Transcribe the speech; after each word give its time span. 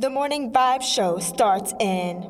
The 0.00 0.08
Morning 0.08 0.50
Vibe 0.50 0.80
Show 0.80 1.18
starts 1.18 1.74
in. 1.78 2.22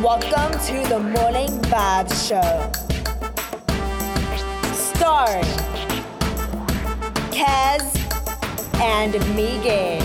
Welcome 0.00 0.52
to 0.64 0.88
the 0.88 0.98
Morning 0.98 1.50
Vibe 1.68 2.10
Show. 2.26 2.72
Starring 4.72 5.44
Kaz 7.36 7.84
and 8.80 9.12
Megan. 9.36 10.00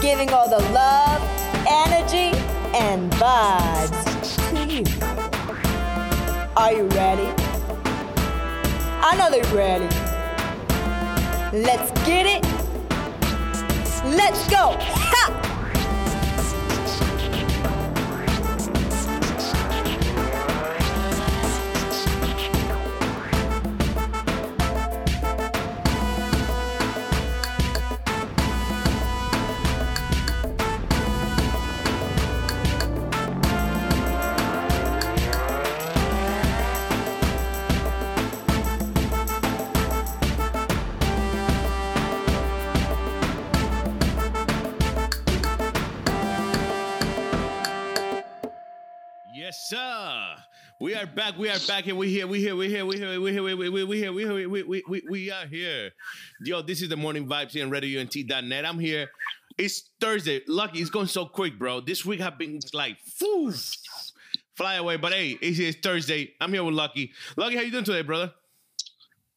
Giving 0.00 0.30
all 0.30 0.48
the 0.48 0.62
love, 0.72 1.35
and 2.78 3.10
vibes 3.12 4.04
to 4.50 4.66
you. 4.70 4.84
Are 6.56 6.72
you 6.72 6.86
ready? 6.88 7.32
I 9.00 9.16
know 9.16 9.30
they're 9.30 9.54
ready. 9.54 9.88
Let's 11.56 11.90
get 12.04 12.26
it. 12.26 12.44
Let's 14.04 14.46
go. 14.50 14.76
Back. 51.16 51.38
We 51.38 51.48
are 51.48 51.58
back, 51.66 51.86
and 51.86 51.96
we 51.96 52.10
here. 52.10 52.26
We 52.26 52.40
here. 52.40 52.54
We 52.54 52.68
here. 52.68 52.84
We 52.84 52.98
here. 52.98 53.18
We 53.18 53.32
here. 53.32 53.42
We 53.42 53.62
here. 53.62 53.86
We 53.86 53.98
here. 53.98 54.12
We 54.12 54.22
here. 54.22 54.48
We 54.50 54.62
we 54.62 54.82
we 54.86 55.02
we 55.08 55.30
are 55.30 55.46
here. 55.46 55.90
Yo, 56.42 56.60
this 56.60 56.82
is 56.82 56.90
the 56.90 56.96
morning 56.96 57.26
vibes 57.26 57.52
here 57.52 57.64
on 57.64 57.72
RadioUNT.net. 57.72 58.66
I'm 58.66 58.78
here. 58.78 59.08
It's 59.56 59.90
Thursday. 59.98 60.42
Lucky, 60.46 60.78
it's 60.80 60.90
going 60.90 61.06
so 61.06 61.24
quick, 61.24 61.58
bro. 61.58 61.80
This 61.80 62.04
week 62.04 62.20
have 62.20 62.36
been 62.36 62.60
like, 62.74 62.98
phew, 63.00 63.50
fly 64.56 64.74
away. 64.74 64.98
But 64.98 65.14
hey, 65.14 65.38
it's, 65.40 65.58
it's 65.58 65.78
Thursday. 65.78 66.34
I'm 66.38 66.52
here 66.52 66.62
with 66.62 66.74
Lucky. 66.74 67.12
Lucky, 67.38 67.56
how 67.56 67.62
you 67.62 67.70
doing 67.70 67.84
today, 67.84 68.02
brother? 68.02 68.34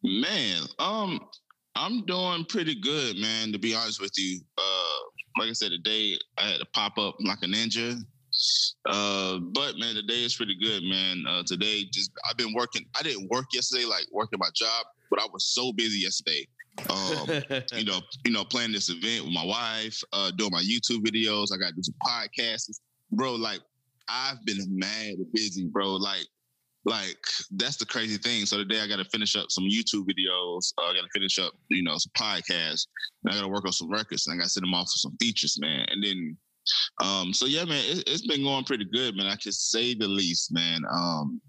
Man, 0.04 0.64
um, 0.80 1.22
I'm 1.76 2.06
doing 2.06 2.44
pretty 2.44 2.76
good, 2.76 3.18
man. 3.18 3.54
To 3.54 3.58
be 3.58 3.74
honest 3.74 4.02
with 4.02 4.12
you, 4.18 4.42
uh, 4.58 5.40
like 5.40 5.50
I 5.50 5.54
said, 5.54 5.72
today 5.72 6.18
I 6.38 6.50
had 6.50 6.60
to 6.60 6.66
pop 6.74 6.98
up 6.98 7.16
like 7.22 7.40
a 7.42 7.46
ninja. 7.46 8.04
Uh, 8.86 9.40
but 9.40 9.78
man, 9.78 9.96
today 9.96 10.24
is 10.24 10.36
pretty 10.36 10.56
good, 10.62 10.84
man. 10.84 11.24
Uh, 11.28 11.44
today, 11.46 11.86
just 11.92 12.12
I've 12.30 12.38
been 12.38 12.54
working. 12.54 12.86
I 12.98 13.04
didn't 13.04 13.30
work 13.30 13.46
yesterday, 13.54 13.86
like 13.86 14.06
working 14.12 14.40
my 14.40 14.50
job, 14.56 14.86
but 15.10 15.22
I 15.22 15.28
was 15.32 15.46
so 15.46 15.72
busy 15.74 16.00
yesterday. 16.00 16.48
Um, 16.90 17.64
you 17.74 17.86
know, 17.86 18.00
you 18.26 18.32
know, 18.32 18.44
planning 18.46 18.74
this 18.74 18.90
event 18.90 19.26
with 19.26 19.34
my 19.34 19.46
wife, 19.46 20.02
uh, 20.14 20.32
doing 20.32 20.52
my 20.52 20.62
YouTube 20.62 21.06
videos. 21.06 21.48
I 21.54 21.58
got 21.58 21.70
to 21.70 21.76
do 21.76 21.84
some 21.84 21.96
podcasts, 22.06 22.80
bro. 23.12 23.36
Like 23.36 23.62
I've 24.08 24.44
been 24.46 24.66
mad 24.70 25.16
busy, 25.34 25.66
bro. 25.66 25.96
Like 25.96 26.26
like 26.86 27.18
that's 27.52 27.78
the 27.78 27.86
crazy 27.86 28.18
thing. 28.18 28.46
So 28.46 28.58
today 28.58 28.82
I 28.82 28.88
got 28.88 28.98
to 28.98 29.06
finish 29.06 29.36
up 29.36 29.52
some 29.52 29.66
YouTube 29.66 30.06
videos. 30.06 30.74
Uh, 30.78 30.90
I 30.90 30.94
got 30.94 31.02
to 31.02 31.10
finish 31.14 31.38
up, 31.38 31.54
you 31.70 31.84
know, 31.84 31.98
some 31.98 32.12
podcasts. 32.18 32.88
And 33.24 33.32
I 33.32 33.36
got 33.36 33.42
to 33.42 33.48
work 33.48 33.66
on 33.66 33.72
some 33.72 33.92
records. 33.92 34.28
And 34.28 34.34
I 34.34 34.38
got 34.38 34.46
to 34.46 34.50
send 34.50 34.64
them 34.64 34.74
off 34.74 34.86
for 34.88 34.98
some 34.98 35.16
features, 35.18 35.58
man. 35.60 35.86
And 35.90 36.04
then, 36.04 36.38
um, 37.04 37.34
so 37.34 37.46
yeah, 37.46 37.66
man, 37.66 37.84
it, 37.86 38.08
has 38.08 38.22
been 38.24 38.44
going 38.44 38.64
pretty 38.64 38.86
good, 38.86 39.16
man. 39.16 39.28
I 39.28 39.36
can 39.36 39.52
say 39.52 39.94
the 39.94 40.08
least, 40.08 40.52
man. 40.52 40.82
Um, 40.92 41.42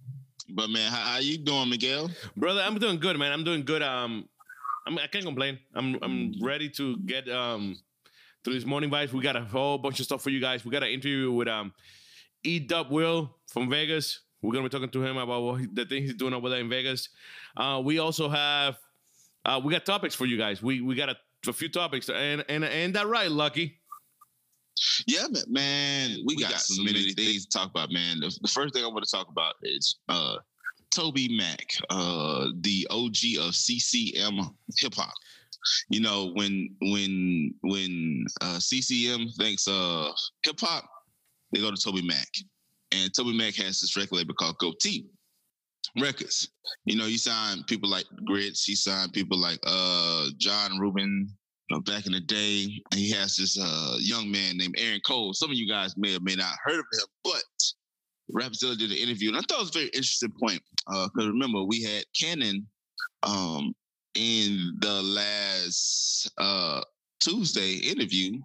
but 0.54 0.71
man, 0.71 0.91
how, 0.91 1.12
how 1.12 1.19
you 1.19 1.38
doing, 1.38 1.69
Miguel? 1.69 2.10
brother, 2.37 2.62
I'm 2.62 2.78
doing 2.78 2.98
good, 2.98 3.19
man. 3.19 3.32
I'm 3.32 3.44
doing 3.44 3.65
good. 3.65 3.82
Um, 3.82 4.28
I'm, 4.87 4.98
I 4.98 5.06
can't 5.06 5.25
complain. 5.25 5.59
I'm 5.75 5.98
I'm 6.03 6.34
ready 6.41 6.69
to 6.71 6.97
get 6.98 7.28
um 7.28 7.78
through 8.44 8.54
this 8.54 8.65
morning 8.65 8.91
vibes. 8.91 9.12
We 9.12 9.22
got 9.22 9.37
a 9.37 9.44
whole 9.44 9.78
bunch 9.78 10.00
of 10.00 10.06
stuff 10.06 10.22
for 10.22 10.31
you 10.31 10.41
guys. 10.41 10.65
We 10.65 10.71
got 10.71 10.82
an 10.82 10.91
interview 10.91 11.31
with 11.32 11.48
um 11.48 11.72
E 12.42 12.59
Dub 12.59 12.91
Will 12.91 13.37
from 13.48 13.69
Vegas. 13.69 14.21
We're 14.42 14.53
gonna 14.53 14.65
be 14.65 14.71
talking 14.71 14.91
to 14.91 15.04
him 15.04 15.16
about 15.16 15.42
what 15.42 15.60
he, 15.60 15.66
the 15.72 15.84
thing 15.84 16.03
he's 16.03 16.15
doing 16.15 16.32
over 16.32 16.48
there 16.48 16.60
in 16.60 16.69
Vegas. 16.69 17.10
Uh, 17.56 17.81
we 17.84 17.98
also 17.98 18.28
have 18.28 18.78
uh, 19.44 19.60
we 19.62 19.72
got 19.72 19.84
topics 19.84 20.15
for 20.15 20.27
you 20.27 20.38
guys. 20.38 20.62
We 20.62 20.81
we 20.81 20.94
got 20.94 21.10
a, 21.10 21.16
a 21.48 21.53
few 21.53 21.69
topics, 21.69 22.09
and 22.09 22.44
and 22.48 22.65
and 22.65 22.94
that 22.94 23.06
right, 23.06 23.31
Lucky. 23.31 23.80
Yeah, 25.07 25.27
man, 25.31 25.43
man 25.49 26.11
we, 26.27 26.37
we 26.37 26.43
got, 26.43 26.53
got, 26.53 26.61
so 26.61 26.83
many 26.83 27.13
things 27.13 27.47
to 27.47 27.59
talk 27.59 27.71
about, 27.71 27.91
man. 27.91 28.21
The, 28.21 28.37
the 28.43 28.49
first 28.49 28.75
thing 28.75 28.85
I 28.85 28.89
want 28.89 29.05
to 29.05 29.11
talk 29.11 29.29
about 29.29 29.55
is 29.63 29.99
uh, 30.09 30.37
Toby 30.91 31.29
Mac, 31.37 31.67
uh, 31.91 32.49
the 32.61 32.87
OG 32.91 33.47
of 33.47 33.55
CCM 33.55 34.39
hip 34.79 34.95
hop. 34.95 35.13
You 35.89 36.01
know, 36.01 36.33
when 36.35 36.75
when 36.81 37.55
when 37.63 38.25
uh, 38.41 38.59
CCM 38.59 39.29
thinks 39.37 39.69
of 39.69 40.15
hip 40.45 40.59
hop, 40.61 40.85
they 41.53 41.61
go 41.61 41.71
to 41.71 41.77
Toby 41.77 42.03
Mac. 42.03 42.29
And 42.93 43.13
Toby 43.15 43.37
Mac 43.37 43.55
has 43.57 43.81
this 43.81 43.97
record 43.97 44.17
label 44.17 44.35
called 44.35 44.59
Gotee 44.59 45.07
Records. 46.01 46.51
You 46.87 46.97
know, 46.97 47.05
he 47.05 47.19
signed 47.19 47.67
people 47.67 47.89
like 47.89 48.07
Grits, 48.25 48.65
he 48.65 48.75
signed 48.75 49.13
people 49.13 49.39
like 49.39 49.61
uh 49.65 50.27
John 50.39 50.79
Reuben, 50.79 51.37
back 51.79 52.07
in 52.07 52.13
the 52.13 52.21
day. 52.21 52.83
He 52.95 53.11
has 53.13 53.37
this 53.37 53.59
uh 53.61 53.97
young 54.01 54.31
man 54.31 54.57
named 54.57 54.75
Aaron 54.77 55.01
Cole. 55.07 55.33
Some 55.33 55.51
of 55.51 55.57
you 55.57 55.69
guys 55.69 55.97
may 55.97 56.17
or 56.17 56.21
may 56.21 56.35
not 56.35 56.55
heard 56.65 56.81
of 56.81 56.87
him, 56.93 57.07
but 57.23 57.43
Rapzilla 58.35 58.77
did 58.77 58.91
an 58.91 58.97
interview, 58.97 59.29
and 59.29 59.39
I 59.39 59.41
thought 59.41 59.59
it 59.59 59.61
was 59.61 59.71
a 59.71 59.79
very 59.79 59.87
interesting 59.87 60.33
point. 60.41 60.61
Because 60.87 61.11
uh, 61.19 61.29
remember, 61.29 61.63
we 61.63 61.83
had 61.83 62.05
Canon 62.19 62.67
um, 63.23 63.75
in 64.15 64.77
the 64.81 65.03
last 65.03 66.31
uh, 66.39 66.83
Tuesday 67.21 67.75
interview, 67.75 68.41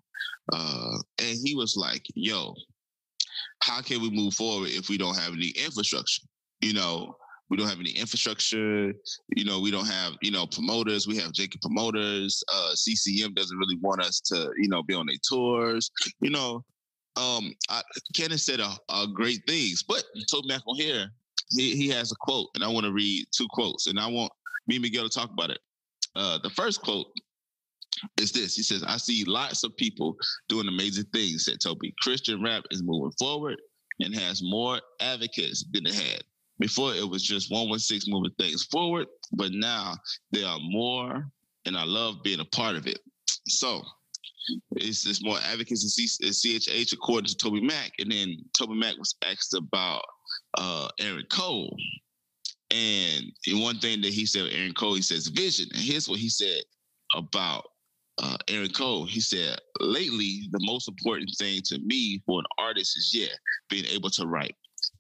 uh, 0.54 0.98
and 1.20 1.38
he 1.44 1.56
was 1.56 1.76
like, 1.76 2.06
"Yo, 2.14 2.54
how 3.62 3.82
can 3.82 4.02
we 4.02 4.10
move 4.10 4.34
forward 4.34 4.70
if 4.70 4.90
we 4.90 4.98
don't 4.98 5.18
have 5.18 5.34
any 5.34 5.50
infrastructure? 5.50 6.24
You 6.62 6.74
know, 6.74 7.16
we 7.50 7.58
don't 7.58 7.68
have 7.68 7.80
any 7.80 7.92
infrastructure. 7.92 8.94
You 9.36 9.46
know, 9.46 9.60
we 9.60 9.72
don't 9.72 9.88
have, 9.88 10.14
you 10.22 10.32
know, 10.32 10.48
promoters. 10.48 11.08
We 11.08 11.18
have 11.18 11.32
Jacob 11.32 11.62
promoters. 11.62 12.44
Uh, 12.54 12.72
CCM 12.74 13.34
doesn't 13.34 13.58
really 13.58 13.78
want 13.82 14.02
us 14.02 14.20
to, 14.22 14.50
you 14.58 14.68
know, 14.68 14.82
be 14.82 14.96
on 14.96 15.06
their 15.06 15.18
tours. 15.28 15.92
You 16.22 16.32
know, 16.32 16.64
um, 17.18 17.54
I, 17.70 17.82
Kenneth 18.16 18.42
said 18.42 18.60
a, 18.60 18.72
a 18.90 19.08
great 19.08 19.42
things, 19.48 19.84
but 19.84 20.04
Toby 20.30 20.54
on 20.54 20.76
here, 20.76 21.08
he, 21.52 21.76
he 21.76 21.88
has 21.90 22.12
a 22.12 22.16
quote, 22.20 22.50
and 22.56 22.64
I 22.64 22.68
want 22.68 22.86
to 22.86 22.92
read 22.92 23.26
two 23.32 23.48
quotes, 23.52 23.88
and 23.88 24.00
I 24.00 24.08
want 24.08 24.32
me 24.68 24.76
and 24.76 24.84
Miguel 24.84 25.08
to 25.08 25.10
talk 25.10 25.32
about 25.32 25.52
it. 25.52 25.60
Uh, 26.16 26.40
the 26.42 26.50
first 26.50 26.82
quote 26.82 27.08
is 28.20 28.32
this. 28.32 28.56
He 28.56 28.64
says, 28.64 28.84
I 28.84 28.98
see 28.98 29.24
lots 29.26 29.64
of 29.64 29.76
people 29.78 30.18
doing 30.50 30.68
amazing 30.68 31.06
things, 31.14 31.46
said 31.46 31.60
Toby. 31.62 31.94
Christian 32.02 32.44
rap 32.44 32.64
is 32.72 32.82
moving 32.84 33.12
forward 33.20 33.58
and 34.00 34.16
has 34.16 34.42
more 34.44 34.82
advocates 35.00 35.64
than 35.72 35.86
it 35.86 35.94
had. 35.94 36.22
Before 36.60 36.94
it 36.94 37.08
was 37.08 37.24
just 37.24 37.52
116 37.52 38.14
moving 38.14 38.32
things 38.40 38.64
forward, 38.66 39.08
but 39.34 39.52
now 39.52 39.96
there 40.32 40.48
are 40.48 40.60
more, 40.62 41.30
and 41.66 41.78
I 41.78 41.84
love 41.84 42.24
being 42.24 42.40
a 42.40 42.46
part 42.46 42.76
of 42.76 42.88
it. 42.88 43.00
So 43.48 43.84
it's 44.76 45.04
just 45.04 45.24
more 45.24 45.38
advocates 45.40 45.98
in 46.24 46.30
CHH 46.32 46.94
according 46.94 47.28
to 47.28 47.36
Toby 47.36 47.62
Mac. 47.62 47.92
And 48.00 48.12
then 48.12 48.38
Toby 48.58 48.76
Mac 48.76 48.98
was 48.98 49.16
asked 49.30 49.54
about 49.54 50.04
uh, 50.58 50.88
Aaron 51.00 51.26
Cole. 51.30 51.76
And 52.72 53.26
one 53.54 53.80
thing 53.80 54.02
that 54.02 54.14
he 54.14 54.26
said, 54.26 54.50
Aaron 54.52 54.74
Cole, 54.74 54.96
he 54.96 55.02
says 55.02 55.28
vision. 55.28 55.68
And 55.74 55.82
here's 55.82 56.10
what 56.10 56.20
he 56.20 56.30
said 56.30 56.62
about 57.16 57.66
uh, 58.18 58.38
Aaron 58.48 58.72
Cole. 58.72 59.06
He 59.06 59.20
said, 59.20 59.60
lately, 59.80 60.50
the 60.52 60.60
most 60.62 60.88
important 60.88 61.32
thing 61.38 61.62
to 61.66 61.80
me 61.80 62.22
for 62.26 62.40
an 62.40 62.46
artist 62.58 62.98
is, 62.98 63.12
yeah, 63.14 63.34
being 63.70 63.86
able 63.86 64.10
to 64.12 64.26
write, 64.26 64.56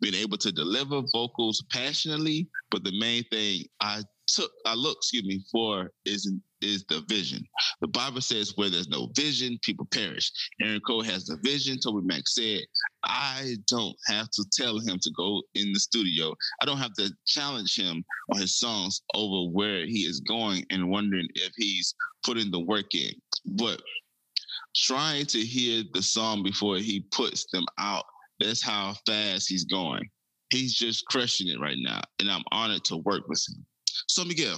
being 0.05 0.21
able 0.21 0.37
to 0.37 0.51
deliver 0.51 1.01
vocals 1.11 1.63
passionately. 1.71 2.47
But 2.69 2.83
the 2.83 2.97
main 2.99 3.23
thing 3.31 3.65
I 3.81 4.03
took, 4.27 4.51
I 4.65 4.75
look, 4.75 4.97
excuse 4.97 5.23
me, 5.23 5.41
for 5.51 5.91
is 6.05 6.31
is 6.61 6.85
the 6.89 7.03
vision. 7.09 7.43
The 7.81 7.87
Bible 7.87 8.21
says 8.21 8.53
where 8.55 8.69
there's 8.69 8.87
no 8.87 9.09
vision, 9.15 9.57
people 9.63 9.87
perish. 9.91 10.31
Aaron 10.61 10.81
Cole 10.81 11.03
has 11.03 11.25
the 11.25 11.37
vision. 11.43 11.79
Toby 11.79 12.05
Mac 12.05 12.27
said, 12.27 12.61
I 13.03 13.55
don't 13.67 13.95
have 14.07 14.29
to 14.31 14.45
tell 14.51 14.79
him 14.79 14.99
to 15.01 15.11
go 15.11 15.41
in 15.55 15.73
the 15.73 15.79
studio. 15.79 16.33
I 16.61 16.65
don't 16.65 16.77
have 16.77 16.93
to 16.93 17.11
challenge 17.25 17.75
him 17.75 18.03
on 18.31 18.39
his 18.39 18.57
songs 18.57 19.01
over 19.13 19.51
where 19.51 19.85
he 19.85 20.01
is 20.01 20.21
going 20.21 20.65
and 20.71 20.89
wondering 20.89 21.27
if 21.35 21.51
he's 21.55 21.93
putting 22.23 22.51
the 22.51 22.59
work 22.59 22.95
in. 22.95 23.11
But 23.45 23.81
trying 24.75 25.25
to 25.27 25.39
hear 25.39 25.83
the 25.93 26.01
song 26.01 26.43
before 26.43 26.77
he 26.77 27.05
puts 27.11 27.45
them 27.51 27.65
out 27.79 28.05
That's 28.39 28.61
how 28.61 28.95
fast 29.05 29.49
he's 29.49 29.65
going. 29.65 30.09
He's 30.49 30.75
just 30.75 31.05
crushing 31.07 31.47
it 31.47 31.59
right 31.59 31.77
now, 31.79 32.01
and 32.19 32.29
I'm 32.29 32.43
honored 32.51 32.83
to 32.85 32.97
work 32.97 33.27
with 33.27 33.43
him. 33.49 33.65
So 34.07 34.23
Miguel, 34.23 34.57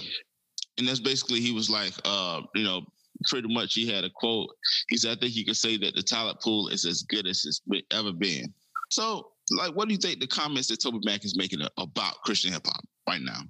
and 0.78 0.86
that's 0.86 1.00
basically 1.00 1.40
he 1.40 1.52
was 1.52 1.70
like, 1.70 1.92
uh, 2.04 2.42
you 2.54 2.64
know, 2.64 2.82
pretty 3.26 3.52
much 3.52 3.74
he 3.74 3.88
had 3.88 4.04
a 4.04 4.10
quote. 4.14 4.48
He 4.88 4.96
said, 4.96 5.16
I 5.16 5.20
think 5.20 5.34
you 5.34 5.44
could 5.44 5.56
say 5.56 5.76
that 5.78 5.94
the 5.94 6.02
talent 6.02 6.40
pool 6.40 6.68
is 6.68 6.84
as 6.84 7.02
good 7.02 7.26
as 7.26 7.44
it's 7.44 7.60
ever 7.92 8.12
been. 8.12 8.52
So, 8.90 9.32
like, 9.50 9.74
what 9.74 9.88
do 9.88 9.94
you 9.94 9.98
think 9.98 10.20
the 10.20 10.26
comments 10.26 10.68
that 10.68 10.82
Toby 10.82 11.00
Mac 11.04 11.24
is 11.24 11.36
making 11.36 11.60
about 11.78 12.14
Christian 12.24 12.52
hip 12.52 12.66
hop 12.66 12.84
right 13.08 13.20
now? 13.20 13.40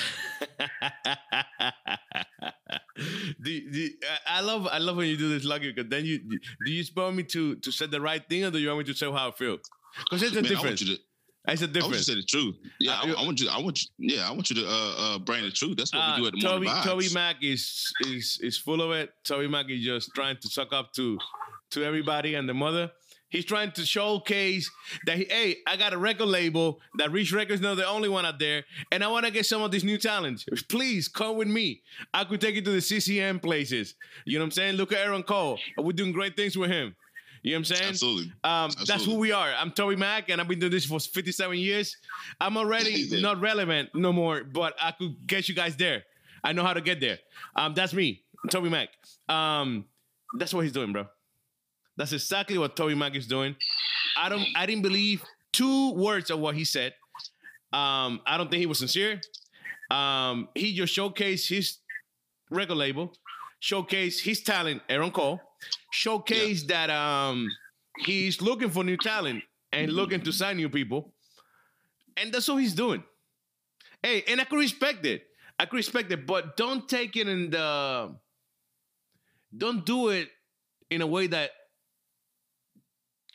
do, 3.41 3.71
do, 3.71 3.89
I 4.27 4.41
love 4.41 4.67
I 4.67 4.79
love 4.79 4.97
when 4.97 5.07
you 5.07 5.15
do 5.17 5.29
this, 5.29 5.45
Lucky, 5.45 5.71
because 5.71 5.89
then 5.89 6.05
you 6.05 6.19
do 6.19 6.71
you 6.71 6.83
want 6.95 7.15
me 7.15 7.23
to 7.23 7.55
to 7.55 7.71
say 7.71 7.87
the 7.87 8.01
right 8.01 8.27
thing 8.27 8.43
or 8.43 8.51
do 8.51 8.59
you 8.59 8.67
want 8.67 8.79
me 8.79 8.85
to 8.85 8.93
say 8.93 9.09
how 9.11 9.29
I 9.29 9.31
feel? 9.31 9.57
Because 10.03 10.23
it's 10.23 10.35
a 10.35 10.41
Man, 10.41 10.51
difference. 10.51 10.81
It's 11.49 11.61
a 11.61 11.67
difference. 11.67 11.83
I 11.83 11.87
want 11.87 11.93
you 11.93 11.99
to 11.99 12.03
say 12.03 12.15
the 12.15 12.23
truth. 12.23 12.55
Yeah, 12.79 12.99
I, 13.01 13.21
I, 13.21 13.25
want 13.25 13.39
you. 13.39 13.49
I 13.49 13.61
want 13.61 13.81
you. 13.81 14.15
Yeah, 14.15 14.27
I 14.27 14.31
want 14.31 14.49
you 14.49 14.57
to 14.57 14.67
uh, 14.67 14.95
uh, 14.97 15.19
bring 15.19 15.43
the 15.43 15.51
truth. 15.51 15.77
That's 15.77 15.93
what 15.93 16.01
uh, 16.01 16.15
we 16.15 16.21
do 16.21 16.27
at 16.27 16.33
the 16.33 16.41
Toby, 16.41 16.65
morning 16.65 16.83
vibes. 16.83 16.83
Toby 16.83 17.09
Mac 17.13 17.35
is 17.41 17.93
is 18.01 18.39
is 18.41 18.57
full 18.57 18.81
of 18.81 18.91
it. 18.91 19.11
Toby 19.23 19.47
Mac 19.47 19.69
is 19.69 19.81
just 19.83 20.11
trying 20.13 20.35
to 20.41 20.49
suck 20.49 20.73
up 20.73 20.91
to 20.93 21.17
to 21.71 21.83
everybody 21.85 22.35
and 22.35 22.49
the 22.49 22.53
mother. 22.53 22.91
He's 23.29 23.45
trying 23.45 23.71
to 23.73 23.85
showcase 23.85 24.69
that, 25.05 25.17
he, 25.17 25.25
hey, 25.25 25.57
I 25.67 25.75
got 25.75 25.93
a 25.93 25.97
record 25.97 26.27
label 26.27 26.79
that 26.97 27.11
Reach 27.11 27.33
Records 27.33 27.61
know 27.61 27.75
the 27.75 27.85
only 27.85 28.07
one 28.07 28.25
out 28.25 28.39
there, 28.39 28.63
and 28.91 29.03
I 29.03 29.07
want 29.07 29.25
to 29.25 29.31
get 29.31 29.45
some 29.45 29.61
of 29.61 29.71
these 29.71 29.83
new 29.83 29.97
talents. 29.97 30.45
Please 30.69 31.07
come 31.07 31.35
with 31.35 31.47
me. 31.47 31.81
I 32.13 32.23
could 32.23 32.39
take 32.39 32.55
you 32.55 32.61
to 32.61 32.71
the 32.71 32.81
CCM 32.81 33.39
places. 33.39 33.95
You 34.25 34.39
know 34.39 34.43
what 34.43 34.47
I'm 34.47 34.51
saying? 34.51 34.75
Look 34.75 34.93
at 34.93 34.99
Aaron 34.99 35.23
Cole. 35.23 35.59
We're 35.77 35.91
doing 35.91 36.13
great 36.13 36.37
things 36.37 36.57
with 36.57 36.71
him. 36.71 36.95
You 37.43 37.51
know 37.51 37.57
what 37.57 37.59
I'm 37.59 37.75
saying? 37.75 37.89
Absolutely. 37.89 38.23
Um, 38.43 38.51
Absolutely. 38.65 38.85
That's 38.93 39.05
who 39.05 39.15
we 39.15 39.31
are. 39.31 39.53
I'm 39.57 39.71
Toby 39.71 39.95
Mac, 39.95 40.29
and 40.29 40.39
I've 40.41 40.47
been 40.47 40.59
doing 40.59 40.71
this 40.71 40.85
for 40.85 40.99
57 40.99 41.57
years. 41.57 41.95
I'm 42.39 42.57
already 42.57 43.07
not 43.21 43.39
relevant 43.41 43.89
no 43.93 44.11
more, 44.13 44.43
but 44.43 44.73
I 44.81 44.91
could 44.91 45.15
get 45.25 45.47
you 45.49 45.55
guys 45.55 45.75
there. 45.75 46.03
I 46.43 46.53
know 46.53 46.63
how 46.63 46.73
to 46.73 46.81
get 46.81 46.99
there. 46.99 47.19
Um, 47.55 47.73
that's 47.73 47.93
me, 47.93 48.23
Toby 48.49 48.69
Mac. 48.69 48.89
Um, 49.27 49.85
that's 50.37 50.53
what 50.53 50.61
he's 50.61 50.71
doing, 50.71 50.93
bro. 50.93 51.07
That's 51.97 52.13
exactly 52.13 52.57
what 52.57 52.75
Toby 52.75 52.95
Mac 52.95 53.15
is 53.15 53.27
doing. 53.27 53.55
I 54.15 54.29
don't. 54.29 54.45
I 54.55 54.65
didn't 54.65 54.83
believe 54.83 55.23
two 55.51 55.93
words 55.93 56.29
of 56.29 56.39
what 56.39 56.55
he 56.55 56.63
said. 56.63 56.93
Um, 57.73 58.21
I 58.25 58.37
don't 58.37 58.49
think 58.49 58.59
he 58.59 58.65
was 58.65 58.79
sincere. 58.79 59.19
Um, 59.89 60.49
he 60.53 60.73
just 60.73 60.95
showcased 60.95 61.49
his 61.49 61.79
record 62.49 62.77
label, 62.77 63.13
showcased 63.61 64.21
his 64.21 64.41
talent, 64.43 64.81
Aaron 64.89 65.11
Cole, 65.11 65.41
showcase 65.91 66.63
yeah. 66.63 66.87
that 66.87 66.89
um 66.93 67.49
he's 68.05 68.41
looking 68.41 68.69
for 68.69 68.83
new 68.83 68.97
talent 68.97 69.43
and 69.73 69.91
looking 69.91 70.21
to 70.21 70.31
sign 70.31 70.57
new 70.57 70.69
people. 70.69 71.13
And 72.15 72.31
that's 72.31 72.47
what 72.47 72.57
he's 72.57 72.73
doing. 72.73 73.03
Hey, 74.01 74.23
and 74.27 74.39
I 74.39 74.43
could 74.43 74.59
respect 74.59 75.05
it. 75.05 75.23
I 75.59 75.65
could 75.65 75.77
respect 75.77 76.11
it, 76.11 76.25
but 76.27 76.55
don't 76.55 76.87
take 76.87 77.15
it 77.15 77.27
in 77.27 77.49
the 77.49 78.15
don't 79.55 79.85
do 79.85 80.09
it 80.09 80.29
in 80.89 81.01
a 81.01 81.07
way 81.07 81.27
that 81.27 81.51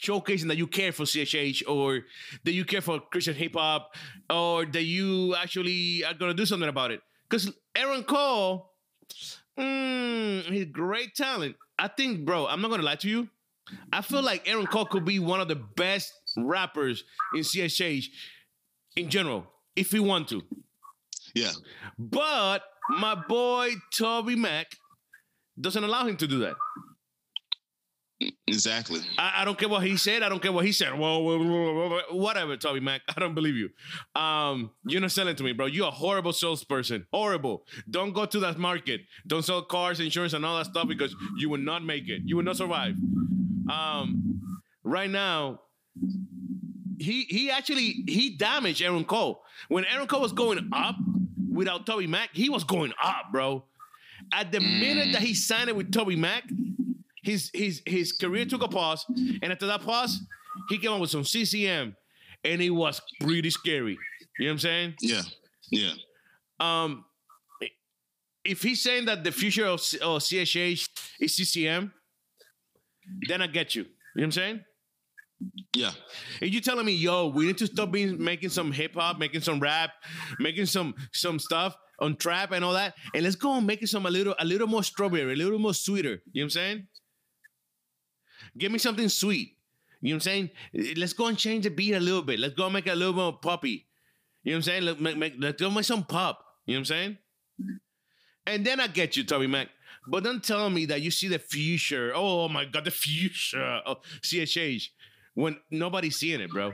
showcasing 0.03 0.49
that 0.49 0.57
you 0.57 0.67
care 0.67 0.93
for 0.93 1.05
CHH 1.05 1.63
or 1.69 2.01
that 2.45 2.53
you 2.53 2.65
care 2.65 2.81
for 2.81 3.01
Christian 3.01 3.35
hip 3.35 3.55
hop 3.55 3.95
or 4.29 4.67
that 4.67 4.83
you 4.83 5.35
actually 5.37 6.05
are 6.05 6.15
gonna 6.15 6.35
do 6.35 6.47
something 6.47 6.69
about 6.69 6.91
it. 6.91 7.01
Because 7.29 7.51
Aaron 7.75 8.03
Cole, 8.05 8.73
mm, 9.59 10.43
he's 10.45 10.67
great 10.67 11.15
talent. 11.15 11.57
I 11.79 11.89
think, 11.89 12.25
bro, 12.25 12.47
I'm 12.47 12.61
not 12.61 12.71
gonna 12.71 12.83
lie 12.83 12.97
to 12.97 13.09
you. 13.09 13.29
I 13.93 14.03
feel 14.03 14.23
like 14.23 14.49
Aaron 14.49 14.67
Cole 14.67 14.87
could 14.87 15.05
be 15.05 15.19
one 15.19 15.41
of 15.41 15.49
the 15.49 15.57
best 15.57 16.13
rappers 16.37 17.05
in 17.35 17.41
CHH 17.41 18.07
in 18.97 19.09
general, 19.09 19.47
if 19.77 19.91
he 19.91 20.01
want 20.01 20.29
to. 20.29 20.43
Yeah. 21.35 21.53
But 21.99 22.63
my 22.91 23.15
boy 23.15 23.75
Toby 23.97 24.37
Mac 24.37 24.67
doesn't 25.61 25.83
allow 25.83 26.07
him 26.07 26.17
to 26.19 26.27
do 26.27 26.41
that. 26.41 26.57
Exactly. 28.49 29.01
I, 29.19 29.43
I, 29.43 29.45
don't 29.45 29.57
care 29.57 29.69
what 29.69 29.85
he 29.85 29.97
said. 29.97 30.23
I 30.23 30.29
don't 30.29 30.43
care 30.43 30.51
what 30.51 30.65
he 30.65 30.73
said. 30.73 30.99
Well, 30.99 31.23
whatever, 32.11 32.57
Toby 32.57 32.81
Mac. 32.81 33.03
I 33.17 33.21
don't 33.21 33.35
believe 33.35 33.55
you. 33.55 33.71
Um, 34.21 34.73
you're 34.85 35.01
not 35.01 35.13
selling 35.13 35.37
to 35.37 35.45
me, 35.45 35.53
bro. 35.53 35.67
You're 35.67 35.89
a 35.89 35.93
horrible 35.93 36.33
salesperson. 36.33 37.07
Horrible. 37.13 37.65
Don't 37.89 38.13
go 38.13 38.27
to 38.27 38.41
that 38.41 38.59
market. 38.59 39.03
Don't 39.27 39.45
sell 39.45 39.63
cars, 39.63 40.01
insurance, 40.01 40.33
and 40.33 40.45
all 40.45 40.59
that 40.59 40.67
stuff 40.67 40.89
because 40.89 41.15
you 41.37 41.49
will 41.49 41.61
not 41.61 41.85
make 41.85 42.09
it. 42.09 42.23
You 42.25 42.37
will 42.37 42.43
not 42.43 42.57
survive. 42.57 42.97
Um, 43.71 44.59
right 44.83 45.11
now, 45.11 45.61
he 46.99 47.23
he 47.29 47.51
actually 47.51 48.05
he 48.09 48.37
damaged 48.37 48.83
Aaron 48.83 49.05
Cole. 49.05 49.43
When 49.69 49.85
Aaron 49.85 50.09
Cole 50.09 50.21
was 50.21 50.33
going 50.33 50.69
up 50.73 50.97
without 51.53 51.87
Toby 51.87 52.09
Mac, 52.09 52.31
he 52.33 52.49
was 52.49 52.65
going 52.65 52.93
up, 53.03 53.27
bro. 53.31 53.65
At 54.33 54.51
the 54.51 54.61
minute 54.61 55.13
that 55.13 55.23
he 55.23 55.35
signed 55.35 55.69
it 55.69 55.77
with 55.77 55.93
Toby 55.93 56.17
Mac, 56.17 56.45
his 57.23 57.51
his 57.55 57.83
his 57.87 58.13
career 58.13 58.45
took 58.45 58.63
a 58.63 58.69
pause, 58.69 59.05
and 59.43 59.53
after 59.53 59.67
that 59.67 59.83
pause, 59.83 60.21
he 60.69 60.79
came 60.79 60.93
up 60.93 61.01
with 61.01 61.11
some 61.11 61.25
CCM, 61.25 61.97
and 62.45 62.63
it 62.63 62.71
was 62.71 63.01
pretty 63.21 63.51
scary. 63.51 63.99
You 64.39 64.47
know 64.47 64.51
what 64.51 64.53
I'm 64.53 64.59
saying? 64.59 64.95
Yeah, 65.01 65.23
yeah. 65.71 65.93
Um, 66.61 67.05
if 68.45 68.63
he's 68.63 68.83
saying 68.83 69.07
that 69.07 69.25
the 69.25 69.33
future 69.33 69.67
of, 69.67 69.81
of 70.03 70.21
CHH 70.23 70.89
is 71.21 71.37
CCM, 71.37 71.93
then 73.29 73.43
I 73.43 73.47
get 73.47 73.75
you. 73.75 73.83
You 73.83 73.89
know 73.89 74.23
what 74.23 74.25
I'm 74.25 74.33
saying? 74.33 74.61
Yeah. 75.75 75.91
And 76.41 76.53
you 76.53 76.61
telling 76.61 76.87
me, 76.87 76.93
yo, 76.93 77.29
we 77.29 77.47
need 77.47 77.59
to 77.59 77.67
stop 77.67 77.91
being 77.91 78.23
making 78.23 78.51
some 78.51 78.73
hip 78.73 78.95
hop, 78.95 79.19
making 79.19 79.41
some 79.41 79.61
rap, 79.61 79.91
making 80.39 80.67
some 80.67 80.95
some 81.13 81.39
stuff 81.39 81.77
on 82.01 82.17
trap 82.17 82.53
and 82.53 82.65
all 82.65 82.73
that, 82.73 82.95
and 83.15 83.23
let's 83.23 83.37
go 83.37 83.57
and 83.57 83.67
making 83.67 83.87
some 83.87 84.07
a 84.07 84.11
little 84.11 84.35
a 84.39 84.45
little 84.45 84.67
more 84.67 84.83
strawberry, 84.83 85.33
a 85.33 85.37
little 85.37 85.59
more 85.59 85.75
sweeter. 85.75 86.21
You 86.33 86.43
know 86.43 86.43
what 86.43 86.43
I'm 86.45 86.51
saying? 86.51 86.87
Give 88.57 88.71
me 88.71 88.79
something 88.79 89.09
sweet. 89.09 89.57
You 90.01 90.11
know 90.11 90.17
what 90.17 90.27
I'm 90.27 90.49
saying? 90.73 90.97
Let's 90.97 91.13
go 91.13 91.27
and 91.27 91.39
change 91.39 91.65
the 91.65 91.71
beat 91.71 91.95
a 91.95 92.01
little 92.01 92.23
bit. 92.23 92.39
Let's 92.41 92.55
go 92.55 92.65
and 92.65 92.75
make 92.75 92.87
it 92.87 92.91
a 92.91 92.97
little 92.97 93.15
more 93.15 93.33
poppy. 93.39 93.87
You 94.43 94.53
know 94.53 94.57
what 94.57 94.57
I'm 94.57 94.63
saying? 94.63 94.85
Let, 94.85 95.01
make, 95.01 95.17
make, 95.17 95.35
let's 95.39 95.61
go 95.61 95.71
make 95.71 95.85
some 95.85 96.05
pop. 96.05 96.45
You 96.67 96.75
know 96.75 96.79
what 96.79 96.81
I'm 96.81 96.85
saying? 96.87 97.19
And 98.47 98.67
then 98.67 98.81
I 98.81 98.89
get 98.89 99.17
you, 99.17 99.25
Toby 99.25 99.47
Mac. 99.47 99.69
But 100.09 100.25
don't 100.25 100.43
tell 100.43 100.69
me 100.69 100.87
that 100.87 101.01
you 101.01 101.13
see 101.13 101.29
the 101.29 101.39
future. 101.39 102.13
Oh 102.15 102.49
my 102.49 102.65
God, 102.65 102.85
the 102.85 102.91
future 102.91 103.81
of 103.87 103.99
CHH 104.23 104.89
when 105.35 105.57
nobody's 105.71 106.17
seeing 106.17 106.41
it, 106.41 106.51
bro. 106.51 106.73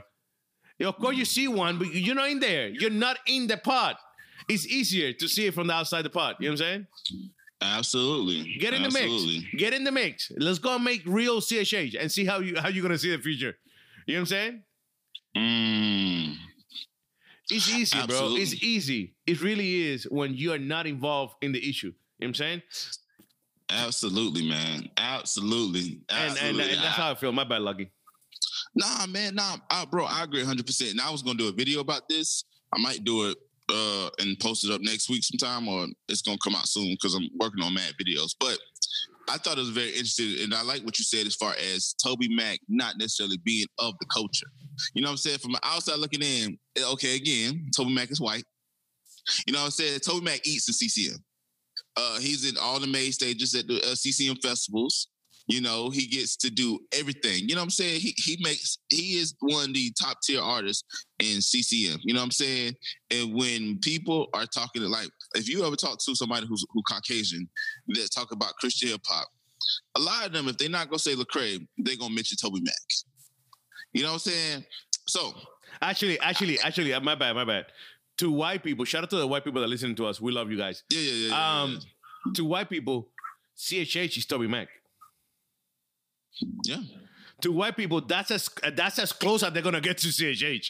Of 0.81 0.97
course, 0.97 1.17
you 1.17 1.25
see 1.25 1.47
one, 1.47 1.77
but 1.77 1.93
you're 1.93 2.15
not 2.15 2.29
in 2.29 2.39
there. 2.39 2.69
You're 2.69 2.89
not 2.89 3.17
in 3.27 3.47
the 3.47 3.57
pot. 3.57 3.97
It's 4.47 4.65
easier 4.65 5.13
to 5.13 5.27
see 5.27 5.45
it 5.45 5.53
from 5.53 5.67
the 5.67 5.73
outside 5.73 6.03
the 6.03 6.09
pot. 6.09 6.37
You 6.39 6.47
know 6.47 6.53
what 6.53 6.61
I'm 6.61 6.65
saying? 6.65 6.87
Absolutely. 7.61 8.57
Get 8.57 8.73
in 8.73 8.85
Absolutely. 8.85 9.35
the 9.35 9.41
mix. 9.41 9.55
Get 9.55 9.73
in 9.73 9.83
the 9.83 9.91
mix. 9.91 10.31
Let's 10.37 10.59
go 10.59 10.79
make 10.79 11.01
real 11.05 11.41
CHH 11.41 11.95
and 11.99 12.11
see 12.11 12.25
how 12.25 12.39
you 12.39 12.59
how 12.59 12.69
you're 12.69 12.83
gonna 12.83 12.97
see 12.97 13.15
the 13.15 13.21
future. 13.21 13.57
You 14.07 14.15
know 14.15 14.19
what 14.19 14.21
I'm 14.21 14.25
saying? 14.27 14.63
Mm. 15.37 16.35
It's 17.51 17.69
easy, 17.69 17.97
Absolutely. 17.97 18.35
bro. 18.35 18.41
It's 18.41 18.63
easy. 18.63 19.15
It 19.25 19.41
really 19.41 19.87
is 19.87 20.03
when 20.03 20.35
you 20.35 20.53
are 20.53 20.59
not 20.59 20.87
involved 20.87 21.35
in 21.41 21.51
the 21.51 21.69
issue. 21.69 21.87
You 21.87 21.91
know 21.91 21.95
what 22.19 22.27
I'm 22.27 22.33
saying? 22.35 22.61
Absolutely, 23.69 24.47
man. 24.47 24.89
Absolutely. 24.97 26.01
Absolutely. 26.09 26.49
And, 26.49 26.59
and, 26.59 26.71
and 26.71 26.83
that's 26.83 26.95
how 26.95 27.11
I 27.11 27.15
feel. 27.15 27.31
My 27.31 27.43
bad, 27.43 27.61
Lucky. 27.61 27.91
Nah, 28.75 29.05
man. 29.07 29.35
Nah, 29.35 29.57
I, 29.69 29.85
bro. 29.85 30.05
I 30.05 30.23
agree 30.23 30.39
100. 30.39 30.65
percent 30.65 30.91
And 30.91 31.01
I 31.01 31.09
was 31.09 31.21
gonna 31.21 31.37
do 31.37 31.49
a 31.49 31.51
video 31.51 31.81
about 31.81 32.07
this. 32.07 32.45
I 32.73 32.79
might 32.79 33.03
do 33.03 33.29
it 33.29 33.37
uh, 33.71 34.09
and 34.19 34.39
post 34.39 34.65
it 34.65 34.71
up 34.71 34.81
next 34.81 35.09
week 35.09 35.23
sometime, 35.23 35.67
or 35.67 35.87
it's 36.07 36.21
gonna 36.21 36.37
come 36.43 36.55
out 36.55 36.67
soon 36.67 36.91
because 36.91 37.15
I'm 37.15 37.29
working 37.39 37.63
on 37.63 37.73
mad 37.73 37.93
videos. 38.01 38.35
But 38.39 38.57
I 39.29 39.37
thought 39.37 39.57
it 39.57 39.61
was 39.61 39.69
very 39.69 39.89
interesting, 39.89 40.43
and 40.43 40.53
I 40.53 40.63
like 40.63 40.83
what 40.83 40.97
you 40.97 41.05
said 41.05 41.27
as 41.27 41.35
far 41.35 41.53
as 41.75 41.93
Toby 42.03 42.27
Mac 42.35 42.59
not 42.67 42.97
necessarily 42.97 43.37
being 43.43 43.67
of 43.77 43.93
the 43.99 44.07
culture. 44.07 44.47
You 44.93 45.01
know 45.01 45.09
what 45.09 45.13
I'm 45.13 45.17
saying? 45.17 45.39
From 45.39 45.51
the 45.51 45.59
outside 45.63 45.99
looking 45.99 46.21
in, 46.21 46.57
eh, 46.77 46.83
okay, 46.93 47.15
again, 47.15 47.69
Toby 47.75 47.93
Mac 47.93 48.11
is 48.11 48.21
white. 48.21 48.43
You 49.45 49.53
know 49.53 49.59
what 49.59 49.65
I'm 49.65 49.71
saying? 49.71 49.99
Toby 49.99 50.25
Mac 50.25 50.47
eats 50.47 50.67
in 50.67 50.73
CCM. 50.73 51.23
Uh, 51.95 52.19
he's 52.19 52.49
in 52.49 52.57
all 52.57 52.79
the 52.79 52.87
main 52.87 53.11
stages 53.11 53.53
at 53.55 53.67
the 53.67 53.77
uh, 53.77 53.95
CCM 53.95 54.37
festivals. 54.37 55.07
You 55.49 55.61
know, 55.61 55.89
he 55.89 56.05
gets 56.05 56.35
to 56.37 56.51
do 56.51 56.79
everything. 56.93 57.49
You 57.49 57.55
know 57.55 57.61
what 57.61 57.65
I'm 57.65 57.69
saying? 57.71 58.01
He 58.01 58.13
he 58.17 58.37
makes 58.39 58.77
he 58.89 59.17
is 59.17 59.33
one 59.39 59.69
of 59.69 59.73
the 59.73 59.91
top 59.99 60.19
tier 60.21 60.41
artists 60.41 60.83
in 61.17 61.41
CCM. 61.41 61.99
You 62.03 62.13
know 62.13 62.19
what 62.19 62.25
I'm 62.25 62.31
saying? 62.31 62.75
And 63.09 63.33
when 63.33 63.79
people 63.79 64.27
are 64.35 64.45
talking 64.45 64.83
to 64.83 64.87
like 64.87 65.09
if 65.33 65.49
you 65.49 65.65
ever 65.65 65.75
talk 65.75 65.97
to 66.05 66.15
somebody 66.15 66.45
who's 66.45 66.63
who 66.71 66.83
Caucasian 66.83 67.49
that 67.87 68.09
talk 68.13 68.31
about 68.31 68.53
Christian 68.59 68.89
hip 68.89 69.01
hop, 69.07 69.27
a 69.95 69.99
lot 69.99 70.27
of 70.27 70.33
them, 70.33 70.47
if 70.47 70.59
they're 70.59 70.69
not 70.69 70.87
gonna 70.87 70.99
say 70.99 71.15
Lecrae, 71.15 71.67
they're 71.79 71.97
gonna 71.97 72.13
mention 72.13 72.37
Toby 72.39 72.61
Mac. 72.61 72.73
You 73.93 74.03
know 74.03 74.09
what 74.09 74.25
I'm 74.27 74.31
saying? 74.31 74.65
So 75.07 75.33
actually, 75.81 76.19
actually, 76.19 76.59
actually, 76.59 76.93
uh, 76.93 76.99
my 76.99 77.15
bad, 77.15 77.33
my 77.33 77.45
bad. 77.45 77.65
To 78.19 78.31
white 78.31 78.63
people, 78.63 78.85
shout 78.85 79.01
out 79.01 79.09
to 79.09 79.15
the 79.15 79.25
white 79.25 79.43
people 79.43 79.61
that 79.61 79.67
listen 79.67 79.95
to 79.95 80.05
us. 80.05 80.21
We 80.21 80.31
love 80.31 80.51
you 80.51 80.57
guys. 80.57 80.83
Yeah, 80.91 80.99
yeah, 80.99 81.27
yeah. 81.29 81.61
Um, 81.61 81.71
yeah, 81.71 82.33
to 82.35 82.45
white 82.45 82.69
people, 82.69 83.07
CHH 83.57 84.15
is 84.15 84.25
Toby 84.27 84.45
Mac. 84.47 84.67
Yeah. 86.63 86.81
To 87.41 87.51
white 87.53 87.77
people, 87.77 88.01
that's 88.01 88.31
as 88.31 88.49
that's 88.75 88.99
as 88.99 89.13
close 89.13 89.43
as 89.43 89.53
they're 89.53 89.63
gonna 89.63 89.79
get 89.81 89.97
to 89.99 90.07
CHH. 90.07 90.41
You 90.41 90.51
know 90.51 90.61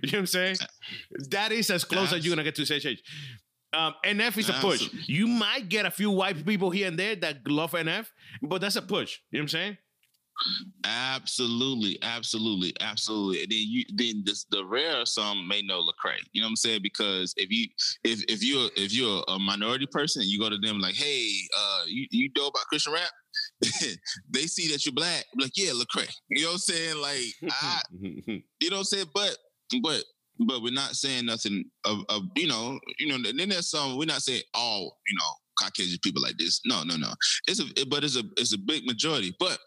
what 0.00 0.14
I'm 0.14 0.26
saying? 0.26 0.56
That 1.30 1.52
is 1.52 1.70
as 1.70 1.84
close 1.84 2.12
as 2.12 2.24
you're 2.24 2.34
gonna 2.34 2.44
get 2.44 2.54
to 2.56 2.62
CHH. 2.62 2.98
Um, 3.72 3.94
NF 4.04 4.38
is 4.38 4.48
a 4.48 4.54
push. 4.54 4.88
You 5.06 5.26
might 5.26 5.68
get 5.68 5.84
a 5.86 5.90
few 5.90 6.10
white 6.10 6.44
people 6.44 6.70
here 6.70 6.88
and 6.88 6.98
there 6.98 7.16
that 7.16 7.46
love 7.46 7.72
NF, 7.72 8.06
but 8.42 8.60
that's 8.60 8.76
a 8.76 8.82
push. 8.82 9.18
You 9.30 9.38
know 9.38 9.42
what 9.42 9.44
I'm 9.44 9.48
saying? 9.48 9.76
Absolutely, 10.84 11.98
absolutely, 12.02 12.72
absolutely. 12.80 13.42
And 13.42 13.50
then 13.50 13.58
you 13.60 13.84
then 13.94 14.22
this, 14.24 14.44
the 14.50 14.64
rare 14.64 15.04
some 15.04 15.46
may 15.48 15.62
know 15.62 15.80
Lecrae. 15.80 16.18
You 16.32 16.40
know 16.40 16.46
what 16.46 16.50
I'm 16.50 16.56
saying? 16.56 16.80
Because 16.82 17.34
if 17.36 17.50
you 17.50 17.66
if 18.04 18.22
if 18.28 18.42
you're 18.42 18.70
if 18.76 18.94
you're 18.94 19.24
a 19.28 19.38
minority 19.38 19.86
person 19.86 20.22
and 20.22 20.30
you 20.30 20.38
go 20.38 20.48
to 20.48 20.58
them 20.58 20.78
like, 20.78 20.94
hey, 20.94 21.30
uh, 21.58 21.82
you, 21.86 22.06
you 22.10 22.30
know 22.36 22.46
about 22.46 22.66
Christian 22.68 22.92
rap? 22.92 23.10
they 24.30 24.42
see 24.42 24.70
that 24.72 24.86
you're 24.86 24.94
black, 24.94 25.24
like, 25.38 25.52
yeah, 25.56 25.72
Lecrae. 25.72 26.08
You 26.30 26.42
know 26.42 26.48
what 26.48 26.52
I'm 26.54 26.58
saying? 26.58 26.96
Like 27.00 27.52
I 27.62 27.80
you 28.00 28.70
know 28.70 28.76
what 28.76 28.78
I'm 28.78 28.84
saying? 28.84 29.06
But 29.14 29.36
but 29.82 30.04
but 30.46 30.62
we're 30.62 30.72
not 30.72 30.94
saying 30.94 31.26
nothing 31.26 31.64
of, 31.84 31.98
of 32.08 32.22
you 32.36 32.46
know, 32.46 32.78
you 32.98 33.08
know, 33.08 33.18
then 33.22 33.48
there's 33.48 33.70
some 33.70 33.98
we're 33.98 34.06
not 34.06 34.22
saying 34.22 34.42
all, 34.54 34.96
you 35.08 35.16
know, 35.18 35.32
Caucasian 35.58 35.98
people 36.02 36.22
like 36.22 36.36
this. 36.38 36.60
No, 36.64 36.82
no, 36.84 36.96
no. 36.96 37.12
It's 37.48 37.60
a 37.60 37.86
but 37.86 38.04
it's 38.04 38.16
a 38.16 38.22
it's 38.36 38.54
a 38.54 38.58
big 38.58 38.84
majority. 38.86 39.34
But 39.38 39.58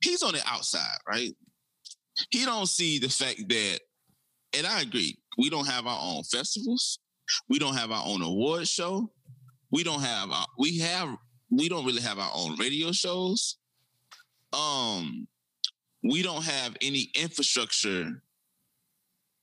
he's 0.00 0.22
on 0.22 0.34
the 0.34 0.42
outside, 0.46 0.98
right? 1.08 1.32
He 2.30 2.44
don't 2.44 2.68
see 2.68 2.98
the 2.98 3.08
fact 3.08 3.42
that, 3.48 3.80
and 4.56 4.66
I 4.66 4.82
agree, 4.82 5.18
we 5.36 5.50
don't 5.50 5.66
have 5.66 5.86
our 5.86 5.98
own 6.00 6.22
festivals, 6.22 7.00
we 7.48 7.58
don't 7.58 7.76
have 7.76 7.90
our 7.90 8.04
own 8.06 8.22
award 8.22 8.68
show, 8.68 9.10
we 9.72 9.82
don't 9.82 10.02
have 10.02 10.30
our 10.30 10.46
we 10.58 10.78
have 10.78 11.16
we 11.56 11.68
don't 11.68 11.84
really 11.84 12.02
have 12.02 12.18
our 12.18 12.30
own 12.34 12.56
radio 12.58 12.92
shows. 12.92 13.58
Um, 14.52 15.26
we 16.02 16.22
don't 16.22 16.44
have 16.44 16.76
any 16.80 17.10
infrastructure 17.14 18.22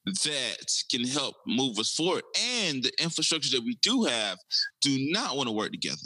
that 0.06 0.66
can 0.90 1.06
help 1.06 1.36
move 1.46 1.78
us 1.78 1.94
forward, 1.94 2.24
and 2.40 2.84
the 2.84 2.92
infrastructure 3.02 3.58
that 3.58 3.64
we 3.64 3.78
do 3.82 4.04
have 4.04 4.38
do 4.82 4.98
not 5.12 5.36
want 5.36 5.48
to 5.48 5.54
work 5.54 5.72
together 5.72 5.98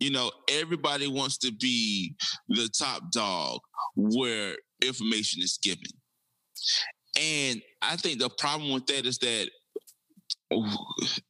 you 0.00 0.10
know, 0.10 0.32
everybody 0.48 1.06
wants 1.06 1.36
to 1.38 1.52
be 1.52 2.14
the 2.48 2.68
top 2.76 3.12
dog 3.12 3.60
where 3.94 4.56
information 4.82 5.42
is 5.42 5.58
given. 5.62 5.90
And 7.20 7.62
I 7.82 7.96
think 7.96 8.18
the 8.18 8.30
problem 8.30 8.72
with 8.72 8.86
that 8.86 9.06
is 9.06 9.18
that 9.18 9.50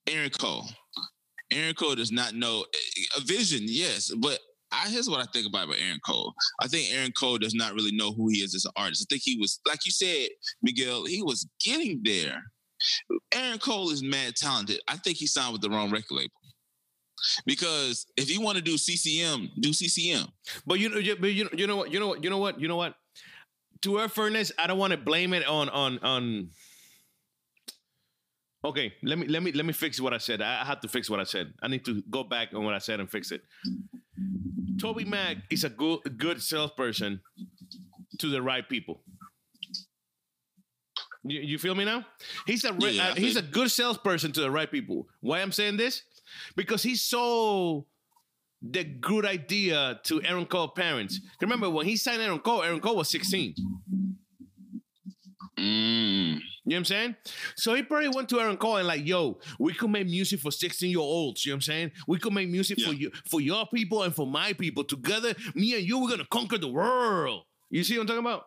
Aaron 0.07 0.31
Cole, 0.31 0.67
Aaron 1.53 1.75
Cole 1.75 1.95
does 1.95 2.13
not 2.13 2.35
know 2.35 2.65
eh, 2.75 3.03
a 3.17 3.21
vision, 3.21 3.61
yes, 3.65 4.13
but 4.19 4.39
I 4.73 4.89
here's 4.89 5.09
what 5.09 5.21
I 5.21 5.27
think 5.33 5.47
about, 5.47 5.65
about 5.65 5.81
Aaron 5.81 6.01
Cole. 6.07 6.33
I 6.61 6.69
think 6.69 6.93
Aaron 6.93 7.13
Cole 7.13 7.39
does 7.39 7.55
not 7.55 7.75
really 7.75 7.93
know 7.93 8.13
who 8.13 8.29
he 8.29 8.39
is 8.39 8.55
as 8.55 8.65
an 8.65 8.73
artist. 8.77 9.07
I 9.09 9.15
think 9.15 9.23
he 9.25 9.37
was, 9.39 9.61
like 9.67 9.85
you 9.85 9.91
said, 9.91 10.29
Miguel, 10.63 11.07
he 11.07 11.23
was 11.23 11.49
getting 11.65 12.01
there. 12.05 12.43
Aaron 13.35 13.59
Cole 13.59 13.91
is 13.91 14.03
mad 14.03 14.37
talented. 14.37 14.81
I 14.89 14.97
think 14.97 15.17
he 15.17 15.27
signed 15.27 15.53
with 15.53 15.63
the 15.63 15.71
wrong 15.71 15.91
record 15.91 16.15
label. 16.15 16.31
Because 17.45 18.07
if 18.17 18.31
you 18.31 18.41
want 18.41 18.57
to 18.57 18.63
do 18.63 18.79
CCM, 18.79 19.51
do 19.61 19.73
CCM. 19.73 20.27
But 20.67 20.79
you 20.79 20.89
know, 20.89 21.01
but 21.21 21.33
you 21.33 21.45
know, 21.45 21.51
you 21.53 21.67
know 21.67 21.77
what, 21.77 21.93
you 21.93 22.01
know 22.01 22.09
what, 22.09 22.25
you 22.25 22.31
know 22.31 22.39
what, 22.39 22.61
you 22.61 22.69
know 22.69 22.77
what. 22.77 22.95
To 23.83 23.97
her 23.97 24.09
fairness, 24.09 24.53
I 24.59 24.67
don't 24.67 24.79
want 24.79 24.93
to 24.93 24.99
blame 24.99 25.35
it 25.35 25.47
on 25.47 25.69
on 25.69 25.99
on. 25.99 26.51
Okay, 28.63 28.93
let 29.03 29.19
me 29.19 29.27
let 29.27 29.43
me 29.43 29.53
let 29.53 29.65
me 29.65 29.73
fix 29.73 30.01
what 30.01 30.13
I 30.13 30.19
said. 30.19 30.43
I 30.43 30.61
I 30.63 30.65
had 30.65 30.83
to 30.83 30.89
fix 30.89 31.09
what 31.09 31.19
I 31.19 31.25
said. 31.25 31.55
I 31.63 31.69
need 31.69 31.85
to 31.87 32.03
go 32.11 32.23
back 32.25 32.49
on 32.55 32.65
what 32.65 32.75
I 32.75 32.79
said 32.79 33.01
and 33.01 33.11
fix 33.11 33.33
it. 33.33 33.43
Toby 34.79 35.05
Mac 35.05 35.39
is 35.51 35.65
a 35.65 35.71
good 35.71 36.01
good 36.19 36.43
salesperson 36.43 37.21
to 38.19 38.29
the 38.29 38.43
right 38.43 38.69
people. 38.69 39.01
You, 41.25 41.41
you 41.41 41.59
feel 41.59 41.75
me 41.75 41.85
now? 41.85 42.05
He's 42.47 42.65
a 42.65 42.73
re- 42.73 42.91
Yeah, 42.91 42.91
yeah, 42.91 43.09
uh, 43.11 43.15
he's 43.15 43.37
a 43.37 43.43
good 43.43 43.71
salesperson 43.71 44.33
to 44.33 44.41
the 44.41 44.51
right 44.51 44.71
people. 44.71 45.07
Why 45.21 45.41
I'm 45.41 45.53
saying 45.53 45.77
this? 45.77 46.03
Because 46.57 46.83
he 46.83 46.97
sold 46.97 47.87
the 48.63 48.85
good 48.85 49.25
idea 49.25 50.01
to 50.05 50.23
Aaron 50.23 50.47
Cole 50.47 50.69
parents. 50.69 51.21
Remember 51.41 51.69
when 51.71 51.87
he 51.87 51.97
signed 51.97 52.23
Aaron 52.23 52.39
Cole? 52.41 52.63
Aaron 52.63 52.81
Cole 52.81 52.97
was 52.97 53.11
16. 53.11 53.55
Mm. 55.59 56.41
You 56.71 56.77
know 56.77 56.79
what 56.79 56.81
I'm 56.83 56.85
saying? 56.85 57.17
So 57.57 57.75
he 57.75 57.83
probably 57.83 58.11
went 58.11 58.29
to 58.29 58.39
Aaron 58.39 58.57
Cole 58.57 58.77
and 58.77 58.87
like, 58.87 59.05
yo, 59.05 59.41
we 59.59 59.75
could 59.75 59.91
make 59.91 60.07
music 60.07 60.39
for 60.39 60.53
16 60.53 60.89
year 60.89 61.01
olds. 61.01 61.45
You 61.45 61.51
know 61.51 61.55
what 61.55 61.57
I'm 61.57 61.63
saying? 61.63 61.91
We 62.07 62.17
could 62.21 62.33
make 62.33 62.49
music 62.49 62.81
for 62.81 62.93
you, 62.93 63.11
for 63.29 63.41
your 63.41 63.67
people 63.75 64.05
and 64.05 64.15
for 64.15 64.25
my 64.25 64.53
people. 64.53 64.85
Together, 64.85 65.35
me 65.57 65.75
and 65.75 65.83
you, 65.83 65.99
we're 66.01 66.11
gonna 66.11 66.29
conquer 66.31 66.59
the 66.59 66.69
world. 66.69 67.43
You 67.71 67.83
see 67.83 67.97
what 67.99 68.03
I'm 68.03 68.07
talking 68.07 68.21
about? 68.21 68.45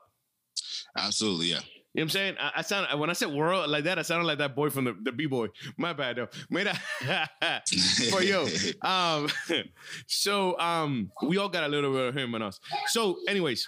Absolutely, 0.98 1.48
yeah. 1.48 1.60
You 1.94 2.00
know 2.00 2.04
what 2.04 2.04
I'm 2.04 2.10
saying? 2.12 2.36
I, 2.40 2.52
I 2.56 2.62
sound 2.62 2.98
when 2.98 3.10
I 3.10 3.14
said 3.14 3.34
world 3.34 3.70
like 3.70 3.84
that, 3.84 4.00
I 4.00 4.04
sounded 4.04 4.26
like 4.26 4.38
that 4.38 4.56
boy 4.56 4.70
from 4.70 4.86
the, 4.86 4.96
the 5.04 5.12
B-boy. 5.12 5.50
My 5.78 5.92
bad 5.92 6.16
though. 6.16 6.28
Mira, 6.50 6.74
for 8.10 8.24
you. 8.24 8.48
Um, 8.84 9.28
so 10.08 10.58
um, 10.60 11.12
we 11.24 11.38
all 11.38 11.50
got 11.50 11.66
a 11.66 11.68
little 11.68 11.92
bit 11.92 12.08
of 12.08 12.16
him 12.16 12.34
and 12.36 12.44
us. 12.44 12.60
So, 12.88 13.18
anyways, 13.28 13.66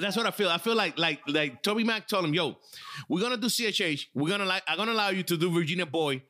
that's 0.00 0.16
what 0.16 0.26
I 0.26 0.30
feel. 0.30 0.48
I 0.48 0.58
feel 0.58 0.74
like 0.74 0.98
like 0.98 1.20
like 1.28 1.62
Toby 1.62 1.84
Mac 1.84 2.08
told 2.08 2.24
him, 2.24 2.34
"Yo, 2.34 2.56
we're 3.08 3.20
gonna 3.20 3.36
do 3.36 3.48
CHH. 3.48 4.06
We're 4.14 4.28
gonna 4.28 4.44
like 4.44 4.62
I'm 4.66 4.76
gonna 4.76 4.92
allow 4.92 5.10
you 5.10 5.22
to 5.24 5.36
do 5.36 5.50
Virginia 5.50 5.86
Boy, 5.86 6.22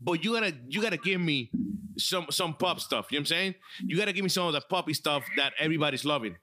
but 0.00 0.24
you 0.24 0.32
gotta 0.32 0.54
you 0.68 0.82
gotta 0.82 0.96
give 0.96 1.20
me 1.20 1.50
some 1.98 2.26
some 2.30 2.54
pop 2.54 2.80
stuff. 2.80 3.06
You 3.10 3.16
know 3.16 3.20
what 3.20 3.22
I'm 3.22 3.26
saying? 3.26 3.54
You 3.84 3.96
gotta 3.96 4.12
give 4.12 4.22
me 4.22 4.28
some 4.28 4.46
of 4.46 4.52
the 4.52 4.60
poppy 4.60 4.94
stuff 4.94 5.24
that 5.36 5.52
everybody's 5.58 6.04
loving. 6.04 6.36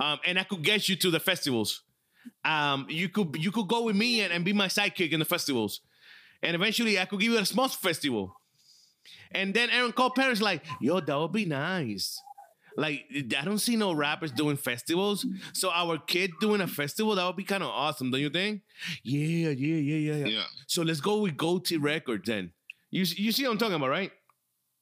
Um, 0.00 0.18
and 0.26 0.38
I 0.38 0.44
could 0.44 0.62
get 0.62 0.88
you 0.88 0.96
to 0.96 1.10
the 1.10 1.20
festivals. 1.20 1.82
Um, 2.44 2.86
you 2.88 3.08
could 3.08 3.36
you 3.38 3.50
could 3.50 3.68
go 3.68 3.84
with 3.84 3.96
me 3.96 4.20
and, 4.20 4.32
and 4.32 4.44
be 4.44 4.52
my 4.52 4.66
sidekick 4.66 5.12
in 5.12 5.18
the 5.18 5.24
festivals, 5.24 5.80
and 6.42 6.54
eventually 6.54 6.98
I 6.98 7.04
could 7.04 7.20
give 7.20 7.32
you 7.32 7.38
a 7.38 7.46
small 7.46 7.68
festival. 7.68 8.34
And 9.30 9.52
then 9.52 9.70
Aaron 9.70 9.92
Cole 9.92 10.10
parents 10.10 10.40
like, 10.40 10.64
yo, 10.80 11.00
that 11.00 11.18
would 11.18 11.32
be 11.32 11.44
nice. 11.44 12.20
Like 12.78 13.06
I 13.36 13.44
don't 13.44 13.58
see 13.58 13.74
no 13.74 13.92
rappers 13.92 14.30
doing 14.30 14.56
festivals, 14.56 15.26
so 15.52 15.68
our 15.72 15.98
kid 15.98 16.30
doing 16.40 16.60
a 16.60 16.68
festival 16.68 17.16
that 17.16 17.26
would 17.26 17.34
be 17.34 17.42
kind 17.42 17.64
of 17.64 17.70
awesome, 17.70 18.12
don't 18.12 18.20
you 18.20 18.30
think? 18.30 18.62
Yeah, 19.02 19.50
yeah, 19.50 19.76
yeah, 19.78 19.96
yeah, 19.96 20.14
yeah. 20.14 20.26
Yeah. 20.26 20.42
So 20.68 20.82
let's 20.82 21.00
go 21.00 21.18
with 21.22 21.36
Gotee 21.36 21.82
Records 21.82 22.28
then. 22.28 22.52
You 22.92 23.04
you 23.16 23.32
see 23.32 23.42
what 23.42 23.50
I'm 23.50 23.58
talking 23.58 23.74
about, 23.74 23.88
right? 23.90 24.12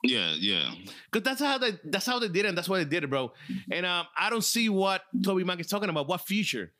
Yeah, 0.05 0.35
yeah. 0.38 0.75
Cause 1.11 1.23
that's 1.23 1.41
how 1.41 1.57
they 1.57 1.71
that's 1.85 2.05
how 2.05 2.19
they 2.19 2.29
did 2.29 2.45
it, 2.45 2.49
and 2.49 2.59
that's 2.59 2.69
why 2.69 2.79
they 2.79 2.85
did 2.85 3.03
it, 3.03 3.09
bro. 3.09 3.33
And 3.73 3.87
um, 3.87 4.07
I 4.15 4.29
don't 4.29 4.45
see 4.45 4.69
what 4.69 5.00
Toby 5.25 5.45
Mac 5.45 5.59
is 5.61 5.67
talking 5.67 5.88
about. 5.88 6.07
What 6.07 6.21
future? 6.21 6.73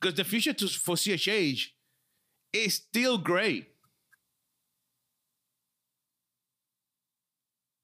Because 0.00 0.14
the 0.14 0.22
future 0.22 0.52
to, 0.52 0.68
for 0.68 0.94
CHH 0.94 1.70
is 2.52 2.74
still 2.74 3.18
great. 3.18 3.66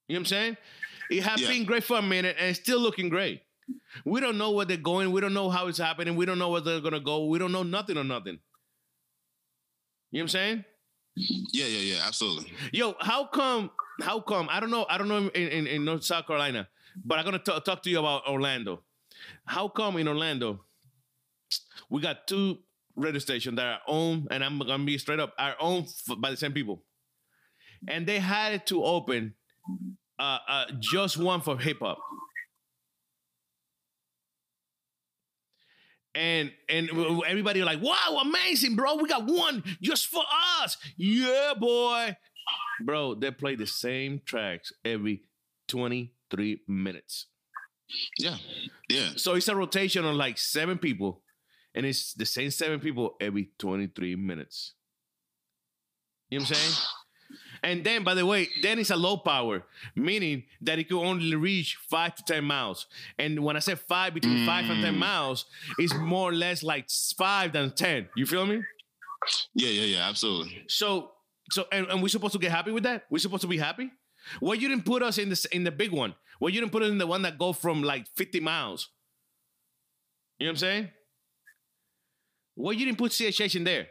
You 0.07 0.15
know 0.15 0.21
what 0.21 0.21
I'm 0.21 0.25
saying? 0.27 0.57
It 1.11 1.23
has 1.23 1.41
Yeah. 1.41 1.49
been 1.49 1.65
great 1.65 1.85
for 1.85 1.99
a 1.99 2.03
minute, 2.03 2.37
and 2.39 2.51
it's 2.51 2.61
still 2.61 2.81
looking 2.81 3.09
great. 3.09 3.43
We 4.05 4.21
don't 4.21 4.39
know 4.39 4.51
where 4.53 4.65
they're 4.65 4.77
going. 4.77 5.13
We 5.13 5.21
don't 5.21 5.35
know 5.35 5.51
how 5.51 5.67
it's 5.69 5.79
happening. 5.79 6.17
We 6.17 6.25
don't 6.27 6.39
know 6.39 6.49
where 6.51 6.61
they're 6.61 6.81
gonna 6.81 7.01
go. 7.01 7.27
We 7.27 7.39
don't 7.39 7.53
know 7.53 7.63
nothing 7.63 7.97
or 7.99 8.05
nothing. 8.05 8.39
You 10.11 10.19
know 10.21 10.23
what 10.23 10.23
I'm 10.23 10.29
saying? 10.29 10.65
Yeah, 11.17 11.67
yeah, 11.67 11.95
yeah, 11.97 12.05
absolutely. 12.07 12.53
Yo, 12.73 12.95
how 13.01 13.27
come? 13.27 13.71
How 14.01 14.21
come? 14.21 14.49
I 14.51 14.61
don't 14.61 14.71
know. 14.71 14.87
I 14.89 14.97
don't 14.99 15.09
know 15.09 15.19
in, 15.29 15.49
in, 15.49 15.67
in 15.67 15.85
North 15.85 16.05
South 16.05 16.27
Carolina, 16.27 16.69
but 17.05 17.19
I'm 17.19 17.25
gonna 17.25 17.39
ta- 17.41 17.59
talk 17.61 17.83
to 17.83 17.91
you 17.91 17.99
about 17.99 18.27
Orlando. 18.27 18.83
How 19.45 19.69
come 19.69 19.97
in 19.97 20.09
Orlando 20.09 20.65
we 21.91 22.01
got 22.03 22.27
two 22.27 22.59
radio 22.95 23.19
stations 23.19 23.57
that 23.57 23.65
are 23.67 23.81
owned, 23.87 24.29
and 24.31 24.45
I'm 24.45 24.59
gonna 24.59 24.85
be 24.85 24.99
straight 24.99 25.21
up, 25.21 25.35
are 25.39 25.57
owned 25.61 25.89
by 26.19 26.31
the 26.31 26.37
same 26.37 26.53
people, 26.53 26.85
and 27.89 28.07
they 28.07 28.19
had 28.19 28.53
it 28.55 28.67
to 28.67 28.85
open 28.85 29.35
uh, 30.19 30.39
uh, 30.49 30.65
just 30.81 31.17
one 31.17 31.41
for 31.41 31.59
hip 31.59 31.79
hop. 31.81 31.99
And 36.15 36.51
and 36.69 36.91
everybody 37.27 37.63
like, 37.63 37.81
wow, 37.81 38.21
amazing, 38.23 38.75
bro. 38.75 38.97
We 38.97 39.09
got 39.09 39.27
one 39.27 39.63
just 39.81 40.07
for 40.07 40.23
us. 40.61 40.77
Yeah, 40.97 41.55
boy. 41.59 42.17
Bro, 42.85 43.17
they 43.17 43.31
play 43.31 43.55
the 43.55 43.67
same 43.67 44.21
tracks 44.25 44.73
every 44.85 45.23
23 45.69 46.63
minutes. 46.67 47.27
Yeah, 48.19 48.37
yeah. 48.89 49.11
So 49.17 49.35
it's 49.35 49.49
a 49.49 49.57
rotation 49.57 50.05
of 50.05 50.17
like 50.17 50.39
seven 50.39 50.79
people, 50.79 51.23
and 51.75 51.87
it's 51.87 52.15
the 52.15 52.27
same 52.27 52.51
seven 52.51 52.81
people 52.81 53.17
every 53.21 53.51
23 53.59 54.17
minutes. 54.17 54.75
You 56.31 56.39
know 56.39 56.43
what 56.43 56.51
I'm 56.51 56.55
saying? 56.57 56.75
And 57.63 57.85
then, 57.85 58.05
by 58.05 58.15
the 58.15 58.25
way, 58.27 58.49
then 58.63 58.79
it's 58.79 58.91
a 58.91 58.97
low 58.97 59.17
power, 59.17 59.65
meaning 59.95 60.45
that 60.63 60.79
it 60.79 60.89
could 60.89 61.03
only 61.03 61.35
reach 61.37 61.77
five 61.91 62.15
to 62.17 62.23
10 62.25 62.45
miles. 62.45 62.87
And 63.19 63.41
when 63.45 63.57
I 63.57 63.61
say 63.61 63.75
five, 63.75 64.15
between 64.15 64.47
five 64.47 64.69
and 64.71 64.83
10 64.83 64.95
Mm. 64.95 64.99
miles, 64.99 65.47
it's 65.79 65.95
more 65.95 66.31
or 66.31 66.35
less 66.35 66.63
like 66.63 66.89
five 67.17 67.53
than 67.53 67.71
10. 67.73 68.09
You 68.17 68.27
feel 68.27 68.47
me? 68.47 68.63
Yeah, 69.55 69.69
yeah, 69.71 69.97
yeah, 69.97 70.09
absolutely. 70.09 70.65
So, 70.69 71.13
so, 71.51 71.67
and, 71.73 71.87
and 71.89 72.03
we're 72.03 72.09
supposed 72.09 72.33
to 72.35 72.39
get 72.39 72.51
happy 72.53 72.71
with 72.71 72.85
that? 72.85 73.05
We're 73.11 73.19
supposed 73.19 73.43
to 73.43 73.49
be 73.49 73.59
happy? 73.59 73.91
Why 74.41 74.55
you 74.55 74.69
didn't 74.69 74.85
put 74.85 75.03
us 75.03 75.19
in 75.19 75.29
the 75.31 75.49
in 75.53 75.65
the 75.65 75.71
big 75.71 75.91
one? 75.93 76.15
Why 76.39 76.51
you 76.51 76.61
didn't 76.61 76.73
put 76.73 76.83
us 76.83 76.91
in 76.91 76.99
the 76.99 77.07
one 77.07 77.23
that 77.23 77.39
go 77.39 77.53
from 77.53 77.83
like 77.83 78.07
50 78.15 78.41
miles? 78.41 78.91
You 80.39 80.47
know 80.47 80.51
what 80.51 80.55
I'm 80.55 80.59
saying? 80.59 80.89
Why 82.55 82.73
you 82.73 82.85
didn't 82.85 82.99
put 82.99 83.13
CHH 83.13 83.57
in 83.57 83.65
there? 83.65 83.87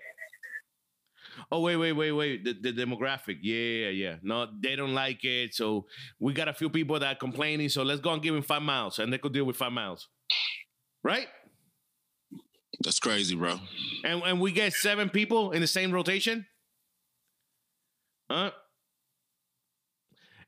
Oh 1.50 1.62
wait, 1.62 1.78
wait, 1.78 1.94
wait, 1.94 2.12
wait. 2.12 2.44
The, 2.44 2.54
the 2.54 2.74
demographic, 2.74 3.38
yeah, 3.42 3.90
yeah. 3.90 4.16
No, 4.22 4.48
they 4.60 4.76
don't 4.76 4.94
like 4.94 5.24
it. 5.24 5.54
So 5.54 5.86
we 6.20 6.34
got 6.34 6.50
a 6.50 6.54
few 6.54 6.70
people 6.70 7.00
that 7.00 7.16
are 7.16 7.20
complaining. 7.20 7.70
So 7.70 7.84
let's 7.84 8.02
go 8.02 8.12
and 8.12 8.22
give 8.22 8.36
him 8.36 8.42
five 8.42 8.62
miles, 8.62 9.00
and 9.00 9.12
they 9.14 9.18
could 9.18 9.34
deal 9.34 9.46
with 9.46 9.56
five 9.56 9.72
miles, 9.72 10.10
right? 11.04 11.28
That's 12.84 13.00
crazy, 13.00 13.36
bro. 13.36 13.60
And 14.04 14.22
and 14.24 14.42
we 14.42 14.52
get 14.52 14.74
seven 14.74 15.10
people 15.10 15.52
in 15.52 15.62
the 15.62 15.68
same 15.68 15.92
rotation, 15.92 16.46
huh? 18.30 18.52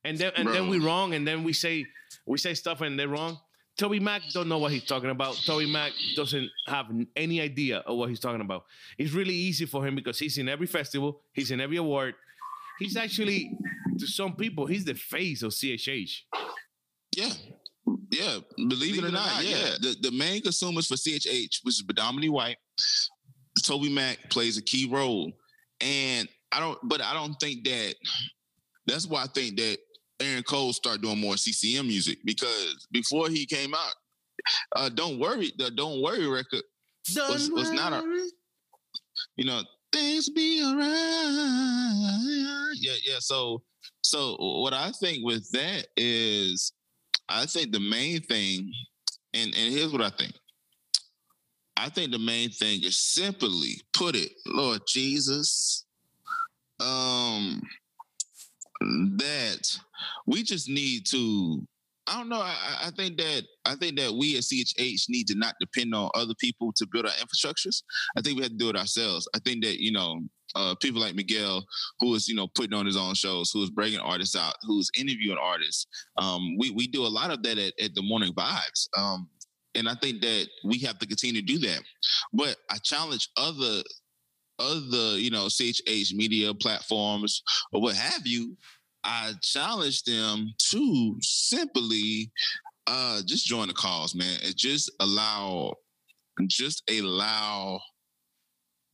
And 0.04 0.18
then 0.18 0.34
and 0.36 0.50
then 0.50 0.68
we 0.68 0.80
wrong, 0.80 1.14
and 1.14 1.26
then 1.26 1.44
we 1.44 1.54
say 1.54 1.86
we 2.26 2.38
say 2.38 2.54
stuff 2.54 2.82
and 2.82 3.00
they're 3.00 3.08
wrong. 3.08 3.40
Toby 3.80 4.02
Mac 4.02 4.22
don't 4.34 4.50
know 4.50 4.58
what 4.58 4.74
he's 4.74 4.84
talking 4.84 5.10
about. 5.10 5.36
Toby 5.46 5.66
Mac 5.66 5.94
doesn't 6.14 6.50
have 6.68 6.88
any 7.16 7.40
idea 7.40 7.78
of 7.78 7.98
what 7.98 8.10
he's 8.10 8.20
talking 8.20 8.42
about. 8.42 8.66
It's 8.98 9.14
really 9.14 9.34
easy 9.34 9.66
for 9.66 9.88
him 9.88 9.96
because 9.96 10.20
he's 10.20 10.38
in 10.38 10.50
every 10.50 10.68
festival, 10.68 11.22
he's 11.32 11.52
in 11.52 11.62
every 11.62 11.78
award. 11.78 12.16
He's 12.78 12.98
actually, 12.98 13.58
to 13.98 14.06
some 14.06 14.36
people, 14.36 14.66
he's 14.66 14.84
the 14.84 14.96
face 14.96 15.44
of 15.44 15.52
CHH. 15.52 16.12
Yeah. 17.16 17.30
Yeah. 18.12 18.40
Believe, 18.58 18.98
it 18.98 19.06
or 19.06 19.12
not, 19.12 19.46
yeah. 19.46 19.76
The 19.80 19.96
the 20.02 20.12
main 20.12 20.42
consumers 20.42 20.88
for 20.88 20.96
CHH, 20.96 21.60
which 21.64 21.76
is 21.76 21.82
predominantly 21.82 22.30
white, 22.30 22.58
Toby 23.64 23.90
Mac 23.90 24.30
plays 24.30 24.58
a 24.58 24.62
key 24.62 24.90
role. 24.90 25.32
And 25.80 26.28
I 26.52 26.60
don't 26.60 26.80
but 26.84 27.02
I 27.02 27.14
don't 27.14 27.36
think 27.36 27.64
that 27.64 27.96
that's 28.86 29.08
why 29.08 29.24
I 29.24 29.28
think 29.28 29.56
that 29.58 29.78
Aaron 30.22 30.44
Cole 30.44 30.74
started 30.74 31.02
doing 31.02 31.20
more 31.20 31.38
CCM 31.38 31.88
music 31.88 32.20
because 32.26 32.88
before 32.92 33.30
he 33.30 33.46
came 33.46 33.74
out, 33.74 33.94
uh, 34.76 34.90
Don't 34.90 35.20
Worry, 35.20 35.52
the 35.58 35.72
Don't 35.72 36.02
Worry 36.02 36.28
record 36.28 36.64
was, 37.16 37.50
was 37.52 37.72
not 37.72 37.94
a 37.94 38.04
you 39.36 39.46
know, 39.46 39.62
things 39.92 40.30
be 40.30 40.64
alright. 40.64 40.88
Yeah, 42.76 42.96
yeah. 43.04 43.18
So 43.20 43.64
so 44.02 44.36
what 44.40 44.74
I 44.74 44.92
think 45.00 45.26
with 45.26 45.50
that 45.52 45.88
is 45.98 46.74
I 47.28 47.46
think 47.46 47.72
the 47.72 47.80
main 47.80 48.22
thing, 48.22 48.72
and, 49.34 49.54
and 49.56 49.74
here's 49.74 49.92
what 49.92 50.02
I 50.02 50.10
think. 50.10 50.34
I 51.78 51.90
think 51.90 52.12
the 52.12 52.20
main 52.20 52.50
thing 52.50 52.84
is 52.84 52.98
simply 52.98 53.80
put 53.94 54.16
it, 54.16 54.32
Lord 54.46 54.82
Jesus, 54.88 55.86
um, 56.80 57.62
that 58.82 59.80
we 60.26 60.44
just 60.44 60.70
need 60.70 61.06
to. 61.08 61.62
I 62.08 62.18
don't 62.18 62.30
know. 62.30 62.42
I, 62.42 62.56
I- 62.86 62.92
think 62.92 63.18
that 63.18 63.44
I 63.66 63.76
think 63.76 63.98
that 64.00 64.12
we 64.14 64.36
at 64.36 64.44
CHH 64.44 65.10
need 65.10 65.28
to 65.28 65.36
not 65.36 65.54
depend 65.60 65.94
on 65.94 66.10
other 66.16 66.34
people 66.40 66.74
to 66.76 66.88
build 66.92 67.06
our 67.06 67.12
infrastructures. 67.12 67.84
I 68.18 68.22
think 68.22 68.38
we 68.38 68.44
have 68.44 68.52
to 68.52 68.58
do 68.58 68.70
it 68.70 68.76
ourselves. 68.76 69.28
I 69.36 69.40
think 69.40 69.64
that 69.64 69.80
you 69.80 69.92
know 69.92 70.20
uh, 70.56 70.74
people 70.82 71.00
like 71.02 71.16
Miguel, 71.16 71.64
who 72.00 72.16
is 72.16 72.28
you 72.28 72.36
know 72.36 72.48
putting 72.56 72.74
on 72.74 72.86
his 72.86 72.98
own 72.98 73.14
shows, 73.14 73.52
who 73.52 73.62
is 73.62 73.70
bringing 73.70 74.00
artists 74.00 74.36
out, 74.36 74.56
who's 74.64 74.90
interviewing 74.98 75.38
artists. 75.42 75.86
Um, 76.18 76.58
we 76.58 76.72
we 76.72 76.88
do 76.88 77.06
a 77.06 77.08
lot 77.08 77.32
of 77.32 77.44
that 77.44 77.58
at, 77.58 77.74
at 77.80 77.94
the 77.94 78.02
Morning 78.02 78.34
Vibes, 78.34 78.88
um, 78.98 79.28
and 79.76 79.88
I 79.88 79.94
think 79.96 80.22
that 80.22 80.48
we 80.66 80.80
have 80.80 80.98
to 81.00 81.08
continue 81.08 81.42
to 81.42 81.46
do 81.48 81.60
that. 81.60 81.82
But 82.34 82.56
I 82.72 82.78
challenge 82.78 83.30
other 83.38 83.84
other 84.60 85.18
you 85.18 85.32
know 85.32 85.46
CHH 85.46 86.14
media 86.14 86.54
platforms 86.54 87.42
or 87.72 87.82
what 87.82 87.96
have 87.96 88.26
you. 88.26 88.58
I 89.04 89.34
challenge 89.42 90.04
them 90.04 90.54
to 90.72 91.16
simply 91.22 92.32
uh, 92.88 93.22
just 93.26 93.46
join 93.46 93.68
the 93.68 93.74
cause, 93.74 94.16
man, 94.16 94.40
and 94.44 94.56
just 94.56 94.92
allow 95.00 95.74
just 96.48 96.84
allow 96.90 97.82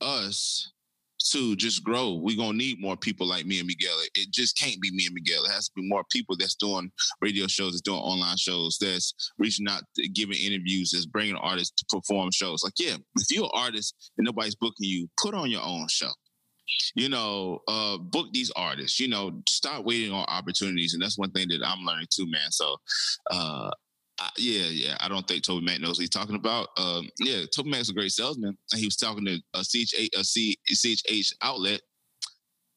us 0.00 0.72
to 1.32 1.56
just 1.56 1.82
grow. 1.82 2.14
We're 2.14 2.36
gonna 2.36 2.56
need 2.56 2.80
more 2.80 2.96
people 2.96 3.26
like 3.26 3.46
me 3.46 3.58
and 3.58 3.66
Miguel. 3.66 3.96
It, 4.14 4.30
just 4.32 4.58
can't 4.58 4.80
be 4.80 4.90
me 4.92 5.06
and 5.06 5.14
Miguel. 5.14 5.44
It 5.44 5.52
has 5.52 5.66
to 5.66 5.72
be 5.76 5.88
more 5.88 6.04
people 6.10 6.36
that's 6.36 6.54
doing 6.54 6.90
radio 7.20 7.46
shows, 7.46 7.72
that's 7.72 7.80
doing 7.80 7.98
online 7.98 8.36
shows, 8.36 8.76
that's 8.80 9.14
reaching 9.38 9.66
out, 9.68 9.82
giving 10.14 10.36
interviews, 10.36 10.90
that's 10.92 11.06
bringing 11.06 11.36
artists 11.36 11.72
to 11.78 11.96
perform 11.96 12.30
shows. 12.32 12.62
Like, 12.62 12.74
yeah, 12.78 12.96
if 13.16 13.26
you're 13.30 13.44
an 13.44 13.50
artist 13.54 13.94
and 14.18 14.24
nobody's 14.24 14.54
booking 14.54 14.74
you, 14.88 15.08
put 15.20 15.34
on 15.34 15.50
your 15.50 15.62
own 15.62 15.86
show. 15.88 16.10
You 16.94 17.08
know, 17.08 17.60
uh, 17.68 17.98
book 17.98 18.28
these 18.32 18.50
artists. 18.56 18.98
You 19.00 19.08
know, 19.08 19.42
start 19.48 19.84
waiting 19.84 20.12
on 20.12 20.24
opportunities, 20.28 20.94
and 20.94 21.02
that's 21.02 21.18
one 21.18 21.30
thing 21.30 21.48
that 21.48 21.60
I'm 21.64 21.84
learning 21.84 22.08
too, 22.10 22.28
man. 22.28 22.50
So, 22.50 22.76
uh, 23.30 23.70
I, 24.18 24.30
yeah, 24.38 24.66
yeah. 24.66 24.96
I 25.00 25.08
don't 25.08 25.26
think 25.28 25.42
Toby 25.42 25.64
Mac 25.64 25.80
knows 25.80 25.98
what 25.98 26.02
he's 26.02 26.10
talking 26.10 26.36
about. 26.36 26.68
Um, 26.76 27.08
yeah, 27.20 27.42
Toby 27.54 27.70
Mac's 27.70 27.90
a 27.90 27.94
great 27.94 28.12
salesman. 28.12 28.56
And 28.72 28.80
he 28.80 28.86
was 28.86 28.96
talking 28.96 29.24
to 29.26 29.38
a 29.54 29.60
CHH, 29.60 30.18
a 30.18 30.24
C, 30.24 30.56
CHH 30.72 31.34
outlet, 31.42 31.82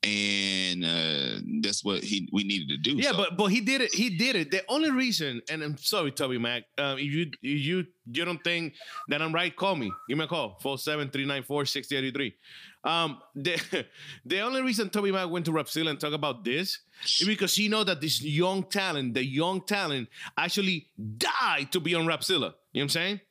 and 0.03 0.85
uh, 0.85 1.39
that's 1.61 1.83
what 1.83 2.03
he 2.03 2.29
we 2.31 2.43
needed 2.43 2.69
to 2.69 2.77
do. 2.77 2.97
Yeah, 2.97 3.11
So, 3.11 3.17
but 3.17 3.37
but 3.37 3.47
he 3.47 3.59
did 3.59 3.81
it. 3.81 3.93
He 3.93 4.09
did 4.09 4.35
it. 4.35 4.49
The 4.51 4.63
only 4.69 4.91
reason, 4.91 5.41
and 5.49 5.61
I'm 5.61 5.77
sorry, 5.77 6.11
Toby 6.11 6.37
Mac. 6.37 6.63
Um, 6.77 6.97
if 6.97 7.05
you 7.05 7.31
if 7.41 7.59
you 7.59 7.85
you 8.11 8.25
don't 8.25 8.43
think 8.43 8.75
that 9.09 9.21
I'm 9.21 9.33
right, 9.33 9.53
call 9.53 9.75
me. 9.75 9.91
Give 10.07 10.17
me 10.17 10.23
a 10.23 10.27
call. 10.27 10.57
47394-6083. 10.63 12.33
Um, 12.83 13.19
the 13.35 13.59
the 14.25 14.39
only 14.39 14.61
reason 14.61 14.89
Toby 14.89 15.11
Mac 15.11 15.29
went 15.29 15.45
to 15.45 15.51
Rapzilla 15.51 15.89
and 15.89 15.99
talk 15.99 16.13
about 16.13 16.43
this 16.45 16.79
is 17.19 17.27
because 17.27 17.55
he 17.55 17.67
know 17.67 17.83
that 17.83 17.99
this 18.01 18.21
young 18.21 18.63
talent, 18.63 19.13
the 19.15 19.25
young 19.25 19.61
talent, 19.65 20.07
actually 20.37 20.87
died 21.17 21.71
to 21.71 21.79
be 21.79 21.93
on 21.95 22.05
Rapzilla. 22.05 22.39
You 22.39 22.39
know 22.39 22.53
what 22.71 22.81
I'm 22.83 22.89
saying? 22.89 23.21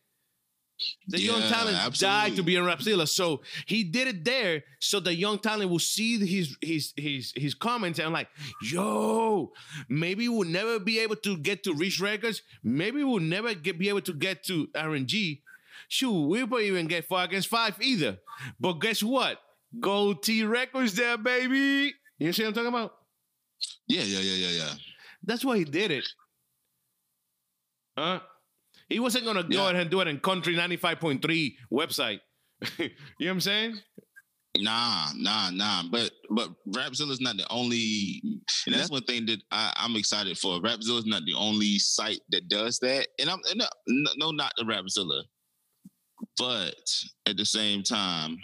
The 1.08 1.20
young 1.20 1.40
Yeah, 1.40 1.48
talent 1.48 1.98
died 1.98 2.36
to 2.36 2.42
be 2.44 2.56
on 2.56 2.64
Rapzilla. 2.64 3.08
So 3.08 3.42
he 3.66 3.82
did 3.82 4.06
it 4.06 4.24
there 4.24 4.62
so 4.78 5.00
the 5.00 5.12
young 5.14 5.38
talent 5.40 5.70
will 5.70 5.80
see 5.80 6.18
his 6.24 6.56
his 6.60 6.92
his 6.96 7.32
his 7.34 7.54
comments 7.54 7.98
and 7.98 8.12
like, 8.12 8.28
yo, 8.62 9.50
maybe 9.88 10.28
we'll 10.28 10.48
never 10.48 10.78
be 10.78 11.00
able 11.00 11.16
to 11.16 11.36
get 11.38 11.64
to 11.64 11.74
Reach 11.74 12.00
Records. 12.00 12.42
Maybe 12.62 13.02
we'll 13.02 13.18
never 13.18 13.54
get 13.54 13.78
be 13.78 13.88
able 13.88 14.02
to 14.02 14.12
get 14.12 14.44
to 14.44 14.68
RNG. 14.68 15.40
Shoot, 15.88 16.26
we 16.28 16.44
won't 16.44 16.64
even 16.64 16.86
get 16.86 17.06
far 17.08 17.24
against 17.24 17.48
five 17.48 17.76
either. 17.80 18.18
But 18.60 18.74
guess 18.74 19.02
what? 19.02 19.38
Gotee 19.80 20.48
Records 20.48 20.94
there, 20.94 21.16
baby. 21.18 21.94
You 22.18 22.32
see 22.32 22.42
what 22.42 22.48
I'm 22.48 22.54
talking 22.54 22.68
about? 22.68 22.92
yeah, 23.88 24.02
yeah, 24.02 24.20
yeah, 24.20 24.46
yeah, 24.48 24.64
yeah. 24.64 24.72
That's 25.24 25.44
why 25.44 25.58
he 25.58 25.64
did 25.64 25.90
it. 25.90 26.06
Huh? 27.96 28.20
He 28.88 29.00
wasn't 29.00 29.24
gonna 29.24 29.42
go 29.42 29.48
Yeah. 29.64 29.70
ahead 29.70 29.76
and 29.82 29.90
do 29.90 30.00
it 30.00 30.08
in 30.08 30.20
Country 30.20 30.54
95.3 30.54 31.56
website. 31.72 32.20
you 32.78 32.88
know 32.88 32.90
what 33.18 33.28
I'm 33.30 33.40
saying? 33.40 33.78
Nah, 34.56 35.08
nah, 35.14 35.50
nah. 35.50 35.82
But 35.90 36.10
but 36.30 36.50
Rapzilla's 36.68 37.20
not 37.20 37.36
the 37.36 37.46
only. 37.50 38.22
And 38.66 38.74
that's 38.74 38.90
one 38.90 39.02
thing 39.02 39.26
that 39.26 39.42
I, 39.50 39.72
I'm 39.76 39.94
excited 39.96 40.38
for. 40.38 40.58
Rapzilla's 40.60 41.06
not 41.06 41.22
the 41.26 41.34
only 41.34 41.78
site 41.78 42.20
that 42.30 42.48
does 42.48 42.78
that. 42.80 43.08
And 43.18 43.28
I'm 43.30 43.40
and 43.50 43.62
no, 43.86 44.10
no, 44.16 44.30
not 44.30 44.52
the 44.56 44.64
Rapzilla, 44.64 45.22
but 46.38 46.74
at 47.26 47.36
the 47.36 47.44
same 47.44 47.82
time, 47.82 48.38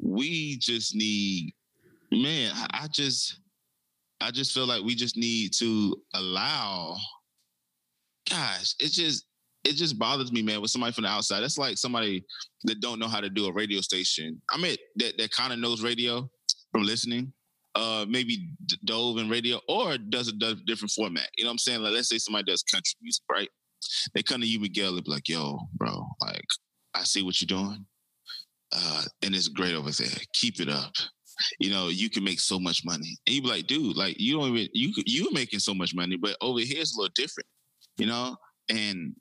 we 0.00 0.58
just 0.58 0.94
need. 0.94 1.52
Man, 2.10 2.52
I, 2.72 2.88
just, 2.90 3.40
I 4.20 4.30
just 4.30 4.52
feel 4.52 4.66
like 4.66 4.82
we 4.82 4.94
just 4.94 5.16
need 5.16 5.52
to 5.58 5.94
allow. 6.14 6.96
Gosh, 8.30 8.74
it 8.80 8.92
just 8.92 9.26
it 9.64 9.74
just 9.74 9.98
bothers 9.98 10.32
me, 10.32 10.42
man, 10.42 10.60
with 10.60 10.70
somebody 10.70 10.92
from 10.92 11.04
the 11.04 11.10
outside. 11.10 11.40
That's 11.40 11.58
like 11.58 11.76
somebody 11.76 12.24
that 12.64 12.80
don't 12.80 12.98
know 12.98 13.08
how 13.08 13.20
to 13.20 13.28
do 13.28 13.46
a 13.46 13.52
radio 13.52 13.80
station. 13.80 14.40
I 14.50 14.58
mean, 14.58 14.76
that 14.96 15.18
that 15.18 15.30
kind 15.30 15.52
of 15.52 15.58
knows 15.58 15.82
radio 15.82 16.28
from 16.72 16.84
listening. 16.84 17.32
Uh, 17.74 18.06
maybe 18.08 18.48
dove 18.86 19.18
in 19.18 19.28
radio 19.28 19.60
or 19.68 19.98
does 19.98 20.28
a 20.28 20.32
does 20.32 20.54
a 20.54 20.64
different 20.66 20.90
format. 20.90 21.28
You 21.36 21.44
know 21.44 21.48
what 21.48 21.54
I'm 21.54 21.58
saying? 21.58 21.82
Like, 21.82 21.92
let's 21.92 22.08
say 22.08 22.18
somebody 22.18 22.50
does 22.50 22.62
country 22.62 22.94
music, 23.02 23.22
right? 23.30 23.48
They 24.14 24.22
come 24.22 24.40
to 24.40 24.46
you, 24.46 24.58
Miguel, 24.58 24.94
and 24.94 25.04
be 25.04 25.10
like, 25.10 25.28
"Yo, 25.28 25.58
bro, 25.74 26.06
like, 26.22 26.44
I 26.98 27.04
see 27.04 27.22
what 27.22 27.40
you're 27.40 27.46
doing, 27.46 27.84
uh, 28.74 29.02
and 29.22 29.34
it's 29.34 29.48
great 29.48 29.74
over 29.74 29.90
there. 29.90 30.08
Keep 30.32 30.60
it 30.60 30.68
up. 30.68 30.92
You 31.60 31.70
know, 31.70 31.88
you 31.88 32.10
can 32.10 32.24
make 32.24 32.40
so 32.40 32.58
much 32.58 32.84
money." 32.84 33.16
And 33.26 33.34
you 33.36 33.42
be 33.42 33.48
like, 33.48 33.66
"Dude, 33.66 33.96
like, 33.96 34.18
you 34.18 34.38
don't 34.38 34.56
even 34.56 34.68
you 34.72 34.92
you 35.06 35.30
making 35.32 35.60
so 35.60 35.74
much 35.74 35.94
money, 35.94 36.16
but 36.16 36.36
over 36.40 36.60
here 36.60 36.80
it's 36.80 36.96
a 36.96 37.00
little 37.00 37.12
different." 37.14 37.46
You 37.96 38.06
know, 38.06 38.36
and 38.68 39.14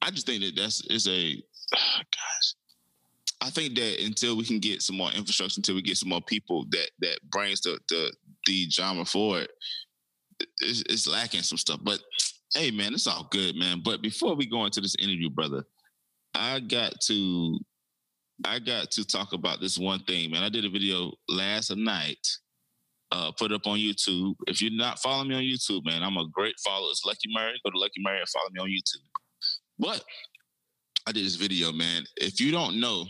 I 0.00 0.10
just 0.10 0.26
think 0.26 0.42
that 0.42 0.56
that's 0.56 0.84
is 0.86 1.06
a 1.08 1.34
gosh. 1.72 2.54
I 3.40 3.50
think 3.50 3.74
that 3.74 4.04
until 4.04 4.36
we 4.36 4.44
can 4.44 4.60
get 4.60 4.82
some 4.82 4.96
more 4.96 5.10
infrastructure, 5.10 5.58
until 5.58 5.74
we 5.74 5.82
get 5.82 5.96
some 5.96 6.08
more 6.08 6.20
people 6.20 6.64
that 6.70 6.90
that 7.00 7.18
brings 7.30 7.60
the 7.60 7.78
the 7.88 8.12
the 8.46 8.70
genre 8.70 9.04
forward, 9.04 9.48
it's, 10.60 10.82
it's 10.88 11.08
lacking 11.08 11.42
some 11.42 11.58
stuff. 11.58 11.80
But 11.82 12.00
hey, 12.54 12.70
man, 12.70 12.94
it's 12.94 13.06
all 13.06 13.28
good, 13.30 13.56
man. 13.56 13.80
But 13.84 14.02
before 14.02 14.34
we 14.34 14.46
go 14.46 14.64
into 14.64 14.80
this 14.80 14.96
interview, 14.98 15.30
brother, 15.30 15.64
I 16.34 16.60
got 16.60 17.00
to 17.06 17.58
I 18.44 18.58
got 18.58 18.90
to 18.92 19.04
talk 19.04 19.32
about 19.32 19.60
this 19.60 19.78
one 19.78 20.00
thing, 20.00 20.30
man. 20.30 20.42
I 20.42 20.48
did 20.48 20.64
a 20.64 20.70
video 20.70 21.12
last 21.28 21.74
night, 21.76 22.26
uh, 23.12 23.30
put 23.38 23.52
up 23.52 23.66
on 23.66 23.78
YouTube. 23.78 24.34
If 24.46 24.60
you're 24.60 24.72
not 24.72 24.98
following 24.98 25.28
me 25.28 25.34
on 25.36 25.42
YouTube, 25.42 25.84
man, 25.84 26.02
I'm 26.02 26.16
a 26.16 26.28
great 26.28 26.54
follower. 26.64 26.88
It's 26.90 27.04
Lucky 27.04 27.28
Murray. 27.32 27.60
Go 27.64 27.70
to 27.70 27.78
Lucky 27.78 28.00
Murray 28.00 28.18
and 28.18 28.28
follow 28.28 28.48
me 28.52 28.60
on 28.60 28.68
YouTube. 28.68 29.06
But 29.78 30.04
I 31.06 31.12
did 31.12 31.24
this 31.24 31.36
video, 31.36 31.72
man. 31.72 32.04
If 32.16 32.40
you 32.40 32.50
don't 32.50 32.80
know, 32.80 33.06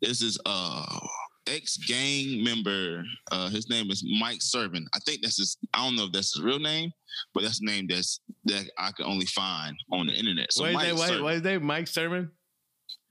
this 0.00 0.22
is 0.22 0.38
uh 0.46 1.00
ex 1.46 1.76
gang 1.76 2.42
member. 2.42 3.04
Uh, 3.30 3.48
his 3.50 3.68
name 3.68 3.90
is 3.90 4.04
Mike 4.18 4.40
Servin. 4.40 4.86
I 4.94 4.98
think 5.00 5.20
that's 5.22 5.38
his. 5.38 5.56
I 5.72 5.84
don't 5.84 5.96
know 5.96 6.04
if 6.04 6.12
that's 6.12 6.34
his 6.34 6.42
real 6.42 6.58
name, 6.58 6.90
but 7.32 7.42
that's 7.42 7.60
the 7.60 7.66
name 7.66 7.86
that's 7.88 8.20
that 8.44 8.70
I 8.78 8.90
can 8.92 9.06
only 9.06 9.26
find 9.26 9.76
on 9.92 10.06
the 10.06 10.14
internet. 10.14 10.52
So 10.52 10.62
what 10.62 10.70
is 10.70 10.74
Mike 10.74 10.86
that? 10.86 10.94
What, 10.96 11.08
Servin. 11.08 11.22
what 11.24 11.34
is 11.34 11.42
that? 11.42 11.62
Mike 11.62 11.88
Sermon? 11.88 12.30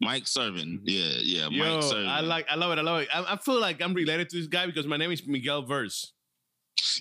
Mike 0.04 0.28
Servin. 0.28 0.80
Mm-hmm. 0.80 0.86
Yeah, 0.86 1.12
yeah. 1.22 1.48
Yo, 1.50 1.76
Mike 1.76 1.84
Servin. 1.84 2.08
I 2.08 2.22
like, 2.22 2.46
I 2.50 2.56
love 2.56 2.72
it, 2.72 2.80
I 2.80 2.82
love 2.82 3.02
it. 3.02 3.10
I, 3.14 3.34
I 3.34 3.38
feel 3.38 3.60
like 3.60 3.82
I'm 3.82 3.94
related 3.94 4.30
to 4.30 4.38
this 4.38 4.48
guy 4.48 4.66
because 4.66 4.88
my 4.88 4.98
name 4.98 5.12
is 5.12 5.26
Miguel 5.28 5.64
Verse. 5.64 6.14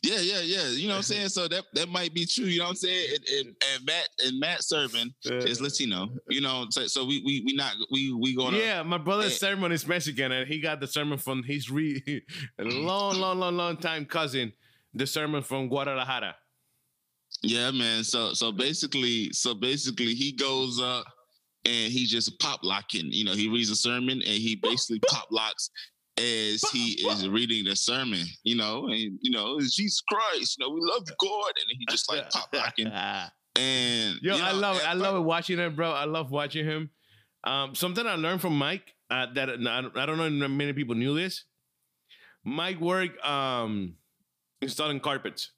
Yeah, 0.02 0.20
yeah, 0.20 0.40
yeah. 0.40 0.68
You 0.68 0.88
know 0.88 0.94
what 0.94 0.98
I'm 0.98 1.02
saying? 1.02 1.28
So 1.28 1.48
that 1.48 1.64
that 1.74 1.88
might 1.88 2.14
be 2.14 2.26
true. 2.26 2.44
You 2.44 2.58
know 2.58 2.64
what 2.64 2.70
I'm 2.70 2.76
saying? 2.76 3.08
And, 3.14 3.38
and, 3.38 3.56
and 3.74 3.86
Matt 3.86 4.08
and 4.24 4.40
Matt 4.40 4.62
Servin 4.62 5.12
is 5.24 5.60
Latino. 5.60 6.08
You 6.28 6.40
know, 6.40 6.66
so, 6.70 6.86
so 6.86 7.04
we 7.04 7.22
we 7.24 7.42
we 7.44 7.54
not 7.54 7.74
we 7.90 8.12
we 8.12 8.34
going. 8.34 8.54
Yeah, 8.54 8.82
my 8.82 8.98
brother's 8.98 9.38
sermon 9.38 9.72
is 9.72 9.86
Mexican, 9.86 10.32
and 10.32 10.48
he 10.48 10.60
got 10.60 10.80
the 10.80 10.86
sermon 10.86 11.18
from 11.18 11.42
his 11.42 11.70
re 11.70 12.00
mm. 12.60 12.84
long, 12.84 13.18
long, 13.18 13.38
long, 13.38 13.56
long 13.56 13.76
time 13.76 14.04
cousin. 14.04 14.52
The 14.94 15.06
sermon 15.06 15.42
from 15.42 15.68
Guadalajara. 15.68 16.36
Yeah, 17.42 17.70
man. 17.70 18.04
So 18.04 18.34
so 18.34 18.52
basically, 18.52 19.32
so 19.32 19.54
basically, 19.54 20.14
he 20.14 20.32
goes 20.32 20.80
up 20.80 21.06
and 21.64 21.92
he 21.92 22.06
just 22.06 22.38
pop 22.38 22.60
locking. 22.62 23.12
You 23.12 23.24
know, 23.24 23.32
he 23.32 23.48
reads 23.48 23.70
a 23.70 23.76
sermon 23.76 24.12
and 24.12 24.22
he 24.22 24.56
basically 24.56 25.00
pop 25.08 25.28
locks 25.30 25.70
as 26.18 26.62
he 26.72 27.00
is 27.08 27.28
reading 27.28 27.64
the 27.64 27.76
sermon. 27.76 28.24
You 28.44 28.56
know, 28.56 28.86
and 28.88 29.18
you 29.20 29.30
know, 29.30 29.58
it's 29.58 29.74
Jesus 29.74 30.02
Christ. 30.08 30.58
You 30.58 30.66
know, 30.66 30.74
we 30.74 30.80
love 30.82 31.06
God, 31.20 31.52
and 31.56 31.78
he 31.78 31.86
just 31.88 32.10
like 32.10 32.30
pop 32.30 32.48
locking. 32.52 32.90
And 33.54 34.16
Yo, 34.22 34.34
you 34.34 34.42
I 34.42 34.52
love 34.52 34.76
it. 34.76 34.88
I 34.88 34.94
love 34.94 35.14
it 35.14 35.20
watching 35.20 35.58
him, 35.58 35.76
bro. 35.76 35.90
I 35.90 36.06
love 36.06 36.30
watching 36.30 36.64
him. 36.64 36.88
Um, 37.44 37.74
something 37.74 38.06
I 38.06 38.14
learned 38.14 38.40
from 38.40 38.56
Mike 38.56 38.94
uh, 39.10 39.26
that 39.34 39.50
I 39.50 39.56
don't 39.56 39.94
I 39.94 40.06
don't 40.06 40.16
know 40.16 40.24
if 40.46 40.50
many 40.50 40.72
people 40.72 40.94
knew 40.94 41.14
this. 41.14 41.44
Mike 42.44 42.80
worked 42.80 43.22
um, 43.24 43.96
installing 44.62 45.00
carpets. 45.00 45.50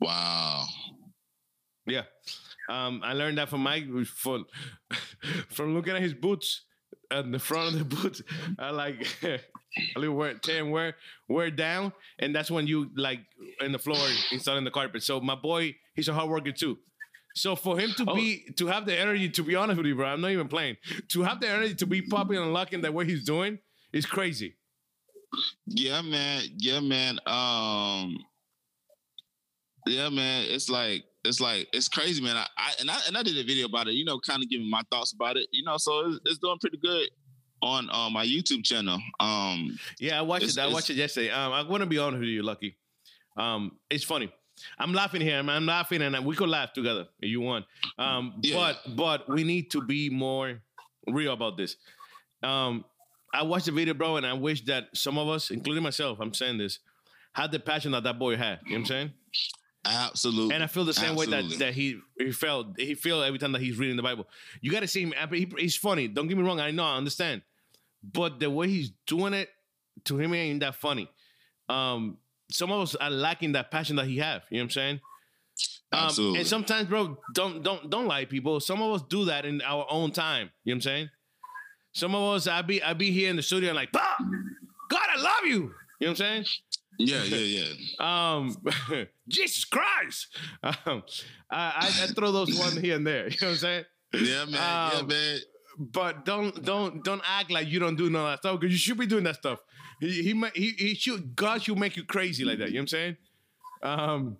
Wow. 0.00 0.64
Um, 2.72 3.02
I 3.04 3.12
learned 3.12 3.38
that 3.38 3.48
from 3.48 3.62
Mike 3.62 3.84
from 4.06 4.46
from 5.50 5.74
looking 5.74 5.94
at 5.94 6.02
his 6.02 6.14
boots 6.14 6.64
and 7.10 7.32
the 7.34 7.38
front 7.38 7.74
of 7.74 7.78
the 7.78 7.96
boots. 7.96 8.22
I 8.58 8.70
like 8.70 9.06
a 9.22 9.38
little 9.98 10.14
wear, 10.16 10.34
tear 10.34 10.62
and 10.62 10.72
wear, 10.72 10.96
wear 11.28 11.50
down, 11.50 11.92
and 12.18 12.34
that's 12.34 12.50
when 12.50 12.66
you 12.66 12.90
like 12.96 13.20
in 13.60 13.72
the 13.72 13.78
floor 13.78 13.98
installing 14.30 14.64
the 14.64 14.70
carpet. 14.70 15.02
So 15.02 15.20
my 15.20 15.34
boy, 15.34 15.76
he's 15.94 16.08
a 16.08 16.14
hard 16.14 16.30
worker 16.30 16.52
too. 16.52 16.78
So 17.34 17.56
for 17.56 17.78
him 17.78 17.90
to 17.96 18.04
Oh. 18.08 18.14
be 18.14 18.44
to 18.56 18.66
have 18.68 18.84
the 18.86 18.98
energy, 18.98 19.28
to 19.30 19.42
be 19.42 19.54
honest 19.54 19.76
with 19.78 19.86
you, 19.86 19.94
bro, 19.94 20.06
I'm 20.06 20.20
not 20.20 20.30
even 20.30 20.48
playing. 20.48 20.76
To 21.08 21.22
have 21.22 21.40
the 21.40 21.48
energy 21.48 21.74
to 21.76 21.86
be 21.86 22.02
popping 22.02 22.38
and 22.38 22.52
locking 22.52 22.80
that 22.82 22.94
way 22.94 23.04
he's 23.06 23.24
doing 23.24 23.58
is 23.92 24.06
crazy. 24.06 24.56
Yeah, 25.66 26.02
man. 26.02 26.42
Yeah, 26.58 26.80
man. 26.80 27.18
Um, 27.26 28.18
yeah, 29.86 30.08
man. 30.10 30.44
It's 30.48 30.68
like 30.68 31.04
it's 31.24 31.40
like 31.40 31.68
it's 31.72 31.88
crazy, 31.88 32.22
man. 32.22 32.36
I, 32.36 32.46
I 32.56 32.72
and 32.80 32.90
I 32.90 32.98
and 33.06 33.16
I 33.16 33.22
did 33.22 33.36
a 33.38 33.44
video 33.44 33.66
about 33.66 33.88
it. 33.88 33.94
You 33.94 34.04
know, 34.04 34.18
kind 34.18 34.42
of 34.42 34.48
giving 34.50 34.68
my 34.68 34.82
thoughts 34.90 35.12
about 35.12 35.36
it. 35.36 35.48
You 35.52 35.62
know, 35.64 35.76
so 35.76 36.06
it's, 36.08 36.18
it's 36.24 36.38
doing 36.38 36.58
pretty 36.60 36.78
good 36.78 37.08
on 37.62 37.88
uh, 37.92 38.10
my 38.10 38.26
YouTube 38.26 38.64
channel. 38.64 38.98
Um, 39.20 39.78
Yeah, 40.00 40.18
I 40.18 40.22
watched 40.22 40.46
it. 40.48 40.58
I 40.58 40.66
watched 40.66 40.90
it 40.90 40.96
yesterday. 40.96 41.30
Um, 41.30 41.52
I 41.52 41.62
want 41.62 41.82
to 41.82 41.86
be 41.86 41.98
honest 41.98 42.20
with 42.20 42.28
you, 42.28 42.42
Lucky. 42.42 42.76
Um, 43.36 43.78
it's 43.88 44.04
funny. 44.04 44.32
I'm 44.78 44.92
laughing 44.92 45.20
here. 45.22 45.38
I'm, 45.38 45.48
I'm 45.48 45.64
laughing, 45.66 46.02
and 46.02 46.24
we 46.24 46.36
could 46.36 46.48
laugh 46.48 46.72
together 46.72 47.06
if 47.20 47.28
you 47.30 47.40
want. 47.40 47.64
Um, 47.98 48.34
Yeah. 48.42 48.56
but 48.84 48.96
but 48.96 49.28
we 49.28 49.44
need 49.44 49.70
to 49.72 49.80
be 49.80 50.10
more 50.10 50.60
real 51.06 51.32
about 51.32 51.56
this. 51.56 51.76
Um, 52.42 52.84
I 53.32 53.42
watched 53.44 53.66
the 53.66 53.72
video, 53.72 53.94
bro, 53.94 54.16
and 54.16 54.26
I 54.26 54.34
wish 54.34 54.64
that 54.66 54.88
some 54.94 55.16
of 55.16 55.28
us, 55.28 55.50
including 55.50 55.82
myself, 55.82 56.18
I'm 56.20 56.34
saying 56.34 56.58
this, 56.58 56.80
had 57.32 57.50
the 57.50 57.58
passion 57.60 57.92
that 57.92 58.02
that 58.04 58.18
boy 58.18 58.36
had. 58.36 58.58
You 58.66 58.72
know 58.72 58.74
what 58.74 58.78
I'm 58.80 58.86
saying? 58.86 59.12
Absolutely. 59.84 60.54
And 60.54 60.62
I 60.62 60.66
feel 60.66 60.84
the 60.84 60.94
same 60.94 61.16
way 61.16 61.26
that, 61.26 61.44
that 61.58 61.74
he 61.74 62.00
he 62.18 62.32
felt 62.32 62.78
he 62.78 62.94
feel 62.94 63.22
every 63.22 63.38
time 63.38 63.52
that 63.52 63.60
he's 63.62 63.78
reading 63.78 63.96
the 63.96 64.02
Bible. 64.02 64.26
You 64.60 64.70
got 64.70 64.80
to 64.80 64.88
see 64.88 65.02
him. 65.02 65.12
He- 65.32 65.52
he's 65.58 65.76
funny. 65.76 66.08
Don't 66.08 66.28
get 66.28 66.36
me 66.36 66.44
wrong. 66.44 66.60
I 66.60 66.70
know. 66.70 66.84
I 66.84 66.96
understand. 66.96 67.42
But 68.02 68.40
the 68.40 68.50
way 68.50 68.68
he's 68.68 68.90
doing 69.06 69.32
it, 69.32 69.48
to 70.04 70.18
him, 70.18 70.34
ain't 70.34 70.60
that 70.60 70.74
funny. 70.76 71.08
Um, 71.68 72.18
some 72.50 72.70
of 72.72 72.80
us 72.82 72.94
are 72.96 73.10
lacking 73.10 73.52
that 73.52 73.70
passion 73.70 73.96
that 73.96 74.06
he 74.06 74.18
have. 74.18 74.42
You 74.50 74.58
know 74.58 74.62
what 74.62 74.66
I'm 74.66 74.70
saying? 74.70 75.00
Um, 75.92 76.06
Absolutely. 76.06 76.38
and 76.40 76.48
sometimes, 76.48 76.88
bro, 76.88 77.18
don't 77.34 77.62
don't 77.62 77.88
don't 77.90 78.06
lie, 78.06 78.24
people. 78.24 78.58
Some 78.60 78.80
of 78.82 78.94
us 78.94 79.02
do 79.08 79.26
that 79.26 79.44
in 79.44 79.60
our 79.62 79.86
own 79.90 80.10
time. 80.10 80.50
You 80.64 80.74
know 80.74 80.76
what 80.76 80.76
I'm 80.76 80.80
saying? 80.82 81.10
Some 81.92 82.14
of 82.14 82.34
us, 82.34 82.46
I 82.46 82.62
be 82.62 82.82
I 82.82 82.94
be 82.94 83.10
here 83.10 83.28
in 83.30 83.36
the 83.36 83.42
studio 83.42 83.68
and 83.70 83.76
like, 83.76 83.92
"Bah! 83.92 84.16
God, 84.88 85.06
I 85.16 85.20
love 85.20 85.44
you. 85.44 85.52
You 85.52 85.58
know 85.58 85.72
what 86.00 86.08
I'm 86.08 86.16
saying? 86.16 86.44
Yeah, 86.98 87.22
yeah, 87.24 87.64
yeah. 88.00 88.34
Um, 88.36 88.56
Jesus 89.28 89.64
Christ. 89.64 90.28
Um, 90.62 91.02
I, 91.50 91.56
I, 91.60 91.86
I 92.02 92.06
throw 92.08 92.32
those 92.32 92.58
one 92.58 92.76
here 92.82 92.96
and 92.96 93.06
there. 93.06 93.28
You 93.30 93.36
know 93.40 93.48
what 93.48 93.52
I'm 93.52 93.56
saying? 93.56 93.84
Yeah, 94.14 94.44
man. 94.44 94.52
yeah, 94.52 94.98
Um, 95.00 95.06
man. 95.08 95.38
But 95.78 96.24
don't 96.26 96.62
don't 96.64 97.02
don't 97.02 97.22
act 97.26 97.50
like 97.50 97.66
you 97.68 97.78
don't 97.78 97.96
do 97.96 98.10
none 98.10 98.22
of 98.26 98.30
that 98.32 98.38
stuff 98.40 98.60
because 98.60 98.72
you 98.72 98.78
should 98.78 98.98
be 98.98 99.06
doing 99.06 99.24
that 99.24 99.36
stuff. 99.36 99.58
He 100.00 100.22
he 100.22 100.34
might- 100.34 100.54
he, 100.56 100.70
he 100.76 100.94
should 100.94 101.34
God 101.34 101.62
should 101.62 101.78
make 101.78 101.96
you 101.96 102.04
crazy 102.04 102.44
like 102.44 102.58
that. 102.58 102.68
You 102.68 102.74
know 102.74 102.80
what 102.80 102.82
I'm 102.82 102.88
saying? 102.88 103.16
Um, 103.82 104.36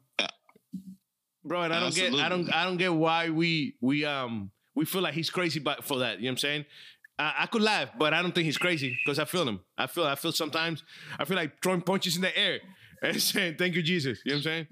bro, 1.44 1.62
and 1.62 1.72
I 1.72 1.80
don't 1.80 1.94
get 1.94 2.14
I 2.14 2.28
don't 2.28 2.54
I 2.54 2.64
don't 2.64 2.76
get 2.76 2.92
why 2.92 3.30
we 3.30 3.76
we 3.80 4.04
um 4.04 4.50
we 4.74 4.84
feel 4.84 5.00
like 5.02 5.14
he's 5.14 5.30
crazy 5.30 5.58
but 5.58 5.84
for 5.84 6.00
that. 6.00 6.18
You 6.18 6.24
know 6.24 6.28
what 6.28 6.32
I'm 6.32 6.38
saying? 6.38 6.64
I, 7.18 7.34
I 7.40 7.46
could 7.46 7.62
laugh, 7.62 7.90
but 7.98 8.14
I 8.14 8.22
don't 8.22 8.34
think 8.34 8.46
he's 8.46 8.58
crazy 8.58 8.96
because 9.04 9.18
I 9.18 9.24
feel 9.24 9.46
him. 9.46 9.60
I 9.78 9.86
feel 9.86 10.04
I 10.04 10.14
feel 10.14 10.32
sometimes 10.32 10.82
I 11.18 11.24
feel 11.24 11.36
like 11.36 11.62
throwing 11.62 11.82
punches 11.82 12.16
in 12.16 12.22
the 12.22 12.36
air 12.36 12.60
and 13.02 13.20
saying 13.20 13.56
thank 13.58 13.74
you 13.74 13.82
Jesus. 13.82 14.20
You 14.24 14.32
know 14.32 14.36
what 14.36 14.38
I'm 14.38 14.42
saying? 14.44 14.66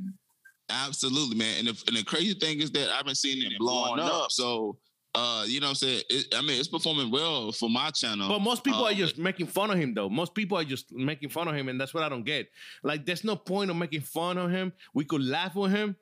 Absolutely, 0.70 1.36
man. 1.36 1.58
And 1.58 1.68
the, 1.68 1.82
and 1.88 1.96
the 1.96 2.04
crazy 2.04 2.34
thing 2.34 2.60
is 2.60 2.70
that 2.72 2.90
I've 2.90 3.04
been 3.04 3.14
seeing 3.14 3.42
it 3.44 3.58
blowing 3.58 3.98
up. 3.98 4.30
So, 4.30 4.78
uh, 5.16 5.44
you 5.46 5.58
know 5.58 5.66
what 5.66 5.70
I'm 5.70 5.74
saying? 5.76 6.02
It, 6.08 6.26
I 6.34 6.42
mean, 6.42 6.58
it's 6.60 6.68
performing 6.68 7.10
well 7.10 7.50
for 7.50 7.68
my 7.68 7.90
channel. 7.90 8.28
But 8.28 8.38
most 8.38 8.62
people 8.62 8.84
Uh, 8.84 8.90
are 8.92 8.94
just 8.94 9.18
making 9.18 9.48
fun 9.48 9.70
of 9.72 9.78
him, 9.78 9.94
though. 9.94 10.08
Most 10.08 10.32
people 10.32 10.56
are 10.56 10.62
just 10.64 10.92
making 10.92 11.30
fun 11.30 11.48
of 11.48 11.56
him, 11.56 11.68
and 11.68 11.80
that's 11.80 11.92
what 11.92 12.04
I 12.04 12.08
don't 12.08 12.22
get. 12.22 12.48
Like, 12.84 13.04
there's 13.04 13.24
no 13.24 13.34
point 13.34 13.70
of 13.70 13.76
making 13.76 14.02
fun 14.02 14.38
of 14.38 14.50
him. 14.52 14.72
We 14.94 15.04
could 15.04 15.22
laugh 15.22 15.56
with 15.56 15.72
him 15.72 15.96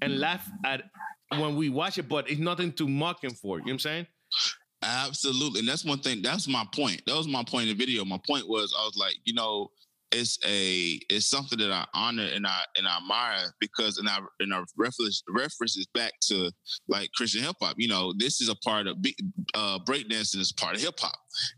and 0.00 0.18
laugh 0.18 0.48
at 0.64 0.84
when 1.36 1.56
we 1.56 1.68
watch 1.68 1.98
it, 1.98 2.08
but 2.08 2.30
it's 2.30 2.40
nothing 2.40 2.72
to 2.72 2.88
mock 2.88 3.22
him 3.22 3.32
for. 3.32 3.58
You 3.58 3.64
know 3.64 3.66
what 3.66 3.72
I'm 3.74 3.78
saying? 3.80 4.06
Absolutely. 4.82 5.60
And 5.60 5.68
that's 5.68 5.84
one 5.84 5.98
thing. 5.98 6.22
That's 6.22 6.46
my 6.46 6.64
point. 6.72 7.02
That 7.06 7.16
was 7.16 7.26
my 7.28 7.42
point 7.44 7.68
in 7.68 7.76
the 7.76 7.84
video. 7.84 8.04
My 8.04 8.20
point 8.26 8.48
was 8.48 8.74
I 8.78 8.84
was 8.84 8.96
like, 8.96 9.16
you 9.24 9.34
know, 9.34 9.70
it's 10.10 10.38
a 10.46 10.98
it's 11.10 11.26
something 11.26 11.58
that 11.58 11.70
I 11.70 11.84
honor 11.92 12.26
and 12.34 12.46
I 12.46 12.60
and 12.78 12.88
I 12.88 12.96
admire 12.96 13.52
because 13.60 13.98
and 13.98 14.08
I 14.08 14.20
and 14.40 14.54
I 14.54 14.62
reference 14.76 15.22
references 15.28 15.86
back 15.92 16.12
to 16.28 16.50
like 16.88 17.10
Christian 17.14 17.42
hip 17.42 17.56
hop. 17.60 17.74
You 17.76 17.88
know, 17.88 18.14
this 18.16 18.40
is 18.40 18.48
a 18.48 18.54
part 18.56 18.86
of 18.86 19.02
big- 19.02 19.18
uh 19.54 19.80
breakdancing 19.80 20.38
is 20.38 20.52
part 20.52 20.76
of 20.76 20.80
hip 20.80 20.98
hop. 20.98 21.16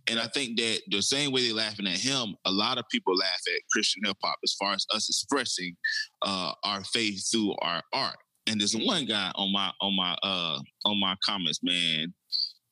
And 0.09 0.19
I 0.19 0.27
think 0.27 0.57
that 0.59 0.81
the 0.91 1.03
same 1.03 1.31
way 1.31 1.47
they're 1.47 1.55
laughing 1.55 1.87
at 1.87 1.99
him, 1.99 2.35
a 2.45 2.51
lot 2.51 2.79
of 2.79 2.85
people 2.91 3.15
laugh 3.15 3.41
at 3.55 3.63
Christian 3.71 4.03
hip 4.05 4.17
hop 4.25 4.39
as 4.43 4.55
far 4.55 4.73
as 4.73 4.87
us 4.93 5.09
expressing 5.09 5.77
uh 6.23 6.53
our 6.65 6.83
faith 6.85 7.29
through 7.31 7.55
our 7.63 7.83
art. 7.93 8.17
And 8.47 8.61
there's 8.61 8.75
one 8.77 9.05
guy 9.05 9.31
on 9.37 9.53
my 9.53 9.71
on 9.81 9.95
my 9.95 10.17
uh 10.25 10.59
on 10.87 10.99
my 10.99 11.15
comments, 11.25 11.61
man. 11.63 12.13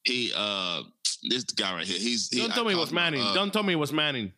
He 0.05 0.33
uh 0.35 0.83
this 1.29 1.45
guy 1.45 1.75
right 1.75 1.87
here. 1.87 1.99
He's 1.99 2.29
he, 2.29 2.39
Don't 2.39 2.51
tell 2.53 2.65
me 2.65 2.71
it 2.71 2.75
call 2.75 2.83
was 2.83 2.91
him, 2.91 2.97
Manning. 2.97 3.23
uh, 3.23 3.35
Don't 3.35 3.53
tell 3.53 3.63
me 3.63 3.73
it 3.73 3.77
was 3.77 3.93
Manning. 3.93 4.33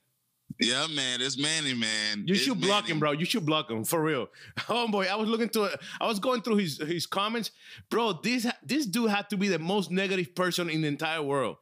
yeah, 0.61 0.87
man, 0.95 1.21
it's 1.21 1.39
Manny, 1.39 1.75
man. 1.75 2.25
You 2.27 2.35
It's 2.35 2.43
should 2.45 2.61
block 2.61 2.85
Manny. 2.85 2.93
him, 2.93 2.99
bro. 3.01 3.13
You 3.13 3.25
should 3.25 3.47
block 3.47 3.71
him 3.71 3.85
for 3.85 4.03
real. 4.03 4.29
Oh 4.69 4.89
boy, 4.89 5.07
I 5.07 5.15
was 5.17 5.29
looking 5.29 5.49
to 5.51 5.65
it. 5.65 5.81
I 6.01 6.07
was 6.07 6.19
going 6.19 6.43
through 6.43 6.57
his 6.57 6.79
his 6.79 7.07
comments, 7.07 7.51
bro. 7.91 8.15
This 8.15 8.47
this 8.65 8.87
dude 8.87 9.11
had 9.11 9.29
to 9.31 9.37
be 9.37 9.49
the 9.49 9.59
most 9.59 9.91
negative 9.91 10.35
person 10.35 10.69
in 10.71 10.81
the 10.83 10.89
entire 10.89 11.23
world. 11.23 11.57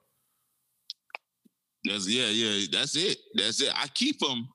That's 1.84 2.08
yeah, 2.08 2.28
yeah. 2.28 2.66
That's 2.72 2.96
it. 2.96 3.18
That's 3.34 3.60
it. 3.62 3.72
I 3.74 3.86
keep 3.88 4.22
him. 4.22 4.48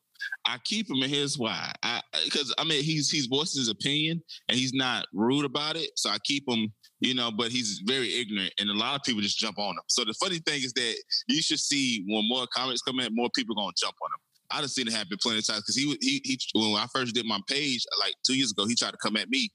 I 0.46 0.58
keep 0.64 0.90
him, 0.90 1.02
and 1.02 1.12
here's 1.12 1.38
why. 1.38 1.72
I 1.84 2.02
because 2.26 2.54
I 2.58 2.64
mean 2.64 2.84
he's 2.84 3.10
he's 3.10 3.28
voicing 3.28 3.60
his 3.62 3.70
opinion 3.70 4.22
and 4.50 4.58
he's 4.58 4.74
not 4.74 5.06
rude 5.14 5.46
about 5.46 5.76
it. 5.78 5.92
So 5.96 6.10
I 6.10 6.18
keep 6.26 6.48
him, 6.48 6.72
you 7.04 7.14
know. 7.14 7.32
But 7.32 7.52
he's 7.52 7.82
very 7.86 8.14
ignorant, 8.16 8.54
and 8.60 8.70
a 8.70 8.74
lot 8.74 8.96
of 8.96 9.04
people 9.04 9.22
just 9.22 9.38
jump 9.38 9.60
on 9.60 9.72
him. 9.72 9.84
So 9.88 10.04
the 10.04 10.14
funny 10.14 10.40
thing 10.40 10.64
is 10.64 10.74
that 10.74 10.96
you 11.28 11.42
should 11.42 11.60
see 11.60 12.04
when 12.08 12.28
more 12.28 12.48
comments 12.48 12.82
come 12.82 13.00
in, 13.00 13.14
more 13.14 13.30
people 13.36 13.56
gonna 13.56 13.74
jump 13.78 13.96
on 14.02 14.10
him. 14.10 14.20
I 14.52 14.60
done 14.60 14.70
seen 14.70 14.88
it 14.88 14.94
happen 14.94 15.18
plenty 15.22 15.40
of 15.40 15.48
times 15.48 15.62
because 15.62 15.76
he 15.76 15.98
he 16.02 16.22
he 16.24 16.40
when 16.54 16.80
I 16.80 16.86
first 16.94 17.16
did 17.16 17.26
my 17.26 17.40
page 17.48 17.86
like 18.00 18.14
two 18.26 18.36
years 18.36 18.52
ago, 18.52 18.68
he 18.68 18.76
tried 18.76 18.92
to 18.92 18.98
come 18.98 19.18
at 19.18 19.30
me, 19.30 19.50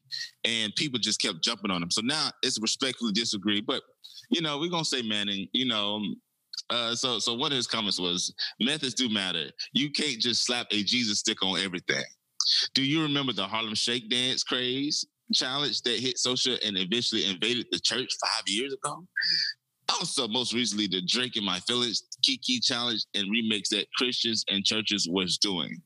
and 0.45 0.75
people 0.75 0.99
just 0.99 1.21
kept 1.21 1.43
jumping 1.43 1.71
on 1.71 1.83
him. 1.83 1.91
So 1.91 2.03
now 2.03 2.31
it's 2.43 2.61
respectfully 2.61 3.13
disagree, 3.13 3.61
but 3.61 3.83
you 4.31 4.41
know 4.41 4.59
we're 4.59 4.71
gonna 4.71 4.85
say 4.85 5.03
Manning. 5.03 5.49
You 5.53 5.67
know, 5.67 6.03
uh, 6.71 6.95
so 6.95 7.19
so 7.21 7.35
one 7.35 7.53
of 7.53 7.57
his 7.57 7.69
comments 7.69 8.01
was 8.01 8.35
methods 8.61 8.95
do 8.95 9.09
matter. 9.09 9.51
You 9.73 9.91
can't 9.91 10.19
just 10.19 10.45
slap 10.45 10.67
a 10.73 10.83
Jesus 10.83 11.21
stick 11.21 11.45
on 11.45 11.61
everything. 11.61 12.05
Do 12.75 12.83
you 12.83 13.03
remember 13.03 13.33
the 13.33 13.47
Harlem 13.47 13.75
Shake 13.75 14.09
dance 14.11 14.43
craze 14.43 15.07
challenge 15.33 15.83
that 15.83 16.01
hit 16.01 16.19
social 16.19 16.57
and 16.65 16.77
eventually 16.77 17.27
invaded 17.27 17.67
the 17.71 17.81
church 17.81 18.09
five 18.23 18.43
years 18.47 18.73
ago? 18.73 19.05
also 19.89 20.29
most 20.29 20.55
recently 20.55 20.87
the 20.87 21.03
Drake 21.07 21.37
in 21.37 21.45
My 21.45 21.61
Feelings 21.61 22.03
Kiki 22.23 22.61
challenge 22.61 23.05
and 23.15 23.25
remix 23.25 23.69
that 23.71 23.87
Christians 23.97 24.45
and 24.49 24.65
churches 24.65 25.09
was 25.11 25.39
doing. 25.39 25.81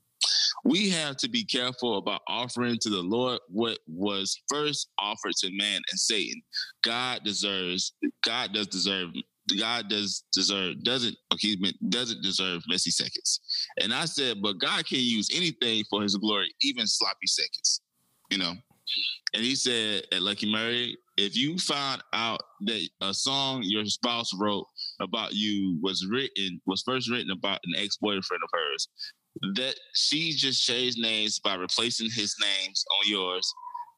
We 0.65 0.91
have 0.91 1.17
to 1.19 1.29
be 1.29 1.45
careful 1.45 1.99
about 1.99 2.23
offering 2.29 2.79
to 2.83 2.89
the 2.89 3.01
Lord 3.03 3.41
what 3.49 3.79
was 3.89 4.41
first 4.49 4.89
offered 4.99 5.35
to 5.39 5.51
man 5.53 5.81
and 5.91 5.99
Satan. 5.99 6.41
God 6.83 7.21
deserves, 7.25 7.93
God 8.23 8.53
does 8.53 8.69
deserve, 8.69 9.11
God 9.59 9.89
does 9.89 10.23
deserve, 10.33 10.85
doesn't, 10.85 11.17
okay, 11.35 11.57
doesn't 11.89 12.23
deserve 12.23 12.63
messy 12.69 12.91
seconds. 12.91 13.41
And 13.81 13.93
I 13.93 14.05
said, 14.05 14.41
but 14.41 14.61
God 14.61 14.87
can 14.87 15.01
use 15.01 15.29
anything 15.35 15.85
for 15.91 16.03
his 16.03 16.17
glory, 16.17 16.55
even 16.63 16.87
sloppy 16.87 17.27
seconds, 17.27 17.81
you 18.31 18.39
know? 18.39 18.55
And 19.35 19.43
he 19.43 19.55
said 19.55 20.05
at 20.13 20.23
Lucky 20.23 20.51
Murray, 20.51 20.97
if 21.17 21.37
you 21.37 21.59
find 21.59 22.03
out 22.13 22.41
that 22.63 22.89
a 23.01 23.15
song 23.15 23.63
your 23.65 23.85
spouse 23.87 24.31
wrote 24.39 24.67
about 25.01 25.35
you 25.35 25.79
was 25.83 26.07
written, 26.11 26.61
was 26.67 26.83
first 26.83 27.11
written 27.11 27.31
about 27.31 27.61
an 27.65 27.75
ex-boyfriend 27.83 28.43
of 28.43 28.51
hers, 28.53 28.89
that 29.55 29.75
she 29.95 30.33
just 30.33 30.65
changed 30.67 30.99
names 30.99 31.39
by 31.39 31.55
replacing 31.55 32.11
his 32.11 32.35
names 32.41 32.85
on 32.99 33.11
yours, 33.11 33.51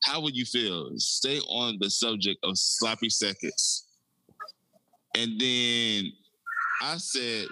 how 0.04 0.20
would 0.20 0.36
you 0.36 0.44
feel? 0.44 0.90
Stay 0.98 1.38
on 1.40 1.78
the 1.80 1.90
subject 1.90 2.38
of 2.44 2.56
sloppy 2.56 3.10
seconds. 3.10 3.86
And 5.16 5.40
then 5.40 6.12
I 6.82 6.96
said, 6.98 7.46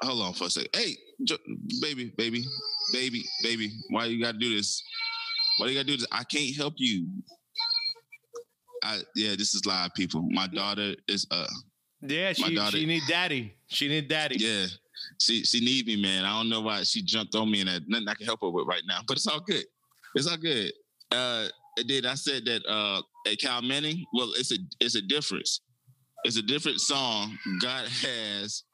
hold 0.00 0.22
on 0.22 0.32
for 0.32 0.44
a 0.44 0.50
second. 0.50 0.70
Hey, 0.74 0.96
baby, 1.80 2.12
baby, 2.16 2.44
baby, 2.92 3.24
baby, 3.42 3.72
why 3.90 4.06
you 4.06 4.22
gotta 4.22 4.38
do 4.38 4.54
this? 4.56 4.82
Why 5.60 5.66
you 5.68 5.74
gotta 5.74 5.86
do 5.86 5.96
this? 5.96 6.06
I 6.10 6.24
can't 6.24 6.56
help 6.56 6.74
you. 6.76 7.06
I 8.82 9.00
yeah, 9.14 9.32
this 9.36 9.54
is 9.54 9.66
live, 9.66 9.92
people. 9.94 10.22
My 10.30 10.46
daughter 10.46 10.94
is 11.06 11.26
uh 11.30 11.46
yeah, 12.00 12.32
she 12.32 12.54
daughter, 12.54 12.78
she 12.78 12.86
need 12.86 13.02
daddy. 13.06 13.54
She 13.66 13.88
need 13.88 14.08
daddy. 14.08 14.36
Yeah, 14.38 14.66
she 15.20 15.44
she 15.44 15.60
need 15.60 15.86
me, 15.86 16.00
man. 16.00 16.24
I 16.24 16.38
don't 16.38 16.48
know 16.48 16.62
why 16.62 16.82
she 16.84 17.02
jumped 17.02 17.34
on 17.34 17.50
me 17.50 17.60
and 17.60 17.68
that 17.68 17.82
nothing 17.88 18.08
I 18.08 18.14
can 18.14 18.26
help 18.26 18.40
her 18.40 18.48
with 18.48 18.66
right 18.66 18.82
now, 18.86 19.00
but 19.06 19.18
it's 19.18 19.26
all 19.26 19.40
good. 19.40 19.64
It's 20.14 20.26
all 20.26 20.38
good. 20.38 20.72
Uh, 21.12 21.48
did 21.86 22.06
I 22.06 22.14
said 22.14 22.46
that 22.46 22.64
uh 22.66 23.02
at 23.30 23.38
Cal 23.38 23.60
Manning? 23.60 24.04
Well, 24.14 24.30
it's 24.36 24.52
a 24.52 24.56
it's 24.80 24.94
a 24.94 25.02
difference. 25.02 25.60
It's 26.24 26.36
a 26.36 26.42
different 26.42 26.80
song. 26.80 27.38
God 27.60 27.86
has. 27.86 28.64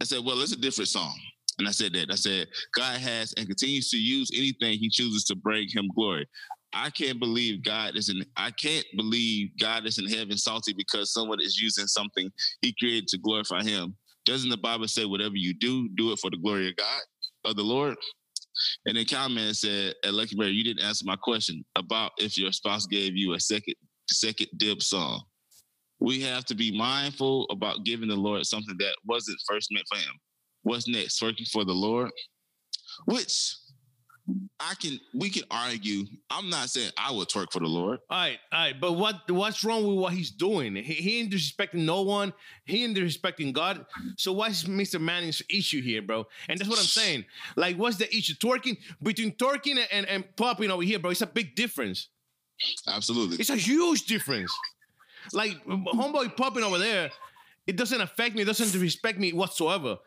I 0.00 0.04
said, 0.04 0.24
well, 0.24 0.40
it's 0.40 0.52
a 0.52 0.56
different 0.56 0.88
song. 0.88 1.14
And 1.60 1.68
I 1.68 1.72
said 1.72 1.92
that. 1.92 2.10
I 2.10 2.14
said, 2.14 2.48
God 2.74 2.98
has 3.00 3.34
and 3.36 3.46
continues 3.46 3.90
to 3.90 3.98
use 3.98 4.30
anything 4.34 4.78
he 4.78 4.88
chooses 4.88 5.24
to 5.24 5.36
bring 5.36 5.68
him 5.68 5.90
glory. 5.94 6.26
I 6.72 6.88
can't 6.88 7.20
believe 7.20 7.62
God 7.62 7.96
is 7.96 8.08
in 8.08 8.24
I 8.34 8.50
can't 8.50 8.86
believe 8.96 9.50
God 9.60 9.84
is 9.84 9.98
in 9.98 10.06
heaven 10.06 10.38
salty 10.38 10.72
because 10.72 11.12
someone 11.12 11.38
is 11.38 11.60
using 11.60 11.86
something 11.86 12.30
he 12.62 12.74
created 12.78 13.08
to 13.08 13.18
glorify 13.18 13.62
him. 13.62 13.94
Doesn't 14.24 14.48
the 14.48 14.56
Bible 14.56 14.88
say 14.88 15.04
whatever 15.04 15.36
you 15.36 15.52
do, 15.52 15.86
do 15.96 16.12
it 16.12 16.18
for 16.18 16.30
the 16.30 16.38
glory 16.38 16.70
of 16.70 16.76
God, 16.76 17.00
of 17.44 17.56
the 17.56 17.62
Lord? 17.62 17.94
And 18.86 18.96
then 18.96 19.04
comment 19.04 19.54
said, 19.54 19.94
at 20.02 20.14
Lucky 20.14 20.36
Murray, 20.36 20.52
you 20.52 20.64
didn't 20.64 20.82
answer 20.82 21.04
my 21.04 21.16
question 21.16 21.62
about 21.76 22.12
if 22.16 22.38
your 22.38 22.52
spouse 22.52 22.86
gave 22.86 23.16
you 23.16 23.34
a 23.34 23.40
second 23.40 23.74
second 24.08 24.48
dib 24.56 24.82
song. 24.82 25.20
We 25.98 26.22
have 26.22 26.46
to 26.46 26.54
be 26.54 26.74
mindful 26.74 27.44
about 27.50 27.84
giving 27.84 28.08
the 28.08 28.16
Lord 28.16 28.46
something 28.46 28.76
that 28.78 28.96
wasn't 29.04 29.36
first 29.46 29.68
meant 29.70 29.84
for 29.92 29.98
him. 29.98 30.14
What's 30.62 30.88
next? 30.88 31.20
Working 31.22 31.46
for 31.46 31.64
the 31.64 31.72
Lord? 31.72 32.10
Which 33.06 33.56
I 34.58 34.74
can 34.74 35.00
we 35.14 35.30
can 35.30 35.44
argue. 35.50 36.04
I'm 36.30 36.50
not 36.50 36.70
saying 36.70 36.90
I 36.96 37.10
would 37.12 37.28
twerk 37.28 37.52
for 37.52 37.60
the 37.60 37.66
Lord. 37.66 38.00
All 38.10 38.18
right, 38.18 38.38
all 38.52 38.58
right. 38.60 38.80
But 38.80 38.92
what 38.92 39.30
what's 39.30 39.64
wrong 39.64 39.86
with 39.86 39.96
what 39.96 40.12
he's 40.12 40.30
doing? 40.30 40.76
He, 40.76 40.94
he 40.94 41.20
ain't 41.20 41.32
disrespecting 41.32 41.84
no 41.84 42.02
one. 42.02 42.32
He 42.64 42.84
ain't 42.84 42.96
disrespecting 42.96 43.52
God. 43.52 43.86
So 44.16 44.32
what's 44.32 44.64
Mr. 44.64 45.00
Manning's 45.00 45.42
issue 45.48 45.82
here, 45.82 46.02
bro? 46.02 46.26
And 46.48 46.58
that's 46.58 46.68
what 46.68 46.78
I'm 46.78 46.84
saying. 46.84 47.24
Like, 47.56 47.76
what's 47.76 47.96
the 47.96 48.14
issue? 48.14 48.34
Twerking 48.34 48.76
between 49.02 49.32
twerking 49.32 49.84
and, 49.90 50.06
and 50.06 50.24
popping 50.36 50.70
over 50.70 50.82
here, 50.82 50.98
bro. 50.98 51.10
It's 51.10 51.22
a 51.22 51.26
big 51.26 51.54
difference. 51.54 52.08
Absolutely. 52.86 53.38
It's 53.38 53.50
a 53.50 53.56
huge 53.56 54.04
difference. 54.04 54.54
Like 55.32 55.64
homeboy 55.64 56.36
popping 56.36 56.64
over 56.64 56.78
there, 56.78 57.10
it 57.66 57.76
doesn't 57.76 58.00
affect 58.00 58.34
me, 58.34 58.42
it 58.42 58.46
doesn't 58.46 58.72
disrespect 58.72 59.18
me 59.18 59.32
whatsoever. 59.32 59.98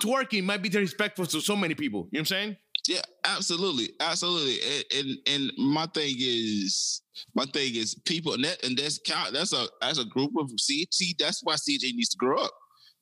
Twerking 0.00 0.44
might 0.44 0.62
be 0.62 0.68
disrespectful 0.68 1.26
to 1.26 1.40
so 1.40 1.56
many 1.56 1.74
people. 1.74 2.08
You 2.10 2.18
know 2.18 2.20
what 2.20 2.20
I'm 2.20 2.26
saying? 2.26 2.56
Yeah, 2.88 3.02
absolutely, 3.24 3.90
absolutely. 4.00 4.58
And, 4.62 4.84
and, 4.96 5.18
and 5.26 5.52
my 5.58 5.86
thing 5.86 6.16
is, 6.18 7.02
my 7.34 7.44
thing 7.44 7.74
is 7.74 7.94
people, 7.94 8.32
and 8.34 8.44
that 8.44 8.64
and 8.64 8.76
that's 8.76 8.98
that's 9.32 9.52
a 9.52 9.66
that's 9.80 9.98
a 9.98 10.04
group 10.06 10.32
of 10.38 10.50
see 10.58 10.86
see 10.90 11.14
that's 11.18 11.42
why 11.44 11.54
CJ 11.54 11.92
needs 11.94 12.08
to 12.10 12.16
grow 12.16 12.42
up 12.42 12.52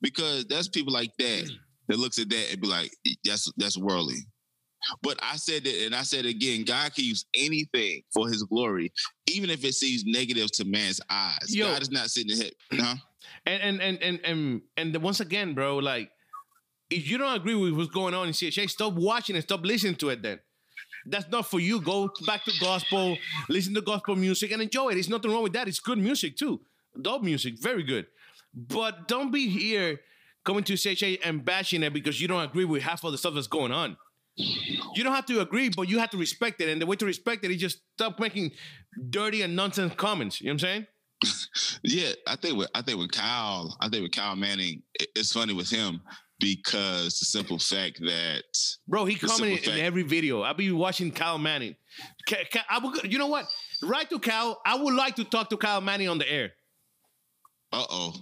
because 0.01 0.45
that's 0.45 0.67
people 0.67 0.93
like 0.93 1.11
that 1.17 1.45
mm. 1.45 1.51
that 1.87 1.97
looks 1.97 2.19
at 2.19 2.29
that 2.29 2.51
and 2.51 2.61
be 2.61 2.67
like 2.67 2.91
that's 3.23 3.51
that's 3.57 3.77
worldly. 3.77 4.19
But 5.01 5.19
I 5.21 5.35
said 5.35 5.67
it, 5.67 5.85
and 5.85 5.95
I 5.95 6.03
said 6.03 6.25
it 6.25 6.29
again. 6.29 6.63
God 6.63 6.93
can 6.93 7.03
use 7.03 7.25
anything 7.33 8.01
for 8.13 8.27
His 8.27 8.43
glory, 8.43 8.91
even 9.27 9.49
if 9.49 9.63
it 9.63 9.73
seems 9.73 10.03
negative 10.05 10.51
to 10.53 10.65
man's 10.65 11.01
eyes. 11.09 11.55
Yo, 11.55 11.67
God 11.67 11.81
is 11.81 11.91
not 11.91 12.09
sitting 12.09 12.37
there. 12.37 12.51
Huh? 12.79 12.95
And 13.45 13.61
and 13.61 13.81
and 13.81 14.01
and 14.01 14.19
and 14.23 14.61
and 14.77 15.03
once 15.03 15.19
again, 15.19 15.53
bro, 15.53 15.77
like 15.77 16.11
if 16.89 17.09
you 17.09 17.17
don't 17.17 17.35
agree 17.35 17.55
with 17.55 17.73
what's 17.73 17.89
going 17.89 18.13
on 18.13 18.27
in 18.27 18.33
CHH, 18.33 18.69
stop 18.71 18.93
watching 18.93 19.35
and 19.35 19.43
stop 19.43 19.63
listening 19.63 19.95
to 19.95 20.09
it 20.09 20.21
then. 20.21 20.39
That's 21.05 21.29
not 21.29 21.45
for 21.45 21.59
you. 21.59 21.79
Go 21.81 22.11
back 22.25 22.43
to 22.45 22.51
gospel, 22.59 23.17
listen 23.47 23.73
to 23.75 23.81
gospel 23.81 24.15
music 24.15 24.51
and 24.51 24.61
enjoy 24.61 24.89
it. 24.89 24.93
There's 24.95 25.09
nothing 25.09 25.31
wrong 25.31 25.43
with 25.43 25.53
that. 25.53 25.67
It's 25.67 25.79
good 25.79 25.97
music 25.97 26.35
too. 26.35 26.61
Dope 26.99 27.23
music, 27.23 27.61
very 27.61 27.83
good. 27.83 28.07
But 28.53 29.07
don't 29.07 29.31
be 29.31 29.47
here 29.47 30.01
coming 30.43 30.63
to 30.63 30.73
CHH 30.73 31.19
and 31.23 31.45
bashing 31.45 31.83
it 31.83 31.93
because 31.93 32.19
you 32.19 32.27
don't 32.27 32.43
agree 32.43 32.65
with 32.65 32.81
half 32.81 33.03
of 33.03 33.11
the 33.11 33.17
stuff 33.17 33.35
that's 33.35 33.47
going 33.47 33.71
on. 33.71 33.97
You 34.35 35.03
don't 35.03 35.13
have 35.13 35.25
to 35.27 35.41
agree, 35.41 35.69
but 35.69 35.89
you 35.89 35.99
have 35.99 36.09
to 36.11 36.17
respect 36.17 36.61
it. 36.61 36.69
And 36.69 36.81
the 36.81 36.85
way 36.85 36.95
to 36.95 37.05
respect 37.05 37.43
it 37.43 37.51
is 37.51 37.57
just 37.57 37.81
stop 37.95 38.19
making 38.19 38.51
dirty 39.09 39.41
and 39.41 39.55
nonsense 39.55 39.93
comments. 39.95 40.39
You 40.41 40.47
know 40.47 40.53
what 40.53 40.63
I'm 40.63 40.85
saying? 40.85 40.87
yeah, 41.83 42.11
I 42.25 42.37
think 42.37 42.57
with 42.57 42.69
I 42.73 42.81
think 42.81 42.97
with 42.97 43.11
Kyle, 43.11 43.75
I 43.81 43.89
think 43.89 44.03
with 44.03 44.13
Kyle 44.13 44.37
Manning, 44.37 44.81
it's 44.93 45.33
funny 45.33 45.53
with 45.53 45.69
him 45.69 46.01
because 46.39 47.19
the 47.19 47.25
simple 47.25 47.59
fact 47.59 47.99
that 47.99 48.43
bro, 48.87 49.05
he 49.05 49.15
commented 49.15 49.67
in 49.67 49.79
every 49.79 50.03
video. 50.03 50.41
I'll 50.41 50.53
be 50.53 50.71
watching 50.71 51.11
Kyle 51.11 51.37
Manning. 51.37 51.75
I 52.69 52.79
would, 52.79 53.11
you 53.11 53.19
know 53.19 53.27
what? 53.27 53.45
Right 53.83 54.09
to 54.09 54.19
Kyle. 54.19 54.61
I 54.65 54.75
would 54.75 54.93
like 54.93 55.15
to 55.17 55.23
talk 55.23 55.49
to 55.49 55.57
Kyle 55.57 55.81
Manning 55.81 56.09
on 56.09 56.17
the 56.17 56.31
air. 56.31 56.51
Uh 57.71 57.85
oh. 57.89 58.13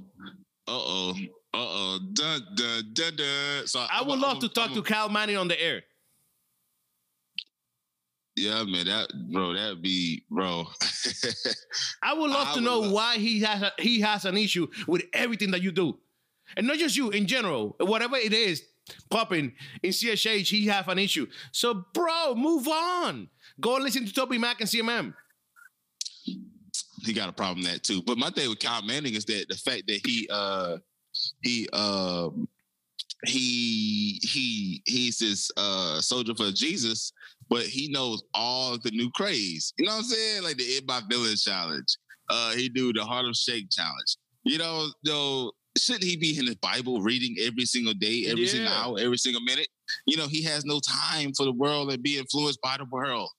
Uh 0.67 0.71
oh. 0.71 1.13
Uh 1.53 1.57
oh. 1.57 1.99
Dun 2.13 2.41
dun 2.55 2.83
dun 2.93 3.15
dun. 3.15 3.67
So 3.67 3.79
I, 3.79 4.01
would 4.03 4.19
love 4.19 4.39
to 4.39 4.49
talk 4.49 4.69
I'm, 4.69 4.75
to 4.75 4.81
Kyle 4.81 5.09
Manning 5.09 5.37
on 5.37 5.47
the 5.47 5.61
air. 5.61 5.83
Yeah, 8.35 8.63
man, 8.65 8.85
that 8.85 9.11
bro, 9.31 9.53
that'd 9.53 9.81
be 9.81 10.23
bro. 10.29 10.67
I 12.03 12.13
would 12.13 12.29
love 12.29 12.49
I 12.49 12.53
to 12.55 12.61
know 12.61 12.79
love- 12.81 12.91
why 12.91 13.17
he 13.17 13.39
has 13.41 13.63
a, 13.63 13.71
he 13.79 14.01
has 14.01 14.25
an 14.25 14.37
issue 14.37 14.67
with 14.87 15.03
everything 15.13 15.51
that 15.51 15.61
you 15.63 15.71
do 15.71 15.97
and 16.55 16.67
not 16.67 16.77
just 16.77 16.95
you 16.95 17.09
in 17.09 17.27
general, 17.27 17.75
whatever 17.79 18.15
it 18.15 18.33
is 18.33 18.63
popping 19.09 19.53
in 19.83 19.91
CHH, 19.91 20.47
he 20.47 20.67
have 20.67 20.87
an 20.87 20.99
issue. 20.99 21.27
So, 21.51 21.85
bro, 21.93 22.35
move 22.35 22.67
on. 22.67 23.29
Go 23.59 23.75
listen 23.75 24.05
to 24.05 24.13
Toby 24.13 24.37
Mac 24.37 24.61
and 24.61 24.69
CMM. 24.69 25.13
He 27.03 27.13
got 27.13 27.29
a 27.29 27.33
problem 27.33 27.63
that 27.65 27.83
too. 27.83 28.01
But 28.01 28.17
my 28.17 28.29
thing 28.29 28.49
with 28.49 28.59
Kyle 28.59 28.81
Manning 28.81 29.13
is 29.13 29.25
that 29.25 29.45
the 29.49 29.55
fact 29.55 29.83
that 29.87 30.01
he 30.05 30.27
uh 30.29 30.77
he 31.41 31.67
um 31.69 32.47
he 33.25 34.19
he 34.23 34.81
he's 34.85 35.19
this 35.19 35.49
uh 35.57 36.01
soldier 36.01 36.33
for 36.35 36.51
Jesus, 36.51 37.13
but 37.49 37.63
he 37.63 37.87
knows 37.89 38.23
all 38.33 38.77
the 38.77 38.91
new 38.91 39.09
craze. 39.11 39.73
You 39.77 39.85
know 39.85 39.93
what 39.93 39.99
I'm 39.99 40.03
saying? 40.03 40.43
Like 40.43 40.57
the 40.57 40.77
In 40.77 40.85
My 40.85 41.01
Feelings 41.09 41.43
challenge. 41.43 41.97
Uh 42.29 42.51
he 42.51 42.67
do 42.67 42.91
the 42.93 43.03
Harlem 43.03 43.33
Shake 43.33 43.69
challenge. 43.71 44.17
You 44.43 44.57
know, 44.57 44.87
though 45.03 45.51
shouldn't 45.79 46.03
he 46.03 46.15
be 46.15 46.37
in 46.37 46.45
the 46.45 46.57
Bible 46.61 47.01
reading 47.01 47.35
every 47.39 47.65
single 47.65 47.93
day, 47.93 48.25
every 48.27 48.43
yeah. 48.43 48.51
single 48.51 48.73
hour, 48.73 48.99
every 48.99 49.17
single 49.17 49.41
minute? 49.41 49.67
You 50.05 50.17
know, 50.17 50.27
he 50.27 50.43
has 50.43 50.65
no 50.65 50.79
time 50.79 51.33
for 51.35 51.45
the 51.45 51.51
world 51.51 51.91
and 51.91 52.01
be 52.03 52.17
influenced 52.17 52.61
by 52.61 52.77
the 52.77 52.85
world. 52.85 53.29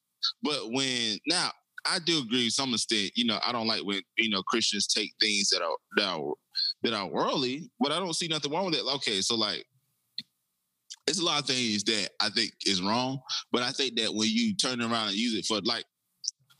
But 0.42 0.70
when 0.70 1.18
now 1.26 1.50
I 1.86 1.98
do 2.04 2.18
agree 2.18 2.46
to 2.46 2.50
some 2.50 2.74
extent, 2.74 3.12
you 3.14 3.24
know, 3.24 3.38
I 3.44 3.52
don't 3.52 3.66
like 3.66 3.84
when, 3.84 4.02
you 4.16 4.30
know, 4.30 4.42
Christians 4.42 4.86
take 4.86 5.12
things 5.20 5.48
that 5.50 5.62
are 5.62 5.76
that 5.96 6.06
are 6.06 6.34
that 6.82 6.92
are 6.92 7.08
worldly, 7.08 7.70
but 7.80 7.92
I 7.92 7.98
don't 7.98 8.14
see 8.14 8.28
nothing 8.28 8.52
wrong 8.52 8.66
with 8.66 8.74
it. 8.74 8.84
Okay, 8.96 9.20
so 9.20 9.36
like 9.36 9.64
it's 11.06 11.20
a 11.20 11.24
lot 11.24 11.40
of 11.40 11.46
things 11.46 11.84
that 11.84 12.10
I 12.20 12.28
think 12.30 12.52
is 12.66 12.82
wrong, 12.82 13.20
but 13.52 13.62
I 13.62 13.70
think 13.70 13.96
that 13.98 14.12
when 14.12 14.28
you 14.30 14.54
turn 14.54 14.80
around 14.82 15.08
and 15.08 15.16
use 15.16 15.34
it 15.34 15.46
for 15.46 15.60
like 15.64 15.84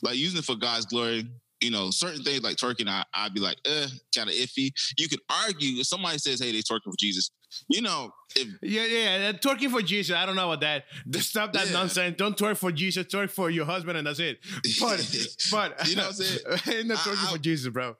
like 0.02 0.16
using 0.16 0.38
it 0.38 0.44
for 0.44 0.56
God's 0.56 0.86
glory, 0.86 1.28
you 1.60 1.70
know, 1.70 1.90
certain 1.90 2.22
things 2.22 2.42
like 2.42 2.56
twerking, 2.56 2.88
I, 2.88 3.04
I'd 3.12 3.34
be 3.34 3.40
like, 3.40 3.58
eh, 3.64 3.86
kind 4.14 4.28
of 4.28 4.34
iffy. 4.34 4.72
You 4.96 5.08
could 5.08 5.20
argue 5.46 5.80
if 5.80 5.86
somebody 5.86 6.18
says, 6.18 6.40
hey, 6.40 6.52
they 6.52 6.58
twerking 6.58 6.84
for 6.84 6.96
Jesus. 6.98 7.30
You 7.68 7.82
know, 7.82 8.12
if, 8.36 8.48
yeah, 8.62 8.84
yeah, 8.84 9.32
twerking 9.32 9.70
for 9.70 9.82
Jesus. 9.82 10.14
I 10.14 10.26
don't 10.26 10.36
know 10.36 10.52
about 10.52 10.60
that. 10.60 10.84
Stop 11.22 11.52
that 11.54 11.66
yeah. 11.66 11.72
nonsense. 11.72 12.16
Don't 12.16 12.36
twerk 12.36 12.58
for 12.58 12.70
Jesus. 12.70 13.06
Twerk 13.06 13.30
for 13.30 13.50
your 13.50 13.64
husband, 13.64 13.98
and 13.98 14.06
that's 14.06 14.20
it. 14.20 14.38
But, 14.80 14.98
but 15.50 15.88
you 15.88 15.96
know, 15.96 16.02
what 16.02 16.08
I'm 16.08 16.12
saying? 16.14 16.40
ain't 16.78 16.88
no 16.88 16.94
twerking 16.96 17.24
I, 17.24 17.28
I, 17.28 17.32
for 17.32 17.38
Jesus, 17.38 17.72
bro. 17.72 17.96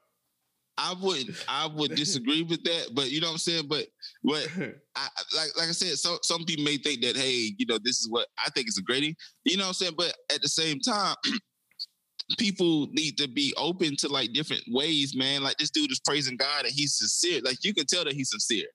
I 0.81 0.95
wouldn't, 1.03 1.45
I 1.49 1.67
would 1.67 1.97
disagree 1.97 2.43
with 2.43 2.63
that, 2.63 2.91
but 2.95 3.11
you 3.11 3.21
know 3.21 3.27
what 3.27 3.33
I'm 3.33 3.39
saying. 3.39 3.67
But 3.69 3.89
but 4.23 4.49
I, 4.95 5.09
like 5.35 5.49
like 5.57 5.69
I 5.69 5.73
said, 5.73 5.99
so 5.99 6.19
some 6.23 6.45
people 6.45 6.65
may 6.65 6.77
think 6.77 7.03
that 7.03 7.17
hey, 7.17 7.51
you 7.59 7.67
know, 7.67 7.79
this 7.83 7.99
is 7.99 8.09
what 8.09 8.29
I 8.39 8.49
think 8.51 8.69
is 8.69 8.79
a 8.79 8.83
grading. 8.83 9.17
You 9.45 9.57
know 9.57 9.65
what 9.65 9.69
I'm 9.69 9.75
saying. 9.75 9.95
But 9.99 10.15
at 10.33 10.41
the 10.41 10.49
same 10.49 10.79
time, 10.79 11.17
people 12.37 12.89
need 12.89 13.17
to 13.19 13.29
be 13.29 13.55
open 13.57 13.97
to 13.97 14.09
like 14.09 14.33
different 14.33 14.63
ways, 14.69 15.17
man. 15.17 15.43
Like 15.43 15.57
this 15.57 15.71
dude 15.71 15.91
is 15.91 16.01
praising 16.01 16.37
God 16.37 16.65
and 16.65 16.73
he's 16.73 16.97
sincere. 16.97 17.41
Like 17.43 17.65
you 17.65 17.73
can 17.73 17.87
tell 17.87 18.05
that 18.05 18.13
he's 18.13 18.31
sincere. 18.31 18.67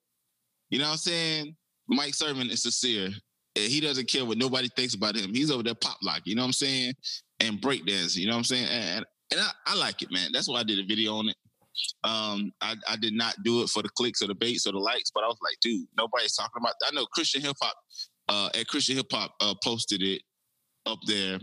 You 0.70 0.80
know 0.80 0.86
what 0.86 0.92
I'm 0.92 0.98
saying? 0.98 1.56
Mike 1.88 2.16
Sermon 2.16 2.50
is 2.50 2.64
sincere. 2.64 3.10
And 3.56 3.66
he 3.66 3.80
doesn't 3.80 4.08
care 4.08 4.26
what 4.26 4.40
nobody 4.40 4.68
thinks 4.70 4.96
about 4.96 5.16
him. 5.16 5.32
He's 5.34 5.52
over 5.52 5.62
there 5.62 5.76
pop 5.76 5.98
lock, 6.02 6.22
you 6.26 6.36
know 6.36 6.42
what 6.42 6.48
I'm 6.48 6.54
saying? 6.54 6.94
And 7.40 7.62
breakdance, 7.62 8.16
you 8.16 8.26
know 8.26 8.34
what 8.34 8.40
I'm 8.40 8.44
saying? 8.46 8.66
And, 8.66 9.06
and 9.32 9.42
I, 9.42 9.52
I 9.68 9.76
like 9.76 10.02
it, 10.02 10.12
man. 10.12 10.32
That's 10.34 10.50
why 10.50 10.60
I 10.60 10.64
did 10.64 10.80
a 10.80 10.86
video 10.86 11.18
on 11.18 11.30
it. 11.30 11.36
Um, 12.04 12.52
I, 12.62 12.76
I 12.88 12.96
did 12.96 13.14
not 13.14 13.36
do 13.44 13.62
it 13.62 13.70
for 13.70 13.84
the 13.84 13.90
clicks 13.90 14.22
or 14.22 14.28
the 14.28 14.36
baits 14.36 14.66
or 14.66 14.72
the 14.72 14.80
likes, 14.80 15.12
but 15.14 15.24
I 15.24 15.28
was 15.28 15.38
like, 15.44 15.60
dude, 15.62 15.88
nobody's 15.98 16.36
talking 16.36 16.62
about. 16.62 16.74
I 16.88 16.94
know 16.94 17.06
Christian 17.06 17.42
hip 17.42 17.56
hop 17.62 17.76
uh, 18.30 18.50
at 18.60 18.68
Christian 18.68 18.96
hip 18.96 19.08
hop 19.12 19.36
uh, 19.40 19.54
posted 19.64 20.02
it 20.02 20.22
up 20.86 21.00
there, 21.08 21.40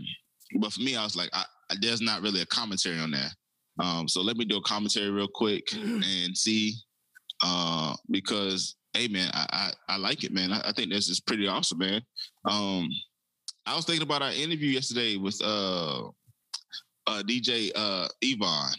but 0.59 0.73
for 0.73 0.81
me, 0.81 0.95
I 0.95 1.03
was 1.03 1.15
like, 1.15 1.29
I, 1.33 1.43
there's 1.79 2.01
not 2.01 2.21
really 2.21 2.41
a 2.41 2.45
commentary 2.45 2.99
on 2.99 3.11
that. 3.11 3.31
Um, 3.79 4.07
so 4.07 4.21
let 4.21 4.37
me 4.37 4.45
do 4.45 4.57
a 4.57 4.61
commentary 4.61 5.09
real 5.09 5.27
quick 5.27 5.67
and 5.73 6.37
see, 6.37 6.73
uh, 7.43 7.95
because 8.09 8.75
hey 8.93 9.07
man, 9.07 9.29
I, 9.33 9.71
I, 9.87 9.93
I 9.93 9.97
like 9.97 10.23
it, 10.23 10.33
man. 10.33 10.51
I, 10.51 10.61
I, 10.65 10.71
think 10.73 10.91
this 10.91 11.07
is 11.07 11.19
pretty 11.21 11.47
awesome, 11.47 11.79
man. 11.79 12.01
Um, 12.45 12.89
I 13.65 13.75
was 13.75 13.85
thinking 13.85 14.03
about 14.03 14.21
our 14.21 14.31
interview 14.31 14.69
yesterday 14.69 15.15
with 15.17 15.39
uh, 15.43 16.07
uh 17.07 17.23
DJ 17.23 17.71
uh 17.75 18.07
Yvonne. 18.21 18.75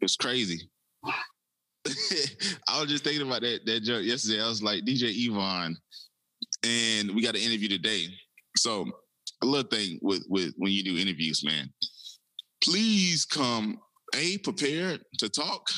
It's 0.00 0.16
crazy. 0.16 0.68
I 1.04 2.80
was 2.80 2.88
just 2.88 3.04
thinking 3.04 3.26
about 3.26 3.40
that 3.42 3.64
that 3.66 3.82
joke 3.82 4.04
yesterday. 4.04 4.42
I 4.42 4.48
was 4.48 4.62
like 4.62 4.84
DJ 4.84 5.10
Yvonne, 5.26 5.76
and 6.64 7.14
we 7.14 7.22
got 7.22 7.34
an 7.34 7.42
interview 7.42 7.68
today. 7.68 8.06
So 8.56 8.86
a 9.42 9.46
little 9.46 9.68
thing 9.68 9.98
with 10.02 10.24
with 10.28 10.52
when 10.58 10.72
you 10.72 10.84
do 10.84 10.98
interviews, 10.98 11.42
man 11.44 11.72
please 12.62 13.24
come 13.24 13.78
a 14.14 14.38
prepared 14.38 15.02
to 15.18 15.28
talk, 15.28 15.68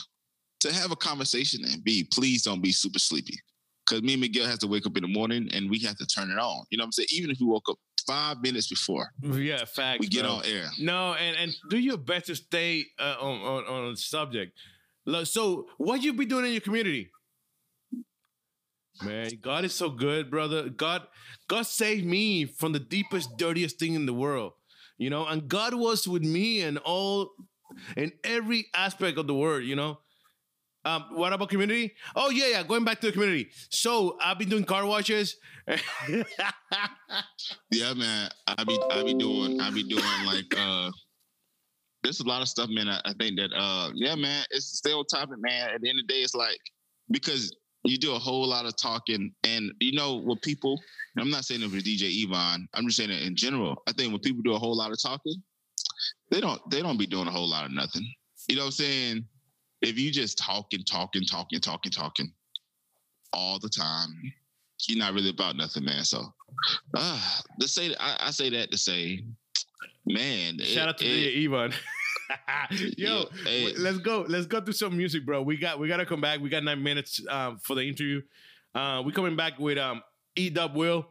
to 0.60 0.72
have 0.72 0.90
a 0.90 0.96
conversation, 0.96 1.64
and 1.64 1.82
b 1.84 2.06
please 2.12 2.42
don't 2.42 2.62
be 2.62 2.72
super 2.72 2.98
sleepy. 2.98 3.38
Because 3.86 4.02
me 4.02 4.14
and 4.14 4.22
Miguel 4.22 4.46
has 4.46 4.58
to 4.60 4.66
wake 4.66 4.86
up 4.86 4.96
in 4.96 5.02
the 5.02 5.08
morning 5.08 5.48
and 5.52 5.68
we 5.68 5.78
have 5.80 5.96
to 5.96 6.06
turn 6.06 6.30
it 6.30 6.38
on. 6.38 6.64
You 6.70 6.78
know 6.78 6.82
what 6.82 6.86
I'm 6.86 6.92
saying? 6.92 7.08
Even 7.12 7.30
if 7.30 7.38
we 7.38 7.46
woke 7.46 7.68
up 7.68 7.76
five 8.06 8.40
minutes 8.40 8.68
before, 8.68 9.10
yeah, 9.22 9.64
fact, 9.66 10.00
we 10.00 10.08
get 10.08 10.22
bro. 10.22 10.36
on 10.36 10.44
air. 10.46 10.66
No, 10.78 11.14
and 11.14 11.36
and 11.36 11.54
do 11.68 11.78
your 11.78 11.98
best 11.98 12.26
to 12.26 12.36
stay 12.36 12.86
uh, 12.98 13.16
on, 13.20 13.40
on 13.40 13.64
on 13.64 13.90
the 13.90 13.96
subject. 13.96 14.58
So, 15.24 15.66
what 15.76 16.02
you 16.02 16.14
be 16.14 16.24
doing 16.24 16.46
in 16.46 16.52
your 16.52 16.62
community? 16.62 17.10
Man, 19.02 19.30
God 19.42 19.64
is 19.64 19.74
so 19.74 19.90
good, 19.90 20.30
brother. 20.30 20.68
God, 20.68 21.02
God 21.48 21.66
saved 21.66 22.06
me 22.06 22.46
from 22.46 22.72
the 22.72 22.78
deepest, 22.78 23.36
dirtiest 23.36 23.78
thing 23.78 23.94
in 23.94 24.06
the 24.06 24.14
world 24.14 24.52
you 24.98 25.10
know, 25.10 25.26
and 25.26 25.48
God 25.48 25.74
was 25.74 26.06
with 26.06 26.22
me 26.22 26.62
and 26.62 26.78
all 26.78 27.30
in 27.96 28.12
every 28.22 28.66
aspect 28.74 29.18
of 29.18 29.26
the 29.26 29.34
word, 29.34 29.64
you 29.64 29.76
know. 29.76 29.98
Um, 30.86 31.06
what 31.12 31.32
about 31.32 31.48
community? 31.48 31.94
Oh 32.14 32.28
yeah, 32.30 32.48
yeah. 32.48 32.62
Going 32.62 32.84
back 32.84 33.00
to 33.00 33.06
the 33.06 33.12
community. 33.12 33.48
So 33.70 34.18
I've 34.22 34.38
been 34.38 34.50
doing 34.50 34.64
car 34.64 34.84
washes. 34.84 35.36
yeah, 35.66 36.24
man. 37.94 38.30
I 38.46 38.64
be 38.64 38.78
I 38.90 39.02
be 39.02 39.14
doing 39.14 39.60
I 39.60 39.70
be 39.70 39.82
doing 39.82 40.04
like 40.26 40.54
uh 40.58 40.90
there's 42.02 42.20
a 42.20 42.24
lot 42.24 42.42
of 42.42 42.48
stuff, 42.48 42.68
man. 42.68 42.88
I, 42.88 43.00
I 43.06 43.14
think 43.18 43.38
that 43.38 43.50
uh 43.56 43.92
yeah, 43.94 44.14
man, 44.14 44.44
it's 44.50 44.66
still 44.76 45.04
topic, 45.04 45.38
man. 45.38 45.70
At 45.70 45.80
the 45.80 45.88
end 45.88 46.00
of 46.00 46.06
the 46.06 46.12
day, 46.12 46.20
it's 46.20 46.34
like 46.34 46.60
because 47.10 47.56
you 47.84 47.98
do 47.98 48.14
a 48.14 48.18
whole 48.18 48.46
lot 48.46 48.66
of 48.66 48.76
talking, 48.76 49.32
and 49.44 49.72
you 49.80 49.92
know 49.92 50.16
with 50.16 50.40
people. 50.42 50.80
I'm 51.18 51.30
not 51.30 51.44
saying 51.44 51.62
it 51.62 51.70
for 51.70 51.76
DJ 51.76 52.24
Yvonne. 52.24 52.66
I'm 52.74 52.86
just 52.86 52.96
saying 52.96 53.10
it 53.10 53.22
in 53.22 53.36
general. 53.36 53.82
I 53.86 53.92
think 53.92 54.10
when 54.10 54.20
people 54.20 54.42
do 54.42 54.54
a 54.54 54.58
whole 54.58 54.76
lot 54.76 54.90
of 54.90 55.00
talking, 55.00 55.36
they 56.30 56.40
don't 56.40 56.60
they 56.70 56.82
don't 56.82 56.98
be 56.98 57.06
doing 57.06 57.28
a 57.28 57.30
whole 57.30 57.48
lot 57.48 57.66
of 57.66 57.72
nothing. 57.72 58.06
You 58.48 58.56
know 58.56 58.62
what 58.62 58.66
I'm 58.66 58.72
saying? 58.72 59.24
If 59.82 59.98
you 59.98 60.10
just 60.10 60.38
talking, 60.38 60.82
talking, 60.82 61.22
talking, 61.24 61.60
talking, 61.60 61.92
talking 61.92 62.32
all 63.32 63.58
the 63.58 63.68
time, 63.68 64.32
you're 64.88 64.98
not 64.98 65.12
really 65.12 65.30
about 65.30 65.56
nothing, 65.56 65.84
man. 65.84 66.04
So, 66.04 66.32
uh, 66.94 67.20
to 67.60 67.68
say 67.68 67.94
I, 68.00 68.16
I 68.20 68.30
say 68.30 68.50
that 68.50 68.70
to 68.70 68.78
say, 68.78 69.24
man. 70.06 70.58
Shout 70.60 70.86
it, 70.86 70.88
out 70.88 70.98
to 70.98 71.06
it, 71.06 71.44
Yvonne. 71.44 71.72
Yo, 72.96 73.24
hey. 73.44 73.74
let's 73.78 73.98
go. 73.98 74.24
Let's 74.28 74.46
go 74.46 74.60
through 74.60 74.74
some 74.74 74.96
music, 74.96 75.24
bro. 75.26 75.42
We 75.42 75.56
got 75.56 75.78
we 75.78 75.88
gotta 75.88 76.06
come 76.06 76.20
back. 76.20 76.40
We 76.40 76.48
got 76.48 76.64
nine 76.64 76.82
minutes 76.82 77.20
um, 77.28 77.58
for 77.58 77.74
the 77.74 77.82
interview. 77.82 78.22
Uh, 78.74 79.02
we're 79.04 79.12
coming 79.12 79.36
back 79.36 79.58
with 79.58 79.78
um, 79.78 80.02
E 80.36 80.50
Dub 80.50 80.74
Will. 80.76 81.06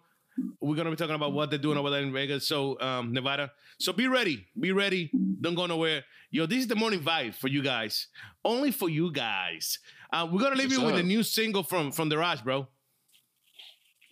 We're 0.60 0.76
gonna 0.76 0.90
be 0.90 0.96
talking 0.96 1.16
about 1.16 1.34
what 1.34 1.50
they're 1.50 1.60
doing 1.60 1.78
over 1.78 1.90
there 1.90 2.02
in 2.02 2.12
Vegas, 2.12 2.48
so 2.48 2.80
um, 2.82 3.14
Nevada. 3.14 3.52
So 3.80 3.94
be 3.94 4.08
ready, 4.08 4.46
be 4.60 4.72
ready. 4.72 5.12
Don't 5.42 5.56
go 5.56 5.66
nowhere. 5.68 6.04
Yo, 6.32 6.48
this 6.48 6.60
is 6.60 6.68
the 6.68 6.76
morning 6.76 7.00
vibe 7.02 7.36
for 7.36 7.48
you 7.48 7.62
guys, 7.62 8.08
only 8.44 8.72
for 8.72 8.90
you 8.90 9.12
guys. 9.12 9.78
Uh, 10.12 10.28
we're 10.32 10.42
gonna 10.42 10.56
leave 10.56 10.70
What's 10.70 10.82
you 10.82 10.88
up? 10.88 10.94
with 10.94 11.02
a 11.02 11.08
new 11.08 11.22
single 11.22 11.64
from 11.64 11.92
from 11.92 12.10
the 12.10 12.18
Rush, 12.18 12.42
bro. 12.42 12.68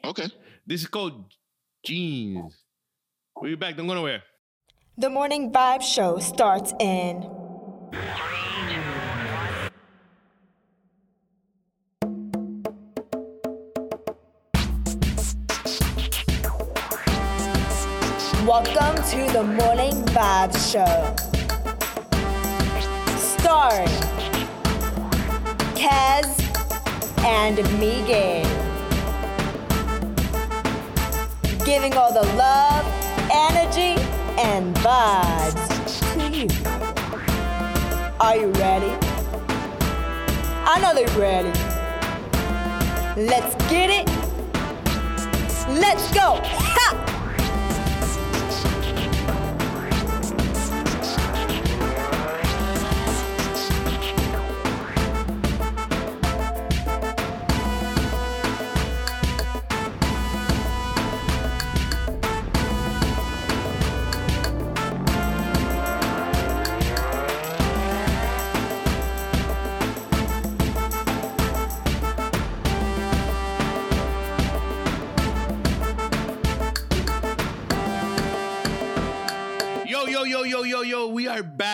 Okay. 0.04 0.28
This 0.66 0.82
is 0.82 0.88
called 0.88 1.26
Jeans. 1.84 2.56
We'll 3.36 3.52
be 3.52 3.56
back. 3.56 3.76
Don't 3.76 3.88
go 3.88 3.96
nowhere. 3.96 4.22
The 5.02 5.10
Morning 5.10 5.52
Vibe 5.52 5.82
Show 5.82 6.20
starts 6.20 6.74
in. 6.80 7.22
Welcome 18.46 18.96
to 19.10 19.28
the 19.34 19.42
Morning 19.42 20.04
Vibe 20.14 20.54
Show. 20.70 21.16
Starring 23.18 23.88
Kaz 25.74 26.30
and 27.26 27.58
Megan. 27.80 28.46
Giving 31.66 31.98
all 31.98 32.14
the 32.14 32.22
love, 32.36 33.01
vibes 34.92 36.36
you. 36.36 36.48
Hmm. 36.50 38.22
Are 38.22 38.36
you 38.36 38.52
ready? 38.64 38.94
I 40.72 40.80
know 40.82 40.94
they're 40.94 41.18
ready. 41.18 41.54
Let's 43.30 43.56
get 43.70 43.90
it. 43.90 44.08
Let's 45.80 46.06
go. 46.14 46.28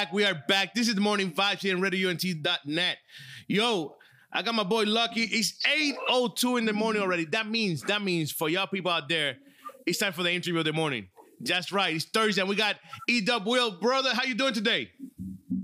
Back. 0.07 0.13
We 0.13 0.25
are 0.25 0.43
back. 0.47 0.73
This 0.73 0.87
is 0.87 0.95
the 0.95 1.01
morning 1.01 1.31
vibes 1.31 1.59
here 1.59 1.75
on 1.75 1.81
RadioUNT.net. 1.81 2.97
Yo, 3.47 3.95
I 4.31 4.41
got 4.41 4.55
my 4.55 4.63
boy 4.63 4.83
Lucky. 4.83 5.21
It's 5.21 5.59
8.02 5.63 6.59
in 6.59 6.65
the 6.65 6.73
morning 6.73 7.01
already. 7.01 7.25
That 7.25 7.47
means, 7.47 7.81
that 7.83 8.01
means 8.01 8.31
for 8.31 8.49
y'all 8.49 8.67
people 8.67 8.91
out 8.91 9.09
there, 9.09 9.37
it's 9.85 9.99
time 9.99 10.13
for 10.13 10.23
the 10.23 10.31
interview 10.31 10.59
of 10.59 10.65
the 10.65 10.73
morning. 10.73 11.07
That's 11.41 11.71
right. 11.71 11.95
It's 11.95 12.05
Thursday 12.05 12.41
and 12.41 12.49
we 12.49 12.55
got 12.55 12.77
E-Dub 13.09 13.45
Will. 13.45 13.71
Brother, 13.71 14.13
how 14.13 14.23
you 14.23 14.35
doing 14.35 14.53
today? 14.53 14.91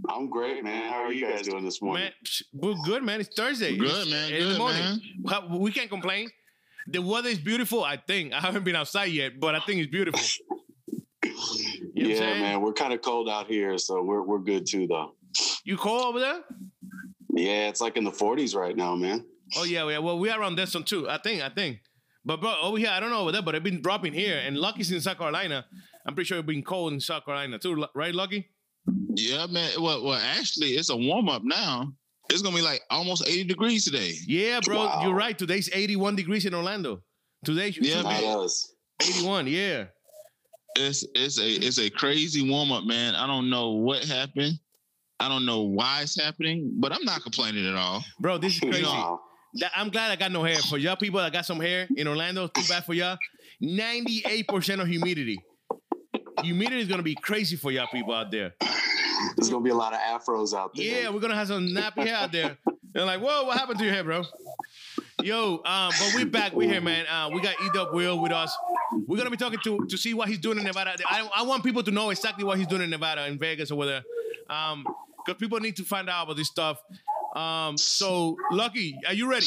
I'm 0.09 0.29
great, 0.29 0.63
man. 0.63 0.91
How 0.91 1.03
are 1.03 1.13
you 1.13 1.25
guys 1.25 1.47
doing 1.47 1.63
this 1.63 1.81
morning? 1.81 2.03
Man, 2.03 2.13
we're 2.53 2.75
good, 2.83 3.03
man. 3.03 3.21
It's 3.21 3.33
Thursday. 3.33 3.77
Good, 3.77 3.89
it's, 3.89 4.11
man. 4.11 4.29
Good, 4.29 4.57
morning. 4.57 5.01
Man. 5.19 5.59
We 5.59 5.71
can't 5.71 5.89
complain. 5.89 6.29
The 6.87 7.01
weather 7.01 7.29
is 7.29 7.39
beautiful, 7.39 7.83
I 7.83 7.95
think. 7.95 8.33
I 8.33 8.41
haven't 8.41 8.65
been 8.65 8.75
outside 8.75 9.05
yet, 9.05 9.39
but 9.39 9.55
I 9.55 9.61
think 9.61 9.79
it's 9.79 9.91
beautiful. 9.91 10.19
You 11.93 12.07
know 12.07 12.15
yeah, 12.15 12.39
man, 12.39 12.61
we're 12.61 12.73
kind 12.73 12.91
of 12.91 13.01
cold 13.01 13.29
out 13.29 13.47
here, 13.47 13.77
so 13.77 14.01
we're 14.01 14.23
we're 14.23 14.39
good 14.39 14.65
too, 14.65 14.87
though. 14.87 15.13
You 15.63 15.77
cold 15.77 16.05
over 16.05 16.19
there? 16.19 16.41
Yeah, 17.35 17.67
it's 17.69 17.81
like 17.81 17.97
in 17.97 18.03
the 18.03 18.11
40s 18.11 18.55
right 18.55 18.75
now, 18.75 18.95
man. 18.95 19.25
Oh 19.57 19.63
yeah, 19.63 19.87
yeah. 19.89 19.99
Well, 19.99 20.17
we 20.17 20.29
are 20.29 20.41
on 20.41 20.55
this 20.55 20.73
one 20.73 20.83
too. 20.83 21.07
I 21.09 21.17
think, 21.19 21.41
I 21.41 21.49
think. 21.49 21.79
But 22.25 22.41
bro, 22.41 22.55
over 22.61 22.77
here, 22.77 22.89
I 22.89 22.99
don't 22.99 23.09
know 23.09 23.21
over 23.21 23.31
there, 23.31 23.41
but 23.41 23.53
it's 23.53 23.63
been 23.63 23.81
dropping 23.81 24.13
here. 24.13 24.41
And 24.43 24.57
Lucky's 24.57 24.91
in 24.91 25.01
South 25.01 25.17
Carolina. 25.17 25.65
I'm 26.05 26.15
pretty 26.15 26.27
sure 26.27 26.39
it's 26.39 26.47
been 26.47 26.63
cold 26.63 26.93
in 26.93 26.99
South 26.99 27.25
Carolina 27.25 27.59
too, 27.59 27.85
right, 27.93 28.13
Lucky? 28.13 28.49
Yeah, 29.15 29.45
man. 29.47 29.71
Well, 29.79 30.03
well, 30.03 30.19
actually, 30.19 30.69
it's 30.69 30.89
a 30.89 30.97
warm 30.97 31.29
up 31.29 31.43
now. 31.43 31.93
It's 32.29 32.41
gonna 32.41 32.55
be 32.55 32.61
like 32.61 32.81
almost 32.89 33.27
80 33.27 33.43
degrees 33.45 33.85
today. 33.85 34.13
Yeah, 34.25 34.59
bro, 34.63 34.77
wow. 34.77 35.01
you're 35.03 35.13
right. 35.13 35.37
Today's 35.37 35.69
81 35.71 36.15
degrees 36.15 36.45
in 36.45 36.53
Orlando. 36.53 37.03
Today, 37.45 37.73
yeah, 37.79 38.01
man. 38.01 38.47
81. 39.01 39.47
Yeah. 39.47 39.85
It's 40.75 41.05
it's 41.13 41.39
a 41.39 41.47
it's 41.47 41.79
a 41.79 41.89
crazy 41.89 42.49
warm 42.49 42.71
up, 42.71 42.83
man. 42.83 43.15
I 43.15 43.27
don't 43.27 43.49
know 43.49 43.71
what 43.71 44.03
happened. 44.03 44.59
I 45.19 45.29
don't 45.29 45.45
know 45.45 45.61
why 45.61 46.01
it's 46.01 46.19
happening, 46.19 46.73
but 46.75 46.91
I'm 46.91 47.03
not 47.05 47.21
complaining 47.21 47.67
at 47.67 47.75
all. 47.75 48.03
Bro, 48.19 48.39
this 48.39 48.55
is 48.55 48.59
crazy. 48.59 48.85
I'm 49.75 49.89
glad 49.89 50.11
I 50.11 50.15
got 50.15 50.31
no 50.31 50.43
hair. 50.43 50.57
For 50.57 50.77
y'all 50.77 50.95
people 50.95 51.19
I 51.19 51.29
got 51.29 51.45
some 51.45 51.59
hair 51.59 51.87
in 51.95 52.07
Orlando, 52.07 52.47
too 52.47 52.63
bad 52.67 52.85
for 52.85 52.93
y'all. 52.93 53.17
98% 53.61 54.81
of 54.81 54.87
humidity. 54.87 55.39
Humidity 56.41 56.81
is 56.81 56.87
gonna 56.87 57.03
be 57.03 57.15
crazy 57.15 57.55
for 57.55 57.71
y'all 57.71 57.87
people 57.87 58.13
out 58.13 58.31
there. 58.31 58.53
There's 59.37 59.49
gonna 59.49 59.63
be 59.63 59.69
a 59.69 59.75
lot 59.75 59.93
of 59.93 59.99
afros 59.99 60.53
out 60.53 60.71
there. 60.75 61.03
Yeah, 61.03 61.09
we're 61.09 61.19
gonna 61.19 61.35
have 61.35 61.47
some 61.47 61.67
nappy 61.67 62.07
hair 62.07 62.15
out 62.15 62.31
there. 62.31 62.57
They're 62.93 63.05
like, 63.05 63.21
whoa, 63.21 63.45
what 63.45 63.57
happened 63.57 63.79
to 63.79 63.85
your 63.85 63.93
hair, 63.93 64.03
bro? 64.03 64.23
Yo, 65.23 65.61
um, 65.63 65.89
but 65.97 66.11
we're 66.13 66.25
back. 66.25 66.51
We're 66.51 66.69
here, 66.69 66.81
man. 66.81 67.05
Uh, 67.07 67.29
we 67.31 67.39
got 67.39 67.55
E 67.61 67.69
Dub 67.73 67.93
Will 67.93 68.19
with 68.19 68.33
us. 68.33 68.53
We're 69.07 69.15
gonna 69.15 69.29
be 69.29 69.37
talking 69.37 69.59
to 69.63 69.85
to 69.85 69.97
see 69.97 70.13
what 70.13 70.27
he's 70.27 70.37
doing 70.37 70.57
in 70.57 70.65
Nevada. 70.65 70.95
I, 71.05 71.29
I 71.33 71.43
want 71.43 71.63
people 71.63 71.81
to 71.81 71.91
know 71.91 72.09
exactly 72.09 72.43
what 72.43 72.57
he's 72.57 72.67
doing 72.67 72.81
in 72.81 72.89
Nevada, 72.89 73.25
in 73.27 73.39
Vegas, 73.39 73.71
or 73.71 73.77
whether, 73.77 74.03
um, 74.49 74.85
because 75.25 75.39
people 75.39 75.61
need 75.61 75.77
to 75.77 75.83
find 75.85 76.09
out 76.09 76.23
about 76.23 76.35
this 76.35 76.49
stuff. 76.49 76.77
Um, 77.37 77.77
so 77.77 78.35
Lucky, 78.51 78.99
are 79.07 79.13
you 79.13 79.29
ready? 79.29 79.45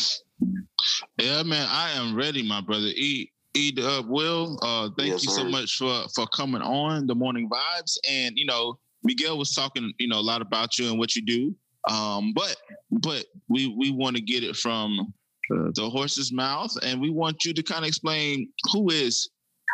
Yeah, 1.18 1.42
man, 1.42 1.68
I 1.70 1.90
am 1.90 2.16
ready, 2.16 2.42
my 2.42 2.62
brother. 2.62 2.86
E 2.86 3.30
E 3.52 3.70
Dub 3.72 4.08
Will, 4.08 4.58
uh, 4.62 4.88
thank 4.96 5.10
yes, 5.10 5.24
you 5.24 5.30
sir. 5.30 5.42
so 5.42 5.44
much 5.44 5.76
for 5.76 6.06
for 6.14 6.26
coming 6.28 6.62
on 6.62 7.06
the 7.06 7.14
morning 7.14 7.50
vibes. 7.50 7.98
And 8.08 8.38
you 8.38 8.46
know, 8.46 8.78
Miguel 9.04 9.36
was 9.36 9.52
talking, 9.52 9.92
you 9.98 10.08
know, 10.08 10.20
a 10.20 10.24
lot 10.24 10.40
about 10.40 10.78
you 10.78 10.88
and 10.88 10.98
what 10.98 11.14
you 11.14 11.22
do. 11.22 11.54
Um, 11.92 12.32
but 12.34 12.56
but 12.90 13.26
we 13.50 13.68
we 13.76 13.90
want 13.90 14.16
to 14.16 14.22
get 14.22 14.42
it 14.42 14.56
from 14.56 15.12
the 15.48 15.88
horse's 15.90 16.32
mouth, 16.32 16.72
and 16.82 17.00
we 17.00 17.10
want 17.10 17.44
you 17.44 17.52
to 17.54 17.62
kind 17.62 17.84
of 17.84 17.88
explain 17.88 18.48
who 18.72 18.90
is 18.90 19.30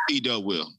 E 0.09 0.21
Will. 0.25 0.71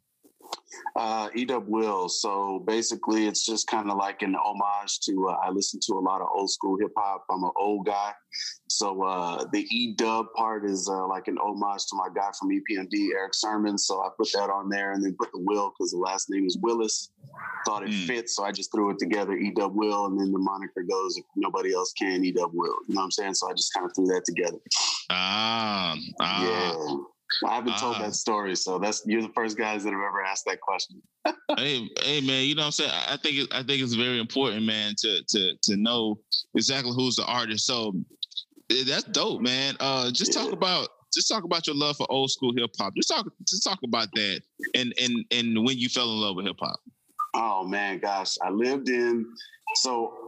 Uh, 0.96 1.28
Edub 1.30 1.66
Will. 1.66 2.08
So 2.08 2.62
basically, 2.66 3.26
it's 3.26 3.44
just 3.44 3.66
kind 3.66 3.90
of 3.90 3.96
like 3.96 4.22
an 4.22 4.34
homage 4.36 5.00
to. 5.00 5.28
Uh, 5.28 5.36
I 5.42 5.50
listen 5.50 5.80
to 5.86 5.94
a 5.94 6.00
lot 6.00 6.20
of 6.20 6.28
old 6.32 6.50
school 6.50 6.78
hip 6.78 6.92
hop. 6.96 7.24
I'm 7.30 7.42
an 7.42 7.50
old 7.56 7.86
guy, 7.86 8.12
so 8.68 9.02
uh, 9.02 9.44
the 9.52 9.66
E 9.70 9.94
Dub 9.96 10.26
part 10.36 10.64
is 10.64 10.88
uh, 10.88 11.06
like 11.06 11.28
an 11.28 11.36
homage 11.38 11.86
to 11.86 11.96
my 11.96 12.08
guy 12.14 12.30
from 12.38 12.50
EPMD, 12.50 13.12
Erick 13.14 13.34
Sermon. 13.34 13.76
So 13.76 14.02
I 14.02 14.08
put 14.16 14.28
that 14.34 14.50
on 14.50 14.68
there, 14.68 14.92
and 14.92 15.04
then 15.04 15.16
put 15.18 15.30
the 15.32 15.40
Will 15.40 15.72
because 15.76 15.92
the 15.92 15.98
last 15.98 16.30
name 16.30 16.46
is 16.46 16.58
Willis. 16.60 17.10
Thought 17.66 17.84
it 17.84 17.90
mm. 17.90 18.06
fit, 18.06 18.30
so 18.30 18.44
I 18.44 18.52
just 18.52 18.70
threw 18.72 18.90
it 18.90 18.98
together. 18.98 19.36
E 19.36 19.52
Dub 19.54 19.74
Will, 19.74 20.06
and 20.06 20.20
then 20.20 20.32
the 20.32 20.38
moniker 20.38 20.82
goes 20.82 21.16
if 21.16 21.24
nobody 21.36 21.74
else 21.74 21.92
can. 21.92 22.24
E 22.24 22.32
Dub 22.32 22.50
Will. 22.52 22.74
You 22.88 22.94
know 22.94 23.00
what 23.00 23.04
I'm 23.04 23.10
saying? 23.10 23.34
So 23.34 23.50
I 23.50 23.52
just 23.54 23.72
kind 23.72 23.86
of 23.86 23.92
threw 23.94 24.06
that 24.06 24.24
together. 24.24 24.58
Ah, 25.10 25.96
ah. 26.20 26.44
yeah. 26.44 26.96
I 27.46 27.54
haven't 27.56 27.78
told 27.78 27.96
that 27.96 28.08
ah. 28.08 28.10
story, 28.10 28.54
so 28.54 28.78
that's 28.78 29.02
you're 29.06 29.22
the 29.22 29.32
first 29.34 29.56
guys 29.56 29.84
that 29.84 29.92
have 29.92 30.00
ever 30.00 30.22
asked 30.22 30.44
that 30.46 30.60
question. 30.60 31.02
hey, 31.56 31.88
hey, 32.02 32.20
man, 32.20 32.44
you 32.44 32.54
know 32.54 32.62
what 32.62 32.66
I'm 32.66 32.72
saying? 32.72 32.90
I 32.92 33.16
think 33.16 33.36
it, 33.36 33.48
I 33.52 33.62
think 33.62 33.82
it's 33.82 33.94
very 33.94 34.20
important, 34.20 34.64
man, 34.64 34.94
to 34.98 35.22
to 35.28 35.52
to 35.62 35.76
know 35.76 36.18
exactly 36.54 36.92
who's 36.94 37.16
the 37.16 37.24
artist. 37.24 37.66
So 37.66 37.94
eh, 38.70 38.84
that's 38.86 39.04
dope, 39.04 39.40
man. 39.40 39.76
Uh, 39.80 40.10
just 40.10 40.34
yeah. 40.34 40.42
talk 40.42 40.52
about 40.52 40.88
just 41.12 41.28
talk 41.28 41.44
about 41.44 41.66
your 41.66 41.76
love 41.76 41.96
for 41.96 42.06
old 42.10 42.30
school 42.30 42.52
hip 42.56 42.70
hop. 42.78 42.94
Just 42.96 43.08
talk 43.08 43.26
just 43.48 43.64
talk 43.64 43.78
about 43.84 44.08
that 44.14 44.42
and 44.74 44.92
and 45.00 45.24
and 45.30 45.64
when 45.64 45.78
you 45.78 45.88
fell 45.88 46.10
in 46.10 46.20
love 46.20 46.36
with 46.36 46.46
hip 46.46 46.56
hop. 46.60 46.80
Oh 47.34 47.66
man, 47.66 47.98
gosh, 47.98 48.34
I 48.42 48.50
lived 48.50 48.88
in 48.88 49.26
so 49.76 50.23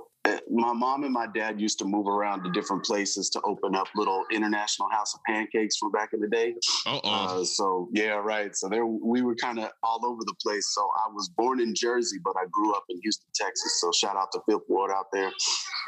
my 0.51 0.73
mom 0.73 1.05
and 1.05 1.13
my 1.13 1.27
dad 1.35 1.61
used 1.61 1.79
to 1.79 1.85
move 1.85 2.07
around 2.07 2.43
to 2.45 2.51
different 2.51 2.85
places 2.85 3.31
to 3.31 3.41
open 3.43 3.75
up 3.75 3.87
little 3.95 4.25
international 4.33 4.89
house 4.91 5.15
of 5.15 5.21
pancakes 5.27 5.77
from 5.77 5.91
back 5.93 6.11
in 6.13 6.21
the 6.21 6.29
day. 6.29 6.55
Uh, 6.87 7.45
so 7.45 7.89
yeah, 7.93 8.15
right. 8.15 8.55
So 8.57 8.69
there 8.69 8.87
we 8.87 9.23
were 9.23 9.35
kind 9.37 9.59
of 9.59 9.71
all 9.83 10.05
over 10.05 10.23
the 10.25 10.35
place. 10.43 10.73
So 10.75 10.83
I 10.83 11.13
was 11.13 11.29
born 11.37 11.61
in 11.61 11.75
Jersey, 11.75 12.19
but 12.25 12.35
I 12.37 12.47
grew 12.51 12.75
up 12.75 12.85
in 12.89 12.99
Houston, 13.03 13.29
Texas. 13.35 13.81
So 13.81 13.91
shout 13.93 14.17
out 14.17 14.29
to 14.33 14.41
Fifth 14.49 14.65
Ward 14.69 14.91
out 14.91 15.07
there. 15.13 15.31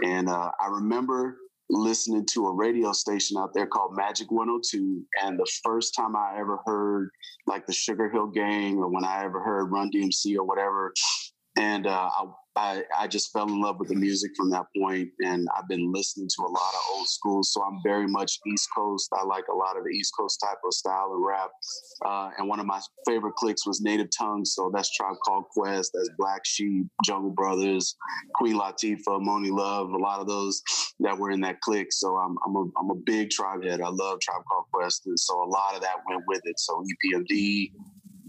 And 0.05 0.29
uh, 0.29 0.51
I 0.61 0.69
remember 0.69 1.39
listening 1.71 2.25
to 2.25 2.47
a 2.47 2.53
radio 2.53 2.93
station 2.93 3.37
out 3.37 3.53
there 3.55 3.67
called 3.67 3.95
Magic 3.97 4.31
102. 4.31 5.03
And 5.23 5.39
the 5.39 5.51
first 5.65 5.95
time 5.95 6.17
I 6.17 6.39
ever 6.39 6.61
heard 6.65 7.11
like 7.47 7.67
the 7.67 7.73
Sugar 7.73 8.09
Hill 8.11 8.29
Gang 8.29 8.79
or 8.79 8.89
when 8.89 9.05
I 9.05 9.25
ever 9.25 9.43
heard 9.43 9.71
Run 9.71 9.91
DMC 9.95 10.37
or 10.37 10.45
whatever, 10.45 10.93
and 11.57 11.87
uh, 11.87 12.11
I 12.17 12.25
I, 12.59 12.83
I 12.99 13.07
just 13.07 13.33
fell 13.33 13.47
in 13.47 13.61
love 13.61 13.79
with 13.79 13.89
the 13.89 13.95
music 13.95 14.33
from 14.37 14.51
that 14.51 14.67
point, 14.77 15.11
and 15.21 15.47
I've 15.57 15.69
been 15.69 15.93
listening 15.93 16.29
to 16.37 16.43
a 16.43 16.51
lot 16.51 16.75
of 16.75 16.81
old 16.93 17.07
school. 17.07 17.45
So 17.45 17.63
I'm 17.63 17.81
very 17.85 18.09
much 18.09 18.41
East 18.47 18.69
Coast. 18.77 19.09
I 19.13 19.25
like 19.25 19.45
a 19.49 19.55
lot 19.55 19.77
of 19.77 19.85
the 19.85 19.91
East 19.91 20.13
Coast 20.19 20.41
type 20.45 20.59
of 20.67 20.75
style 20.75 21.13
and 21.13 21.25
rap. 21.25 21.51
Uh, 22.05 22.31
and 22.37 22.49
one 22.49 22.59
of 22.59 22.67
my 22.67 22.81
favorite 23.07 23.35
clicks 23.35 23.65
was 23.65 23.81
Native 23.81 24.09
Tongues. 24.19 24.55
So 24.55 24.73
that's 24.75 24.91
Tribe 24.97 25.15
Called 25.25 25.45
Quest, 25.57 25.93
that's 25.95 26.11
Black 26.19 26.41
Sheep, 26.45 26.87
Jungle 27.05 27.31
Brothers, 27.31 27.95
Queen 28.35 28.57
Latifah, 28.57 28.99
Monie 29.07 29.53
Love, 29.53 29.91
a 29.91 29.97
lot 29.97 30.19
of 30.19 30.27
those 30.27 30.61
that 30.99 31.17
were 31.17 31.31
in 31.31 31.41
that 31.43 31.61
click. 31.61 31.89
So 31.93 32.17
I'm 32.17 32.37
I'm 32.45 32.57
a 32.57 32.65
I'm 32.81 32.91
a 32.91 32.97
big 33.07 33.31
Tribe 33.31 33.63
head. 33.63 33.81
I 33.81 33.89
love 33.89 34.19
Tribe 34.21 34.43
Called 34.51 34.65
Quest, 34.73 35.07
and 35.07 35.19
so 35.19 35.43
a 35.43 35.47
lot 35.49 35.77
of 35.77 35.83
that 35.83 35.99
went 36.09 36.25
with 36.27 36.41
it. 36.45 36.59
So 36.59 36.83
EPMD, 36.83 37.71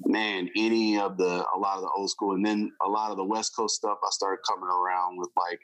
man, 0.09 0.49
any 0.57 0.99
of 0.99 1.17
the 1.17 1.45
a 1.55 1.57
lot 1.57 1.77
of 1.77 1.83
the 1.83 1.89
old 1.95 2.09
school, 2.09 2.33
and 2.33 2.45
then 2.45 2.71
a 2.85 2.89
lot 2.89 3.11
of 3.11 3.17
the 3.17 3.23
West 3.23 3.55
Coast 3.55 3.75
stuff, 3.75 3.99
I 4.03 4.09
started 4.09 4.41
coming 4.49 4.69
around 4.69 5.17
with 5.17 5.29
like 5.37 5.59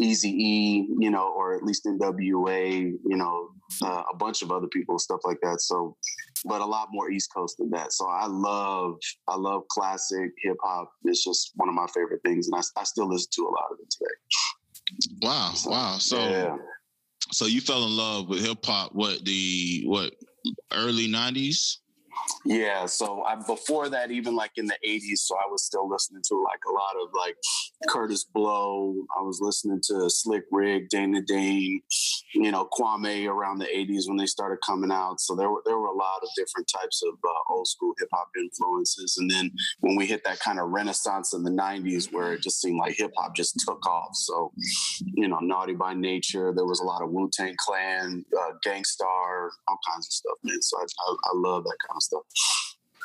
Eazy 0.00 0.32
E, 0.32 0.88
you 0.98 1.10
know, 1.10 1.32
or 1.36 1.54
at 1.54 1.62
least 1.62 1.84
NWA, 1.84 2.92
you 3.04 3.16
know, 3.16 3.50
uh, 3.82 4.02
a 4.12 4.16
bunch 4.16 4.42
of 4.42 4.50
other 4.50 4.66
people, 4.68 4.98
stuff 4.98 5.20
like 5.24 5.38
that. 5.42 5.60
So, 5.60 5.96
but 6.46 6.62
a 6.62 6.66
lot 6.66 6.88
more 6.90 7.10
East 7.10 7.30
Coast 7.34 7.58
than 7.58 7.70
that. 7.70 7.92
So 7.92 8.06
I 8.08 8.26
love, 8.26 8.96
I 9.28 9.36
love 9.36 9.62
classic 9.70 10.30
hip 10.42 10.56
hop. 10.64 10.90
It's 11.04 11.22
just 11.22 11.52
one 11.56 11.68
of 11.68 11.74
my 11.74 11.86
favorite 11.94 12.20
things, 12.24 12.48
and 12.48 12.56
I, 12.56 12.80
I 12.80 12.84
still 12.84 13.08
listen 13.08 13.28
to 13.34 13.42
a 13.42 13.52
lot 13.52 13.70
of 13.70 13.78
it 13.80 13.90
today. 13.90 15.20
Wow, 15.22 15.52
so, 15.54 15.70
wow. 15.70 15.98
So, 15.98 16.18
yeah. 16.18 16.56
so 17.32 17.46
you 17.46 17.60
fell 17.60 17.84
in 17.84 17.96
love 17.96 18.28
with 18.28 18.44
hip 18.44 18.64
hop? 18.64 18.94
What 18.94 19.24
the 19.24 19.82
what 19.86 20.14
early 20.72 21.06
'90s? 21.06 21.78
Yeah, 22.44 22.84
so 22.86 23.22
I, 23.22 23.36
before 23.36 23.88
that, 23.88 24.10
even 24.10 24.36
like 24.36 24.52
in 24.56 24.66
the 24.66 24.76
'80s, 24.86 25.18
so 25.18 25.34
I 25.36 25.50
was 25.50 25.64
still 25.64 25.88
listening 25.88 26.22
to 26.28 26.42
like 26.42 26.60
a 26.68 26.72
lot 26.72 27.02
of 27.02 27.08
like 27.14 27.36
Kurtis 27.88 28.24
Blow. 28.32 28.94
I 29.18 29.22
was 29.22 29.40
listening 29.40 29.80
to 29.88 30.10
Slick 30.10 30.44
Rick, 30.52 30.90
Dana 30.90 31.22
Dane, 31.22 31.80
you 32.34 32.50
know, 32.50 32.68
Kwame 32.72 33.26
around 33.26 33.58
the 33.58 33.66
'80s 33.66 34.08
when 34.08 34.18
they 34.18 34.26
started 34.26 34.58
coming 34.64 34.92
out. 34.92 35.20
So 35.20 35.34
there 35.34 35.50
were 35.50 35.62
there 35.64 35.78
were 35.78 35.88
a 35.88 35.96
lot 35.96 36.20
of 36.22 36.28
different 36.36 36.68
types 36.68 37.02
of 37.06 37.14
uh, 37.24 37.52
old 37.52 37.66
school 37.66 37.94
hip 37.98 38.08
hop 38.12 38.28
influences. 38.38 39.16
And 39.18 39.30
then 39.30 39.50
when 39.80 39.96
we 39.96 40.06
hit 40.06 40.22
that 40.24 40.40
kind 40.40 40.60
of 40.60 40.68
renaissance 40.70 41.32
in 41.32 41.44
the 41.44 41.50
'90s, 41.50 42.12
where 42.12 42.34
it 42.34 42.42
just 42.42 42.60
seemed 42.60 42.78
like 42.78 42.96
hip 42.96 43.12
hop 43.16 43.34
just 43.34 43.58
took 43.66 43.86
off. 43.86 44.10
So 44.14 44.52
you 45.14 45.28
know, 45.28 45.38
Naughty 45.40 45.74
by 45.74 45.94
Nature, 45.94 46.52
there 46.54 46.66
was 46.66 46.80
a 46.80 46.84
lot 46.84 47.02
of 47.02 47.10
Wu 47.10 47.30
Tang 47.32 47.54
Clan, 47.58 48.24
uh, 48.38 48.52
Gang 48.62 48.84
Starr, 48.84 49.50
all 49.66 49.78
kinds 49.90 50.06
of 50.08 50.12
stuff, 50.12 50.38
man. 50.42 50.60
So 50.60 50.78
I, 50.78 50.82
I, 50.82 51.16
I 51.24 51.30
love 51.34 51.64
that 51.64 51.76
kind 51.88 51.96
of 51.96 52.02
stuff. 52.04 52.22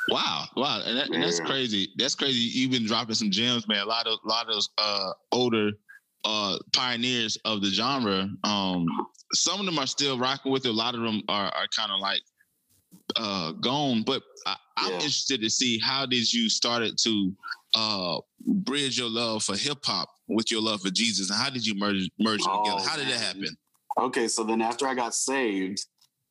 Wow, 0.10 0.45
wow, 0.56 0.82
and, 0.86 0.97
that, 0.97 1.10
and, 1.10 1.22
that's 1.22 1.39
crazy. 1.39 1.89
That's 1.97 2.16
crazy. 2.16 2.39
You've 2.39 2.72
been 2.72 2.86
dropping 2.86 3.16
some 3.16 3.30
gems, 3.30 3.68
man. 3.68 3.82
A 3.82 3.86
lot 3.86 4.08
of, 4.08 4.20
a 4.26 4.28
lot 4.28 4.47
of 4.47 4.54
those 4.54 4.70
uh, 4.78 5.12
older 5.32 5.72
uh, 6.26 6.58
pioneers 6.74 7.38
of 7.45 7.62
the 7.62 7.70
genre. 7.70 8.30
Um, 8.43 8.86
some 9.34 9.60
of 9.60 9.66
them 9.66 9.78
are 9.78 9.88
still 9.88 10.18
rocking 10.18 10.52
with 10.52 10.66
it. 10.66 10.70
A 10.70 10.74
lot 10.74 10.95
of 10.95 11.02
them 11.02 11.22
are, 11.30 11.47
are 11.47 11.68
kind 11.76 11.91
of 11.91 12.00
like 12.00 12.22
uh, 13.16 13.52
gone. 13.54 14.04
But 14.04 14.24
I, 14.45 14.56
am 14.78 14.89
yeah. 14.89 14.95
interested 14.95 15.41
to 15.41 15.50
see 15.50 15.80
how 15.80 16.06
did 16.06 16.32
you 16.32 16.50
started 16.50 16.97
to 17.04 17.36
uh, 17.76 18.18
bridge 18.45 18.97
your 18.97 19.10
love 19.10 19.43
for 19.43 19.56
hip 19.56 19.80
hop 19.84 20.10
with 20.28 20.52
your 20.52 20.62
love 20.62 20.82
for 20.82 20.91
Jesus, 20.91 21.30
and 21.30 21.39
how 21.39 21.50
did 21.50 21.66
you 21.66 21.76
merge 21.76 22.10
merge 22.20 22.41
oh, 22.47 22.64
together? 22.64 22.88
How 22.88 22.97
did 22.97 23.08
that 23.08 23.20
happen? 23.20 23.58
Okay, 24.00 24.28
so 24.28 24.43
then 24.43 24.62
after 24.62 24.88
I 24.88 24.93
got 24.93 25.14
saved, 25.14 25.86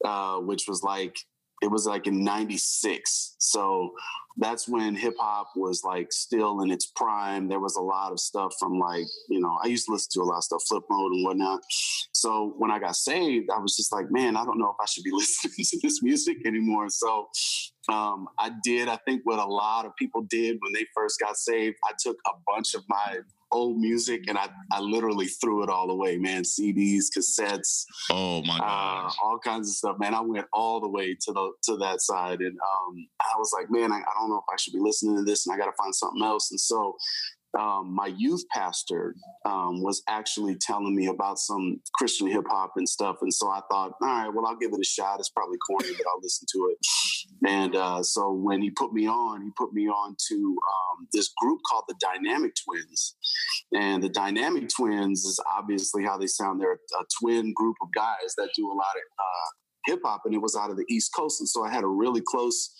uh, 0.04 0.38
which 0.38 0.66
was 0.68 0.82
like 0.82 1.16
it 1.62 1.70
was 1.70 1.86
like 1.86 2.06
in 2.06 2.24
96 2.24 3.36
so 3.38 3.92
that's 4.38 4.68
when 4.68 4.94
hip 4.94 5.14
hop 5.18 5.50
was 5.56 5.82
like 5.84 6.12
still 6.12 6.60
in 6.60 6.70
its 6.70 6.86
prime. 6.86 7.48
There 7.48 7.58
was 7.58 7.74
a 7.76 7.82
lot 7.82 8.12
of 8.12 8.20
stuff 8.20 8.54
from 8.58 8.78
like 8.78 9.06
you 9.28 9.40
know 9.40 9.58
i 9.62 9.66
used 9.66 9.86
to 9.86 9.92
listen 9.92 10.10
to 10.12 10.22
a 10.22 10.28
lot 10.28 10.38
of 10.38 10.44
stuff 10.44 10.62
flip 10.68 10.84
mode 10.88 11.12
and 11.12 11.24
whatnot. 11.24 11.60
So 12.12 12.54
when 12.56 12.70
i 12.70 12.78
got 12.78 12.96
saved 12.96 13.50
i 13.54 13.58
was 13.58 13.76
just 13.76 13.92
like 13.92 14.10
man 14.10 14.36
i 14.36 14.44
don't 14.44 14.58
know 14.58 14.70
if 14.70 14.76
i 14.80 14.86
should 14.86 15.04
be 15.04 15.10
listening 15.12 15.66
to 15.70 15.78
this 15.82 16.02
music 16.02 16.46
anymore. 16.46 16.88
So 16.88 17.28
um, 17.88 18.28
i 18.38 18.50
did 18.62 18.88
i 18.88 18.96
think 19.04 19.22
what 19.24 19.38
a 19.38 19.44
lot 19.44 19.84
of 19.84 19.92
people 19.96 20.22
did 20.22 20.58
when 20.60 20.72
they 20.72 20.86
first 20.94 21.18
got 21.18 21.36
saved. 21.36 21.76
I 21.84 21.92
took 22.00 22.16
a 22.26 22.32
bunch 22.46 22.74
of 22.74 22.82
my 22.88 23.18
old 23.50 23.78
music 23.78 24.24
and 24.28 24.36
I, 24.38 24.48
I 24.72 24.80
literally 24.80 25.26
threw 25.26 25.62
it 25.62 25.68
all 25.68 25.90
away, 25.90 26.18
man. 26.18 26.42
CDs, 26.42 27.06
cassettes. 27.16 27.84
Oh 28.10 28.42
my 28.42 28.58
god. 28.58 29.06
Uh, 29.06 29.10
all 29.24 29.38
kinds 29.38 29.68
of 29.68 29.74
stuff, 29.74 29.96
man. 29.98 30.14
I 30.14 30.20
went 30.20 30.46
all 30.52 30.80
the 30.80 30.88
way 30.88 31.14
to 31.14 31.32
the 31.32 31.52
to 31.64 31.76
that 31.78 32.00
side. 32.00 32.40
And 32.40 32.56
um, 32.58 33.08
I 33.20 33.38
was 33.38 33.52
like, 33.58 33.70
man, 33.70 33.92
I, 33.92 33.96
I 33.96 34.20
don't 34.20 34.30
know 34.30 34.38
if 34.38 34.52
I 34.52 34.56
should 34.56 34.72
be 34.72 34.80
listening 34.80 35.16
to 35.16 35.24
this 35.24 35.46
and 35.46 35.54
I 35.54 35.58
gotta 35.58 35.76
find 35.78 35.94
something 35.94 36.22
else. 36.22 36.50
And 36.50 36.60
so 36.60 36.96
um, 37.58 37.94
my 37.94 38.12
youth 38.16 38.44
pastor 38.52 39.14
um, 39.44 39.82
was 39.82 40.02
actually 40.08 40.56
telling 40.60 40.94
me 40.94 41.06
about 41.06 41.38
some 41.38 41.80
Christian 41.94 42.26
hip 42.26 42.44
hop 42.48 42.72
and 42.76 42.88
stuff. 42.88 43.16
And 43.22 43.32
so 43.32 43.48
I 43.48 43.60
thought, 43.70 43.92
all 44.02 44.08
right, 44.08 44.28
well, 44.28 44.46
I'll 44.46 44.56
give 44.56 44.72
it 44.72 44.80
a 44.80 44.84
shot. 44.84 45.18
It's 45.18 45.30
probably 45.30 45.56
corny, 45.66 45.92
but 45.96 46.06
I'll 46.06 46.20
listen 46.22 46.46
to 46.52 46.72
it. 46.72 46.78
And 47.46 47.76
uh, 47.76 48.02
so 48.02 48.32
when 48.32 48.60
he 48.60 48.70
put 48.70 48.92
me 48.92 49.06
on, 49.06 49.42
he 49.42 49.50
put 49.56 49.72
me 49.72 49.88
on 49.88 50.16
to 50.28 50.34
um, 50.34 51.08
this 51.12 51.30
group 51.40 51.60
called 51.68 51.84
the 51.88 51.94
Dynamic 52.00 52.52
Twins. 52.64 53.16
And 53.72 54.02
the 54.02 54.08
Dynamic 54.08 54.68
Twins 54.68 55.24
is 55.24 55.40
obviously 55.56 56.04
how 56.04 56.18
they 56.18 56.26
sound. 56.26 56.60
They're 56.60 56.72
a, 56.72 57.04
twin 57.20 57.52
group 57.54 57.76
of 57.82 57.88
guys 57.94 58.34
that 58.36 58.50
do 58.54 58.66
a 58.66 58.74
lot 58.74 58.94
of 58.94 59.02
uh, 59.18 59.48
hip 59.86 60.00
hop, 60.04 60.22
and 60.24 60.34
it 60.34 60.42
was 60.42 60.54
out 60.54 60.70
of 60.70 60.76
the 60.76 60.84
East 60.90 61.12
Coast. 61.16 61.40
And 61.40 61.48
so 61.48 61.64
I 61.64 61.72
had 61.72 61.84
a 61.84 61.88
really 61.88 62.20
close 62.24 62.70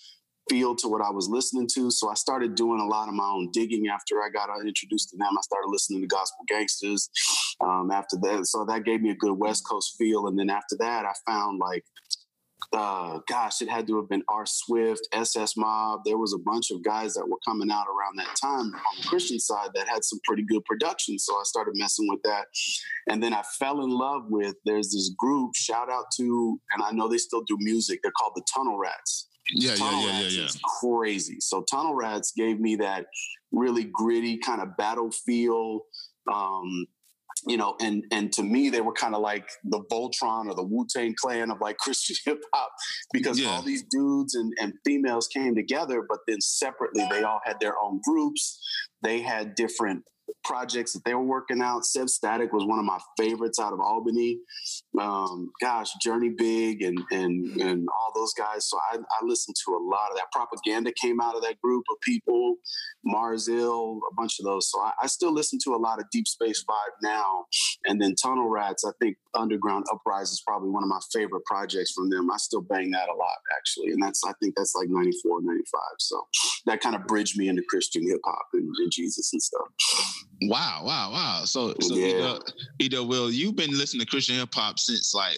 feel 0.49 0.75
to 0.77 0.87
what 0.87 1.01
I 1.01 1.11
was 1.11 1.29
listening 1.29 1.67
to. 1.75 1.91
So 1.91 2.09
I 2.09 2.15
started 2.15 2.55
doing 2.55 2.81
a 2.81 2.85
lot 2.85 3.07
of 3.07 3.13
my 3.13 3.27
own 3.27 3.49
digging 3.51 3.87
after 3.87 4.15
I 4.21 4.29
got 4.29 4.49
introduced 4.65 5.09
to 5.09 5.17
them. 5.17 5.37
I 5.37 5.41
started 5.41 5.69
listening 5.69 6.01
to 6.01 6.07
Gospel 6.07 6.45
Gangstaz 6.51 7.09
um, 7.61 7.91
after 7.91 8.17
that. 8.23 8.45
So 8.47 8.65
that 8.65 8.83
gave 8.83 9.01
me 9.01 9.11
a 9.11 9.15
good 9.15 9.33
West 9.33 9.63
Coast 9.69 9.95
feel. 9.97 10.27
And 10.27 10.37
then 10.37 10.49
after 10.49 10.75
that, 10.79 11.05
I 11.05 11.13
found 11.25 11.59
like, 11.59 11.83
uh, 12.71 13.19
gosh, 13.27 13.61
it 13.61 13.69
had 13.69 13.87
to 13.87 13.95
have 13.97 14.09
been 14.09 14.21
R. 14.29 14.45
Swift, 14.45 15.01
SS 15.13 15.57
Mob. 15.57 16.01
There 16.05 16.17
was 16.17 16.33
a 16.33 16.37
bunch 16.37 16.69
of 16.71 16.83
guys 16.83 17.15
that 17.15 17.27
were 17.27 17.39
coming 17.47 17.71
out 17.71 17.87
around 17.87 18.17
that 18.17 18.35
time 18.39 18.67
on 18.67 19.01
the 19.01 19.07
Christian 19.07 19.39
side 19.39 19.69
that 19.73 19.87
had 19.87 20.03
some 20.03 20.19
pretty 20.23 20.43
good 20.43 20.63
production. 20.65 21.17
So 21.17 21.33
I 21.35 21.43
started 21.45 21.73
messing 21.75 22.07
with 22.07 22.19
that. 22.25 22.45
And 23.07 23.23
then 23.23 23.33
I 23.33 23.41
fell 23.57 23.81
in 23.81 23.89
love 23.89 24.23
with, 24.29 24.55
there's 24.65 24.91
this 24.91 25.11
group, 25.17 25.55
shout 25.55 25.89
out 25.89 26.05
to, 26.17 26.59
and 26.73 26.83
I 26.83 26.91
know 26.91 27.07
they 27.07 27.17
still 27.17 27.43
do 27.47 27.57
music, 27.59 28.01
they're 28.03 28.11
called 28.11 28.33
the 28.35 28.43
Tunnel 28.53 28.77
Rats. 28.77 29.28
Yeah, 29.53 29.75
Tunnel 29.75 30.01
yeah, 30.01 30.21
yeah, 30.21 30.27
yeah, 30.27 30.41
yeah. 30.41 30.47
crazy. 30.81 31.37
So 31.39 31.63
Tunnel 31.69 31.95
Rats 31.95 32.33
gave 32.35 32.59
me 32.59 32.75
that 32.77 33.07
really 33.51 33.89
gritty 33.91 34.37
kind 34.37 34.61
of 34.61 34.77
battlefield. 34.77 35.81
Um, 36.31 36.85
you 37.47 37.57
know, 37.57 37.75
and 37.79 38.03
and 38.11 38.31
to 38.33 38.43
me, 38.43 38.69
they 38.69 38.81
were 38.81 38.93
kind 38.93 39.15
of 39.15 39.21
like 39.21 39.49
the 39.63 39.81
Voltron 39.91 40.47
or 40.47 40.55
the 40.55 40.63
Wu 40.63 40.85
Tang 40.89 41.15
Clan 41.17 41.51
of 41.51 41.61
like 41.61 41.77
Christian 41.79 42.15
hip 42.25 42.41
hop, 42.53 42.71
because 43.13 43.39
yeah. 43.39 43.49
all 43.49 43.61
these 43.61 43.83
dudes 43.89 44.35
and, 44.35 44.53
and 44.59 44.73
females 44.85 45.27
came 45.27 45.55
together, 45.55 46.05
but 46.07 46.19
then 46.27 46.41
separately, 46.41 47.07
they 47.09 47.23
all 47.23 47.41
had 47.45 47.57
their 47.61 47.75
own 47.81 48.01
groups. 48.05 48.61
They 49.03 49.21
had 49.21 49.55
different 49.55 50.03
projects 50.43 50.93
that 50.93 51.03
they 51.05 51.13
were 51.13 51.23
working 51.23 51.61
out. 51.61 51.85
Sev 51.85 52.07
Statik 52.07 52.51
was 52.51 52.65
one 52.65 52.79
of 52.79 52.85
my 52.85 52.99
favorites 53.17 53.59
out 53.59 53.73
of 53.73 53.79
Albany. 53.79 54.39
Um, 54.99 55.51
gosh, 55.61 55.89
Jurny 56.05 56.35
Big 56.37 56.81
and 56.81 56.99
and 57.11 57.61
and 57.61 57.87
all 57.89 58.11
those 58.15 58.33
guys. 58.33 58.69
So 58.69 58.77
I, 58.91 58.97
I 58.97 59.25
listened 59.25 59.55
to 59.65 59.71
a 59.73 59.81
lot 59.81 60.11
of 60.11 60.17
that. 60.17 60.31
Propaganda 60.31 60.91
came 61.01 61.21
out 61.21 61.35
of 61.35 61.41
that 61.43 61.59
group 61.61 61.83
of 61.91 61.99
people. 62.01 62.55
Mars 63.03 63.47
Ill, 63.47 63.99
a 64.11 64.15
bunch 64.15 64.39
of 64.39 64.45
those. 64.45 64.69
So 64.69 64.79
I, 64.81 64.91
I 65.03 65.07
still 65.07 65.33
listen 65.33 65.59
to 65.63 65.75
a 65.75 65.77
lot 65.77 65.99
of 65.99 66.05
Deep 66.11 66.27
Space 66.27 66.63
Five 66.63 66.91
now. 67.01 67.45
And 67.85 68.01
then 68.01 68.15
Tunnel 68.15 68.49
Rats, 68.49 68.83
I 68.85 68.91
think 69.01 69.17
Underground 69.33 69.85
Uprise 69.91 70.31
is 70.31 70.43
probably 70.45 70.69
one 70.69 70.83
of 70.83 70.89
my 70.89 70.99
favorite 71.13 71.45
projects 71.45 71.91
from 71.91 72.09
them. 72.09 72.29
I 72.31 72.37
still 72.37 72.61
bang 72.61 72.91
that 72.91 73.09
a 73.09 73.15
lot 73.15 73.37
actually. 73.57 73.91
And 73.91 74.01
that's 74.01 74.21
I 74.25 74.33
think 74.41 74.55
that's 74.55 74.75
like 74.75 74.89
94, 74.89 75.41
95. 75.41 75.81
So 75.99 76.27
that 76.65 76.81
kind 76.81 76.95
of 76.95 77.05
bridged 77.07 77.37
me 77.37 77.47
into 77.47 77.63
Christian 77.67 78.07
hip 78.07 78.19
hop 78.25 78.47
and, 78.53 78.69
and 78.77 78.91
Jesus 78.91 79.31
and 79.33 79.41
stuff. 79.41 79.67
Wow, 80.43 80.83
wow, 80.85 81.11
wow. 81.11 81.41
So, 81.45 81.73
so 81.81 81.95
yeah. 81.95 82.37
Edo, 82.79 83.03
Will, 83.03 83.31
you've 83.31 83.55
been 83.55 83.71
listening 83.71 84.01
to 84.01 84.07
Christian 84.07 84.35
hip 84.35 84.49
hop 84.53 84.79
since 84.79 85.13
like, 85.13 85.37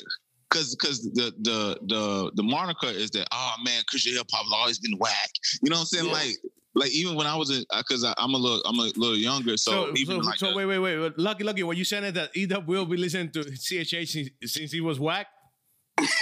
cause, 0.50 0.76
cause 0.82 1.02
the 1.14 1.34
the 1.42 1.80
the 1.88 2.32
the 2.36 2.44
moniker 2.44 2.88
is 2.88 3.10
that 3.12 3.28
oh 3.32 3.54
man, 3.64 3.84
Christian 3.88 4.14
hip 4.14 4.28
hop 4.32 4.46
has 4.46 4.54
always 4.54 4.80
been 4.80 4.98
whack. 4.98 5.30
You 5.62 5.70
know 5.70 5.78
what 5.78 5.82
I'm 5.82 5.86
saying? 5.86 6.06
Yeah. 6.06 6.14
Like, 6.14 6.36
like 6.74 6.92
even 6.92 7.16
when 7.16 7.28
I 7.28 7.36
was 7.36 7.50
in, 7.50 7.66
because 7.76 8.04
I'm 8.04 8.34
a 8.34 8.38
little, 8.38 8.62
I'm 8.66 8.80
a 8.80 8.84
little 8.96 9.18
younger. 9.18 9.58
So, 9.58 9.72
so 9.72 9.94
even 9.98 10.22
so, 10.22 10.28
like, 10.28 10.40
so 10.40 10.56
wait, 10.56 10.66
wait, 10.66 10.80
wait, 10.80 11.18
lucky, 11.18 11.44
lucky. 11.44 11.64
What 11.64 11.78
you 11.78 11.84
saying 11.84 12.14
that 12.14 12.36
Edo 12.36 12.62
will 12.62 12.86
be 12.86 12.98
listening 12.98 13.30
to 13.32 13.40
CHH 13.42 14.08
since, 14.08 14.30
since 14.54 14.72
he 14.72 14.82
was 14.82 15.00
whack? 15.00 15.28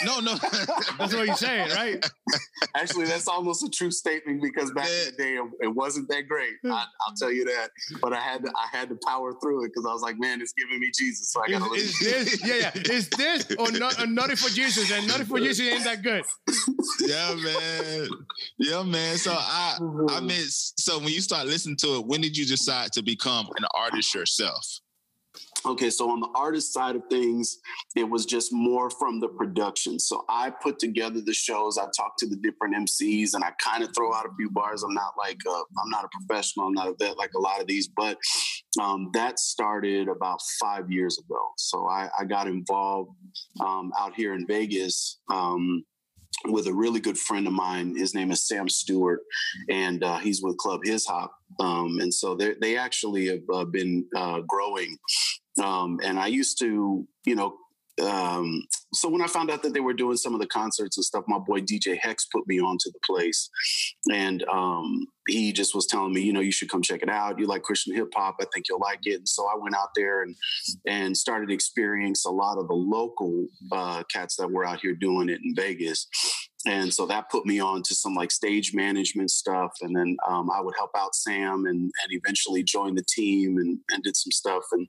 No, 0.06 0.20
no. 0.20 0.36
that's 0.98 1.14
what 1.14 1.26
you're 1.26 1.36
saying, 1.36 1.70
right? 1.72 2.06
Actually, 2.76 3.06
that's 3.06 3.28
almost 3.28 3.64
a 3.64 3.70
true 3.70 3.92
statement 3.92 4.42
because 4.42 4.72
back 4.72 4.88
yeah. 4.88 5.00
in 5.00 5.06
the 5.06 5.18
day, 5.18 5.66
it, 5.66 5.76
wasn't 5.76 6.08
that 6.10 6.28
great. 6.28 6.54
I, 6.66 6.68
will 6.68 7.16
tell 7.18 7.32
you 7.32 7.46
that. 7.46 7.70
But 8.02 8.14
I 8.14 8.20
had 8.20 8.44
to, 8.44 8.52
I 8.56 8.76
had 8.76 8.90
to 8.90 8.98
power 9.06 9.34
through 9.42 9.66
it 9.66 9.70
because 9.70 9.86
I 9.86 9.94
was 9.94 10.02
like, 10.02 10.20
man, 10.20 10.42
it's 10.42 10.54
giving 10.54 10.80
me 10.80 10.92
Jesus, 10.98 11.32
so 11.32 11.42
I 11.44 11.52
got 11.52 11.64
to 11.64 11.70
listen. 11.70 12.08
This, 12.08 12.46
yeah, 12.46 12.72
yeah. 12.76 12.92
Is 12.92 13.10
this 13.10 13.48
or 13.58 13.72
not? 13.72 14.02
Or 14.02 14.08
Naughty 14.08 14.36
for 14.36 14.50
Jesus? 14.50 14.92
And 14.92 15.08
Naughty 15.08 15.26
for 15.26 15.40
Jesus 15.40 15.66
ain't 15.66 15.84
that 15.84 16.02
good. 16.02 16.24
Yeah, 17.02 17.36
man. 17.36 18.08
Yeah, 18.58 18.84
man. 18.84 19.18
So 19.18 19.34
I, 19.34 19.78
I 20.10 20.20
mean, 20.22 20.46
so 20.48 20.98
when 21.00 21.10
you 21.10 21.22
start 21.22 21.48
listening 21.48 21.78
to 21.78 21.96
it, 21.98 22.06
when 22.06 22.22
did 22.22 22.38
you 22.38 22.46
decide 22.46 22.92
to 22.94 23.02
become 23.02 23.48
an 23.58 23.66
artist 23.76 24.14
yourself? 24.14 24.66
Okay, 25.66 25.89
so 25.89 26.10
on 26.10 26.22
the 26.22 26.30
artist 26.36 26.74
side 26.74 26.95
of 26.95 27.03
things, 27.10 27.60
it 27.95 28.10
was 28.10 28.26
just 28.26 28.53
more 28.53 28.89
from 28.89 29.20
the 29.20 29.28
production. 29.28 29.99
So 29.99 30.24
I 30.30 30.49
put 30.49 30.80
together 30.80 31.20
the 31.22 31.34
shows. 31.34 31.78
I 31.78 31.86
talk 31.95 32.16
to 32.20 32.28
the 32.28 32.38
different 32.38 32.76
MCs, 32.76 33.34
and 33.34 33.43
I 33.43 33.51
kind 33.62 33.84
of 33.84 33.93
throw 33.93 34.14
out 34.14 34.26
a 34.26 34.36
few 34.38 34.49
bars. 34.49 34.84
I'm 34.84 34.93
not 34.93 35.14
like 35.18 35.38
i 35.47 35.64
I'm 35.82 35.89
not 35.89 36.05
a 36.05 36.10
professional. 36.18 36.68
I'm 36.68 36.74
not 36.74 36.88
a 36.88 36.95
vet 36.97 37.18
like 37.18 37.32
a 37.36 37.39
lot 37.39 37.60
of 37.60 37.68
these, 37.68 37.89
but 37.89 38.18
um, 38.82 39.10
that 39.14 39.38
started 39.38 40.07
about 40.07 40.39
five 40.62 40.89
years 40.89 41.20
ago. 41.20 41.39
So 41.57 41.88
I, 41.89 42.10
I 42.18 42.24
got 42.24 42.47
involved 42.47 43.12
um, 43.60 43.91
out 43.99 44.16
here 44.16 44.34
in 44.34 44.47
Vegas. 44.47 45.20
Um, 45.30 45.84
with 46.45 46.68
a 46.68 46.74
really 46.74 47.01
good 47.01 47.18
friend 47.18 47.47
of 47.47 47.53
mine. 47.53 47.97
His 47.97 48.16
name 48.16 48.32
is 48.32 48.47
Sam 48.47 48.70
Stewart, 48.70 49.20
and 49.70 50.01
uh, 50.03 50.20
he's 50.20 50.41
with 50.41 50.57
Club 50.57 50.82
His 50.86 51.05
Hop. 51.05 51.34
Um, 51.60 51.99
and 51.99 52.14
so 52.14 52.36
they 52.36 52.78
actually 52.78 53.28
have 53.28 53.41
uh, 53.53 53.66
been 53.66 54.05
uh, 54.16 54.41
growing 54.47 54.95
um, 55.60 55.99
and 56.03 56.20
I 56.20 56.28
used 56.28 56.60
to, 56.60 57.07
you 57.26 57.36
know, 57.36 57.55
um, 58.01 58.64
so 58.93 59.10
when 59.10 59.22
I 59.22 59.28
found 59.28 59.51
out 59.51 59.62
that 59.64 59.74
they 59.74 59.80
were 59.80 59.93
doing 59.93 60.18
some 60.18 60.34
of 60.34 60.39
the 60.39 60.47
concerts 60.47 60.97
and 60.97 61.03
stuff, 61.03 61.26
my 61.28 61.38
boy 61.38 61.62
DJ 61.62 61.97
Hex 61.99 62.26
put 62.26 62.47
me 62.47 62.60
onto 62.60 62.89
the 62.91 62.99
place, 63.05 63.49
and 64.12 64.43
um, 64.51 65.05
he 65.28 65.51
just 65.51 65.76
was 65.76 65.86
telling 65.86 66.14
me, 66.14 66.22
you 66.22 66.34
know, 66.34 66.39
you 66.39 66.51
should 66.51 66.70
come 66.70 66.82
check 66.82 67.01
it 67.01 67.10
out. 67.10 67.39
You 67.39 67.45
like 67.45 67.64
Christian 67.64 67.95
hip 67.95 68.10
hop, 68.16 68.38
I 68.39 68.45
think 68.53 68.66
you'll 68.70 68.80
like 68.80 69.01
it. 69.03 69.16
And 69.16 69.28
so 69.28 69.47
I 69.47 69.57
went 69.57 69.76
out 69.76 69.89
there 69.95 70.24
and 70.24 70.36
and 70.88 71.18
started 71.18 71.51
experiencing 71.51 72.32
a 72.32 72.36
lot 72.36 72.57
of 72.57 72.68
the 72.68 72.74
local 72.74 73.47
uh, 73.72 74.03
cats 74.12 74.36
that 74.38 74.49
were 74.49 74.66
out 74.66 74.82
here 74.82 74.95
doing 74.95 75.30
it 75.30 75.41
in 75.43 75.53
Vegas 75.55 76.07
and 76.66 76.93
so 76.93 77.05
that 77.05 77.30
put 77.30 77.45
me 77.45 77.60
on 77.60 77.82
to 77.84 77.95
some 77.95 78.14
like 78.14 78.32
stage 78.32 78.74
management 78.74 79.32
stuff 79.32 79.72
and 79.82 79.95
then 79.95 80.18
um, 80.28 80.49
i 80.51 80.60
would 80.60 80.76
help 80.78 80.91
out 80.97 81.16
sam 81.16 81.66
and, 81.66 81.80
and 81.80 82.10
eventually 82.10 82.64
join 82.64 82.95
the 82.95 83.05
team 83.07 83.57
and, 83.57 83.80
and 83.91 84.03
did 84.03 84.16
some 84.16 84.32
stuff 84.32 84.64
and 84.72 84.88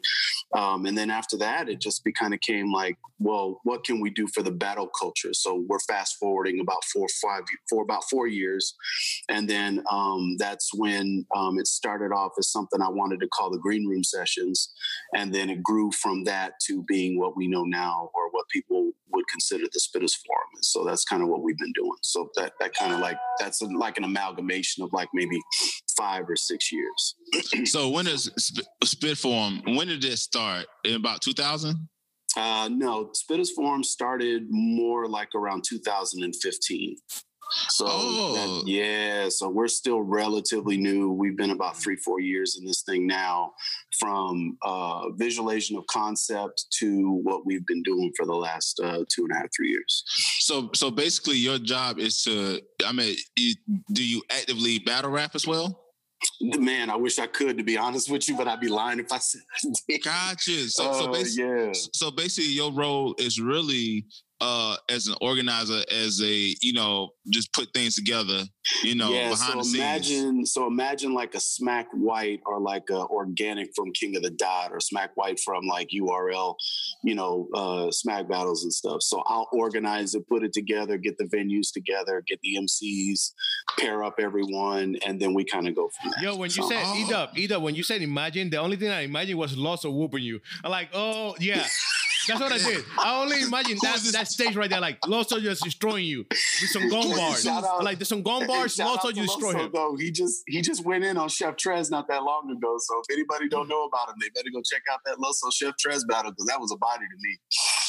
um, 0.56 0.86
and 0.86 0.98
then 0.98 1.10
after 1.10 1.36
that 1.36 1.68
it 1.68 1.80
just 1.80 2.02
be, 2.02 2.12
kind 2.12 2.34
of 2.34 2.40
came 2.40 2.72
like 2.72 2.96
well 3.18 3.60
what 3.64 3.84
can 3.84 4.00
we 4.00 4.10
do 4.10 4.26
for 4.34 4.42
the 4.42 4.50
battle 4.50 4.88
culture? 4.98 5.32
So 5.32 5.64
we're 5.68 5.78
fast 5.80 6.16
forwarding 6.18 6.60
about 6.60 6.82
four 6.84 7.06
five 7.22 7.42
for 7.68 7.82
about 7.82 8.02
four 8.10 8.26
years 8.26 8.74
and 9.28 9.48
then 9.48 9.82
um, 9.90 10.36
that's 10.38 10.70
when 10.74 11.26
um, 11.36 11.58
it 11.58 11.66
started 11.66 12.12
off 12.12 12.32
as 12.38 12.50
something 12.50 12.82
i 12.82 12.88
wanted 12.88 13.20
to 13.20 13.28
call 13.28 13.50
the 13.50 13.58
green 13.58 13.86
room 13.86 14.02
sessions 14.02 14.72
and 15.14 15.32
then 15.32 15.50
it 15.50 15.62
grew 15.62 15.90
from 15.92 16.24
that 16.24 16.54
to 16.66 16.82
being 16.88 17.18
what 17.18 17.36
we 17.36 17.46
know 17.46 17.64
now 17.64 18.10
or 18.14 18.30
what 18.30 18.48
people 18.48 18.92
would 19.12 19.28
consider 19.28 19.64
the 19.64 19.80
spitters 19.80 20.16
forum. 20.26 20.48
And 20.54 20.64
so 20.64 20.84
that's 20.84 21.04
kind 21.04 21.22
of 21.22 21.28
what 21.28 21.42
we've 21.42 21.59
been 21.60 21.72
doing. 21.72 21.96
So 22.02 22.30
that 22.36 22.52
that 22.60 22.74
kind 22.74 22.92
of 22.92 23.00
like 23.00 23.18
that's 23.38 23.62
a, 23.62 23.66
like 23.66 23.98
an 23.98 24.04
amalgamation 24.04 24.82
of 24.82 24.92
like 24.92 25.08
maybe 25.14 25.38
five 25.96 26.24
or 26.28 26.36
six 26.36 26.72
years. 26.72 27.14
so 27.64 27.88
when 27.88 28.06
does 28.06 28.30
Spit 28.84 29.18
Forum? 29.18 29.62
When 29.66 29.88
did 29.88 30.04
it 30.04 30.18
start? 30.18 30.66
In 30.84 30.94
about 30.94 31.20
two 31.20 31.32
thousand? 31.32 31.88
Uh, 32.36 32.68
no, 32.70 33.10
Spitters 33.12 33.50
Forum 33.54 33.82
started 33.82 34.46
more 34.50 35.08
like 35.08 35.34
around 35.34 35.64
2015. 35.68 36.96
So 37.68 37.86
oh. 37.88 38.34
that, 38.34 38.70
yeah, 38.70 39.28
so 39.28 39.48
we're 39.48 39.68
still 39.68 40.00
relatively 40.00 40.76
new. 40.76 41.10
We've 41.12 41.36
been 41.36 41.50
about 41.50 41.76
three, 41.76 41.96
four 41.96 42.20
years 42.20 42.58
in 42.58 42.64
this 42.64 42.82
thing 42.82 43.06
now, 43.06 43.52
from 43.98 44.56
uh, 44.62 45.10
visualization 45.16 45.76
of 45.76 45.86
concept 45.86 46.66
to 46.78 47.20
what 47.22 47.46
we've 47.46 47.66
been 47.66 47.82
doing 47.82 48.12
for 48.16 48.26
the 48.26 48.34
last 48.34 48.80
uh, 48.80 49.04
two 49.08 49.22
and 49.22 49.32
a 49.32 49.34
half, 49.34 49.48
three 49.54 49.70
years. 49.70 50.04
So, 50.38 50.70
so 50.74 50.90
basically, 50.90 51.36
your 51.36 51.58
job 51.58 51.98
is 51.98 52.22
to. 52.24 52.60
I 52.84 52.92
mean, 52.92 53.16
you, 53.36 53.54
do 53.92 54.06
you 54.06 54.22
actively 54.30 54.78
battle 54.78 55.10
rap 55.10 55.34
as 55.34 55.46
well? 55.46 55.86
Man, 56.42 56.90
I 56.90 56.96
wish 56.96 57.18
I 57.18 57.26
could, 57.26 57.56
to 57.56 57.64
be 57.64 57.78
honest 57.78 58.10
with 58.10 58.28
you, 58.28 58.36
but 58.36 58.46
I'd 58.46 58.60
be 58.60 58.68
lying 58.68 58.98
if 58.98 59.10
I 59.10 59.18
said 59.18 59.40
I 59.56 59.68
did. 59.88 60.04
Gotcha. 60.04 60.68
So, 60.68 60.90
uh, 60.90 60.92
so 60.92 61.12
basically, 61.12 61.44
yeah. 61.44 61.72
so 61.72 62.10
basically, 62.10 62.50
your 62.50 62.72
role 62.72 63.14
is 63.18 63.40
really 63.40 64.04
uh, 64.40 64.76
as 64.88 65.06
an 65.06 65.14
organizer, 65.20 65.82
as 65.90 66.20
a 66.22 66.54
you 66.60 66.72
know, 66.72 67.10
just 67.28 67.52
put 67.52 67.72
things 67.74 67.94
together, 67.94 68.44
you 68.82 68.94
know, 68.94 69.10
yeah, 69.12 69.30
behind 69.30 69.64
so 69.64 69.70
the 69.70 69.78
imagine, 69.78 70.04
scenes. 70.04 70.52
So 70.52 70.66
imagine 70.66 71.12
like 71.12 71.34
a 71.34 71.40
Smack 71.40 71.88
White 71.92 72.40
or 72.46 72.60
like 72.60 72.84
a 72.90 73.06
Organik 73.06 73.68
from 73.74 73.92
King 73.92 74.16
of 74.16 74.22
the 74.22 74.30
Dot 74.30 74.70
or 74.72 74.80
Smack 74.80 75.10
White 75.14 75.38
from 75.40 75.66
like 75.66 75.88
URL, 75.94 76.54
you 77.04 77.14
know, 77.14 77.48
uh, 77.54 77.90
Smack 77.90 78.28
battles 78.28 78.62
and 78.64 78.72
stuff. 78.72 79.02
So 79.02 79.22
I'll 79.26 79.48
organize 79.52 80.14
it, 80.14 80.28
put 80.28 80.42
it 80.42 80.52
together, 80.52 80.96
get 80.96 81.18
the 81.18 81.24
venues 81.24 81.72
together, 81.72 82.22
get 82.26 82.40
the 82.42 82.56
MCs, 82.56 83.32
pair 83.78 84.02
up 84.02 84.14
everyone, 84.18 84.96
and 85.06 85.20
then 85.20 85.34
we 85.34 85.44
kind 85.44 85.68
of 85.68 85.74
go 85.74 85.90
from 86.00 86.12
there. 86.16 86.30
Yo, 86.30 86.36
when 86.36 86.48
you 86.48 86.62
so, 86.62 86.68
said 86.68 86.82
oh. 86.82 87.06
Edub, 87.06 87.34
Edub, 87.34 87.62
when 87.62 87.74
you 87.74 87.82
said 87.82 88.02
imagine, 88.02 88.50
the 88.50 88.58
only 88.58 88.76
thing 88.76 88.90
I 88.90 89.02
imagine 89.02 89.36
was 89.36 89.54
Loso 89.54 89.92
whooping 89.92 90.22
you. 90.22 90.40
I'm 90.64 90.70
like, 90.70 90.90
oh 90.94 91.34
yeah. 91.38 91.66
That's 92.38 92.40
what 92.40 92.52
I 92.52 92.58
did. 92.58 92.84
I 92.98 93.20
only 93.20 93.42
imagine 93.42 93.78
that, 93.82 94.00
that 94.12 94.28
stage 94.28 94.56
right 94.56 94.70
there, 94.70 94.80
like 94.80 95.00
Loso 95.02 95.40
just 95.40 95.62
destroying 95.62 96.04
you 96.04 96.24
with 96.30 96.70
some 96.70 96.88
gong 96.88 97.10
bars. 97.10 97.46
Out, 97.46 97.84
like 97.84 97.98
there's 97.98 98.08
some 98.08 98.22
gong 98.22 98.46
bars, 98.48 98.76
Loso 98.76 99.14
you 99.14 99.22
destroy 99.22 99.52
him. 99.54 99.70
Though. 99.72 99.96
He 99.96 100.10
just 100.10 100.42
he 100.46 100.60
just 100.60 100.84
went 100.84 101.04
in 101.04 101.16
on 101.16 101.28
Chef 101.28 101.56
Trez 101.56 101.90
not 101.90 102.08
that 102.08 102.22
long 102.22 102.50
ago. 102.50 102.76
So 102.78 103.00
if 103.00 103.16
anybody 103.16 103.48
don't 103.48 103.68
know 103.68 103.84
about 103.84 104.08
him, 104.08 104.16
they 104.20 104.28
better 104.30 104.48
go 104.52 104.62
check 104.62 104.82
out 104.92 105.00
that 105.04 105.16
Loso 105.16 105.52
Chef 105.52 105.74
Trez 105.74 106.06
battle 106.06 106.30
because 106.30 106.46
that 106.46 106.60
was 106.60 106.72
a 106.72 106.76
body 106.76 107.04
to 107.04 107.16
me. 107.20 107.38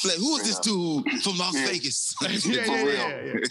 Like, 0.04 0.18
who 0.18 0.36
is 0.38 0.44
this 0.44 0.60
dude 0.60 1.08
from 1.22 1.38
Las 1.38 1.54
yeah. 1.56 1.68
Vegas? 1.68 2.16
yeah, 2.46 2.64
for 2.64 2.86
real. 2.86 3.42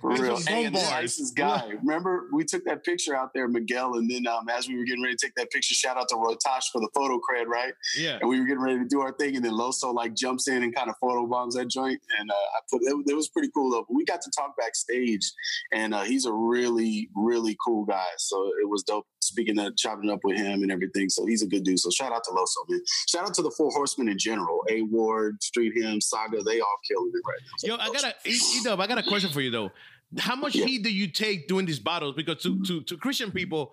For 0.00 0.22
real. 0.22 0.36
Hey, 0.46 0.64
and 0.64 0.74
the 0.74 0.80
nicest 0.80 1.36
guy. 1.36 1.72
Remember, 1.82 2.28
we 2.32 2.44
took 2.44 2.64
that 2.64 2.84
picture 2.84 3.16
out 3.16 3.32
there, 3.34 3.48
Miguel, 3.48 3.94
and 3.94 4.10
then 4.10 4.26
um, 4.26 4.48
as 4.48 4.68
we 4.68 4.76
were 4.76 4.84
getting 4.84 5.02
ready 5.02 5.16
to 5.16 5.26
take 5.26 5.34
that 5.36 5.50
picture, 5.50 5.74
shout 5.74 5.96
out 5.96 6.08
to 6.08 6.16
Roy 6.16 6.34
Tosh 6.34 6.70
for 6.70 6.80
the 6.80 6.88
photo 6.94 7.18
cred, 7.18 7.46
right? 7.46 7.74
Yeah. 7.96 8.18
And 8.20 8.28
we 8.28 8.40
were 8.40 8.46
getting 8.46 8.62
ready 8.62 8.78
to 8.78 8.88
do 8.88 9.00
our 9.00 9.12
thing, 9.12 9.36
and 9.36 9.44
then 9.44 9.52
Loso 9.52 9.94
like 9.94 10.14
jumps 10.14 10.48
in 10.48 10.62
and 10.62 10.74
kind 10.74 10.90
of 10.90 10.96
photo 11.00 11.26
bombs 11.26 11.54
that 11.54 11.68
joint, 11.68 12.00
and 12.18 12.30
uh, 12.30 12.34
I 12.34 12.60
put 12.70 12.82
it, 12.82 13.10
it, 13.10 13.14
was 13.14 13.28
pretty 13.28 13.50
cool 13.54 13.70
though. 13.70 13.84
But 13.88 13.94
we 13.94 14.04
got 14.04 14.22
to 14.22 14.30
talk 14.36 14.56
backstage, 14.56 15.32
and 15.72 15.94
uh, 15.94 16.02
he's 16.02 16.26
a 16.26 16.32
really, 16.32 17.08
really 17.14 17.56
cool 17.64 17.84
guy. 17.84 18.04
So 18.18 18.50
it 18.60 18.68
was 18.68 18.82
dope 18.82 19.06
speaking 19.22 19.58
of 19.58 19.76
chopping 19.76 20.10
up 20.10 20.20
with 20.24 20.36
him 20.36 20.62
and 20.62 20.70
everything. 20.70 21.08
So 21.08 21.26
he's 21.26 21.42
a 21.42 21.46
good 21.46 21.64
dude. 21.64 21.78
So 21.78 21.90
shout 21.90 22.12
out 22.12 22.24
to 22.24 22.30
Loso, 22.30 22.68
man. 22.68 22.80
Shout 23.08 23.26
out 23.26 23.34
to 23.34 23.42
the 23.42 23.50
Four 23.56 23.70
Horsemen 23.70 24.08
in 24.08 24.18
general. 24.18 24.60
A 24.70 24.82
Ward, 24.82 25.42
Street 25.42 25.76
Him, 25.76 26.00
Saga, 26.00 26.42
they 26.42 26.60
all 26.60 26.78
killing 26.86 27.12
it 27.14 27.22
right 27.26 27.40
now. 27.40 27.52
So 27.58 27.66
Yo, 27.68 27.76
I 27.76 27.86
got 27.92 28.04
a 28.04 28.14
E-Dub, 28.28 28.80
I 28.80 28.86
got 28.86 28.98
a 28.98 29.02
question 29.02 29.30
for 29.30 29.40
you 29.40 29.50
though. 29.50 29.70
How 30.18 30.36
much 30.36 30.54
yeah. 30.54 30.66
heat 30.66 30.82
do 30.82 30.92
you 30.92 31.08
take 31.08 31.48
doing 31.48 31.64
these 31.64 31.78
battles? 31.78 32.14
Because 32.14 32.42
to, 32.42 32.62
to, 32.64 32.82
to 32.82 32.96
Christian 32.98 33.30
people, 33.30 33.72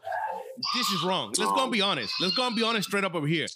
this 0.75 0.89
is 0.89 1.03
wrong. 1.03 1.33
Let's 1.37 1.51
go 1.51 1.63
and 1.63 1.71
be 1.71 1.81
honest. 1.81 2.13
Let's 2.19 2.35
go 2.35 2.47
and 2.47 2.55
be 2.55 2.63
honest 2.63 2.87
straight 2.87 3.03
up 3.03 3.15
over 3.15 3.27
here. 3.27 3.47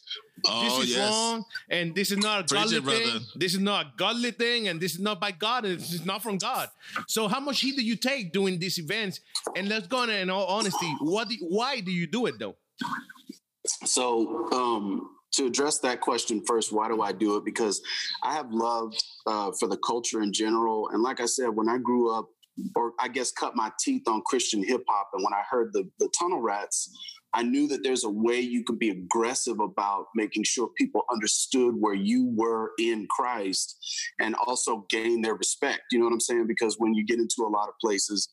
Oh, 0.48 0.64
this 0.64 0.90
is 0.90 0.96
yes. 0.96 1.10
wrong, 1.10 1.46
and 1.70 1.96
this 1.96 2.12
is 2.12 2.18
not 2.18 2.52
a 2.52 2.54
godly 2.54 2.82
thing. 2.82 2.84
Brother. 2.84 3.20
This 3.36 3.54
is 3.54 3.60
not 3.60 3.86
a 3.86 3.90
godly 3.98 4.32
thing, 4.32 4.68
and 4.68 4.80
this 4.80 4.94
is 4.94 5.00
not 5.00 5.20
by 5.20 5.32
God, 5.32 5.66
and 5.66 5.80
this 5.80 5.94
is 5.94 6.06
not 6.06 6.24
from 6.24 6.38
God. 6.38 6.70
So, 7.08 7.28
how 7.28 7.40
much 7.40 7.62
heat 7.62 7.76
do 7.76 7.84
you 7.84 7.96
take 7.96 8.32
doing 8.32 8.60
these 8.60 8.78
events? 8.78 9.20
And 9.56 9.70
let's 9.70 9.88
go 9.88 9.98
on 9.98 10.10
in 10.10 10.30
all 10.30 10.46
honesty, 10.46 10.94
what? 11.00 11.30
Do, 11.30 11.36
why 11.42 11.80
do 11.80 11.92
you 11.92 12.08
do 12.08 12.26
it 12.26 12.36
though? 12.40 12.56
So, 13.86 14.52
um, 14.52 15.10
to 15.34 15.48
address 15.48 15.80
that 15.80 16.02
question 16.02 16.44
first, 16.46 16.72
why 16.72 16.88
do 16.88 17.02
I 17.02 17.12
do 17.12 17.38
it? 17.38 17.46
Because 17.46 17.82
I 18.22 18.34
have 18.34 18.52
love 18.52 18.94
uh, 19.26 19.52
for 19.60 19.68
the 19.68 19.78
culture 19.78 20.22
in 20.22 20.34
general, 20.34 20.90
and 20.90 21.02
like 21.02 21.22
I 21.22 21.26
said, 21.26 21.50
when 21.50 21.70
I 21.70 21.78
grew 21.78 22.18
up 22.18 22.28
or 22.76 22.94
I 23.00 23.08
guess 23.08 23.32
cut 23.32 23.56
my 23.56 23.72
teeth 23.80 24.04
on 24.08 24.22
Christian 24.26 24.64
hip 24.64 24.84
hop. 24.88 25.10
And 25.14 25.24
when 25.24 25.34
I 25.34 25.42
heard 25.50 25.72
the 25.74 25.90
the 26.00 26.10
Tunnel 26.20 26.42
Rats, 26.42 26.90
I 27.34 27.42
knew 27.42 27.68
that 27.70 27.84
there's 27.84 28.04
a 28.04 28.10
way 28.10 28.40
you 28.40 28.64
could 28.64 28.78
be 28.78 28.90
aggressive 28.90 29.60
about 29.60 30.06
making 30.16 30.44
sure 30.44 30.70
people 30.78 31.04
understood 31.12 31.74
where 31.80 31.96
you 31.96 32.32
were 32.36 32.72
in 32.80 33.08
Christ 33.10 33.78
and 34.20 34.36
also 34.36 34.86
gain 34.90 35.22
their 35.22 35.36
respect. 35.36 35.82
You 35.92 36.00
know 36.00 36.06
what 36.06 36.14
I'm 36.14 36.20
saying? 36.20 36.46
Because 36.48 36.76
when 36.78 36.94
you 36.94 37.04
get 37.06 37.18
into 37.18 37.42
a 37.48 37.50
lot 37.50 37.70
of 37.70 37.74
places, 37.82 38.30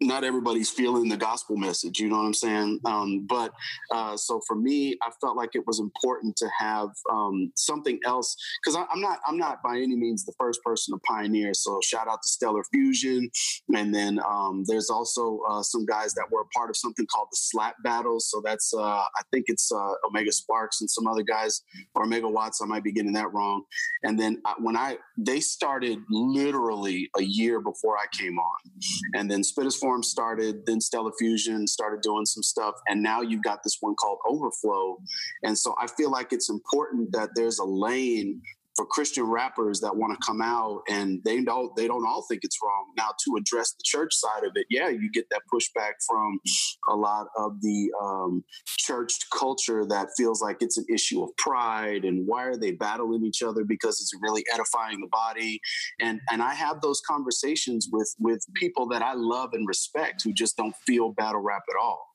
not 0.00 0.24
everybody's 0.24 0.70
feeling 0.70 1.08
the 1.08 1.16
gospel 1.16 1.56
message. 1.56 1.98
You 1.98 2.08
know 2.08 2.16
what 2.16 2.26
I'm 2.26 2.34
saying? 2.34 2.80
Um, 2.84 3.26
but 3.26 3.52
uh, 3.90 4.16
so 4.16 4.40
for 4.46 4.56
me, 4.56 4.96
I 5.02 5.10
felt 5.20 5.36
like 5.36 5.50
it 5.54 5.66
was 5.66 5.80
important 5.80 6.36
to 6.36 6.48
have 6.58 6.88
um, 7.10 7.52
something 7.56 7.98
else 8.04 8.36
because 8.62 8.76
I'm 8.76 9.00
not 9.00 9.20
I'm 9.26 9.38
not 9.38 9.62
by 9.62 9.76
any 9.76 9.96
means 9.96 10.24
the 10.24 10.34
first 10.38 10.62
person 10.62 10.94
to 10.94 11.00
pioneer. 11.06 11.54
So 11.54 11.80
shout 11.82 12.08
out 12.08 12.22
to 12.22 12.28
Stellar 12.28 12.64
Fusion, 12.72 13.30
and 13.74 13.94
then 13.94 14.20
um, 14.26 14.64
there's 14.66 14.90
also 14.90 15.40
uh, 15.48 15.62
some 15.62 15.84
guys 15.86 16.14
that 16.14 16.26
were 16.30 16.44
part 16.54 16.70
of 16.70 16.76
something 16.76 17.06
called 17.06 17.28
the 17.30 17.36
Slap 17.36 17.76
Battles. 17.82 18.28
So 18.30 18.42
that's 18.44 18.72
uh, 18.74 18.80
I 18.80 19.22
think 19.32 19.46
it's 19.48 19.70
uh, 19.72 19.92
Omega 20.06 20.32
Sparks 20.32 20.80
and 20.80 20.90
some 20.90 21.06
other 21.06 21.22
guys 21.22 21.62
or 21.94 22.04
Omega 22.04 22.28
Watts. 22.28 22.60
I 22.62 22.66
might 22.66 22.84
be 22.84 22.92
getting 22.92 23.12
that 23.12 23.32
wrong. 23.32 23.64
And 24.02 24.18
then 24.18 24.40
uh, 24.44 24.54
when 24.58 24.76
I 24.76 24.98
they 25.16 25.40
started 25.40 25.98
literally 26.10 27.10
a 27.16 27.22
year 27.22 27.60
before 27.60 27.96
I 27.96 28.06
came 28.12 28.38
on, 28.38 28.54
and 29.14 29.30
then 29.30 29.42
Spitters 29.74 29.80
Forum 29.80 30.02
started, 30.02 30.66
then 30.66 30.80
Stellar 30.80 31.12
Fusion 31.18 31.66
started 31.66 32.00
doing 32.02 32.26
some 32.26 32.42
stuff, 32.42 32.74
and 32.88 33.02
now 33.02 33.20
you've 33.20 33.42
got 33.42 33.62
this 33.62 33.78
one 33.80 33.94
called 33.94 34.18
Overflow. 34.26 34.98
And 35.42 35.56
so 35.56 35.74
I 35.80 35.86
feel 35.86 36.10
like 36.10 36.32
it's 36.32 36.50
important 36.50 37.12
that 37.12 37.30
there's 37.34 37.58
a 37.58 37.64
lane 37.64 38.40
for 38.76 38.84
Christian 38.86 39.24
rappers 39.24 39.80
that 39.80 39.96
want 39.96 40.12
to 40.12 40.26
come 40.26 40.40
out 40.42 40.82
and 40.88 41.20
they 41.24 41.42
don't 41.42 41.74
they 41.76 41.86
don't 41.86 42.06
all 42.06 42.24
think 42.28 42.40
it's 42.42 42.58
wrong. 42.62 42.92
Now 42.96 43.10
to 43.24 43.36
address 43.36 43.72
the 43.72 43.82
church 43.84 44.14
side 44.14 44.44
of 44.44 44.52
it, 44.54 44.66
yeah, 44.68 44.88
you 44.88 45.10
get 45.12 45.26
that 45.30 45.42
pushback 45.52 45.92
from 46.06 46.40
a 46.88 46.96
lot 46.96 47.26
of 47.36 47.60
the 47.60 47.90
um, 48.02 48.44
church 48.66 49.12
culture 49.36 49.84
that 49.86 50.08
feels 50.16 50.42
like 50.42 50.56
it's 50.60 50.78
an 50.78 50.86
issue 50.92 51.22
of 51.22 51.30
pride 51.36 52.04
and 52.04 52.26
why 52.26 52.44
are 52.44 52.56
they 52.56 52.72
battling 52.72 53.24
each 53.24 53.42
other 53.42 53.64
because 53.64 54.00
it's 54.00 54.12
really 54.20 54.44
edifying 54.52 55.00
the 55.00 55.08
body. 55.10 55.60
And 56.00 56.20
and 56.30 56.42
I 56.42 56.54
have 56.54 56.80
those 56.80 57.00
conversations 57.08 57.88
with 57.92 58.14
with 58.18 58.44
people 58.54 58.88
that 58.88 59.02
I 59.02 59.14
love 59.14 59.50
and 59.52 59.68
respect 59.68 60.22
who 60.24 60.32
just 60.32 60.56
don't 60.56 60.74
feel 60.86 61.12
battle 61.12 61.40
rap 61.40 61.62
at 61.68 61.80
all. 61.80 62.08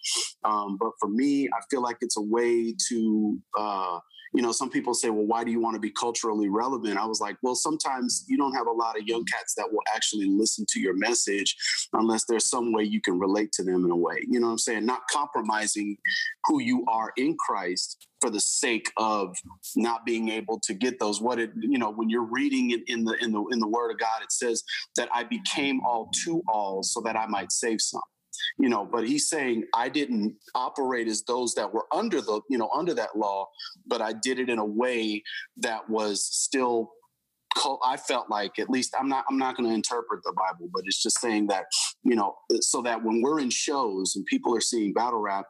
Um, 0.43 0.77
but 0.79 0.91
for 0.99 1.09
me, 1.09 1.47
I 1.47 1.61
feel 1.69 1.81
like 1.81 1.97
it's 2.01 2.17
a 2.17 2.21
way 2.21 2.75
to 2.89 3.37
uh, 3.57 3.99
you 4.33 4.41
know, 4.41 4.51
some 4.51 4.69
people 4.69 4.93
say, 4.93 5.09
well, 5.09 5.25
why 5.25 5.43
do 5.43 5.51
you 5.51 5.59
want 5.59 5.75
to 5.75 5.79
be 5.79 5.91
culturally 5.91 6.49
relevant? 6.49 6.97
I 6.97 7.05
was 7.05 7.19
like, 7.19 7.37
well, 7.41 7.55
sometimes 7.55 8.25
you 8.27 8.37
don't 8.37 8.53
have 8.53 8.67
a 8.67 8.71
lot 8.71 8.97
of 8.97 9.07
young 9.07 9.25
cats 9.25 9.53
that 9.55 9.71
will 9.71 9.81
actually 9.95 10.27
listen 10.27 10.65
to 10.69 10.79
your 10.79 10.95
message 10.95 11.55
unless 11.93 12.25
there's 12.25 12.49
some 12.49 12.71
way 12.71 12.83
you 12.83 13.01
can 13.01 13.19
relate 13.19 13.51
to 13.53 13.63
them 13.63 13.85
in 13.85 13.91
a 13.91 13.95
way. 13.95 14.23
You 14.27 14.39
know 14.39 14.47
what 14.47 14.53
I'm 14.53 14.59
saying? 14.59 14.85
Not 14.85 15.01
compromising 15.11 15.97
who 16.45 16.61
you 16.61 16.85
are 16.87 17.11
in 17.17 17.35
Christ 17.37 18.07
for 18.21 18.29
the 18.29 18.39
sake 18.39 18.91
of 18.97 19.35
not 19.75 20.05
being 20.05 20.29
able 20.29 20.59
to 20.59 20.73
get 20.73 20.99
those 20.99 21.21
what 21.21 21.39
it 21.39 21.51
you 21.55 21.77
know 21.77 21.89
when 21.89 22.09
you're 22.09 22.27
reading 22.29 22.71
it 22.71 22.81
in 22.87 23.05
the 23.05 23.13
in 23.23 23.31
the 23.31 23.43
in 23.51 23.59
the 23.59 23.67
word 23.67 23.91
of 23.91 23.97
god 23.97 24.21
it 24.21 24.31
says 24.31 24.61
that 24.97 25.07
i 25.13 25.23
became 25.23 25.79
all 25.85 26.09
to 26.25 26.41
all 26.49 26.83
so 26.83 26.99
that 26.99 27.15
i 27.15 27.25
might 27.27 27.51
save 27.51 27.79
some 27.79 28.01
you 28.57 28.69
know 28.69 28.85
but 28.85 29.07
he's 29.07 29.29
saying 29.29 29.63
i 29.73 29.89
didn't 29.89 30.35
operate 30.55 31.07
as 31.07 31.23
those 31.23 31.53
that 31.53 31.71
were 31.71 31.85
under 31.93 32.21
the 32.21 32.41
you 32.49 32.57
know 32.57 32.69
under 32.73 32.93
that 32.93 33.17
law 33.17 33.47
but 33.87 34.01
i 34.01 34.13
did 34.13 34.39
it 34.39 34.49
in 34.49 34.59
a 34.59 34.65
way 34.65 35.21
that 35.57 35.89
was 35.89 36.23
still 36.23 36.91
I 37.83 37.97
felt 37.97 38.29
like 38.29 38.59
at 38.59 38.69
least 38.69 38.95
I'm 38.97 39.09
not 39.09 39.25
I'm 39.29 39.37
not 39.37 39.57
going 39.57 39.67
to 39.67 39.75
interpret 39.75 40.21
the 40.23 40.33
Bible, 40.33 40.69
but 40.73 40.83
it's 40.85 41.01
just 41.01 41.19
saying 41.19 41.47
that 41.47 41.65
you 42.03 42.15
know 42.15 42.35
so 42.61 42.81
that 42.83 43.03
when 43.03 43.21
we're 43.21 43.39
in 43.39 43.49
shows 43.49 44.15
and 44.15 44.25
people 44.25 44.55
are 44.55 44.61
seeing 44.61 44.93
battle 44.93 45.19
rap, 45.19 45.45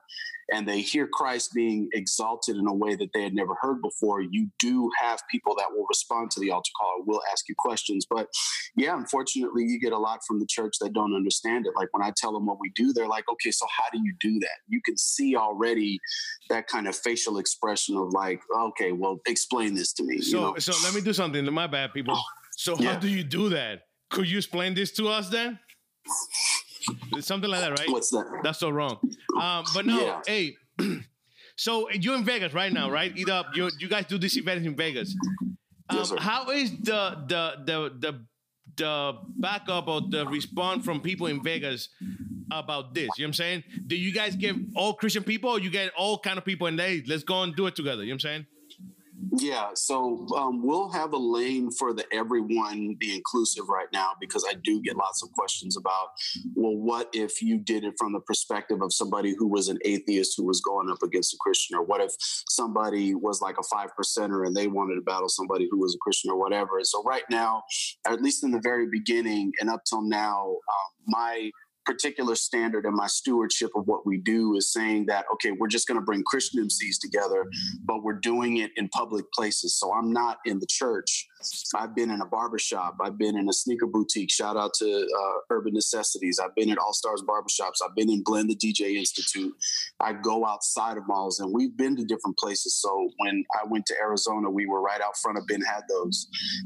and 0.54 0.68
they 0.68 0.82
hear 0.82 1.08
Christ 1.08 1.52
being 1.54 1.90
exalted 1.94 2.56
in 2.56 2.68
a 2.68 2.74
way 2.74 2.96
that 2.96 3.10
they 3.14 3.24
had 3.24 3.34
never 3.34 3.56
heard 3.62 3.82
before, 3.82 4.22
you 4.22 4.50
do 4.60 4.90
have 5.00 5.20
people 5.30 5.56
that 5.58 5.68
will 5.72 5.86
respond 5.90 6.32
to 6.32 6.40
the 6.40 6.52
altar 6.52 6.72
call, 6.80 7.04
will 7.06 7.22
ask 7.32 7.48
you 7.48 7.56
questions. 7.58 8.06
But 8.10 8.28
yeah, 8.76 8.96
unfortunately, 8.96 9.64
you 9.66 9.80
get 9.80 9.94
a 9.94 9.98
lot 9.98 10.20
from 10.28 10.40
the 10.40 10.48
church 10.48 10.76
that 10.82 10.94
don't 10.94 11.16
understand 11.16 11.66
it. 11.66 11.74
Like 11.76 11.90
when 11.92 12.04
I 12.04 12.14
tell 12.16 12.34
them 12.34 12.46
what 12.46 12.60
we 12.60 12.72
do, 12.76 12.94
they're 12.94 13.08
like, 13.08 13.26
okay, 13.32 13.52
so 13.52 13.66
how 13.78 13.86
do 13.92 14.00
you 14.04 14.14
do 14.20 14.40
that? 14.40 14.58
You 14.68 14.82
can 14.84 14.98
see 14.98 15.36
already 15.36 16.00
that 16.50 16.68
kind 16.68 16.88
of 16.88 16.96
facial 16.96 17.38
expression 17.38 17.96
of 17.98 18.14
like, 18.14 18.42
okay, 18.58 18.92
well, 18.92 19.20
explain 19.28 19.76
this 19.76 19.94
to 19.94 20.04
me. 20.04 20.22
So, 20.22 20.38
you 20.38 20.44
know? 20.44 20.56
so 20.58 20.74
let 20.84 20.94
me 20.94 21.02
do 21.02 21.14
something. 21.14 21.46
My 21.54 21.68
bad, 21.68 21.94
people. 21.94 22.16
Oh, 22.18 22.24
so 22.52 22.76
how 22.76 22.84
yeah. 22.84 23.00
do 23.00 23.08
you 23.08 23.24
do 23.24 23.50
that? 23.50 23.84
Could 24.10 24.30
you 24.30 24.38
explain 24.38 24.74
this 24.74 24.92
to 24.94 25.08
us 25.08 25.30
then? 25.30 25.60
Something 27.20 27.50
like 27.50 27.62
that, 27.62 27.80
right? 27.80 27.90
What's 27.90 28.10
that? 28.12 28.42
That's 28.44 28.60
so 28.60 28.70
wrong. 28.70 29.00
Um, 29.40 29.66
but 29.74 29.86
no, 29.86 30.00
yeah. 30.00 30.22
hey. 30.26 30.56
so 31.56 31.90
you're 31.92 32.16
in 32.16 32.24
Vegas 32.24 32.54
right 32.54 32.72
now, 32.72 32.90
right? 32.90 33.16
Either 33.18 33.44
you 33.54 33.70
you 33.80 33.88
guys 33.90 34.06
do 34.06 34.18
this 34.18 34.38
event 34.38 34.66
in 34.66 34.76
Vegas. 34.76 35.16
Um, 35.90 35.98
yes, 35.98 36.14
how 36.20 36.50
is 36.50 36.72
the 36.72 37.18
the 37.28 37.54
the 37.66 37.94
the 38.00 38.26
the 38.76 39.18
backup 39.38 39.88
or 39.88 40.02
the 40.02 40.26
response 40.28 40.86
from 40.86 41.02
people 41.02 41.28
in 41.28 41.44
Vegas 41.44 41.90
about 42.52 42.94
this? 42.94 43.10
You 43.18 43.24
know 43.24 43.26
what 43.26 43.28
I'm 43.28 43.34
saying? 43.34 43.64
Do 43.88 43.96
you 43.96 44.14
guys 44.14 44.36
get 44.36 44.56
all 44.76 44.94
Christian 44.94 45.24
people 45.24 45.50
or 45.50 45.60
you 45.60 45.70
get 45.70 45.92
all 45.98 46.18
kind 46.18 46.38
of 46.38 46.46
people 46.46 46.68
and 46.68 46.80
there? 46.80 46.98
Let's 47.08 47.24
go 47.24 47.44
and 47.44 47.56
do 47.56 47.68
it 47.68 47.76
together. 47.76 48.04
You 48.04 48.10
know 48.10 48.16
what 48.16 48.26
I'm 48.26 48.30
saying? 48.30 48.46
Yeah, 49.38 49.72
so 49.76 50.26
um, 50.38 50.64
we'll 50.64 50.90
have 50.90 51.14
a 51.14 51.18
lane 51.18 51.72
for 51.72 51.94
the 51.94 52.06
everyone, 52.14 52.96
the 53.00 53.14
inclusive 53.14 53.68
right 53.68 53.88
now, 53.92 54.12
because 54.20 54.46
I 54.50 54.54
do 54.64 54.82
get 54.82 54.96
lots 54.96 55.22
of 55.24 55.32
questions 55.34 55.76
about, 55.78 56.10
well, 56.56 56.76
what 56.76 57.10
if 57.14 57.42
you 57.42 57.58
did 57.58 57.84
it 57.84 57.96
from 57.98 58.14
the 58.14 58.22
perspective 58.22 58.82
of 58.82 58.94
somebody 58.94 59.36
who 59.38 59.48
was 59.48 59.68
an 59.68 59.78
atheist 59.84 60.36
who 60.38 60.46
was 60.46 60.62
going 60.62 60.90
up 60.90 61.04
against 61.04 61.34
a 61.34 61.38
Christian, 61.40 61.78
or 61.78 61.84
what 61.84 62.02
if 62.02 62.14
somebody 62.20 63.14
was 63.14 63.42
like 63.42 63.58
a 63.60 63.64
five 63.64 63.90
percenter 64.00 64.46
and 64.46 64.56
they 64.56 64.68
wanted 64.68 64.96
to 64.96 65.02
battle 65.02 65.30
somebody 65.30 65.68
who 65.70 65.80
was 65.80 65.96
a 65.96 66.00
Christian 66.00 66.32
or 66.32 66.40
whatever. 66.40 66.78
And 66.78 66.88
so 66.88 67.04
right 67.04 67.24
now, 67.30 67.64
at 68.08 68.22
least 68.22 68.44
in 68.44 68.52
the 68.52 68.62
very 68.62 68.88
beginning 68.90 69.52
and 69.60 69.70
up 69.70 69.82
till 69.90 70.02
now, 70.02 70.48
um, 70.48 70.92
my 71.08 71.52
particular 71.86 72.36
standard 72.36 72.86
and 72.86 72.96
my 72.96 73.08
stewardship 73.08 73.70
of 73.76 73.88
what 73.88 74.06
we 74.06 74.18
do 74.18 74.56
is 74.56 74.72
saying 74.72 75.06
that 75.06 75.26
okay 75.34 75.52
we're 75.52 75.68
just 75.68 75.88
going 75.88 76.00
to 76.00 76.06
bring 76.06 76.24
christian 76.24 76.64
mcs 76.64 77.00
together 77.02 77.46
but 77.86 78.04
we're 78.04 78.20
doing 78.20 78.58
it 78.58 78.72
in 78.76 78.88
public 78.90 79.26
places. 79.34 79.76
So 79.80 79.94
i'm 79.94 80.12
not 80.12 80.38
in 80.46 80.60
the 80.60 80.68
church 80.68 81.28
I've 81.76 81.96
been 81.96 82.12
in 82.12 82.22
a 82.22 82.26
barbershop. 82.26 82.98
I've 83.02 83.18
been 83.18 83.38
in 83.38 83.48
a 83.48 83.54
sneaker 83.54 83.88
boutique. 83.88 84.32
Shout 84.32 84.58
out 84.58 84.74
to 84.76 84.86
uh, 84.86 85.40
Urban 85.50 85.74
Necessities. 85.74 86.40
I've 86.44 86.54
been 86.56 86.70
at 86.70 86.78
All 86.78 86.94
Stars 86.94 87.24
Barbershops. 87.28 87.78
I've 87.84 87.96
been 87.96 88.10
in 88.10 88.24
Blend 88.24 88.50
the 88.50 88.56
DJ 88.56 88.96
Institute. 88.96 89.54
I 90.00 90.14
go 90.14 90.46
outside 90.46 90.98
of 90.98 91.08
malls 91.08 91.40
and 91.40 91.54
we've 91.54 91.76
been 91.78 91.96
to 91.96 92.04
different 92.04 92.38
places. 92.38 92.76
So 92.76 93.10
when 93.18 93.46
I 93.56 93.66
went 93.68 93.86
to 93.88 93.96
Arizona, 94.00 94.50
we 94.50 94.66
were 94.66 94.82
right 94.82 95.02
out 95.02 95.18
front 95.18 95.38
of 95.38 95.48
Ben 95.48 95.62
Haddos. 95.62 96.26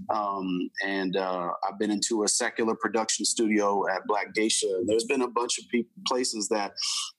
Um, 0.09 0.69
and 0.86 1.17
uh, 1.17 1.51
I've 1.67 1.78
been 1.78 1.91
into 1.91 2.24
a 2.24 2.28
secular 2.28 2.76
production 2.76 3.26
studio 3.26 3.88
at 3.89 4.01
Black 4.07 4.34
Geisha. 4.34 4.82
There's 4.86 5.05
been 5.05 5.21
a 5.21 5.30
bunch 5.30 5.59
of 5.59 5.65
pe- 5.69 5.86
places 6.07 6.47
that 6.49 6.74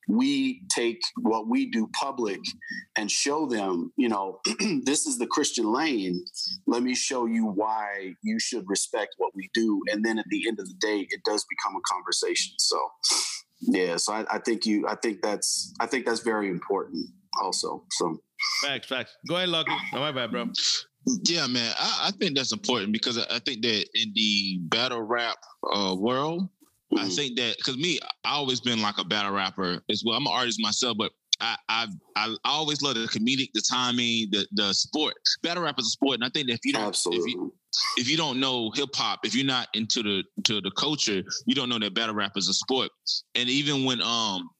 we 0.09 0.63
take 0.71 1.01
what 1.21 1.49
we 1.49 1.71
do 1.71 1.89
public 1.99 2.41
and 2.97 3.11
show 3.11 3.47
them, 3.47 3.93
you 3.97 4.09
know, 4.09 4.41
this 4.85 5.07
is 5.07 5.19
the 5.19 5.27
Christian 5.27 5.73
lane. 5.73 6.25
Let 6.67 6.83
me 6.83 6.95
show 6.95 7.27
you 7.27 7.47
why 7.47 8.15
you 8.23 8.39
should 8.39 8.65
respect 8.67 9.15
what 9.19 9.33
we 9.35 9.51
do. 9.55 9.81
And 9.91 10.05
then 10.05 10.19
at 10.19 10.27
the 10.31 10.47
end 10.49 10.61
of 10.61 10.67
the 10.67 10.75
day, 10.81 11.07
it 11.11 11.21
does 11.25 11.45
become 11.49 11.77
a 11.77 11.95
conversation. 11.95 12.55
So, 12.59 12.79
yeah. 13.61 13.97
So 13.97 14.13
I, 14.13 14.25
I 14.31 14.39
think 14.39 14.67
you. 14.67 14.87
I 14.89 14.97
think 14.97 15.23
that's. 15.23 15.73
I 15.81 15.87
think 15.87 16.07
that's 16.07 16.21
very 16.21 16.49
important. 16.49 17.07
Also. 17.43 17.85
So. 17.93 18.19
Facts. 18.63 18.89
Facts. 18.89 19.17
Go 19.29 19.37
ahead, 19.37 19.49
Lucky. 19.49 19.73
No, 19.93 20.01
my 20.01 20.13
bad, 20.13 20.31
bro. 20.31 20.51
Yeah, 21.25 21.47
man. 21.47 21.73
I, 21.79 22.09
I 22.09 22.11
think 22.13 22.37
that's 22.37 22.53
important 22.53 22.93
because 22.93 23.19
I, 23.19 23.37
I 23.37 23.39
think 23.39 23.63
that 23.63 23.87
in 23.95 24.13
the 24.15 24.59
battle 24.63 25.03
rap 25.03 25.37
uh, 25.75 25.95
world, 25.97 26.49
Mm-hmm. 26.95 27.07
I 27.07 27.09
think 27.09 27.37
that 27.37 27.57
because 27.59 27.77
me, 27.77 27.99
I 28.25 28.33
always 28.35 28.61
been 28.61 28.83
like 28.83 28.99
a 28.99 29.05
battle 29.05 29.33
rapper 29.33 29.81
as 29.91 30.03
well. 30.05 30.17
I'm 30.17 30.27
an 30.27 30.33
artist 30.33 30.61
myself, 30.61 30.97
but 30.97 31.13
I 31.41 31.57
I 31.69 31.87
I 32.17 32.35
always 32.45 32.83
love 32.83 32.95
the 32.95 33.07
comedic, 33.07 33.51
the 33.55 33.63
timing, 33.69 34.29
the 34.31 34.47
the 34.53 34.73
sport. 34.73 35.15
Battle 35.43 35.63
rap 35.63 35.79
is 35.79 35.87
a 35.87 35.91
sport, 35.91 36.15
and 36.15 36.25
I 36.25 36.29
think 36.29 36.49
that 36.49 36.55
if 36.55 36.61
you 36.65 36.73
don't 36.73 36.83
Absolutely. 36.83 37.33
if 37.33 37.37
you 37.37 37.55
if 37.99 38.09
you 38.09 38.17
don't 38.17 38.41
know 38.41 38.71
hip 38.75 38.91
hop, 38.95 39.21
if 39.25 39.35
you're 39.35 39.47
not 39.47 39.69
into 39.75 40.03
the 40.03 40.25
to 40.45 40.61
the 40.61 40.71
culture, 40.73 41.23
you 41.47 41.55
don't 41.55 41.69
know 41.69 41.79
that 41.79 41.95
battle 41.95 42.15
rap 42.15 42.33
is 42.37 42.49
a 42.49 42.55
sport. 42.55 42.91
And 43.35 43.49
even 43.49 43.85
when 43.85 44.01
um 44.01 44.51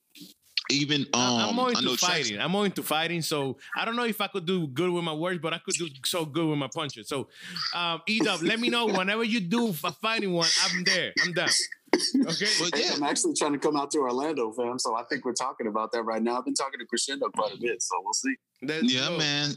even 0.71 1.01
um, 1.13 1.49
I'm 1.49 1.55
more 1.55 1.69
into 1.69 1.95
fighting. 1.97 2.39
I'm 2.39 2.51
more 2.51 2.65
into 2.65 2.81
fighting. 2.81 3.21
So 3.21 3.57
I 3.75 3.85
don't 3.85 3.95
know 3.95 4.05
if 4.05 4.19
I 4.19 4.27
could 4.27 4.45
do 4.45 4.67
good 4.67 4.89
with 4.89 5.03
my 5.03 5.13
words, 5.13 5.39
but 5.41 5.53
I 5.53 5.59
could 5.59 5.75
do 5.75 5.87
so 6.03 6.25
good 6.25 6.47
with 6.47 6.57
my 6.57 6.69
punches. 6.73 7.07
So, 7.07 7.27
um, 7.73 8.01
Edub, 8.09 8.41
let 8.41 8.59
me 8.59 8.69
know 8.69 8.87
whenever 8.87 9.23
you 9.23 9.39
do 9.39 9.69
a 9.69 9.73
fighting 9.73 10.33
one. 10.33 10.49
I'm 10.63 10.83
there. 10.83 11.13
I'm 11.23 11.33
down. 11.33 11.49
Okay. 11.95 12.47
Well, 12.59 12.69
yeah. 12.75 12.91
I'm 12.93 13.03
actually 13.03 13.33
trying 13.33 13.53
to 13.53 13.59
come 13.59 13.75
out 13.75 13.91
to 13.91 13.99
Orlando, 13.99 14.51
fam. 14.51 14.79
So 14.79 14.95
I 14.95 15.03
think 15.09 15.25
we're 15.25 15.33
talking 15.33 15.67
about 15.67 15.91
that 15.91 16.03
right 16.03 16.21
now. 16.21 16.37
I've 16.37 16.45
been 16.45 16.53
talking 16.53 16.79
to 16.79 16.85
Crescendo 16.85 17.29
quite 17.29 17.53
a 17.53 17.57
bit, 17.57 17.81
so 17.81 17.95
we'll 18.03 18.13
see. 18.13 18.35
yeah, 18.61 19.15
man. 19.17 19.55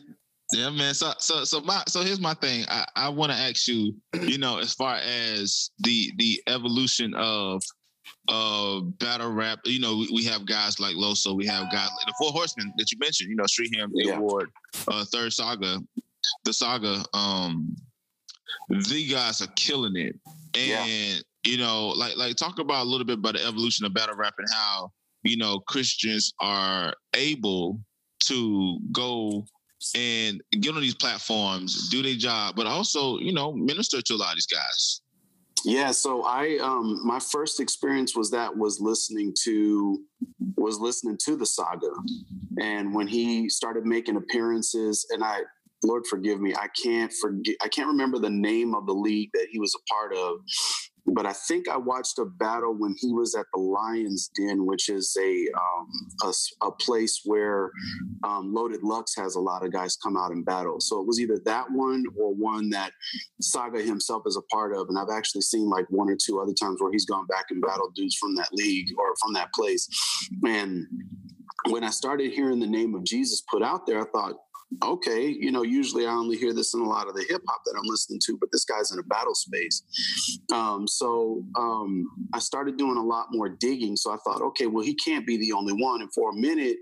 Yeah, 0.53 0.71
man. 0.71 0.95
So, 0.95 1.13
so, 1.19 1.45
so 1.45 1.61
my, 1.61 1.83
so 1.89 2.03
here's 2.03 2.21
my 2.21 2.35
thing. 2.35 2.65
I, 2.69 2.87
I 2.97 3.09
want 3.09 3.33
to 3.33 3.39
ask 3.39 3.69
you, 3.69 3.95
you 4.23 4.39
know, 4.39 4.59
as 4.59 4.73
far 4.75 4.97
as 4.97 5.71
the 5.81 6.13
the 6.17 6.43
evolution 6.47 7.15
of 7.15 7.63
uh 8.29 8.81
battle 8.81 9.31
rap, 9.31 9.61
you 9.65 9.81
know, 9.81 9.99
we, 9.99 10.09
we 10.13 10.25
have 10.25 10.47
guys 10.47 10.81
like 10.81 10.97
Loso, 10.97 11.37
we 11.37 11.47
have 11.47 11.71
guys 11.71 11.91
like 11.97 12.07
the 12.07 12.15
Four 12.19 12.33
Horsemen 12.33 12.73
that 12.79 12.91
you 12.91 12.99
mentioned, 12.99 13.31
you 13.31 13.37
know, 13.37 13.47
Street 13.47 13.75
Hymns, 13.75 13.93
yeah. 13.95 14.17
A 14.17 14.21
Ward, 14.21 14.51
uh, 14.89 15.05
Third 15.05 15.33
Saga, 15.33 15.79
the 16.45 16.53
Saga. 16.53 17.05
Um, 17.13 17.77
the 18.71 19.07
guys 19.07 19.43
are 19.43 19.49
killing 19.57 19.97
it, 19.97 20.17
and 20.55 20.89
yeah 20.89 21.19
you 21.45 21.59
know, 21.59 21.89
like 21.89 22.17
like 22.17 22.37
talk 22.37 22.59
about 22.59 22.87
a 22.87 22.89
little 22.89 23.07
bit 23.07 23.19
about 23.19 23.35
the 23.35 23.45
evolution 23.45 23.87
of 23.87 23.95
battle 23.95 24.17
rap 24.17 24.35
and 24.39 24.49
how 24.53 24.91
you 25.23 25.37
know 25.37 25.61
Christians 25.61 26.33
are 26.41 26.95
able 27.15 27.81
to 28.25 28.79
go 28.93 29.45
and 29.95 30.43
get 30.61 30.75
on 30.75 30.81
these 30.81 30.95
platforms, 30.95 31.89
do 31.89 32.03
their 32.03 32.15
job, 32.15 32.57
but 32.57 32.67
also 32.67 33.19
you 33.19 33.33
know 33.33 33.53
minister 33.53 34.03
to 34.03 34.15
a 34.15 34.17
lot 34.17 34.31
of 34.31 34.37
these 34.37 34.47
guys. 34.47 35.03
Yeah, 35.65 35.91
so 35.91 36.25
I 36.25 36.59
um 36.59 37.01
my 37.05 37.19
first 37.19 37.61
experience 37.61 38.15
was 38.17 38.31
that 38.31 38.57
was 38.57 38.81
listening 38.81 39.35
to 39.45 40.03
was 40.57 40.79
listening 40.79 41.17
to 41.25 41.37
the 41.37 41.47
saga. 41.47 41.91
And 42.61 42.95
when 42.95 43.07
he 43.07 43.49
started 43.49 43.85
making 43.85 44.17
appearances 44.17 45.07
and 45.11 45.25
I 45.25 45.41
Lord 45.85 46.07
forgive 46.09 46.41
me, 46.41 46.55
I 46.55 46.69
can't 46.81 47.13
forget 47.21 47.57
I 47.63 47.69
can't 47.69 47.89
remember 47.89 48.19
the 48.19 48.31
name 48.31 48.75
of 48.75 48.87
the 48.87 48.93
league 48.93 49.31
that 49.35 49.47
he 49.51 49.59
was 49.59 49.75
a 49.75 49.93
part 49.93 50.15
of, 50.15 50.39
but 51.15 51.27
I 51.27 51.33
think 51.33 51.69
I 51.69 51.77
watched 51.77 52.19
a 52.19 52.25
battle 52.25 52.75
when 52.77 52.95
he 52.99 53.13
was 53.13 53.35
at 53.35 53.47
the 53.53 53.61
Lions 53.61 54.31
Den, 54.37 54.67
which 54.67 54.89
is 54.89 55.17
a 55.21 55.49
um, 55.57 55.89
a, 56.23 56.67
a, 56.67 56.73
place 56.73 57.23
where 57.25 57.71
um, 58.25 58.53
Loaded 58.55 58.83
Lux 58.83 59.15
has 59.17 59.35
a 59.35 59.41
lot 59.41 59.65
of 59.65 59.73
guys 59.73 59.97
come 59.97 60.17
out 60.17 60.33
and 60.33 60.45
battle. 60.45 60.81
So 60.81 61.01
it 61.01 61.07
was 61.07 61.21
either 61.21 61.39
that 61.45 61.67
one 61.73 62.05
or 62.17 62.35
one 62.35 62.71
that 62.71 62.93
Saga 63.41 63.83
himself 63.83 64.23
is 64.27 64.37
a 64.37 64.55
part 64.55 64.75
of. 64.75 64.89
And 64.89 64.99
I've 64.99 65.15
actually 65.17 65.43
seen 65.43 65.69
like 65.69 65.87
one 65.91 66.11
or 66.11 66.17
two 66.17 66.41
other 66.41 66.55
times 66.55 66.81
where 66.81 66.93
he's 66.93 67.07
gone 67.07 67.27
back 67.27 67.47
and 67.51 67.63
battled 67.63 67.95
dudes 67.95 68.17
from 68.17 68.35
that 68.37 68.49
league 68.53 68.89
or 68.99 69.15
from 69.21 69.33
that 69.35 69.53
place. 69.53 69.89
And 70.45 70.87
when 71.71 71.85
I 71.85 71.91
started 71.91 72.33
hearing 72.33 72.61
the 72.61 72.67
name 72.67 72.95
of 72.95 73.05
Jesus 73.05 73.43
put 73.51 73.63
out 73.63 73.87
there, 73.87 74.01
I 74.01 74.05
thought, 74.13 74.35
okay, 74.83 75.27
you 75.27 75.51
know, 75.51 75.63
usually 75.63 76.07
I 76.07 76.13
only 76.13 76.37
hear 76.37 76.53
this 76.53 76.75
in 76.75 76.81
a 76.81 76.89
lot 76.89 77.09
of 77.09 77.15
the 77.15 77.25
hip 77.29 77.43
hop 77.49 77.63
that 77.65 77.75
I'm 77.77 77.89
listening 77.89 78.21
to, 78.27 78.37
but 78.39 78.51
this 78.53 78.65
guy's 78.65 78.93
in 78.93 78.99
a 78.99 79.03
battle 79.03 79.35
space. 79.35 79.83
Um, 80.53 80.87
so 80.87 81.43
um, 81.57 82.07
I 82.35 82.39
started 82.39 82.77
doing 82.77 82.97
a 82.97 83.03
lot 83.03 83.27
more 83.31 83.49
digging. 83.49 83.97
So 83.97 84.13
I 84.13 84.17
thought, 84.25 84.43
okay, 84.43 84.67
well, 84.67 84.85
he 84.85 84.95
can't 84.95 85.27
be 85.27 85.37
the 85.37 85.53
only 85.53 85.73
one. 85.73 86.03
And 86.03 86.13
for 86.13 86.31
a 86.31 86.35
minute, 86.35 86.77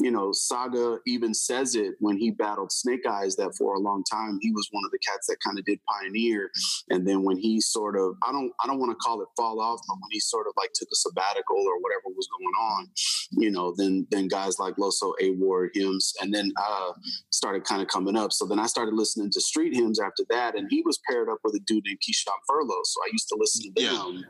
you 0.00 0.10
know, 0.10 0.30
Saga 0.32 0.98
even 1.06 1.34
says 1.34 1.74
it 1.74 1.94
when 2.00 2.16
he 2.16 2.30
battled 2.30 2.72
Snake 2.72 3.06
Eyes 3.06 3.36
that 3.36 3.54
for 3.56 3.74
a 3.74 3.80
long 3.80 4.04
time 4.10 4.38
he 4.40 4.52
was 4.52 4.68
one 4.70 4.84
of 4.84 4.90
the 4.90 4.98
cats 4.98 5.26
that 5.28 5.36
kind 5.44 5.58
of 5.58 5.64
did 5.64 5.80
pioneer. 5.88 6.50
And 6.90 7.06
then 7.06 7.22
when 7.22 7.36
he 7.36 7.60
sort 7.60 7.96
of, 7.96 8.14
I 8.22 8.32
don't, 8.32 8.52
I 8.62 8.66
don't 8.66 8.78
want 8.78 8.92
to 8.92 8.96
call 8.96 9.20
it 9.20 9.28
fall 9.36 9.60
off, 9.60 9.80
but 9.88 9.94
when 9.94 10.10
he 10.10 10.20
sort 10.20 10.46
of 10.46 10.54
like 10.56 10.70
took 10.74 10.88
a 10.92 10.96
sabbatical 10.96 11.56
or 11.56 11.80
whatever 11.80 12.14
was 12.14 12.28
going 12.38 12.54
on, 12.54 12.88
you 13.32 13.50
know, 13.50 13.74
then 13.76 14.06
then 14.10 14.28
guys 14.28 14.58
like 14.58 14.76
Loso, 14.76 15.12
A 15.20 15.30
Ward, 15.30 15.70
Hymns, 15.74 16.12
and 16.20 16.32
then 16.32 16.52
uh, 16.56 16.92
started 17.32 17.64
kind 17.64 17.82
of 17.82 17.88
coming 17.88 18.16
up. 18.16 18.32
So 18.32 18.46
then 18.46 18.58
I 18.58 18.66
started 18.66 18.94
listening 18.94 19.30
to 19.30 19.40
street 19.40 19.74
hymns 19.74 19.98
after 19.98 20.24
that, 20.30 20.56
and 20.56 20.68
he 20.70 20.82
was 20.82 21.00
paired 21.08 21.28
up 21.28 21.38
with 21.42 21.54
a 21.54 21.60
dude 21.60 21.84
named 21.86 21.98
Keyshawn 21.98 22.38
Furlough. 22.46 22.82
So 22.84 23.00
I 23.02 23.08
used 23.10 23.28
to 23.28 23.36
listen 23.38 23.62
to 23.62 23.82
them 23.82 24.24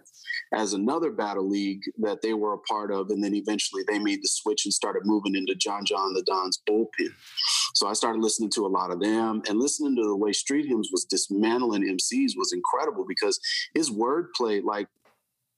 yeah. 0.53 0.61
as 0.61 0.73
another 0.73 1.11
battle 1.11 1.49
league 1.49 1.83
that 1.99 2.23
they 2.23 2.33
were 2.33 2.55
a 2.55 2.59
part 2.59 2.93
of, 2.93 3.11
and 3.11 3.23
then 3.23 3.35
eventually 3.35 3.83
they 3.87 3.99
made 3.99 4.21
the 4.23 4.29
switch 4.29 4.65
and 4.65 4.73
started 4.73 5.03
moving 5.05 5.35
into 5.35 5.55
John 5.55 5.85
John 5.85 6.15
Da 6.15 6.23
Don's 6.25 6.63
bullpen. 6.69 7.13
So 7.75 7.89
I 7.89 7.93
started 7.95 8.23
listening 8.23 8.51
to 8.51 8.67
a 8.67 8.69
lot 8.69 8.91
of 8.91 9.01
them 9.01 9.43
and 9.49 9.59
listening 9.59 9.97
to 9.97 10.03
the 10.03 10.17
way 10.17 10.33
Street 10.33 10.67
Hymns 10.67 10.91
was 10.93 11.05
dismantling 11.05 11.83
MCs 11.83 12.33
was 12.37 12.53
incredible 12.53 13.05
because 13.07 13.41
his 13.75 13.91
wordplay, 13.91 14.63
like 14.63 14.87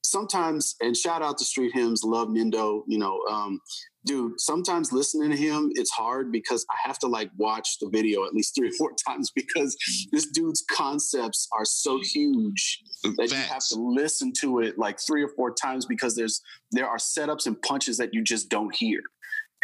sometimes, 0.09 0.75
and 0.81 0.95
shout 0.95 1.21
out 1.21 1.37
to 1.37 1.45
Street 1.45 1.71
Hymns, 1.73 2.03
love 2.03 2.29
Nindo, 2.29 2.83
you 2.87 2.97
know, 2.97 3.21
um, 3.29 3.59
dude, 4.05 4.39
sometimes 4.39 4.91
listening 4.91 5.31
to 5.31 5.37
him, 5.37 5.71
it's 5.73 5.91
hard 5.91 6.31
because 6.31 6.65
I 6.69 6.75
have 6.87 6.99
to 6.99 7.07
like 7.07 7.31
watch 7.37 7.79
the 7.79 7.89
video 7.89 8.25
at 8.25 8.33
least 8.33 8.55
three 8.55 8.69
or 8.69 8.73
four 8.77 8.91
times 9.07 9.31
because 9.35 9.75
this 10.11 10.27
dude's 10.27 10.63
concepts 10.71 11.47
are 11.57 11.65
so 11.65 11.99
huge 12.03 12.81
that 13.03 13.29
you 13.31 13.37
have 13.37 13.65
to 13.69 13.75
listen 13.75 14.31
to 14.41 14.59
it 14.59 14.77
like 14.77 14.99
three 15.05 15.23
or 15.23 15.29
four 15.35 15.53
times 15.53 15.85
because 15.85 16.15
there's 16.15 16.41
there 16.71 16.87
are 16.87 16.97
setups 16.97 17.45
and 17.45 17.61
punches 17.61 17.97
that 17.97 18.13
you 18.13 18.23
just 18.23 18.49
don't 18.49 18.75
hear 18.75 19.01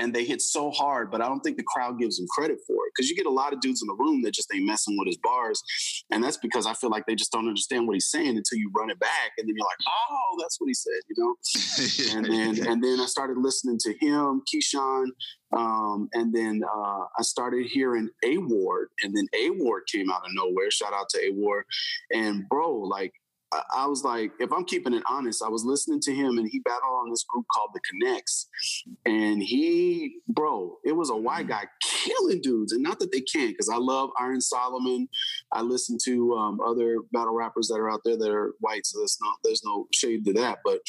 and 0.01 0.13
they 0.13 0.25
hit 0.25 0.41
so 0.41 0.71
hard, 0.71 1.11
but 1.11 1.21
I 1.21 1.27
don't 1.27 1.41
think 1.41 1.57
the 1.57 1.63
crowd 1.63 1.99
gives 1.99 2.17
them 2.17 2.25
credit 2.31 2.57
for 2.65 2.87
it 2.87 2.93
because 2.95 3.09
you 3.09 3.15
get 3.15 3.27
a 3.27 3.31
lot 3.31 3.53
of 3.53 3.61
dudes 3.61 3.83
in 3.83 3.87
the 3.87 3.93
room 3.93 4.23
that 4.23 4.33
just 4.33 4.51
ain't 4.53 4.65
messing 4.65 4.97
with 4.97 5.07
his 5.07 5.17
bars, 5.17 5.61
and 6.11 6.23
that's 6.23 6.37
because 6.37 6.65
I 6.65 6.73
feel 6.73 6.89
like 6.89 7.05
they 7.05 7.15
just 7.15 7.31
don't 7.31 7.47
understand 7.47 7.87
what 7.87 7.93
he's 7.93 8.09
saying 8.09 8.35
until 8.35 8.57
you 8.57 8.71
run 8.75 8.89
it 8.89 8.99
back, 8.99 9.31
and 9.37 9.47
then 9.47 9.55
you're 9.55 9.65
like, 9.65 9.77
oh, 9.87 10.37
that's 10.39 10.59
what 10.59 10.67
he 10.67 10.73
said, 10.73 11.01
you 11.07 11.15
know. 11.17 12.15
and 12.17 12.25
then 12.25 12.67
and 12.67 12.83
then 12.83 12.99
I 12.99 13.05
started 13.05 13.37
listening 13.37 13.77
to 13.79 13.93
him, 13.99 14.41
Keyshawn, 14.51 15.05
um, 15.55 16.09
and 16.13 16.33
then 16.33 16.61
uh, 16.63 17.03
I 17.17 17.21
started 17.21 17.67
hearing 17.67 18.09
A 18.23 18.37
Ward, 18.37 18.89
and 19.03 19.15
then 19.15 19.27
A 19.35 19.51
Ward 19.51 19.83
came 19.91 20.09
out 20.09 20.25
of 20.25 20.31
nowhere. 20.33 20.71
Shout 20.71 20.93
out 20.93 21.09
to 21.09 21.19
A 21.23 21.31
Ward, 21.31 21.65
and 22.11 22.49
bro, 22.49 22.73
like 22.73 23.13
I 23.73 23.85
was 23.85 24.03
like, 24.03 24.31
if 24.39 24.51
I'm 24.53 24.63
keeping 24.63 24.93
it 24.93 25.03
honest, 25.07 25.43
I 25.43 25.49
was 25.49 25.65
listening 25.65 25.99
to 26.01 26.13
him 26.13 26.37
and 26.37 26.47
he 26.49 26.59
battled 26.59 26.83
on 26.83 27.09
this 27.09 27.25
group 27.27 27.45
called 27.53 27.71
the 27.73 27.81
Connects. 27.81 28.47
And 29.05 29.43
he, 29.43 30.19
bro, 30.27 30.77
it 30.85 30.93
was 30.93 31.09
a 31.09 31.15
white 31.15 31.47
guy 31.47 31.65
killing 31.81 32.41
dudes. 32.41 32.71
And 32.71 32.81
not 32.81 32.99
that 32.99 33.11
they 33.11 33.21
can't, 33.21 33.51
because 33.51 33.69
I 33.69 33.77
love 33.77 34.11
Iron 34.19 34.39
Solomon. 34.39 35.09
I 35.51 35.61
listen 35.61 35.97
to 36.05 36.33
um, 36.35 36.59
other 36.61 36.99
battle 37.11 37.33
rappers 37.33 37.67
that 37.67 37.75
are 37.75 37.91
out 37.91 38.01
there 38.05 38.17
that 38.17 38.31
are 38.31 38.53
white. 38.59 38.85
So 38.85 38.99
there's 38.99 39.17
not, 39.21 39.37
there's 39.43 39.63
no 39.65 39.87
shade 39.91 40.23
to 40.25 40.33
that. 40.33 40.59
But 40.63 40.79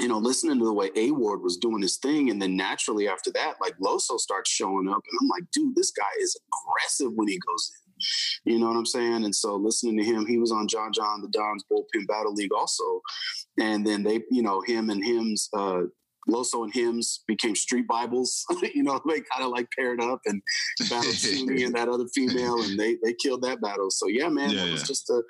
you 0.00 0.08
know, 0.08 0.18
listening 0.18 0.58
to 0.58 0.64
the 0.64 0.72
way 0.72 0.90
A 0.96 1.10
Ward 1.12 1.42
was 1.42 1.56
doing 1.56 1.82
his 1.82 1.98
thing, 1.98 2.30
and 2.30 2.40
then 2.40 2.56
naturally 2.56 3.06
after 3.06 3.30
that, 3.32 3.56
like 3.60 3.76
Loso 3.78 4.18
starts 4.18 4.50
showing 4.50 4.88
up, 4.88 4.96
and 4.96 5.18
I'm 5.20 5.28
like, 5.28 5.44
dude, 5.52 5.76
this 5.76 5.90
guy 5.90 6.02
is 6.20 6.36
aggressive 6.48 7.12
when 7.14 7.28
he 7.28 7.38
goes 7.46 7.70
in. 7.76 7.83
You 8.44 8.58
know 8.58 8.68
what 8.68 8.76
I'm 8.76 8.86
saying? 8.86 9.24
And 9.24 9.34
so 9.34 9.56
listening 9.56 9.96
to 9.98 10.04
him, 10.04 10.26
he 10.26 10.38
was 10.38 10.52
on 10.52 10.68
John 10.68 10.92
John 10.92 11.22
Da 11.22 11.28
Don's 11.30 11.64
Bullpen 11.70 12.06
Battle 12.06 12.34
League 12.34 12.52
also. 12.52 13.00
And 13.58 13.86
then 13.86 14.02
they, 14.02 14.20
you 14.30 14.42
know, 14.42 14.60
him 14.60 14.90
and 14.90 15.04
him's 15.04 15.48
uh 15.56 15.82
Loso 16.28 16.64
and 16.64 16.72
Hymns 16.72 17.22
became 17.26 17.54
street 17.54 17.86
Bibles. 17.86 18.44
you 18.74 18.82
know, 18.82 19.00
they 19.06 19.20
kind 19.20 19.42
of 19.44 19.50
like 19.50 19.68
paired 19.76 20.00
up 20.00 20.20
and 20.26 20.42
battled 20.88 21.04
Sunni 21.14 21.64
and 21.64 21.74
that 21.74 21.88
other 21.88 22.06
female, 22.14 22.62
and 22.62 22.78
they 22.78 22.96
they 23.02 23.14
killed 23.14 23.42
that 23.42 23.60
battle. 23.60 23.90
So 23.90 24.08
yeah, 24.08 24.28
man, 24.28 24.50
yeah, 24.50 24.64
it 24.64 24.72
was 24.72 24.82
just 24.82 25.10
a, 25.10 25.22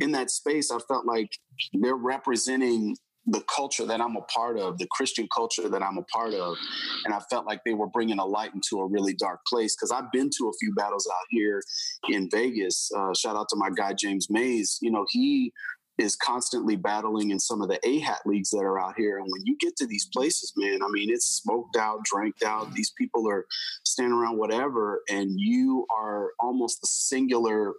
in 0.00 0.12
that 0.12 0.30
space. 0.30 0.70
I 0.70 0.78
felt 0.88 1.06
like 1.06 1.30
they're 1.72 1.94
representing 1.94 2.96
the 3.26 3.42
culture 3.54 3.86
that 3.86 4.00
I'm 4.00 4.16
a 4.16 4.22
part 4.22 4.58
of, 4.58 4.78
the 4.78 4.88
Christian 4.90 5.28
culture 5.34 5.68
that 5.68 5.82
I'm 5.82 5.98
a 5.98 6.02
part 6.04 6.34
of. 6.34 6.56
And 7.04 7.14
I 7.14 7.20
felt 7.30 7.46
like 7.46 7.60
they 7.64 7.74
were 7.74 7.86
bringing 7.88 8.18
a 8.18 8.24
light 8.24 8.52
into 8.54 8.80
a 8.80 8.86
really 8.86 9.14
dark 9.14 9.40
place 9.46 9.76
because 9.76 9.92
I've 9.92 10.10
been 10.12 10.30
to 10.38 10.48
a 10.48 10.52
few 10.58 10.74
battles 10.74 11.08
out 11.10 11.26
here 11.30 11.62
in 12.08 12.28
Vegas. 12.30 12.90
Uh, 12.96 13.14
shout 13.14 13.36
out 13.36 13.48
to 13.50 13.56
my 13.56 13.70
guy, 13.76 13.92
James 13.92 14.28
Mays. 14.28 14.78
You 14.82 14.90
know, 14.90 15.06
he 15.10 15.52
is 15.98 16.16
constantly 16.16 16.76
battling 16.76 17.30
in 17.30 17.38
some 17.38 17.60
of 17.60 17.68
the 17.68 17.78
AHAT 17.86 18.20
leagues 18.24 18.50
that 18.50 18.60
are 18.60 18.80
out 18.80 18.94
here. 18.96 19.18
And 19.18 19.26
when 19.30 19.42
you 19.44 19.56
get 19.58 19.76
to 19.76 19.86
these 19.86 20.08
places, 20.12 20.52
man, 20.56 20.80
I 20.82 20.88
mean, 20.90 21.10
it's 21.10 21.26
smoked 21.26 21.76
out, 21.76 22.00
drank 22.04 22.36
out. 22.44 22.72
These 22.72 22.92
people 22.96 23.28
are 23.28 23.46
standing 23.84 24.14
around 24.14 24.38
whatever, 24.38 25.02
and 25.10 25.32
you 25.36 25.86
are 25.94 26.30
almost 26.40 26.80
the 26.80 26.86
singular 26.86 27.74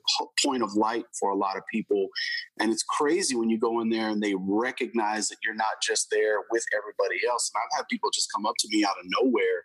point 0.45 0.61
of 0.61 0.74
light 0.76 1.05
for 1.20 1.32
a 1.32 1.36
lot 1.36 1.57
of 1.57 1.64
people. 1.72 2.07
And 2.59 2.72
it's 2.72 2.84
crazy 2.84 3.36
when 3.36 3.49
you 3.49 3.59
go 3.59 3.82
in 3.82 3.89
there 3.89 4.09
and 4.09 4.22
they 4.22 4.36
recognize 4.38 5.30
that 5.30 5.38
you're 5.43 5.55
not 5.55 5.82
just 5.82 6.07
there 6.11 6.41
with 6.51 6.64
everybody 6.76 7.20
else. 7.28 7.51
And 7.53 7.61
I've 7.61 7.80
had 7.80 7.88
people 7.89 8.09
just 8.14 8.30
come 8.34 8.45
up 8.45 8.55
to 8.59 8.68
me 8.72 8.84
out 8.84 8.95
of 8.99 9.05
nowhere 9.22 9.64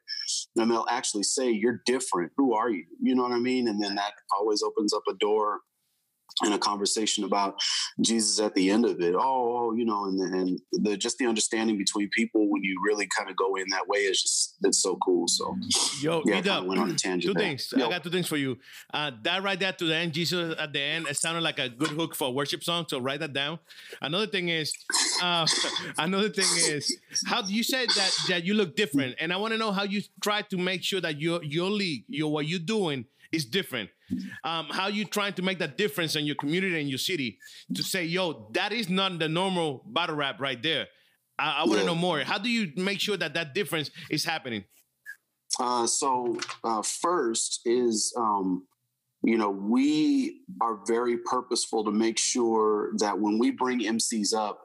and 0.57 0.71
they'll 0.71 0.87
actually 0.91 1.23
say, 1.23 1.51
You're 1.51 1.81
different. 1.87 2.33
Who 2.37 2.55
are 2.55 2.71
you? 2.71 2.85
You 3.01 3.15
know 3.15 3.23
what 3.23 3.33
I 3.33 3.39
mean? 3.39 3.69
And 3.69 3.83
then 3.83 3.95
that 3.97 4.13
always 4.37 4.63
opens 4.63 4.93
up 4.93 5.03
a 5.09 5.15
door 5.15 5.61
and 6.43 6.55
a 6.55 6.59
conversation 6.59 7.25
about 7.25 7.57
Jesus 8.01 8.41
at 8.41 8.55
the 8.55 8.71
end 8.71 8.85
of 8.85 9.01
it. 9.01 9.15
Oh, 9.15 9.21
oh 9.21 9.75
you 9.75 9.85
know, 9.85 10.05
and 10.05 10.21
and 10.35 10.61
the 10.73 10.97
just 10.97 11.19
the 11.19 11.27
understanding 11.27 11.79
between 11.79 12.09
people 12.11 12.49
when 12.51 12.63
you 12.63 12.81
really 12.85 13.09
kind 13.17 13.31
of 13.31 13.37
go 13.37 13.57
in 13.57 13.65
that 13.71 13.89
way 13.89 14.01
is 14.01 14.23
just 14.23 14.57
it's 14.63 14.83
so 14.83 14.97
cool. 14.97 15.27
So, 15.29 15.57
yo, 16.01 16.23
yeah, 16.25 16.41
I 16.51 16.61
went 16.61 16.81
on 16.81 16.91
a 16.91 16.95
tangent. 16.95 17.23
Two 17.23 17.35
there. 17.35 17.49
things. 17.49 17.73
Yo. 17.77 17.87
I 17.87 17.91
got 17.91 18.05
two 18.05 18.11
things 18.11 18.29
for 18.29 18.37
you. 18.37 18.59
Uh, 18.93 19.11
that 19.23 19.43
right 19.43 19.59
there 19.59 19.73
to 19.73 19.85
the 19.85 19.95
end, 19.95 20.13
Jesus 20.13 20.55
at 20.59 20.73
the 20.73 20.81
end, 20.81 21.07
it 21.09 21.17
sounded 21.17 21.43
like 21.43 21.59
a 21.59 21.69
good 21.69 21.91
hook 21.91 22.15
for 22.15 22.29
a 22.29 22.31
worship 22.31 22.63
song. 22.63 22.87
So 22.89 22.99
write 22.99 23.21
that 23.21 23.33
down. 23.33 23.59
Another 24.01 24.27
thing 24.27 24.49
is, 24.49 24.73
uh, 25.23 25.47
another 25.99 26.29
thing 26.29 26.47
is, 26.57 26.99
how 27.27 27.43
you 27.47 27.63
said 27.63 27.89
that 27.91 28.17
that 28.29 28.45
you 28.45 28.55
look 28.55 28.77
different, 28.77 29.17
and 29.21 29.33
I 29.33 29.37
want 29.37 29.53
to 29.53 29.59
know 29.59 29.73
how 29.73 29.85
you 29.85 30.03
try 30.21 30.43
to 30.43 30.57
make 30.57 30.83
sure 30.83 31.01
that 31.01 31.21
your 31.21 31.43
your 31.43 31.71
league, 31.71 32.05
your 32.09 32.31
what 32.31 32.47
you're 32.47 32.59
doing 32.59 33.07
is 33.33 33.45
different. 33.45 33.91
Um, 34.45 34.67
how 34.71 34.89
you 34.89 35.05
trying 35.05 35.35
to 35.35 35.43
make 35.43 35.59
that 35.59 35.77
difference 35.77 36.17
in 36.17 36.25
your 36.25 36.37
community 36.37 36.81
and 36.81 36.89
your 36.89 36.99
city 36.99 37.39
to 37.75 37.83
say, 37.83 38.05
yo, 38.05 38.49
that 38.53 38.73
is 38.73 38.89
not 38.89 39.19
the 39.19 39.29
normal 39.29 39.85
battle 39.87 40.17
rap 40.17 40.41
right 40.41 40.63
there. 40.63 40.87
I, 41.39 41.61
I 41.61 41.65
want 41.65 41.75
to 41.75 41.79
yeah. 41.81 41.87
know 41.87 41.95
more. 41.95 42.21
How 42.21 42.39
do 42.39 42.49
you 42.49 42.73
make 42.77 43.01
sure 43.01 43.17
that 43.17 43.35
that 43.35 43.55
difference 43.55 43.91
is 44.11 44.25
happening? 44.25 44.65
Uh, 45.59 45.87
so 45.87 46.39
uh, 46.65 46.83
first 46.83 47.61
is 47.65 48.15
um, 48.17 48.67
you 49.23 49.37
know 49.37 49.51
we 49.51 50.43
are 50.61 50.81
very 50.87 51.19
purposeful 51.19 51.85
to 51.85 51.91
make 51.91 52.19
sure 52.19 52.91
that 52.99 53.19
when 53.19 53.39
we 53.39 53.51
bring 53.51 53.81
MCs 53.81 54.35
up 54.35 54.63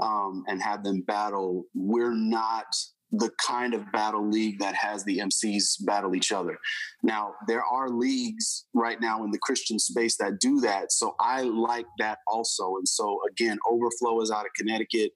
um, 0.00 0.44
and 0.48 0.60
have 0.62 0.84
them 0.84 1.02
battle, 1.02 1.66
we're 1.74 2.14
not 2.14 2.66
the 3.12 3.30
kind 3.46 3.74
of 3.74 3.90
battle 3.92 4.28
league 4.28 4.58
that 4.58 4.74
has 4.74 5.04
the 5.04 5.18
MCs 5.18 5.84
battle 5.84 6.14
each 6.14 6.32
other. 6.32 6.58
Now, 7.02 7.34
there 7.46 7.62
are 7.62 7.90
leagues 7.90 8.64
right 8.74 9.00
now 9.00 9.22
in 9.24 9.30
the 9.30 9.38
Christian 9.38 9.78
space 9.78 10.16
that 10.16 10.40
do 10.40 10.60
that. 10.60 10.92
So 10.92 11.14
I 11.20 11.42
like 11.42 11.86
that 11.98 12.18
also. 12.26 12.76
And 12.76 12.88
so, 12.88 13.18
again, 13.30 13.58
Overflow 13.70 14.20
is 14.22 14.30
out 14.30 14.46
of 14.46 14.52
Connecticut, 14.56 15.12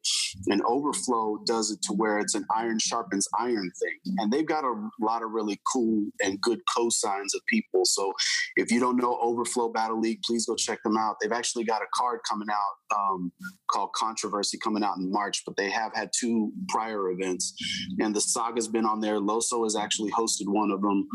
and 0.48 0.62
Overflow 0.62 1.38
does 1.46 1.70
it 1.70 1.80
to 1.82 1.94
where 1.94 2.18
it's 2.18 2.34
an 2.34 2.44
iron 2.54 2.78
sharpens 2.78 3.26
iron 3.38 3.70
thing. 3.80 4.14
And 4.18 4.32
they've 4.32 4.46
got 4.46 4.64
a 4.64 4.74
lot 5.00 5.22
of 5.22 5.30
really 5.30 5.58
cool 5.72 6.06
and 6.22 6.40
good 6.40 6.60
cosigns 6.76 7.34
of 7.34 7.40
people. 7.48 7.84
So 7.84 8.12
if 8.56 8.70
you 8.70 8.78
don't 8.78 8.96
know 8.96 9.18
Overflow 9.22 9.70
Battle 9.70 10.00
League, 10.00 10.20
please 10.22 10.46
go 10.46 10.54
check 10.54 10.82
them 10.82 10.96
out. 10.96 11.16
They've 11.20 11.32
actually 11.32 11.64
got 11.64 11.82
a 11.82 11.86
card 11.94 12.20
coming 12.28 12.48
out 12.50 12.96
um, 12.96 13.32
called 13.70 13.92
Controversy 13.94 14.58
coming 14.58 14.82
out 14.82 14.96
in 14.98 15.10
March, 15.10 15.42
but 15.46 15.56
they 15.56 15.70
have 15.70 15.94
had 15.94 16.10
two 16.18 16.52
prior 16.68 17.10
events 17.10 17.54
and 17.98 18.14
the 18.14 18.20
saga's 18.20 18.68
been 18.68 18.86
on 18.86 19.00
there. 19.00 19.18
Loso 19.20 19.64
has 19.64 19.76
actually 19.76 20.10
hosted 20.10 20.46
one 20.46 20.70
of 20.70 20.80
them, 20.80 21.08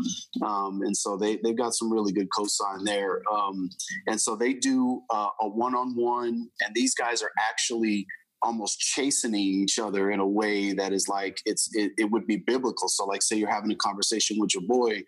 um, 0.44 0.80
and 0.82 0.96
so 0.96 1.16
they 1.16 1.38
they've 1.42 1.56
got 1.56 1.74
some 1.74 1.92
really 1.92 2.12
good 2.12 2.28
cosign 2.36 2.84
there. 2.84 3.20
Um, 3.32 3.70
and 4.06 4.20
so 4.20 4.36
they 4.36 4.54
do 4.54 5.02
uh, 5.10 5.28
a 5.40 5.48
one 5.48 5.74
on 5.74 5.94
one, 5.96 6.48
and 6.60 6.74
these 6.74 6.94
guys 6.94 7.22
are 7.22 7.32
actually 7.38 8.06
almost 8.42 8.80
chastening 8.80 9.40
each 9.40 9.78
other 9.78 10.10
in 10.10 10.18
a 10.18 10.26
way 10.26 10.72
that 10.72 10.92
is 10.92 11.06
like 11.08 11.38
it's 11.44 11.68
it, 11.74 11.92
it, 11.96 12.10
would 12.10 12.26
be 12.26 12.36
biblical. 12.36 12.88
So 12.88 13.04
like 13.04 13.22
say 13.22 13.36
you're 13.36 13.50
having 13.50 13.70
a 13.70 13.76
conversation 13.76 14.36
with 14.40 14.54
your 14.54 14.64
boy 14.66 15.02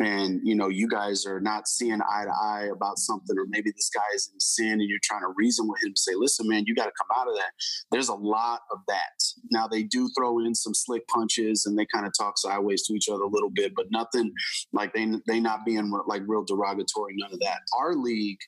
and 0.00 0.40
you 0.44 0.54
know 0.54 0.68
you 0.68 0.86
guys 0.88 1.24
are 1.26 1.40
not 1.40 1.66
seeing 1.66 2.00
eye 2.00 2.24
to 2.24 2.30
eye 2.30 2.68
about 2.72 2.98
something 2.98 3.36
or 3.38 3.46
maybe 3.48 3.70
this 3.70 3.90
guy 3.94 4.02
is 4.14 4.30
in 4.32 4.38
sin 4.38 4.72
and 4.72 4.88
you're 4.88 4.98
trying 5.02 5.22
to 5.22 5.32
reason 5.36 5.66
with 5.66 5.82
him 5.82 5.92
say 5.96 6.12
listen 6.14 6.46
man 6.48 6.64
you 6.66 6.74
got 6.74 6.84
to 6.84 6.92
come 6.98 7.20
out 7.20 7.28
of 7.28 7.34
that. 7.34 7.52
There's 7.90 8.08
a 8.08 8.14
lot 8.14 8.60
of 8.70 8.78
that. 8.88 9.22
Now 9.50 9.66
they 9.66 9.82
do 9.82 10.08
throw 10.16 10.38
in 10.40 10.54
some 10.54 10.74
slick 10.74 11.06
punches 11.08 11.64
and 11.66 11.78
they 11.78 11.86
kind 11.92 12.06
of 12.06 12.12
talk 12.18 12.38
sideways 12.38 12.86
to 12.86 12.94
each 12.94 13.08
other 13.08 13.22
a 13.22 13.28
little 13.28 13.50
bit 13.50 13.72
but 13.74 13.86
nothing 13.90 14.32
like 14.72 14.92
they 14.92 15.10
they 15.26 15.40
not 15.40 15.64
being 15.64 15.90
like 16.06 16.22
real 16.26 16.44
derogatory 16.44 17.14
none 17.16 17.32
of 17.32 17.40
that. 17.40 17.60
Our 17.78 17.94
league 17.94 18.38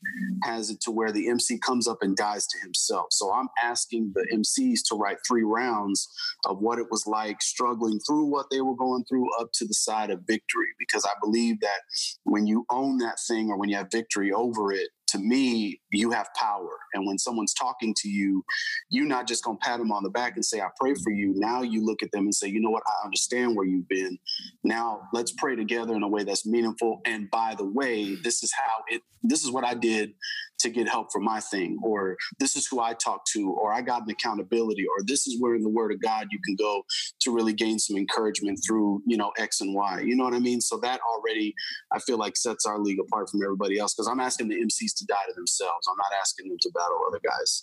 has 0.44 0.70
it 0.70 0.80
to 0.82 0.90
where 0.90 1.12
the 1.12 1.28
mc 1.28 1.58
comes 1.60 1.88
up 1.88 1.98
and 2.02 2.14
dies 2.16 2.46
to 2.46 2.58
himself. 2.60 3.06
So 3.10 3.32
i'm 3.32 3.48
asking 3.62 4.12
the 4.14 4.25
MCs 4.32 4.80
to 4.88 4.96
write 4.96 5.18
three 5.26 5.44
rounds 5.44 6.08
of 6.46 6.58
what 6.60 6.78
it 6.78 6.86
was 6.90 7.04
like 7.06 7.42
struggling 7.42 7.98
through 8.06 8.26
what 8.26 8.46
they 8.50 8.60
were 8.60 8.76
going 8.76 9.04
through 9.04 9.26
up 9.40 9.48
to 9.54 9.66
the 9.66 9.74
side 9.74 10.10
of 10.10 10.20
victory. 10.26 10.68
Because 10.78 11.04
I 11.04 11.14
believe 11.22 11.60
that 11.60 11.80
when 12.24 12.46
you 12.46 12.64
own 12.70 12.98
that 12.98 13.18
thing 13.26 13.50
or 13.50 13.58
when 13.58 13.68
you 13.68 13.76
have 13.76 13.90
victory 13.90 14.32
over 14.32 14.72
it, 14.72 14.88
to 15.08 15.18
me, 15.18 15.80
you 15.96 16.10
have 16.10 16.28
power. 16.34 16.70
And 16.94 17.06
when 17.06 17.18
someone's 17.18 17.54
talking 17.54 17.94
to 18.02 18.08
you, 18.08 18.44
you're 18.90 19.06
not 19.06 19.26
just 19.26 19.44
going 19.44 19.58
to 19.58 19.64
pat 19.64 19.78
them 19.78 19.92
on 19.92 20.02
the 20.02 20.10
back 20.10 20.34
and 20.36 20.44
say, 20.44 20.60
I 20.60 20.68
pray 20.78 20.94
for 21.02 21.12
you. 21.12 21.32
Now 21.36 21.62
you 21.62 21.84
look 21.84 22.02
at 22.02 22.10
them 22.12 22.24
and 22.24 22.34
say, 22.34 22.48
you 22.48 22.60
know 22.60 22.70
what? 22.70 22.82
I 22.86 23.04
understand 23.04 23.56
where 23.56 23.66
you've 23.66 23.88
been. 23.88 24.18
Now 24.64 25.02
let's 25.12 25.32
pray 25.32 25.56
together 25.56 25.94
in 25.94 26.02
a 26.02 26.08
way 26.08 26.24
that's 26.24 26.46
meaningful. 26.46 27.00
And 27.06 27.30
by 27.30 27.54
the 27.56 27.66
way, 27.66 28.16
this 28.16 28.42
is 28.42 28.52
how 28.52 28.82
it, 28.88 29.02
this 29.22 29.44
is 29.44 29.50
what 29.50 29.64
I 29.64 29.74
did 29.74 30.12
to 30.60 30.70
get 30.70 30.88
help 30.88 31.08
for 31.12 31.20
my 31.20 31.40
thing, 31.40 31.78
or 31.82 32.16
this 32.38 32.56
is 32.56 32.66
who 32.66 32.80
I 32.80 32.94
talked 32.94 33.28
to, 33.32 33.50
or 33.50 33.72
I 33.72 33.82
got 33.82 34.02
an 34.02 34.10
accountability, 34.10 34.86
or 34.86 35.04
this 35.04 35.26
is 35.26 35.40
where 35.40 35.54
in 35.54 35.62
the 35.62 35.68
Word 35.68 35.92
of 35.92 36.00
God 36.00 36.28
you 36.30 36.38
can 36.44 36.56
go 36.56 36.82
to 37.20 37.34
really 37.34 37.52
gain 37.52 37.78
some 37.78 37.96
encouragement 37.96 38.60
through, 38.66 39.02
you 39.06 39.16
know, 39.16 39.32
X 39.38 39.60
and 39.60 39.74
Y. 39.74 40.00
You 40.00 40.16
know 40.16 40.24
what 40.24 40.34
I 40.34 40.38
mean? 40.38 40.60
So 40.60 40.78
that 40.78 41.00
already, 41.00 41.54
I 41.92 41.98
feel 41.98 42.16
like 42.16 42.36
sets 42.36 42.64
our 42.64 42.78
league 42.78 43.00
apart 43.00 43.28
from 43.28 43.42
everybody 43.42 43.78
else 43.78 43.94
because 43.94 44.08
I'm 44.08 44.20
asking 44.20 44.48
the 44.48 44.56
MCs 44.56 44.96
to 44.98 45.06
die 45.06 45.26
to 45.28 45.34
themselves. 45.34 45.85
I'm 45.88 45.96
not 45.96 46.18
asking 46.20 46.48
them 46.48 46.58
to 46.60 46.70
battle 46.74 47.00
other 47.08 47.20
guys 47.24 47.62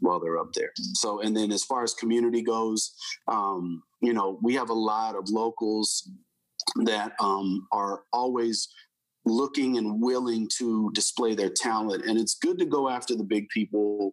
while 0.00 0.20
they're 0.20 0.38
up 0.38 0.52
there. 0.54 0.72
So, 0.94 1.20
and 1.20 1.36
then 1.36 1.52
as 1.52 1.64
far 1.64 1.82
as 1.82 1.94
community 1.94 2.42
goes, 2.42 2.94
um, 3.28 3.82
you 4.00 4.12
know, 4.12 4.38
we 4.42 4.54
have 4.54 4.70
a 4.70 4.74
lot 4.74 5.16
of 5.16 5.28
locals 5.28 6.08
that 6.84 7.12
um, 7.20 7.66
are 7.72 8.02
always 8.12 8.68
looking 9.24 9.76
and 9.76 10.00
willing 10.00 10.48
to 10.58 10.90
display 10.94 11.34
their 11.34 11.50
talent. 11.50 12.04
And 12.06 12.18
it's 12.18 12.34
good 12.34 12.58
to 12.58 12.64
go 12.64 12.88
after 12.88 13.14
the 13.14 13.24
big 13.24 13.48
people. 13.48 14.10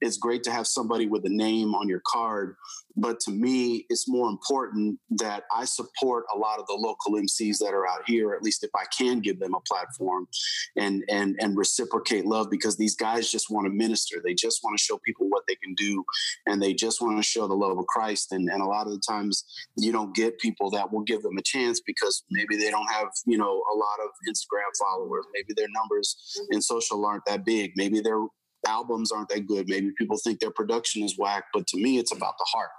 It's 0.00 0.16
great 0.16 0.42
to 0.44 0.50
have 0.50 0.66
somebody 0.66 1.06
with 1.06 1.24
a 1.24 1.30
name 1.30 1.74
on 1.74 1.88
your 1.88 2.02
card 2.06 2.56
but 3.00 3.20
to 3.20 3.30
me, 3.30 3.86
it's 3.88 4.08
more 4.08 4.28
important 4.28 4.98
that 5.10 5.44
I 5.54 5.64
support 5.64 6.24
a 6.34 6.38
lot 6.38 6.58
of 6.58 6.66
the 6.66 6.74
local 6.74 7.14
MCs 7.14 7.58
that 7.58 7.72
are 7.72 7.86
out 7.86 8.02
here, 8.06 8.34
at 8.34 8.42
least 8.42 8.64
if 8.64 8.70
I 8.74 8.84
can 8.96 9.20
give 9.20 9.38
them 9.38 9.54
a 9.54 9.60
platform 9.60 10.28
and 10.76 11.02
and 11.08 11.36
and 11.40 11.56
reciprocate 11.56 12.26
love 12.26 12.50
because 12.50 12.76
these 12.76 12.96
guys 12.96 13.30
just 13.30 13.50
want 13.50 13.66
to 13.66 13.70
minister. 13.70 14.20
They 14.22 14.34
just 14.34 14.60
want 14.62 14.76
to 14.76 14.82
show 14.82 14.98
people 14.98 15.28
what 15.28 15.44
they 15.48 15.54
can 15.56 15.74
do 15.74 16.04
and 16.46 16.62
they 16.62 16.74
just 16.74 17.00
want 17.00 17.16
to 17.16 17.22
show 17.22 17.46
the 17.46 17.54
love 17.54 17.78
of 17.78 17.86
Christ. 17.86 18.32
And, 18.32 18.48
and 18.50 18.62
a 18.62 18.66
lot 18.66 18.86
of 18.86 18.92
the 18.92 19.02
times 19.08 19.44
you 19.76 19.92
don't 19.92 20.14
get 20.14 20.38
people 20.38 20.70
that 20.70 20.92
will 20.92 21.02
give 21.02 21.22
them 21.22 21.38
a 21.38 21.42
chance 21.42 21.80
because 21.80 22.24
maybe 22.30 22.56
they 22.56 22.70
don't 22.70 22.90
have, 22.90 23.08
you 23.26 23.38
know, 23.38 23.62
a 23.72 23.76
lot 23.76 23.98
of 24.04 24.10
Instagram 24.28 24.70
followers. 24.78 25.24
Maybe 25.32 25.54
their 25.56 25.68
numbers 25.70 26.16
in 26.50 26.60
social 26.60 27.04
aren't 27.06 27.24
that 27.26 27.44
big. 27.44 27.72
Maybe 27.76 28.00
they're 28.00 28.26
albums 28.66 29.12
aren't 29.12 29.28
that 29.30 29.46
good. 29.46 29.68
Maybe 29.68 29.90
people 29.96 30.18
think 30.18 30.40
their 30.40 30.50
production 30.50 31.02
is 31.02 31.16
whack, 31.18 31.44
but 31.52 31.66
to 31.68 31.76
me, 31.76 31.98
it's 31.98 32.14
about 32.14 32.34
the 32.38 32.46
heart. 32.52 32.70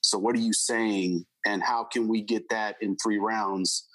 So, 0.00 0.18
what 0.18 0.34
are 0.34 0.40
you 0.40 0.52
saying, 0.52 1.24
and 1.46 1.62
how 1.62 1.84
can 1.84 2.08
we 2.08 2.22
get 2.22 2.48
that 2.50 2.76
in 2.80 2.96
three 3.02 3.18
rounds? 3.18 3.86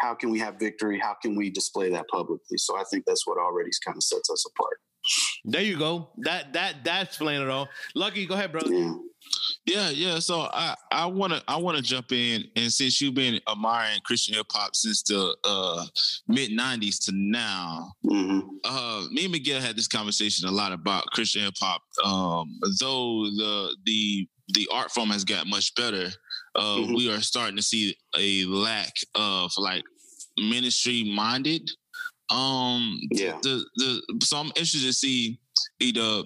How 0.00 0.14
can 0.14 0.30
we 0.30 0.38
have 0.38 0.58
victory? 0.58 0.98
How 0.98 1.14
can 1.20 1.36
we 1.36 1.50
display 1.50 1.90
that 1.90 2.06
publicly? 2.08 2.58
So, 2.58 2.76
I 2.76 2.84
think 2.90 3.04
that's 3.06 3.26
what 3.26 3.38
already 3.38 3.70
kind 3.84 3.96
of 3.96 4.02
sets 4.02 4.30
us 4.30 4.44
apart. 4.46 4.78
There 5.44 5.62
you 5.62 5.78
go. 5.78 6.10
That 6.18 6.52
that 6.52 6.84
that's 6.84 7.16
playing 7.16 7.42
it 7.42 7.48
all. 7.48 7.68
Lucky, 7.94 8.26
go 8.26 8.34
ahead, 8.34 8.52
brother. 8.52 8.72
Yeah. 8.72 8.94
Yeah, 9.66 9.90
yeah. 9.90 10.18
So 10.18 10.48
I 10.52 10.74
I 10.90 11.06
want 11.06 11.32
to 11.32 11.42
I 11.46 11.56
want 11.56 11.76
to 11.76 11.82
jump 11.82 12.12
in, 12.12 12.44
and 12.56 12.72
since 12.72 13.00
you've 13.00 13.14
been 13.14 13.40
admiring 13.48 14.00
Christian 14.04 14.34
hip 14.34 14.46
hop 14.50 14.74
since 14.74 15.02
the 15.02 15.36
uh, 15.44 15.84
mid 16.28 16.50
'90s 16.50 17.04
to 17.04 17.12
now, 17.14 17.92
mm-hmm. 18.04 18.40
uh, 18.64 19.06
me 19.10 19.24
and 19.24 19.32
Miguel 19.32 19.60
had 19.60 19.76
this 19.76 19.88
conversation 19.88 20.48
a 20.48 20.52
lot 20.52 20.72
about 20.72 21.06
Christian 21.12 21.42
hip 21.42 21.54
hop. 21.60 21.82
Um, 22.04 22.58
though 22.80 23.24
the 23.36 23.76
the 23.84 24.28
the 24.54 24.68
art 24.72 24.90
form 24.90 25.10
has 25.10 25.24
got 25.24 25.46
much 25.46 25.74
better, 25.74 26.08
uh, 26.54 26.60
mm-hmm. 26.60 26.94
we 26.94 27.12
are 27.12 27.20
starting 27.20 27.56
to 27.56 27.62
see 27.62 27.96
a 28.18 28.44
lack 28.46 28.92
of 29.14 29.52
like 29.58 29.84
ministry 30.38 31.04
minded. 31.04 31.70
Um, 32.30 32.98
yeah. 33.10 33.38
The 33.42 33.64
the 33.76 34.20
so 34.22 34.38
I'm 34.38 34.46
interested 34.48 34.82
to 34.82 34.92
see 34.92 35.38
either 35.80 36.22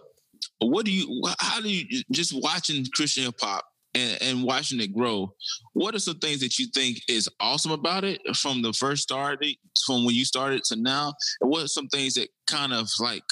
what 0.70 0.84
do 0.84 0.92
you 0.92 1.22
how 1.40 1.60
do 1.60 1.68
you 1.68 2.02
just 2.12 2.32
watching 2.34 2.84
Christian 2.94 3.24
hip 3.24 3.36
hop 3.40 3.64
and, 3.94 4.22
and, 4.22 4.42
watching 4.42 4.80
it 4.80 4.92
grow, 4.92 5.32
what 5.72 5.94
are 5.94 6.00
some 6.00 6.18
things 6.18 6.40
that 6.40 6.58
you 6.58 6.66
think 6.74 6.98
is 7.08 7.28
awesome 7.38 7.70
about 7.70 8.02
it 8.02 8.20
from 8.36 8.60
the 8.60 8.72
first 8.72 9.02
start, 9.02 9.44
from 9.86 10.04
when 10.04 10.14
you 10.14 10.24
started 10.24 10.64
to 10.64 10.76
now? 10.76 11.12
And 11.40 11.50
what 11.50 11.62
are 11.62 11.68
some 11.68 11.88
things 11.88 12.14
that 12.14 12.28
kind 12.46 12.72
of 12.72 12.88
like 12.98 13.22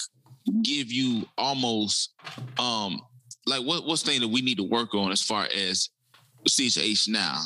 give 0.62 0.90
you 0.90 1.24
almost 1.38 2.14
um 2.58 3.00
like 3.46 3.62
what 3.62 3.86
what's 3.86 4.02
thing 4.02 4.20
that 4.20 4.28
we 4.28 4.42
need 4.42 4.58
to 4.58 4.64
work 4.64 4.94
on 4.94 5.12
as 5.12 5.22
far 5.22 5.48
as 5.54 5.90
CHH 6.48 7.08
now? 7.08 7.38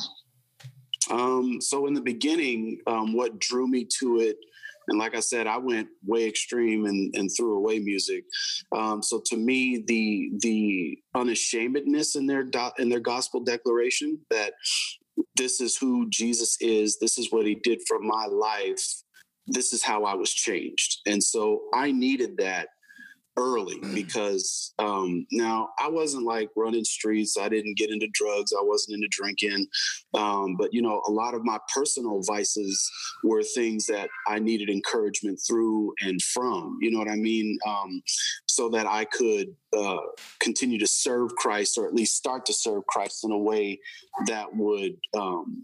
Um, 1.10 1.60
so 1.60 1.86
in 1.86 1.94
the 1.94 2.00
beginning, 2.00 2.80
um, 2.86 3.12
what 3.12 3.38
drew 3.38 3.68
me 3.68 3.86
to 4.00 4.18
it 4.18 4.36
and 4.88 4.98
like 4.98 5.16
I 5.16 5.20
said, 5.20 5.46
I 5.46 5.58
went 5.58 5.88
way 6.04 6.26
extreme 6.26 6.86
and, 6.86 7.14
and 7.14 7.30
threw 7.36 7.56
away 7.56 7.78
music. 7.78 8.24
Um, 8.74 9.02
so 9.02 9.20
to 9.26 9.36
me, 9.36 9.84
the 9.86 10.30
the 10.40 10.98
unashamedness 11.14 12.16
in 12.16 12.26
their 12.26 12.44
do, 12.44 12.70
in 12.78 12.88
their 12.88 13.00
gospel 13.00 13.42
declaration 13.42 14.18
that 14.30 14.52
this 15.36 15.60
is 15.60 15.76
who 15.76 16.08
Jesus 16.10 16.56
is, 16.60 16.98
this 17.00 17.18
is 17.18 17.32
what 17.32 17.46
he 17.46 17.56
did 17.62 17.80
for 17.88 17.98
my 17.98 18.26
life, 18.26 18.84
this 19.46 19.72
is 19.72 19.82
how 19.82 20.04
I 20.04 20.14
was 20.14 20.32
changed. 20.32 21.00
And 21.06 21.22
so 21.22 21.62
I 21.74 21.92
needed 21.92 22.36
that 22.38 22.68
early 23.36 23.78
mm. 23.78 23.94
because 23.94 24.72
um, 24.78 25.26
now 25.32 25.68
I 25.78 25.88
wasn't 25.88 26.24
like 26.24 26.50
running 26.56 26.84
streets. 26.84 27.36
I 27.38 27.48
didn't 27.48 27.76
get 27.76 27.90
into 27.90 28.08
drugs. 28.12 28.52
I 28.52 28.62
wasn't 28.62 28.96
into 28.96 29.08
drinking. 29.10 29.66
Um, 30.14 30.56
but, 30.56 30.72
you 30.72 30.82
know, 30.82 31.02
a 31.06 31.10
lot 31.10 31.34
of 31.34 31.44
my 31.44 31.58
personal 31.74 32.22
vices 32.22 32.90
were 33.22 33.42
things 33.42 33.86
that 33.86 34.08
I 34.26 34.38
needed 34.38 34.70
encouragement 34.70 35.40
through 35.46 35.92
and 36.02 36.20
from, 36.22 36.78
you 36.80 36.90
know 36.90 36.98
what 36.98 37.10
I 37.10 37.16
mean? 37.16 37.58
Um, 37.66 38.02
so 38.46 38.68
that 38.70 38.86
I 38.86 39.04
could 39.04 39.54
uh, 39.76 39.98
continue 40.40 40.78
to 40.78 40.86
serve 40.86 41.34
Christ 41.36 41.76
or 41.78 41.86
at 41.86 41.94
least 41.94 42.16
start 42.16 42.46
to 42.46 42.52
serve 42.52 42.86
Christ 42.86 43.24
in 43.24 43.32
a 43.32 43.38
way 43.38 43.78
that 44.26 44.54
would 44.54 44.96
um, 45.16 45.62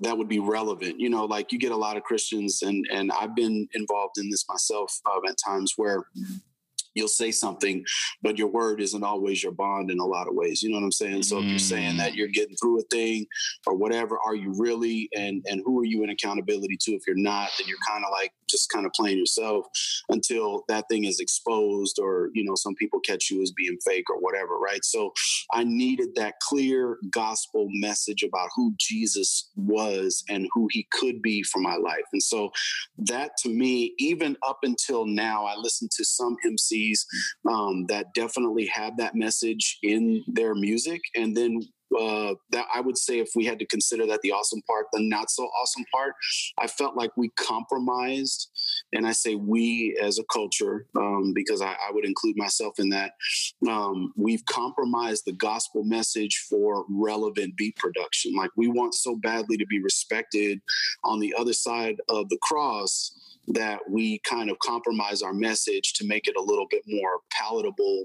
that 0.00 0.18
would 0.18 0.28
be 0.28 0.40
relevant. 0.40 1.00
You 1.00 1.08
know, 1.08 1.24
like 1.24 1.52
you 1.52 1.58
get 1.58 1.72
a 1.72 1.76
lot 1.76 1.96
of 1.96 2.02
Christians, 2.02 2.62
and 2.62 2.84
and 2.92 3.10
I've 3.12 3.34
been 3.34 3.68
involved 3.74 4.18
in 4.18 4.28
this 4.28 4.44
myself 4.48 4.92
uh, 5.06 5.20
at 5.28 5.36
times 5.44 5.74
where 5.76 6.04
you'll 6.94 7.08
say 7.08 7.30
something, 7.30 7.84
but 8.22 8.38
your 8.38 8.48
word 8.48 8.80
isn't 8.80 9.04
always 9.04 9.42
your 9.42 9.52
bond 9.52 9.90
in 9.90 9.98
a 9.98 10.06
lot 10.06 10.28
of 10.28 10.34
ways. 10.34 10.62
You 10.62 10.70
know 10.70 10.76
what 10.76 10.84
I'm 10.84 10.92
saying? 10.92 11.22
So 11.24 11.38
if 11.38 11.44
you're 11.44 11.58
saying 11.58 11.96
that 11.98 12.12
mm. 12.12 12.16
you're 12.16 12.28
getting 12.28 12.56
through 12.56 12.80
a 12.80 12.84
thing 12.84 13.26
or 13.66 13.76
whatever, 13.76 14.18
are 14.24 14.34
you 14.34 14.54
really? 14.56 15.08
And 15.14 15.44
and 15.48 15.62
who 15.64 15.80
are 15.80 15.84
you 15.84 16.02
in 16.04 16.10
accountability 16.10 16.78
to? 16.82 16.92
If 16.92 17.02
you're 17.06 17.16
not, 17.16 17.50
then 17.58 17.68
you're 17.68 17.78
kind 17.88 18.04
of 18.04 18.10
like 18.12 18.32
just 18.48 18.70
kind 18.70 18.86
of 18.86 18.92
playing 18.92 19.18
yourself 19.18 19.66
until 20.08 20.64
that 20.68 20.84
thing 20.88 21.04
is 21.04 21.20
exposed 21.20 21.98
or 21.98 22.30
you 22.34 22.44
know 22.44 22.54
some 22.54 22.74
people 22.74 23.00
catch 23.00 23.30
you 23.30 23.42
as 23.42 23.52
being 23.52 23.76
fake 23.84 24.08
or 24.10 24.20
whatever, 24.20 24.58
right? 24.58 24.84
So 24.84 25.12
I 25.52 25.64
needed 25.64 26.14
that 26.16 26.34
clear 26.40 26.98
gospel 27.10 27.66
message 27.70 28.22
about 28.22 28.50
who 28.54 28.74
Jesus 28.78 29.50
was 29.56 30.24
and 30.28 30.48
who 30.52 30.68
he 30.70 30.86
could 30.92 31.22
be 31.22 31.42
for 31.42 31.58
my 31.60 31.76
life. 31.76 32.04
And 32.12 32.22
so 32.22 32.50
that 32.98 33.36
to 33.38 33.48
me, 33.48 33.94
even 33.98 34.36
up 34.46 34.58
until 34.62 35.06
now, 35.06 35.44
I 35.44 35.56
listen 35.56 35.88
to 35.96 36.04
some 36.04 36.36
MC 36.44 36.83
um, 37.48 37.86
that 37.88 38.14
definitely 38.14 38.66
have 38.66 38.96
that 38.98 39.14
message 39.14 39.78
in 39.82 40.22
their 40.26 40.54
music. 40.54 41.00
And 41.14 41.36
then 41.36 41.60
uh, 41.98 42.34
that 42.50 42.66
I 42.74 42.80
would 42.80 42.98
say 42.98 43.18
if 43.18 43.30
we 43.34 43.44
had 43.44 43.58
to 43.58 43.66
consider 43.66 44.06
that 44.06 44.20
the 44.22 44.32
awesome 44.32 44.62
part, 44.66 44.86
the 44.92 45.00
not 45.00 45.30
so 45.30 45.44
awesome 45.44 45.84
part, 45.92 46.14
I 46.58 46.66
felt 46.66 46.96
like 46.96 47.10
we 47.16 47.30
compromised. 47.30 48.50
And 48.92 49.06
I 49.06 49.12
say 49.12 49.34
we 49.34 49.98
as 50.02 50.18
a 50.18 50.24
culture, 50.32 50.86
um, 50.96 51.32
because 51.34 51.60
I, 51.60 51.72
I, 51.72 51.90
would 51.92 52.04
include 52.04 52.36
myself 52.36 52.74
in 52.78 52.88
that. 52.90 53.12
Um, 53.68 54.12
we've 54.16 54.44
compromised 54.46 55.24
the 55.26 55.32
gospel 55.32 55.84
message 55.84 56.44
for 56.48 56.84
relevant 56.88 57.56
beat 57.56 57.76
production. 57.76 58.34
Like 58.34 58.50
we 58.56 58.68
want 58.68 58.94
so 58.94 59.16
badly 59.16 59.56
to 59.56 59.66
be 59.66 59.80
respected 59.80 60.60
on 61.04 61.20
the 61.20 61.34
other 61.38 61.52
side 61.52 61.96
of 62.08 62.28
the 62.28 62.38
cross 62.42 63.12
that 63.48 63.80
we 63.88 64.20
kind 64.20 64.50
of 64.50 64.58
compromise 64.60 65.22
our 65.22 65.34
message 65.34 65.92
to 65.94 66.06
make 66.06 66.26
it 66.26 66.36
a 66.36 66.42
little 66.42 66.66
bit 66.70 66.82
more 66.86 67.20
palatable 67.30 68.04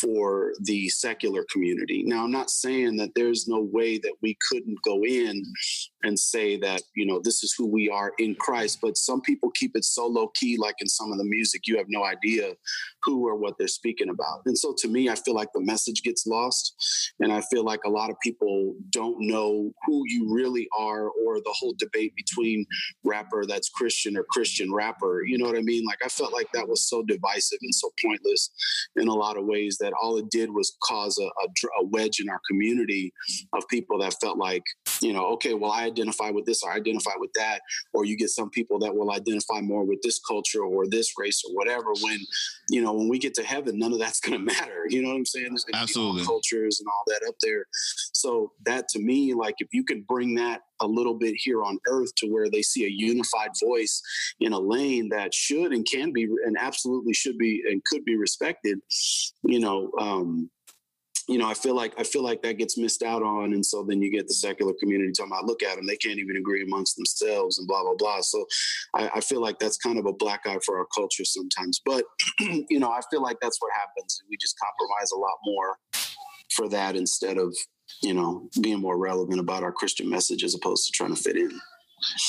for 0.00 0.52
the 0.60 0.88
secular 0.88 1.44
community. 1.52 2.02
Now, 2.04 2.24
I'm 2.24 2.30
not 2.30 2.50
saying 2.50 2.96
that 2.96 3.10
there's 3.14 3.46
no 3.46 3.60
way 3.60 3.98
that 3.98 4.14
we 4.22 4.36
couldn't 4.50 4.78
go 4.84 5.04
in 5.04 5.42
and 6.02 6.18
say 6.18 6.56
that, 6.58 6.82
you 6.94 7.06
know, 7.06 7.20
this 7.22 7.42
is 7.42 7.54
who 7.56 7.66
we 7.66 7.88
are 7.88 8.12
in 8.18 8.34
Christ, 8.34 8.78
but 8.82 8.96
some 8.96 9.20
people 9.20 9.50
keep 9.52 9.72
it 9.76 9.84
so 9.84 10.06
low 10.06 10.28
key, 10.34 10.56
like 10.58 10.76
in 10.80 10.88
some 10.88 11.12
of 11.12 11.18
the 11.18 11.24
music, 11.24 11.62
you 11.66 11.76
have 11.76 11.86
no 11.88 12.04
idea 12.04 12.52
who 13.02 13.26
or 13.26 13.36
what 13.36 13.54
they're 13.58 13.68
speaking 13.68 14.08
about. 14.08 14.42
And 14.46 14.56
so 14.56 14.74
to 14.78 14.88
me, 14.88 15.08
I 15.08 15.14
feel 15.14 15.34
like 15.34 15.48
the 15.54 15.60
message 15.60 16.02
gets 16.02 16.26
lost. 16.26 16.74
And 17.20 17.32
I 17.32 17.40
feel 17.42 17.64
like 17.64 17.80
a 17.84 17.90
lot 17.90 18.10
of 18.10 18.16
people 18.22 18.74
don't 18.90 19.16
know 19.20 19.70
who 19.86 20.02
you 20.06 20.32
really 20.32 20.68
are 20.76 21.08
or 21.08 21.38
the 21.38 21.54
whole 21.58 21.74
debate 21.78 22.14
between 22.16 22.66
rapper 23.04 23.44
that's 23.46 23.68
Christian 23.68 24.16
or 24.16 24.24
Christian 24.30 24.72
rapper. 24.72 25.22
You 25.24 25.38
know 25.38 25.46
what 25.46 25.58
I 25.58 25.62
mean? 25.62 25.84
Like 25.86 25.98
I 26.04 26.08
felt 26.08 26.32
like 26.32 26.48
that 26.52 26.68
was 26.68 26.88
so 26.88 27.02
divisive 27.02 27.58
and 27.62 27.74
so 27.74 27.92
pointless 28.04 28.50
in 28.96 29.08
a 29.08 29.14
lot 29.14 29.36
of 29.36 29.44
ways 29.44 29.78
that 29.84 29.92
all 30.00 30.16
it 30.16 30.30
did 30.30 30.50
was 30.50 30.76
cause 30.82 31.18
a, 31.18 31.24
a, 31.24 31.82
a 31.82 31.86
wedge 31.86 32.20
in 32.20 32.28
our 32.28 32.40
community 32.50 33.12
of 33.52 33.62
people 33.68 33.98
that 33.98 34.14
felt 34.20 34.38
like, 34.38 34.62
you 35.02 35.12
know, 35.12 35.26
okay, 35.32 35.54
well, 35.54 35.70
I 35.70 35.84
identify 35.84 36.30
with 36.30 36.46
this 36.46 36.62
or 36.62 36.72
I 36.72 36.76
identify 36.76 37.12
with 37.18 37.30
that. 37.34 37.60
Or 37.92 38.04
you 38.04 38.16
get 38.16 38.30
some 38.30 38.50
people 38.50 38.78
that 38.80 38.94
will 38.94 39.12
identify 39.12 39.60
more 39.60 39.84
with 39.84 40.00
this 40.02 40.18
culture 40.26 40.62
or 40.62 40.86
this 40.86 41.12
race 41.18 41.42
or 41.46 41.54
whatever 41.54 41.92
when, 42.02 42.18
you 42.70 42.80
know, 42.80 42.92
when 42.92 43.08
we 43.08 43.18
get 43.18 43.34
to 43.34 43.42
heaven, 43.42 43.78
none 43.78 43.92
of 43.92 43.98
that's 43.98 44.20
going 44.20 44.38
to 44.38 44.44
matter. 44.44 44.86
You 44.88 45.02
know 45.02 45.10
what 45.10 45.16
I'm 45.16 45.26
saying? 45.26 45.48
There's 45.50 45.66
Absolutely. 45.74 46.24
cultures 46.24 46.80
and 46.80 46.88
all 46.88 47.04
that 47.06 47.26
up 47.28 47.36
there. 47.40 47.66
So 48.12 48.52
that 48.66 48.88
to 48.88 48.98
me, 48.98 49.34
like 49.34 49.56
if 49.58 49.68
you 49.72 49.84
can 49.84 50.02
bring 50.02 50.34
that 50.36 50.62
a 50.80 50.86
little 50.86 51.14
bit 51.14 51.34
here 51.36 51.62
on 51.62 51.78
earth 51.88 52.14
to 52.16 52.26
where 52.26 52.50
they 52.50 52.62
see 52.62 52.84
a 52.84 52.88
unified 52.88 53.50
voice 53.62 54.02
in 54.40 54.52
a 54.52 54.58
lane 54.58 55.08
that 55.10 55.32
should 55.32 55.72
and 55.72 55.86
can 55.90 56.12
be 56.12 56.24
and 56.24 56.56
absolutely 56.58 57.14
should 57.14 57.38
be 57.38 57.62
and 57.68 57.82
could 57.84 58.04
be 58.04 58.16
respected, 58.16 58.78
you 59.44 59.60
know, 59.60 59.90
um, 59.98 60.50
you 61.26 61.38
know, 61.38 61.48
I 61.48 61.54
feel 61.54 61.74
like 61.74 61.94
I 61.98 62.02
feel 62.02 62.22
like 62.22 62.42
that 62.42 62.58
gets 62.58 62.76
missed 62.76 63.02
out 63.02 63.22
on, 63.22 63.54
and 63.54 63.64
so 63.64 63.82
then 63.82 64.02
you 64.02 64.10
get 64.10 64.28
the 64.28 64.34
secular 64.34 64.72
community 64.78 65.12
talking 65.12 65.32
about, 65.32 65.46
look 65.46 65.62
at 65.62 65.76
them, 65.76 65.86
they 65.86 65.96
can't 65.96 66.18
even 66.18 66.36
agree 66.36 66.62
amongst 66.62 66.96
themselves, 66.96 67.58
and 67.58 67.66
blah 67.66 67.82
blah 67.82 67.94
blah. 67.96 68.20
So, 68.20 68.44
I, 68.92 69.10
I 69.16 69.20
feel 69.20 69.40
like 69.40 69.58
that's 69.58 69.78
kind 69.78 69.98
of 69.98 70.04
a 70.04 70.12
black 70.12 70.40
eye 70.46 70.58
for 70.64 70.78
our 70.78 70.86
culture 70.94 71.24
sometimes. 71.24 71.80
But 71.84 72.04
you 72.40 72.78
know, 72.78 72.90
I 72.90 73.00
feel 73.10 73.22
like 73.22 73.38
that's 73.40 73.58
what 73.60 73.72
happens. 73.74 74.20
We 74.28 74.36
just 74.38 74.56
compromise 74.58 75.10
a 75.12 75.18
lot 75.18 75.36
more 75.44 75.78
for 76.52 76.68
that 76.68 76.94
instead 76.94 77.38
of 77.38 77.56
you 78.02 78.12
know 78.12 78.50
being 78.60 78.80
more 78.80 78.98
relevant 78.98 79.40
about 79.40 79.62
our 79.62 79.72
Christian 79.72 80.10
message 80.10 80.44
as 80.44 80.54
opposed 80.54 80.86
to 80.86 80.92
trying 80.92 81.14
to 81.14 81.22
fit 81.22 81.36
in. 81.36 81.58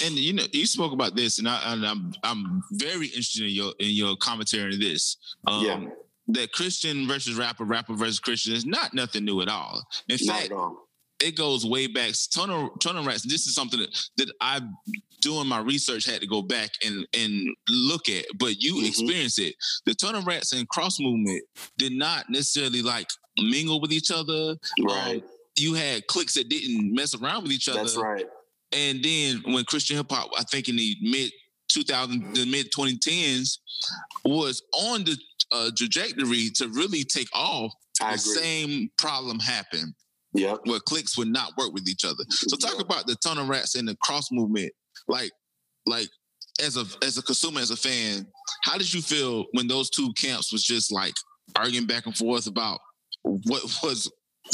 And 0.06 0.16
you 0.16 0.32
know, 0.32 0.46
you 0.54 0.66
spoke 0.66 0.94
about 0.94 1.18
this, 1.18 1.38
and, 1.38 1.50
I, 1.50 1.74
am 1.74 1.84
I'm, 1.84 2.14
I'm 2.24 2.64
very 2.72 3.08
interested 3.08 3.44
in 3.44 3.50
your 3.50 3.74
in 3.78 3.90
your 3.90 4.16
commentary 4.16 4.74
on 4.74 4.80
this. 4.80 5.18
Um, 5.48 5.66
yeah 5.66 5.86
that 6.30 6.52
Christian 6.52 7.08
versus 7.08 7.36
rapper, 7.38 7.64
rapper 7.64 7.94
versus 7.94 8.20
Christian 8.20 8.54
is 8.54 8.66
not 8.66 8.94
nothing 8.94 9.26
new 9.26 9.42
at 9.42 9.48
all. 9.48 9.84
In 10.10 10.18
not 10.22 10.40
fact, 10.40 10.52
all. 10.52 10.88
it 11.20 11.36
goes 11.36 11.66
way 11.66 11.88
back. 11.88 12.14
Tunnel 12.34 12.70
Tunnel 12.82 13.04
Rats. 13.04 13.24
This 13.24 13.48
is 13.48 13.56
something 13.56 13.80
that, 13.80 14.10
that 14.18 14.32
I, 14.42 14.62
doing 15.22 15.48
my 15.48 15.60
research, 15.60 16.06
had 16.06 16.22
to 16.22 16.28
go 16.28 16.42
back 16.42 16.72
and 16.86 17.06
and 17.14 17.48
look 17.70 18.10
at. 18.10 18.26
But 18.38 18.62
you 18.62 18.76
mm-hmm. 18.76 18.86
experience 18.86 19.40
it. 19.40 19.56
The 19.86 19.94
Tunnel 19.94 20.24
Rats 20.24 20.54
and 20.54 20.68
Cross 20.70 21.00
Movement 21.00 21.44
did 21.78 21.94
not 21.94 22.30
necessarily 22.30 22.82
like 22.82 23.08
mingle 23.40 23.80
with 23.80 23.92
each 23.92 24.12
other. 24.12 24.56
Um, 24.82 24.86
right. 24.86 25.16
Um, 25.16 25.30
you 25.58 25.74
had 25.74 26.06
cliques 26.08 26.34
that 26.34 26.50
didn't 26.50 26.94
mess 26.94 27.16
around 27.16 27.44
with 27.44 27.52
each 27.52 27.70
other. 27.70 27.80
That's 27.80 27.96
right. 27.96 28.26
And 28.72 29.04
then 29.04 29.42
when 29.54 29.64
Christian 29.64 29.96
hip 29.96 30.08
hop, 30.10 30.32
I 30.38 30.44
think 30.44 30.68
in 30.68 30.76
the 30.76 30.98
mid 31.02 31.32
2000, 31.70 32.36
the 32.36 32.46
mid 32.46 32.72
2010s, 32.72 33.60
was 34.26 34.62
on 34.74 35.04
the 35.04 35.18
uh, 35.52 35.72
trajectory 35.76 36.50
to 36.56 36.68
really 36.70 37.04
take 37.04 37.30
off, 37.34 37.72
the 38.00 38.18
same 38.18 38.90
problem 38.98 39.40
happened. 39.40 39.94
Yeah, 40.34 40.58
where 40.66 40.80
cliques 40.82 41.18
would 41.18 41.30
not 41.30 41.54
work 41.58 41.72
with 41.74 41.88
each 41.88 42.04
other. 42.04 42.24
So 42.30 42.58
talk 42.58 42.82
about 42.82 43.08
the 43.08 43.16
tunnel 43.16 43.48
rats 43.48 43.76
and 43.76 43.88
the 43.88 43.96
cross 44.02 44.34
movement. 44.34 44.74
Like, 45.08 45.32
like 45.86 46.10
as 46.62 46.76
a 46.76 46.86
as 47.06 47.18
a 47.18 47.22
consumer, 47.22 47.62
as 47.62 47.72
a 47.72 47.78
fan, 47.78 48.28
how 48.64 48.78
did 48.78 48.94
you 48.94 49.02
feel 49.02 49.46
when 49.54 49.68
those 49.68 49.90
two 49.90 50.12
camps 50.14 50.52
was 50.52 50.64
just 50.64 50.92
like 50.92 51.14
arguing 51.56 51.86
back 51.88 52.06
and 52.06 52.18
forth 52.18 52.48
about 52.48 52.80
what 53.24 53.64
was 53.84 54.12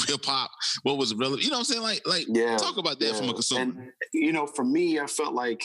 hip 0.08 0.24
hop, 0.24 0.52
what 0.84 0.98
was 0.98 1.14
relevant? 1.14 1.44
You 1.44 1.50
know 1.50 1.58
what 1.58 1.70
I'm 1.70 1.74
saying? 1.74 1.84
Like, 1.84 2.02
like 2.06 2.26
yeah, 2.30 2.58
talk 2.58 2.78
about 2.78 3.00
that 3.00 3.08
yeah. 3.08 3.14
from 3.14 3.30
a 3.30 3.34
consumer. 3.34 3.62
And, 3.62 3.92
you 4.14 4.32
know, 4.34 4.48
for 4.48 4.64
me, 4.64 5.00
I 5.00 5.08
felt 5.08 5.34
like 5.34 5.64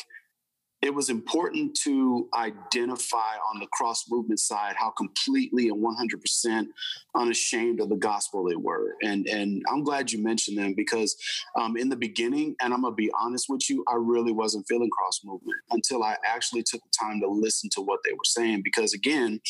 it 0.83 0.95
was 0.95 1.09
important 1.09 1.77
to 1.85 2.29
identify 2.35 3.37
on 3.53 3.61
the 3.61 3.67
cross 3.73 4.05
movement 4.11 4.41
side 4.41 4.75
how 4.77 4.91
completely 4.91 5.69
and 5.69 5.83
100% 5.83 6.67
unashamed 7.15 7.81
of 7.81 7.89
the 7.89 7.97
gospel 7.97 8.45
they 8.45 8.57
were. 8.57 8.95
And 9.03 9.27
and 9.27 9.63
i'm 9.69 9.83
glad 9.83 10.13
you 10.13 10.23
mentioned 10.23 10.59
them 10.59 10.75
because 10.77 11.17
um, 11.59 11.77
in 11.77 11.89
the 11.89 11.97
beginning 11.97 12.55
and 12.61 12.73
i'm 12.73 12.83
gonna 12.83 12.95
be 12.95 13.11
honest 13.19 13.47
with 13.49 13.69
you 13.69 13.85
i 13.89 13.95
really 13.97 14.33
wasn't 14.33 14.67
feeling 14.69 14.91
cross 14.91 15.21
movement 15.25 15.59
until 15.71 16.03
i 16.03 16.17
actually 16.27 16.63
took 16.63 16.81
the 16.81 16.99
time 16.99 17.21
to 17.21 17.29
listen 17.29 17.71
to 17.73 17.81
what 17.81 18.01
they 18.05 18.13
were 18.13 18.19
saying 18.25 18.61
because 18.65 18.93
again 18.93 19.41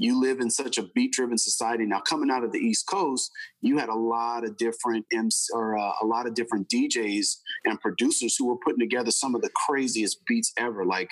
you 0.00 0.20
live 0.20 0.38
in 0.38 0.48
such 0.48 0.78
a 0.78 0.84
beat 0.94 1.12
driven 1.12 1.36
society. 1.36 1.84
Now 1.84 2.00
coming 2.00 2.30
out 2.30 2.44
of 2.44 2.52
the 2.52 2.58
east 2.58 2.86
coast 2.86 3.30
you 3.60 3.78
had 3.78 3.88
a 3.88 3.94
lot 3.94 4.44
of 4.44 4.56
different 4.56 5.04
MC, 5.12 5.48
or 5.52 5.76
uh, 5.76 5.92
a 6.00 6.06
lot 6.06 6.26
of 6.26 6.34
different 6.34 6.68
djs 6.68 7.38
and 7.64 7.80
producers 7.80 8.36
who 8.38 8.46
were 8.46 8.58
putting 8.64 8.78
together 8.78 9.10
some 9.10 9.34
of 9.34 9.42
the 9.42 9.50
craziest 9.66 10.24
beats 10.26 10.52
ever 10.56 10.67
like 10.84 11.10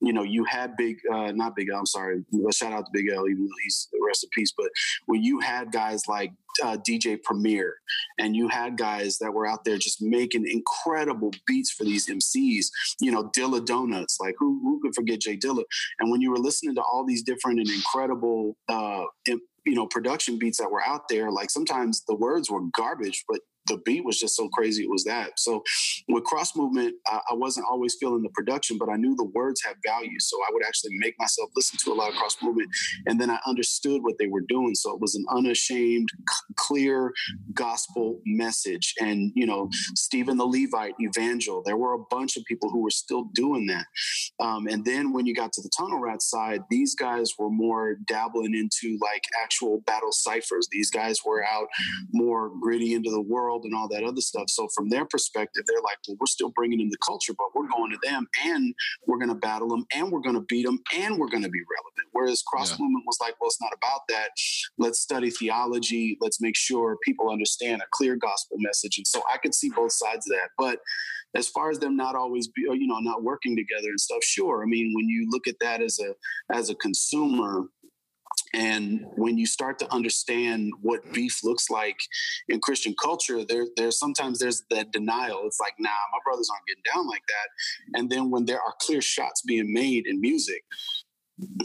you 0.00 0.12
know 0.12 0.22
you 0.22 0.44
had 0.44 0.76
big 0.76 0.96
uh, 1.12 1.32
not 1.32 1.54
big 1.56 1.68
i'm 1.70 1.86
sorry 1.86 2.24
shout 2.52 2.72
out 2.72 2.84
to 2.86 2.90
big 2.92 3.08
l 3.08 3.28
even 3.28 3.44
though 3.44 3.62
he's 3.62 3.88
rest 4.06 4.24
in 4.24 4.30
peace 4.30 4.52
but 4.56 4.68
when 5.06 5.22
you 5.22 5.40
had 5.40 5.72
guys 5.72 6.02
like 6.08 6.32
uh, 6.62 6.76
DJ 6.76 7.22
Premier, 7.22 7.76
and 8.18 8.34
you 8.34 8.48
had 8.48 8.76
guys 8.76 9.18
that 9.18 9.32
were 9.32 9.46
out 9.46 9.64
there 9.64 9.78
just 9.78 10.02
making 10.02 10.44
incredible 10.50 11.32
beats 11.46 11.70
for 11.70 11.84
these 11.84 12.08
MCs. 12.08 12.66
You 13.00 13.12
know, 13.12 13.30
Dilla 13.36 13.64
Donuts, 13.64 14.18
like 14.20 14.34
who 14.38 14.60
who 14.62 14.80
could 14.80 14.94
forget 14.94 15.20
J 15.20 15.36
Dilla? 15.36 15.62
And 15.98 16.10
when 16.10 16.20
you 16.20 16.30
were 16.30 16.38
listening 16.38 16.74
to 16.76 16.82
all 16.82 17.04
these 17.06 17.22
different 17.22 17.60
and 17.60 17.70
incredible, 17.70 18.56
uh, 18.68 19.04
you 19.26 19.74
know, 19.74 19.86
production 19.86 20.38
beats 20.38 20.58
that 20.58 20.70
were 20.70 20.84
out 20.84 21.02
there, 21.08 21.30
like 21.30 21.50
sometimes 21.50 22.02
the 22.08 22.14
words 22.14 22.50
were 22.50 22.62
garbage, 22.72 23.24
but 23.28 23.40
the 23.68 23.78
beat 23.84 24.04
was 24.04 24.18
just 24.18 24.36
so 24.36 24.48
crazy. 24.48 24.84
It 24.84 24.90
was 24.90 25.04
that. 25.04 25.38
So 25.38 25.62
with 26.08 26.24
cross 26.24 26.56
movement, 26.56 26.94
I, 27.06 27.20
I, 27.30 27.34
wasn't 27.34 27.66
always 27.70 27.96
feeling 28.00 28.22
the 28.22 28.30
production, 28.30 28.78
but 28.78 28.88
I 28.88 28.96
knew 28.96 29.14
the 29.14 29.30
words 29.34 29.62
had 29.64 29.76
value. 29.86 30.18
So 30.18 30.36
I 30.42 30.50
would 30.52 30.64
actually 30.64 30.90
make 30.94 31.14
myself 31.18 31.50
listen 31.54 31.78
to 31.84 31.92
a 31.92 31.94
lot 31.94 32.10
of 32.10 32.16
cross 32.16 32.36
movement, 32.42 32.70
and 33.06 33.20
then 33.20 33.30
I 33.30 33.38
understood 33.46 34.02
what 34.02 34.16
they 34.18 34.26
were 34.26 34.42
doing. 34.48 34.74
So 34.74 34.92
it 34.92 35.00
was 35.00 35.14
an 35.14 35.24
unashamed, 35.30 36.08
c- 36.28 36.54
clear 36.56 37.12
gospel 37.54 38.20
message. 38.26 38.94
And 39.00 39.32
you 39.34 39.46
know, 39.46 39.68
Stephen 39.94 40.36
the 40.36 40.46
Levite, 40.46 40.94
Evangel. 41.00 41.62
There 41.64 41.76
were 41.76 41.94
a 41.94 42.04
bunch 42.10 42.36
of 42.36 42.44
people 42.44 42.70
who 42.70 42.82
were 42.82 42.90
still 42.90 43.24
doing 43.34 43.66
that. 43.66 43.86
Um, 44.40 44.66
and 44.66 44.84
then 44.84 45.12
when 45.12 45.26
you 45.26 45.34
got 45.34 45.52
to 45.52 45.62
the 45.62 45.70
Tunnel 45.76 46.00
Rat 46.00 46.22
side, 46.22 46.62
these 46.70 46.94
guys 46.94 47.32
were 47.38 47.50
more 47.50 47.96
dabbling 48.06 48.54
into 48.54 48.98
like 49.00 49.24
actual 49.42 49.80
battle 49.86 50.12
ciphers. 50.12 50.68
These 50.70 50.90
guys 50.90 51.18
were 51.24 51.44
out 51.44 51.68
more 52.12 52.50
gritty 52.60 52.94
into 52.94 53.10
the 53.10 53.20
world 53.20 53.57
world 53.58 53.64
and 53.64 53.74
all 53.74 53.88
that 53.88 54.04
other 54.04 54.20
stuff. 54.20 54.48
So 54.48 54.68
from 54.74 54.88
their 54.88 55.04
perspective, 55.04 55.64
they're 55.66 55.82
like, 55.82 55.98
well, 56.06 56.16
we're 56.20 56.26
still 56.26 56.50
bringing 56.50 56.80
in 56.80 56.88
the 56.88 56.98
culture, 57.04 57.32
but 57.36 57.48
we're 57.54 57.68
going 57.68 57.90
to 57.90 57.98
them 58.02 58.26
and 58.44 58.74
we're 59.06 59.18
going 59.18 59.28
to 59.28 59.34
battle 59.34 59.68
them 59.68 59.84
and 59.94 60.10
we're 60.10 60.20
going 60.20 60.34
to 60.34 60.44
beat 60.48 60.66
them 60.66 60.78
and 60.96 61.18
we're 61.18 61.28
going 61.28 61.42
to 61.42 61.48
be 61.48 61.60
relevant. 61.60 62.08
Whereas 62.12 62.42
cross 62.42 62.70
yeah. 62.70 62.84
movement 62.84 63.04
was 63.06 63.18
like, 63.20 63.34
well, 63.40 63.48
it's 63.48 63.60
not 63.60 63.72
about 63.76 64.00
that. 64.08 64.30
Let's 64.78 65.00
study 65.00 65.30
theology. 65.30 66.18
Let's 66.20 66.40
make 66.40 66.56
sure 66.56 66.96
people 67.04 67.30
understand 67.30 67.82
a 67.82 67.86
clear 67.92 68.16
gospel 68.16 68.56
message. 68.60 68.98
And 68.98 69.06
so 69.06 69.22
I 69.32 69.38
could 69.38 69.54
see 69.54 69.70
both 69.74 69.92
sides 69.92 70.26
of 70.28 70.36
that. 70.36 70.50
But 70.56 70.80
as 71.34 71.48
far 71.48 71.70
as 71.70 71.78
them 71.78 71.96
not 71.96 72.14
always 72.14 72.48
be, 72.48 72.66
uh, 72.68 72.72
you 72.72 72.86
know, 72.86 72.98
not 73.00 73.22
working 73.22 73.54
together 73.54 73.88
and 73.88 74.00
stuff, 74.00 74.24
sure. 74.24 74.62
I 74.62 74.66
mean, 74.66 74.92
when 74.94 75.08
you 75.08 75.28
look 75.30 75.46
at 75.46 75.56
that 75.60 75.82
as 75.82 75.98
a 76.00 76.14
as 76.54 76.70
a 76.70 76.74
consumer, 76.74 77.64
and 78.54 79.04
when 79.16 79.38
you 79.38 79.46
start 79.46 79.78
to 79.80 79.92
understand 79.92 80.72
what 80.82 81.12
beef 81.12 81.40
looks 81.44 81.70
like 81.70 81.98
in 82.48 82.60
Christian 82.60 82.94
culture, 83.00 83.44
there, 83.44 83.66
there's 83.76 83.98
sometimes 83.98 84.38
there's 84.38 84.62
that 84.70 84.92
denial. 84.92 85.42
It's 85.44 85.60
like, 85.60 85.74
nah, 85.78 85.90
my 86.12 86.18
brothers 86.24 86.48
aren't 86.50 86.66
getting 86.66 86.82
down 86.94 87.08
like 87.08 87.22
that. 87.28 87.98
And 87.98 88.10
then 88.10 88.30
when 88.30 88.44
there 88.44 88.60
are 88.60 88.74
clear 88.80 89.00
shots 89.00 89.42
being 89.42 89.72
made 89.72 90.06
in 90.06 90.20
music, 90.20 90.62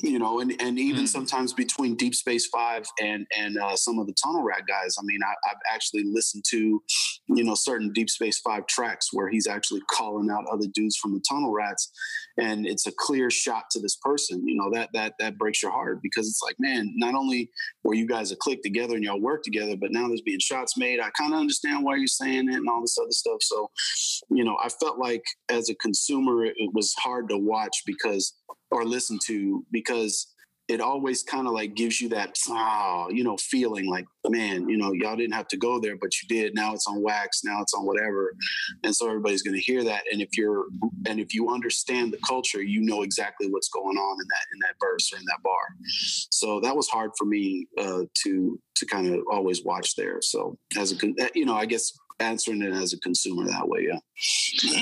you 0.04 0.20
know, 0.20 0.40
and, 0.40 0.54
and 0.62 0.78
even 0.78 1.06
mm. 1.06 1.08
sometimes 1.08 1.54
between 1.54 1.96
Deep 1.96 2.14
Space 2.14 2.48
Five 2.48 2.86
and 3.02 3.26
and 3.36 3.58
uh, 3.58 3.76
some 3.76 3.98
of 3.98 4.08
the 4.08 4.14
Tunnel 4.14 4.44
Rat 4.44 4.64
guys. 4.68 4.96
I 5.00 5.04
mean, 5.04 5.20
I, 5.24 5.34
have 5.48 5.58
actually 5.72 6.04
listened 6.06 6.44
to, 6.50 6.58
you 6.58 7.44
know, 7.44 7.56
certain 7.56 7.92
Deep 7.94 8.10
Space 8.10 8.40
Five 8.40 8.68
tracks 8.68 9.10
where 9.12 9.30
he's 9.30 9.48
actually 9.48 9.82
calling 9.90 10.30
out 10.30 10.46
other 10.52 10.68
dudes 10.74 10.98
from 10.98 11.14
the 11.14 11.22
Tunnel 11.28 11.52
Rats, 11.52 11.92
and 12.38 12.68
it's 12.68 12.86
a 12.86 12.92
clear 12.98 13.32
shot 13.32 13.64
to 13.72 13.80
this 13.80 13.98
person. 14.02 14.48
You 14.48 14.56
know, 14.56 14.70
that 14.74 14.90
that 14.94 15.14
that 15.20 15.38
breaks 15.38 15.64
your 15.64 15.72
heart 15.72 16.00
because 16.04 16.28
it's 16.28 16.42
like, 16.44 16.56
man, 16.60 16.92
not 16.96 17.16
only 17.16 17.50
were 17.84 17.96
you 17.96 18.08
guys 18.08 18.32
a 18.32 18.36
click 18.36 18.62
together 18.62 18.96
and 18.96 19.04
y'all 19.04 19.22
work 19.22 19.44
together, 19.44 19.76
but 19.76 19.92
now 19.92 20.08
there's 20.08 20.22
being 20.22 20.40
shots 20.40 20.78
made. 20.78 21.00
I 21.00 21.10
kind 21.18 21.34
of 21.34 21.40
understand 21.40 21.84
why 21.84 21.96
you're 21.96 22.08
saying 22.08 22.50
it 22.50 22.56
and 22.56 22.70
all 22.70 22.82
this 22.82 22.98
other 23.02 23.12
stuff. 23.12 23.38
So, 23.42 23.70
you 24.30 24.44
know, 24.44 24.58
I 24.64 24.70
felt 24.70 25.00
like 25.00 25.24
as 25.50 25.70
a 25.70 25.76
consumer, 25.76 26.46
it 26.46 26.74
was 26.74 26.94
hard 27.00 27.30
to 27.30 27.38
watch 27.38 27.84
because 27.86 28.34
or 28.74 28.86
listen 28.86 29.20
to 29.28 29.66
because 29.72 30.34
it 30.70 30.80
always 30.80 31.24
kind 31.24 31.46
of 31.46 31.54
like 31.54 31.76
gives 31.76 32.00
you 32.00 32.08
that 32.10 32.36
ah, 32.50 33.08
you 33.10 33.24
know, 33.24 33.36
feeling 33.38 33.90
like, 33.90 34.06
man, 34.30 34.70
you 34.70 34.78
know, 34.78 34.94
y'all 34.94 35.16
didn't 35.16 35.34
have 35.34 35.48
to 35.50 35.58
go 35.58 35.80
there, 35.80 35.98
but 35.98 36.10
you 36.22 36.28
did. 36.30 36.56
Now 36.56 36.74
it's 36.74 36.88
on 36.88 37.02
wax, 37.02 37.44
now 37.44 37.62
it's 37.62 37.74
on 37.74 37.86
whatever. 37.86 38.34
And 38.84 38.96
so 38.96 39.10
everybody's 39.10 39.44
gonna 39.44 39.58
hear 39.58 39.84
that. 39.84 40.04
And 40.12 40.22
if 40.22 40.38
you're 40.38 40.66
and 41.08 41.20
if 41.20 41.34
you 41.34 41.50
understand 41.50 42.14
the 42.14 42.20
culture, 42.26 42.62
you 42.62 42.82
know 42.82 43.02
exactly 43.02 43.48
what's 43.50 43.70
going 43.70 43.98
on 43.98 44.22
in 44.22 44.28
that 44.28 44.46
in 44.54 44.60
that 44.62 44.76
verse 44.82 45.12
or 45.12 45.18
in 45.18 45.26
that 45.26 45.44
bar. 45.44 45.54
So 46.32 46.62
that 46.62 46.76
was 46.76 46.88
hard 46.88 47.12
for 47.18 47.26
me 47.26 47.68
uh, 47.78 48.04
to 48.24 48.60
to 48.76 48.86
kind 48.86 49.14
of 49.14 49.22
always 49.30 49.64
watch 49.64 49.96
there. 49.96 50.20
So 50.22 50.58
as 50.78 50.94
a 50.94 50.96
you 51.36 51.46
know, 51.46 51.56
I 51.56 51.66
guess 51.66 51.92
answering 52.20 52.62
it 52.62 52.74
as 52.74 52.94
a 52.94 53.00
consumer 53.00 53.46
that 53.46 53.68
way. 53.68 53.88
Yeah. 53.90 54.00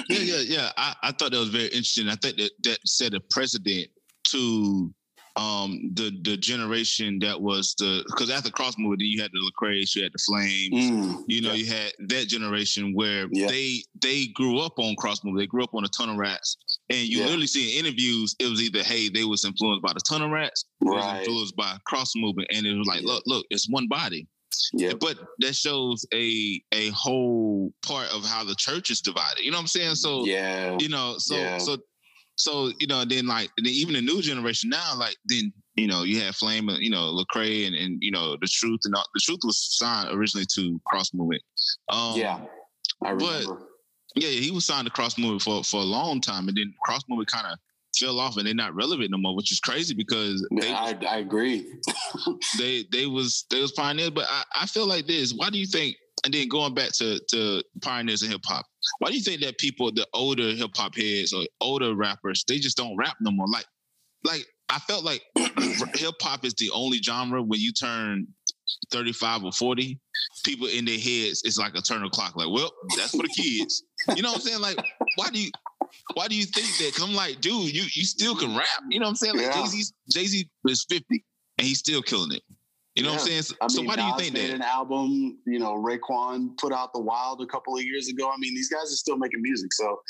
Yeah, 0.10 0.20
yeah, 0.20 0.40
yeah. 0.40 0.70
I, 0.78 0.96
I 1.04 1.12
thought 1.12 1.32
that 1.32 1.40
was 1.40 1.50
very 1.50 1.66
interesting. 1.66 2.10
I 2.10 2.16
think 2.16 2.38
that 2.38 2.52
that 2.64 2.80
set 2.86 3.14
a 3.14 3.20
precedent 3.20 3.90
to 4.30 4.94
um 5.38 5.92
the 5.94 6.12
the 6.24 6.36
generation 6.36 7.18
that 7.20 7.40
was 7.40 7.74
the 7.80 8.04
because 8.08 8.30
after 8.30 8.52
cross 8.52 8.76
movie 8.78 9.06
you 9.06 9.22
had 9.22 9.32
the 9.32 9.40
Lecrae, 9.40 9.84
you 9.96 10.04
had 10.04 10.12
the 10.12 10.20
Flames, 10.26 10.92
mm, 10.92 11.24
you 11.28 11.42
know, 11.42 11.54
yeah. 11.54 11.56
you 11.56 11.66
had 11.66 11.94
that 12.10 12.28
generation 12.28 12.94
where 12.94 13.28
yeah. 13.32 13.48
they 13.48 13.78
they 14.02 14.28
grew 14.28 14.60
up 14.60 14.78
on 14.78 14.96
cross 14.98 15.24
movie, 15.24 15.44
they 15.44 15.48
grew 15.48 15.64
up 15.64 15.74
on 15.74 15.86
a 15.86 15.88
Tunnel 15.90 16.18
Rats, 16.18 16.58
and 16.90 17.08
you 17.08 17.20
yeah. 17.20 17.26
literally 17.26 17.48
see 17.48 17.78
in 17.78 17.86
interviews 17.86 18.36
it 18.40 18.50
was 18.50 18.62
either 18.62 18.84
hey 18.84 19.10
they 19.10 19.24
was 19.24 19.46
influenced 19.46 19.82
by 19.82 19.94
the 19.94 20.02
Tunnel 20.02 20.30
Rats, 20.30 20.66
right. 20.82 20.96
was 20.96 21.20
influenced 21.20 21.56
by 21.56 21.78
cross 21.86 22.12
movement, 22.16 22.50
and 22.54 22.66
it 22.66 22.76
was 22.76 22.88
like 22.88 23.04
look 23.04 23.24
look 23.26 23.46
it's 23.50 23.70
one 23.70 23.88
body. 23.88 24.28
Yeah. 24.74 24.94
But 25.00 25.18
that 25.40 25.56
shows 25.56 26.06
a 26.14 26.62
a 26.72 26.90
whole 26.90 27.74
part 27.86 28.08
of 28.14 28.24
how 28.26 28.44
the 28.44 28.56
church 28.56 28.90
is 28.90 29.02
divided. 29.02 29.44
You 29.44 29.52
know 29.52 29.58
what 29.58 29.62
I'm 29.62 29.68
saying? 29.68 29.96
So 29.96 30.26
yeah, 30.26 30.78
you 30.80 30.90
know, 30.90 31.16
so 31.18 31.36
yeah. 31.36 31.58
so 31.58 31.78
so 32.36 32.72
you 32.80 32.88
know, 32.88 33.06
then 33.06 33.28
like 33.28 33.50
then 33.58 33.74
even 33.74 33.94
the 33.94 34.02
new 34.02 34.22
generation 34.22 34.70
now, 34.70 34.96
like 34.98 35.16
then 35.26 35.54
you 35.76 35.88
know, 35.88 36.04
you 36.04 36.20
had 36.20 36.36
Flame, 36.36 36.70
you 36.80 36.90
know, 36.90 37.14
Lecrae, 37.14 37.68
and 37.68 37.76
and 37.76 37.98
you 38.02 38.12
know, 38.12 38.36
the 38.42 38.48
truth 38.48 38.82
and 38.86 38.96
all, 38.96 39.06
the 39.14 39.22
truth 39.22 39.40
was 39.44 39.58
signed 39.78 40.10
originally 40.12 40.46
to 40.56 40.80
Cross 40.86 41.14
Movement. 41.14 41.42
Um, 41.90 42.18
yeah, 42.18 42.40
I 43.04 43.12
remember. 43.12 43.56
But, 43.56 43.68
yeah, 44.16 44.30
he 44.30 44.52
was 44.52 44.66
signed 44.66 44.86
to 44.86 44.92
Cross 44.92 45.18
Movement 45.18 45.42
for 45.42 45.64
for 45.64 45.80
a 45.80 45.86
long 45.86 46.20
time, 46.20 46.48
and 46.48 46.58
then 46.58 46.74
Cross 46.84 47.04
Movement 47.08 47.32
kind 47.32 47.48
of 47.48 47.58
fell 48.02 48.20
off 48.20 48.38
and 48.38 48.46
they're 48.46 48.54
not 48.54 48.76
relevant 48.76 49.12
no 49.12 49.18
more, 49.18 49.36
which 49.36 49.52
is 49.52 49.60
crazy 49.60 49.94
because 49.94 50.46
they, 50.60 50.72
I, 50.72 50.98
I 51.08 51.18
agree. 51.18 51.74
they 52.58 52.86
they 52.92 53.06
was 53.06 53.46
they 53.50 53.62
was 53.62 53.72
pioneers, 53.72 54.10
but 54.10 54.26
I, 54.30 54.44
I 54.62 54.66
feel 54.66 54.88
like 54.88 55.08
this. 55.08 55.34
Why 55.34 55.50
do 55.50 55.58
you 55.58 55.66
think? 55.66 55.96
And 56.24 56.34
then 56.34 56.48
going 56.50 56.74
back 56.74 56.92
to 56.94 57.20
to 57.30 57.64
pioneers 57.82 58.24
in 58.24 58.32
hip 58.32 58.42
hop, 58.46 58.66
why 59.00 59.10
do 59.10 59.16
you 59.16 59.24
think 59.24 59.42
that 59.42 59.58
people, 59.58 59.92
the 59.92 60.06
older 60.14 60.52
hip 60.52 60.72
hop 60.76 60.96
heads 60.96 61.34
or 61.34 61.44
older 61.62 61.96
rappers, 61.96 62.44
they 62.48 62.58
just 62.58 62.78
don't 62.78 62.98
rap 62.98 63.16
no 63.22 63.32
more? 63.32 63.48
Like, 63.48 63.66
like 64.24 64.46
I 64.70 64.80
felt 64.80 65.04
like 65.04 65.22
hip 65.96 66.16
hop 66.22 66.46
is 66.46 66.54
the 66.56 66.70
only 66.72 67.02
genre 67.02 67.42
when 67.42 67.60
you 67.60 67.72
turn 67.72 68.28
35 68.92 69.46
or 69.46 69.52
40, 69.52 70.00
people 70.46 70.68
in 70.68 70.86
their 70.86 71.00
heads, 71.00 71.42
it's 71.44 71.58
like 71.58 71.76
a 71.76 71.82
turn 71.82 72.04
of 72.04 72.12
clock. 72.12 72.36
Like, 72.36 72.50
well, 72.50 72.72
that's 72.98 73.12
for 73.12 73.24
the 73.24 73.34
kids. 73.36 73.84
You 74.16 74.22
know 74.22 74.30
what 74.30 74.38
I'm 74.38 74.42
saying? 74.42 74.62
Like, 74.62 74.78
why 75.16 75.30
do 75.30 75.42
you 75.42 75.52
why 76.14 76.28
do 76.28 76.36
you 76.36 76.46
think 76.46 76.68
that? 76.78 76.94
Cause 76.96 77.08
I'm 77.08 77.16
like, 77.16 77.42
dude, 77.42 77.74
you 77.74 77.84
you 77.92 78.06
still 78.06 78.36
can 78.36 78.56
rap. 78.56 78.68
You 78.90 79.00
know 79.00 79.06
what 79.06 79.10
I'm 79.10 79.16
saying? 79.16 79.36
Like 79.36 79.48
yeah. 79.48 79.62
Jay 79.62 79.68
Z 79.68 79.84
Jay 80.10 80.26
Z 80.26 80.50
is 80.68 80.86
50 80.90 81.24
and 81.58 81.68
he's 81.68 81.80
still 81.80 82.02
killing 82.02 82.32
it. 82.32 82.42
You 82.96 83.04
know 83.04 83.10
yeah. 83.10 83.16
what 83.16 83.22
I'm 83.22 83.28
saying? 83.28 83.42
So, 83.44 83.56
I 83.62 83.66
mean, 83.66 83.70
so 83.70 83.82
why 83.84 83.96
Nas 83.96 84.04
do 84.04 84.04
you 84.04 84.18
think 84.18 84.34
made 84.34 84.50
that? 84.50 84.56
An 84.56 84.62
album, 84.64 85.38
you 85.46 85.60
know, 85.60 85.76
Raekwon 85.76 86.58
put 86.58 86.74
out 86.74 86.92
the 86.92 87.00
Wild 87.00 87.42
a 87.42 87.46
couple 87.46 87.78
of 87.78 87.84
years 87.84 88.10
ago. 88.10 88.30
I 88.30 88.36
mean, 88.38 88.54
these 88.54 88.68
guys 88.68 88.92
are 88.92 88.98
still 88.98 89.18
making 89.18 89.42
music. 89.42 89.72
So, 89.72 90.02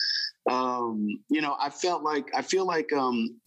um, 0.50 1.08
you 1.30 1.42
know, 1.42 1.56
I 1.60 1.70
felt 1.70 2.02
like 2.02 2.32
I 2.34 2.42
feel 2.42 2.66
like, 2.66 2.92
um, 2.92 3.40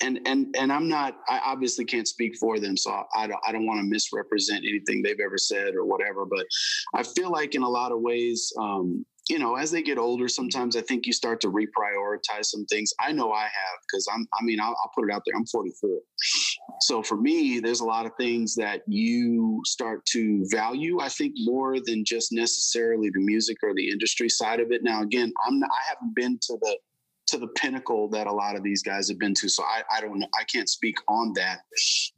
and 0.00 0.20
and 0.24 0.54
and 0.56 0.72
I'm 0.72 0.88
not. 0.88 1.16
I 1.28 1.40
obviously 1.44 1.84
can't 1.84 2.06
speak 2.06 2.36
for 2.36 2.60
them, 2.60 2.76
so 2.76 3.02
I 3.16 3.26
don't. 3.26 3.40
I 3.44 3.50
don't 3.50 3.66
want 3.66 3.80
to 3.80 3.86
misrepresent 3.86 4.64
anything 4.64 5.02
they've 5.02 5.18
ever 5.18 5.38
said 5.38 5.74
or 5.74 5.84
whatever. 5.84 6.24
But 6.24 6.46
I 6.94 7.02
feel 7.02 7.32
like 7.32 7.56
in 7.56 7.62
a 7.62 7.68
lot 7.68 7.90
of 7.90 8.00
ways, 8.00 8.52
um, 8.60 9.04
you 9.28 9.40
know, 9.40 9.56
as 9.56 9.70
they 9.70 9.82
get 9.82 9.98
older, 9.98 10.28
sometimes 10.28 10.76
I 10.76 10.82
think 10.82 11.04
you 11.04 11.12
start 11.12 11.40
to 11.40 11.48
reprioritize 11.48 12.46
some 12.46 12.64
things. 12.66 12.92
I 13.00 13.10
know 13.10 13.32
I 13.32 13.42
have 13.42 13.78
because 13.82 14.06
I'm, 14.12 14.26
I 14.38 14.44
mean, 14.44 14.60
I'll, 14.60 14.68
I'll, 14.68 14.90
put 14.94 15.08
it 15.08 15.12
out 15.12 15.22
there. 15.26 15.34
I'm 15.36 15.46
44. 15.46 15.98
So 16.80 17.02
for 17.02 17.16
me, 17.16 17.58
there's 17.58 17.80
a 17.80 17.84
lot 17.84 18.06
of 18.06 18.12
things 18.18 18.54
that 18.54 18.82
you 18.86 19.60
start 19.64 20.06
to 20.12 20.46
value, 20.50 21.00
I 21.00 21.08
think, 21.08 21.34
more 21.38 21.78
than 21.84 22.04
just 22.04 22.32
necessarily 22.32 23.10
the 23.12 23.20
music 23.20 23.56
or 23.62 23.74
the 23.74 23.90
industry 23.90 24.28
side 24.28 24.60
of 24.60 24.70
it. 24.70 24.82
Now, 24.84 25.02
again, 25.02 25.32
I'm 25.44 25.62
I 25.62 25.80
haven't 25.88 26.14
been 26.14 26.38
to 26.42 26.58
the, 26.60 26.78
to 27.28 27.38
the 27.38 27.48
pinnacle 27.48 28.08
that 28.10 28.28
a 28.28 28.32
lot 28.32 28.54
of 28.54 28.62
these 28.62 28.82
guys 28.82 29.08
have 29.08 29.18
been 29.18 29.34
to. 29.34 29.48
So 29.48 29.64
I, 29.64 29.82
I 29.90 30.00
don't 30.00 30.20
know. 30.20 30.28
I 30.38 30.44
can't 30.44 30.68
speak 30.68 30.96
on 31.08 31.32
that. 31.34 31.60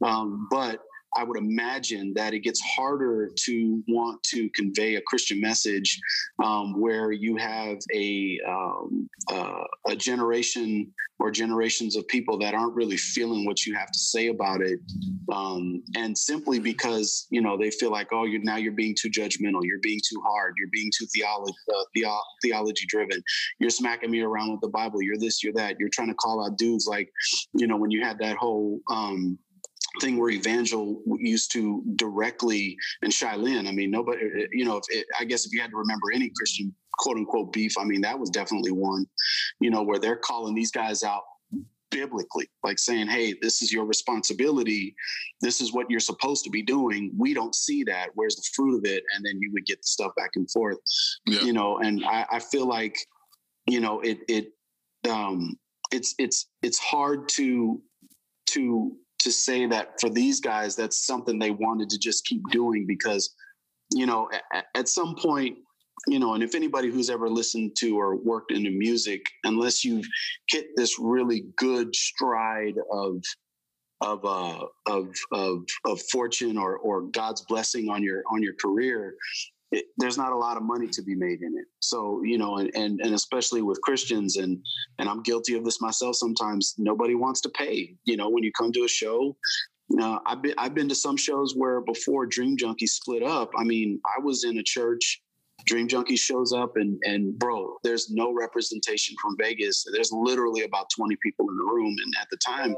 Um, 0.03 0.47
but 0.51 0.79
I 1.15 1.23
would 1.23 1.37
imagine 1.37 2.13
that 2.15 2.33
it 2.33 2.39
gets 2.39 2.61
harder 2.61 3.31
to 3.45 3.83
want 3.87 4.21
to 4.23 4.49
convey 4.55 4.95
a 4.95 5.01
Christian 5.07 5.41
message 5.41 5.99
um, 6.43 6.79
where 6.79 7.11
you 7.11 7.35
have 7.37 7.77
a 7.93 8.39
um, 8.47 9.09
uh, 9.31 9.63
a 9.87 9.95
generation 9.95 10.91
or 11.19 11.31
generations 11.31 11.97
of 11.97 12.07
people 12.07 12.37
that 12.39 12.53
aren't 12.53 12.73
really 12.75 12.95
feeling 12.95 13.45
what 13.45 13.65
you 13.65 13.75
have 13.75 13.91
to 13.91 13.99
say 13.99 14.27
about 14.27 14.61
it, 14.61 14.79
um, 15.33 15.81
and 15.95 16.17
simply 16.17 16.59
because 16.59 17.27
you 17.29 17.41
know 17.41 17.57
they 17.57 17.71
feel 17.71 17.91
like 17.91 18.07
oh 18.11 18.25
you're 18.25 18.41
now 18.43 18.57
you're 18.57 18.71
being 18.71 18.95
too 18.99 19.09
judgmental, 19.09 19.61
you're 19.63 19.79
being 19.81 19.99
too 20.07 20.21
hard, 20.25 20.53
you're 20.57 20.69
being 20.71 20.91
too 20.97 21.07
theology 21.13 21.53
uh, 21.73 21.83
theo- 21.95 22.21
theology 22.41 22.85
driven, 22.87 23.21
you're 23.59 23.69
smacking 23.69 24.11
me 24.11 24.21
around 24.21 24.51
with 24.51 24.61
the 24.61 24.69
Bible, 24.69 25.01
you're 25.01 25.17
this, 25.17 25.43
you're 25.43 25.53
that, 25.53 25.75
you're 25.79 25.89
trying 25.89 26.09
to 26.09 26.15
call 26.15 26.45
out 26.45 26.57
dudes 26.57 26.87
like 26.87 27.09
you 27.53 27.67
know 27.67 27.77
when 27.77 27.91
you 27.91 28.03
had 28.03 28.17
that 28.19 28.37
whole 28.37 28.79
um, 28.89 29.37
thing 30.01 30.17
where 30.17 30.29
Evangel 30.29 31.01
used 31.17 31.51
to 31.53 31.83
directly 31.95 32.77
and 33.01 33.13
Shai 33.13 33.35
Linne. 33.35 33.67
I 33.67 33.71
mean, 33.71 33.91
nobody, 33.91 34.25
uh, 34.25 34.47
you 34.51 34.65
know, 34.65 34.77
if 34.77 34.83
it, 34.89 35.05
I 35.19 35.25
guess 35.25 35.45
if 35.45 35.53
you 35.53 35.61
had 35.61 35.71
to 35.71 35.77
remember 35.77 36.11
any 36.13 36.31
Christian 36.35 36.73
quote 36.97 37.17
unquote 37.17 37.51
beef, 37.53 37.73
I 37.77 37.83
mean, 37.83 38.01
that 38.01 38.19
was 38.19 38.29
definitely 38.29 38.71
one, 38.71 39.05
you 39.59 39.69
know, 39.69 39.83
where 39.83 39.99
they're 39.99 40.17
calling 40.17 40.55
these 40.55 40.71
guys 40.71 41.03
out 41.03 41.23
biblically, 41.91 42.47
like 42.63 42.77
saying, 42.77 43.07
hey, 43.07 43.33
this 43.41 43.61
is 43.61 43.71
your 43.71 43.85
responsibility. 43.85 44.95
This 45.41 45.59
is 45.59 45.73
what 45.73 45.89
you're 45.89 45.99
supposed 45.99 46.43
to 46.43 46.51
be 46.51 46.61
doing. 46.61 47.11
We 47.17 47.33
don't 47.33 47.55
see 47.55 47.83
that. 47.85 48.09
Where's 48.13 48.35
the 48.35 48.47
fruit 48.53 48.77
of 48.77 48.85
it? 48.85 49.03
And 49.15 49.25
then 49.25 49.39
you 49.41 49.51
would 49.53 49.65
get 49.65 49.79
the 49.79 49.87
stuff 49.87 50.11
back 50.15 50.31
and 50.35 50.49
forth, 50.51 50.77
yeah. 51.25 51.41
you 51.41 51.53
know, 51.53 51.79
and 51.79 52.05
I, 52.05 52.25
I 52.31 52.39
feel 52.39 52.67
like, 52.67 52.95
you 53.65 53.79
know, 53.79 54.01
it, 54.01 54.19
it, 54.27 54.51
um, 55.09 55.57
it's, 55.91 56.13
it's, 56.19 56.47
it's 56.61 56.77
hard 56.77 57.27
to, 57.29 57.81
to 58.47 58.95
to 59.19 59.31
say 59.31 59.65
that 59.67 59.99
for 59.99 60.09
these 60.09 60.39
guys, 60.39 60.75
that's 60.75 61.05
something 61.05 61.37
they 61.37 61.51
wanted 61.51 61.89
to 61.89 61.97
just 61.97 62.25
keep 62.25 62.41
doing 62.51 62.85
because, 62.87 63.35
you 63.93 64.05
know, 64.05 64.29
at, 64.53 64.65
at 64.75 64.87
some 64.87 65.15
point, 65.15 65.57
you 66.07 66.19
know, 66.19 66.33
and 66.33 66.43
if 66.43 66.55
anybody 66.55 66.89
who's 66.89 67.09
ever 67.09 67.29
listened 67.29 67.75
to 67.77 67.99
or 67.99 68.15
worked 68.15 68.51
in 68.51 68.63
the 68.63 68.69
music, 68.69 69.21
unless 69.43 69.83
you've 69.83 70.05
hit 70.47 70.67
this 70.75 70.97
really 70.99 71.45
good 71.57 71.93
stride 71.95 72.75
of 72.91 73.21
of 74.01 74.23
uh, 74.23 74.65
of 74.85 75.13
of 75.33 75.65
of 75.85 76.01
fortune 76.11 76.57
or 76.57 76.77
or 76.77 77.01
God's 77.01 77.41
blessing 77.41 77.89
on 77.89 78.01
your 78.01 78.23
on 78.31 78.41
your 78.41 78.53
career, 78.53 79.15
it, 79.71 79.85
there's 79.97 80.17
not 80.17 80.31
a 80.31 80.37
lot 80.37 80.57
of 80.57 80.63
money 80.63 80.87
to 80.87 81.01
be 81.01 81.15
made 81.15 81.41
in 81.41 81.57
it. 81.57 81.65
So 81.79 82.21
you 82.23 82.37
know, 82.37 82.57
and, 82.57 82.71
and 82.75 82.99
and 83.01 83.13
especially 83.13 83.61
with 83.61 83.81
Christians, 83.81 84.37
and 84.37 84.59
and 84.97 85.09
I'm 85.09 85.21
guilty 85.21 85.55
of 85.55 85.63
this 85.63 85.81
myself. 85.81 86.15
Sometimes 86.15 86.75
nobody 86.77 87.15
wants 87.15 87.41
to 87.41 87.49
pay. 87.49 87.95
You 88.05 88.17
know, 88.17 88.29
when 88.29 88.43
you 88.43 88.51
come 88.51 88.71
to 88.73 88.83
a 88.83 88.87
show, 88.87 89.35
now 89.89 90.21
I've 90.25 90.41
been 90.41 90.55
I've 90.57 90.73
been 90.73 90.89
to 90.89 90.95
some 90.95 91.17
shows 91.17 91.53
where 91.55 91.81
before 91.81 92.25
Dream 92.25 92.57
Junkie 92.57 92.87
split 92.87 93.23
up. 93.23 93.51
I 93.57 93.63
mean, 93.63 93.99
I 94.05 94.23
was 94.23 94.43
in 94.43 94.57
a 94.57 94.63
church 94.63 95.21
Dream 95.65 95.87
Junkie 95.87 96.15
shows 96.15 96.53
up 96.53 96.73
and 96.75 96.99
and 97.03 97.37
bro, 97.37 97.75
there's 97.83 98.09
no 98.09 98.33
representation 98.33 99.15
from 99.21 99.35
Vegas. 99.37 99.85
There's 99.93 100.11
literally 100.11 100.63
about 100.63 100.89
20 100.95 101.15
people 101.21 101.47
in 101.49 101.57
the 101.57 101.63
room. 101.63 101.95
And 102.03 102.13
at 102.21 102.27
the 102.31 102.37
time 102.37 102.75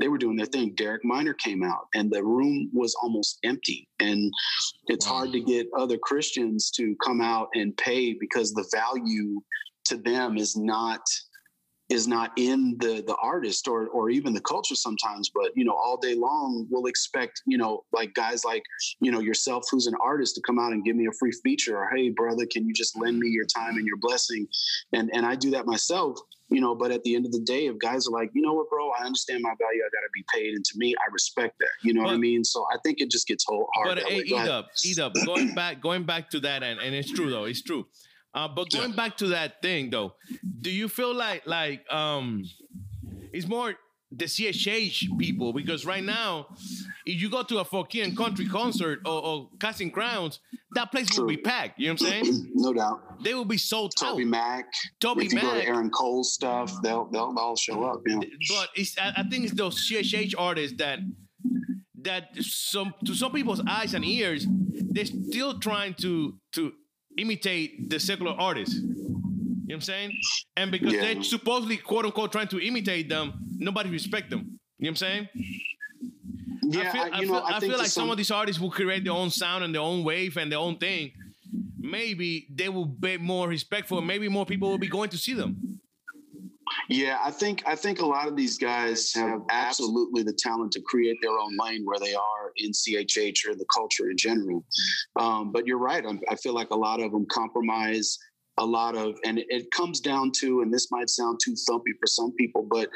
they 0.00 0.08
were 0.08 0.18
doing 0.18 0.36
their 0.36 0.46
thing. 0.46 0.74
Derek 0.74 1.04
Minor 1.04 1.34
came 1.34 1.62
out 1.62 1.88
and 1.94 2.10
the 2.10 2.22
room 2.22 2.70
was 2.72 2.94
almost 3.02 3.38
empty. 3.44 3.88
And 4.00 4.32
it's 4.86 5.06
hard 5.06 5.32
to 5.32 5.40
get 5.40 5.66
other 5.76 5.98
Christians 5.98 6.70
to 6.76 6.94
come 7.04 7.20
out 7.20 7.48
and 7.54 7.76
pay 7.76 8.14
because 8.14 8.52
the 8.52 8.68
value 8.72 9.40
to 9.86 9.96
them 9.96 10.36
is 10.36 10.56
not 10.56 11.00
is 11.90 12.08
not 12.08 12.32
in 12.36 12.76
the 12.80 13.04
the 13.06 13.16
artist 13.22 13.68
or 13.68 13.88
or 13.88 14.08
even 14.08 14.32
the 14.32 14.40
culture 14.40 14.74
sometimes 14.74 15.30
but 15.34 15.50
you 15.54 15.64
know 15.64 15.74
all 15.74 15.98
day 15.98 16.14
long 16.14 16.66
we'll 16.70 16.86
expect 16.86 17.42
you 17.46 17.58
know 17.58 17.84
like 17.92 18.14
guys 18.14 18.44
like 18.44 18.62
you 19.00 19.12
know 19.12 19.20
yourself 19.20 19.64
who's 19.70 19.86
an 19.86 19.94
artist 20.02 20.34
to 20.34 20.40
come 20.46 20.58
out 20.58 20.72
and 20.72 20.84
give 20.84 20.96
me 20.96 21.06
a 21.06 21.12
free 21.18 21.32
feature 21.42 21.76
or 21.76 21.90
hey 21.94 22.08
brother 22.08 22.46
can 22.50 22.66
you 22.66 22.72
just 22.72 22.98
lend 22.98 23.18
me 23.18 23.28
your 23.28 23.44
time 23.46 23.76
and 23.76 23.86
your 23.86 23.98
blessing? 23.98 24.46
And 24.92 25.10
and 25.12 25.26
I 25.26 25.34
do 25.34 25.50
that 25.50 25.66
myself 25.66 26.18
you 26.48 26.60
know 26.60 26.74
but 26.74 26.90
at 26.90 27.02
the 27.02 27.14
end 27.14 27.26
of 27.26 27.32
the 27.32 27.40
day 27.40 27.66
if 27.66 27.78
guys 27.78 28.06
are 28.08 28.12
like 28.12 28.30
you 28.34 28.40
know 28.40 28.54
what 28.54 28.70
bro? 28.70 28.90
I 28.90 29.04
understand 29.04 29.42
my 29.42 29.52
value. 29.60 29.82
I 29.82 29.90
got 29.92 30.00
to 30.00 30.10
be 30.14 30.24
paid. 30.32 30.54
And 30.54 30.64
to 30.64 30.78
me 30.78 30.94
I 30.98 31.12
respect 31.12 31.58
that 31.60 31.68
you 31.82 31.92
know 31.92 32.02
but, 32.02 32.08
what 32.08 32.14
I 32.14 32.18
mean? 32.18 32.44
So 32.44 32.64
I 32.72 32.78
think 32.82 33.00
it 33.00 33.10
just 33.10 33.26
gets 33.26 33.44
hard 33.46 33.66
but 33.84 33.98
hey, 33.98 34.22
eat 34.24 34.32
up 34.32 34.70
eat 34.84 34.98
up 34.98 35.12
going 35.26 35.54
back 35.54 35.82
going 35.82 36.04
back 36.04 36.30
to 36.30 36.40
that 36.40 36.62
and, 36.62 36.80
and 36.80 36.94
it's 36.94 37.10
true 37.10 37.30
though 37.30 37.44
it's 37.44 37.62
true 37.62 37.86
uh, 38.34 38.48
but 38.48 38.70
going 38.70 38.90
yeah. 38.90 38.96
back 38.96 39.16
to 39.18 39.28
that 39.28 39.62
thing 39.62 39.90
though, 39.90 40.14
do 40.60 40.70
you 40.70 40.88
feel 40.88 41.14
like 41.14 41.46
like 41.46 41.90
um 41.92 42.44
it's 43.32 43.46
more 43.46 43.74
the 44.16 44.26
CHH 44.26 45.18
people 45.18 45.52
because 45.52 45.84
right 45.84 46.02
now, 46.02 46.46
if 47.06 47.20
you 47.20 47.30
go 47.30 47.42
to 47.42 47.58
a 47.58 48.00
and 48.02 48.16
country 48.16 48.46
concert 48.46 49.00
or, 49.04 49.24
or 49.24 49.50
Casting 49.60 49.90
Crowns, 49.90 50.40
that 50.74 50.90
place 50.90 51.08
True. 51.08 51.24
will 51.24 51.28
be 51.28 51.36
packed. 51.36 51.78
You 51.78 51.88
know 51.88 51.94
what 51.94 52.12
I'm 52.12 52.24
saying? 52.24 52.50
no 52.54 52.72
doubt. 52.72 53.22
They 53.22 53.34
will 53.34 53.44
be 53.44 53.58
sold 53.58 53.92
Toby 53.96 54.24
out. 54.24 54.28
Mac. 54.28 54.66
Toby 55.00 55.26
if 55.26 55.32
Mac. 55.32 55.42
You 55.42 55.48
go 55.50 55.54
to 55.56 55.66
Aaron 55.66 55.90
Cole 55.90 56.24
stuff, 56.24 56.72
they'll 56.82 57.06
they'll 57.06 57.34
all 57.36 57.56
show 57.56 57.82
up. 57.84 58.02
But 58.04 58.68
it's 58.74 58.96
I, 58.98 59.12
I 59.16 59.22
think 59.24 59.44
it's 59.44 59.54
those 59.54 59.88
CHH 59.88 60.34
artists 60.38 60.76
that 60.78 61.00
that 62.02 62.36
some 62.40 62.94
to 63.06 63.14
some 63.14 63.32
people's 63.32 63.62
eyes 63.66 63.94
and 63.94 64.04
ears, 64.04 64.46
they're 64.48 65.06
still 65.06 65.58
trying 65.58 65.94
to 65.94 66.38
to 66.52 66.72
imitate 67.16 67.90
the 67.90 67.98
secular 67.98 68.32
artists. 68.32 68.74
You 68.74 68.82
know 68.82 69.66
what 69.66 69.74
I'm 69.74 69.80
saying? 69.80 70.18
And 70.56 70.70
because 70.70 70.92
yeah. 70.92 71.00
they're 71.00 71.22
supposedly 71.22 71.76
quote 71.76 72.04
unquote 72.04 72.32
trying 72.32 72.48
to 72.48 72.60
imitate 72.60 73.08
them, 73.08 73.32
nobody 73.56 73.90
respect 73.90 74.30
them. 74.30 74.58
You 74.78 74.84
know 74.84 74.88
what 74.88 74.88
I'm 74.90 74.96
saying? 74.96 75.28
Yeah, 76.62 76.88
I 76.88 76.92
feel, 76.92 77.02
I, 77.02 77.06
I 77.06 77.20
feel, 77.20 77.32
know, 77.32 77.44
I 77.44 77.60
feel 77.60 77.78
like 77.78 77.86
some, 77.86 78.02
some 78.02 78.10
of 78.10 78.16
these 78.16 78.30
artists 78.30 78.60
will 78.60 78.70
create 78.70 79.04
their 79.04 79.12
own 79.12 79.30
sound 79.30 79.64
and 79.64 79.74
their 79.74 79.82
own 79.82 80.04
wave 80.04 80.36
and 80.36 80.50
their 80.50 80.58
own 80.58 80.76
thing. 80.76 81.12
Maybe 81.78 82.46
they 82.54 82.68
will 82.68 82.86
be 82.86 83.18
more 83.18 83.48
respectful. 83.48 84.00
Maybe 84.00 84.28
more 84.28 84.46
people 84.46 84.70
will 84.70 84.78
be 84.78 84.88
going 84.88 85.10
to 85.10 85.18
see 85.18 85.34
them. 85.34 85.73
Yeah, 86.88 87.18
I 87.24 87.30
think 87.30 87.62
I 87.66 87.74
think 87.74 88.00
a 88.00 88.06
lot 88.06 88.28
of 88.28 88.36
these 88.36 88.58
guys 88.58 89.12
have 89.14 89.40
absolutely 89.50 90.22
the 90.22 90.34
talent 90.34 90.72
to 90.72 90.82
create 90.82 91.16
their 91.22 91.38
own 91.38 91.56
lane 91.58 91.84
where 91.84 91.98
they 91.98 92.14
are 92.14 92.52
in 92.56 92.72
CHH 92.72 93.48
or 93.48 93.54
the 93.54 93.66
culture 93.74 94.10
in 94.10 94.16
general. 94.16 94.64
Um, 95.18 95.50
but 95.50 95.66
you're 95.66 95.78
right. 95.78 96.04
I'm, 96.06 96.20
I 96.30 96.36
feel 96.36 96.54
like 96.54 96.70
a 96.70 96.76
lot 96.76 97.00
of 97.00 97.12
them 97.12 97.26
compromise 97.30 98.18
a 98.58 98.64
lot 98.64 98.96
of, 98.96 99.16
and 99.24 99.38
it 99.48 99.70
comes 99.72 100.00
down 100.00 100.30
to, 100.40 100.60
and 100.60 100.72
this 100.72 100.88
might 100.90 101.10
sound 101.10 101.40
too 101.44 101.54
thumpy 101.68 101.92
for 102.00 102.06
some 102.06 102.32
people, 102.38 102.66
but 102.70 102.88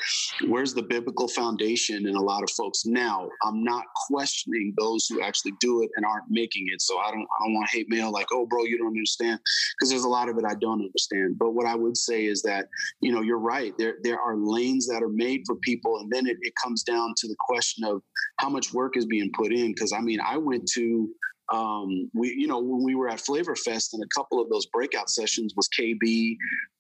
where's 0.46 0.72
the 0.72 0.82
biblical 0.82 1.26
foundation 1.26 2.06
in 2.06 2.14
a 2.14 2.22
lot 2.22 2.42
of 2.42 2.50
folks? 2.50 2.86
Now, 2.86 3.28
I'm 3.44 3.64
not 3.64 3.84
questioning 4.06 4.72
those 4.78 5.06
who 5.08 5.20
actually 5.20 5.52
do 5.60 5.82
it 5.82 5.90
and 5.96 6.06
aren't 6.06 6.30
making 6.30 6.66
it. 6.72 6.80
So 6.80 6.98
I 6.98 7.10
don't, 7.10 7.22
I 7.22 7.44
don't 7.44 7.54
want 7.54 7.70
hate 7.70 7.88
mail 7.88 8.12
like, 8.12 8.28
oh, 8.32 8.46
bro, 8.46 8.64
you 8.64 8.78
don't 8.78 8.88
understand, 8.88 9.40
because 9.76 9.90
there's 9.90 10.04
a 10.04 10.08
lot 10.08 10.28
of 10.28 10.38
it 10.38 10.44
I 10.44 10.54
don't 10.60 10.80
understand. 10.80 11.36
But 11.38 11.52
what 11.52 11.66
I 11.66 11.74
would 11.74 11.96
say 11.96 12.26
is 12.26 12.42
that, 12.42 12.66
you 13.00 13.12
know, 13.12 13.22
you're 13.22 13.38
right. 13.38 13.72
There, 13.78 13.96
there 14.02 14.20
are 14.20 14.36
lanes 14.36 14.86
that 14.86 15.02
are 15.02 15.08
made 15.08 15.42
for 15.46 15.56
people, 15.56 15.98
and 15.98 16.10
then 16.12 16.26
it, 16.26 16.36
it 16.40 16.52
comes 16.62 16.84
down 16.84 17.14
to 17.18 17.28
the 17.28 17.36
question 17.40 17.84
of 17.84 18.02
how 18.38 18.48
much 18.48 18.72
work 18.72 18.96
is 18.96 19.06
being 19.06 19.30
put 19.34 19.52
in. 19.52 19.72
Because 19.72 19.92
I 19.92 20.00
mean, 20.00 20.20
I 20.24 20.36
went 20.36 20.68
to 20.74 21.08
um, 21.50 22.10
we, 22.14 22.34
you 22.34 22.46
know, 22.46 22.58
when 22.58 22.82
we 22.84 22.94
were 22.94 23.08
at 23.08 23.20
Flavor 23.20 23.56
Fest 23.56 23.94
and 23.94 24.02
a 24.02 24.08
couple 24.14 24.40
of 24.40 24.50
those 24.50 24.66
breakout 24.66 25.08
sessions 25.08 25.54
was 25.56 25.68
KB 25.68 26.36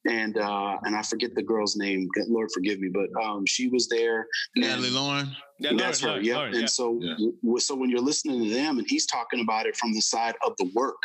and, 0.06 0.36
uh, 0.36 0.76
and 0.84 0.94
I 0.94 1.02
forget 1.02 1.34
the 1.34 1.42
girl's 1.42 1.76
name, 1.76 2.08
Lord 2.28 2.50
forgive 2.52 2.78
me, 2.78 2.88
but, 2.92 3.08
um, 3.22 3.46
she 3.46 3.68
was 3.68 3.88
there. 3.88 4.26
Natalie 4.56 4.90
Lauren. 4.90 5.34
Yeah, 5.58 5.72
that's 5.76 6.02
Lauren, 6.02 6.18
her. 6.18 6.24
Yep. 6.24 6.36
Lauren, 6.36 6.52
and 6.52 6.62
yeah. 6.62 6.66
so, 6.66 6.98
yeah. 7.00 7.14
W- 7.42 7.58
so 7.58 7.74
when 7.74 7.90
you're 7.90 8.00
listening 8.00 8.44
to 8.44 8.50
them 8.50 8.78
and 8.78 8.86
he's 8.88 9.06
talking 9.06 9.40
about 9.40 9.66
it 9.66 9.76
from 9.76 9.92
the 9.92 10.00
side 10.00 10.34
of 10.44 10.52
the 10.58 10.70
work, 10.74 11.00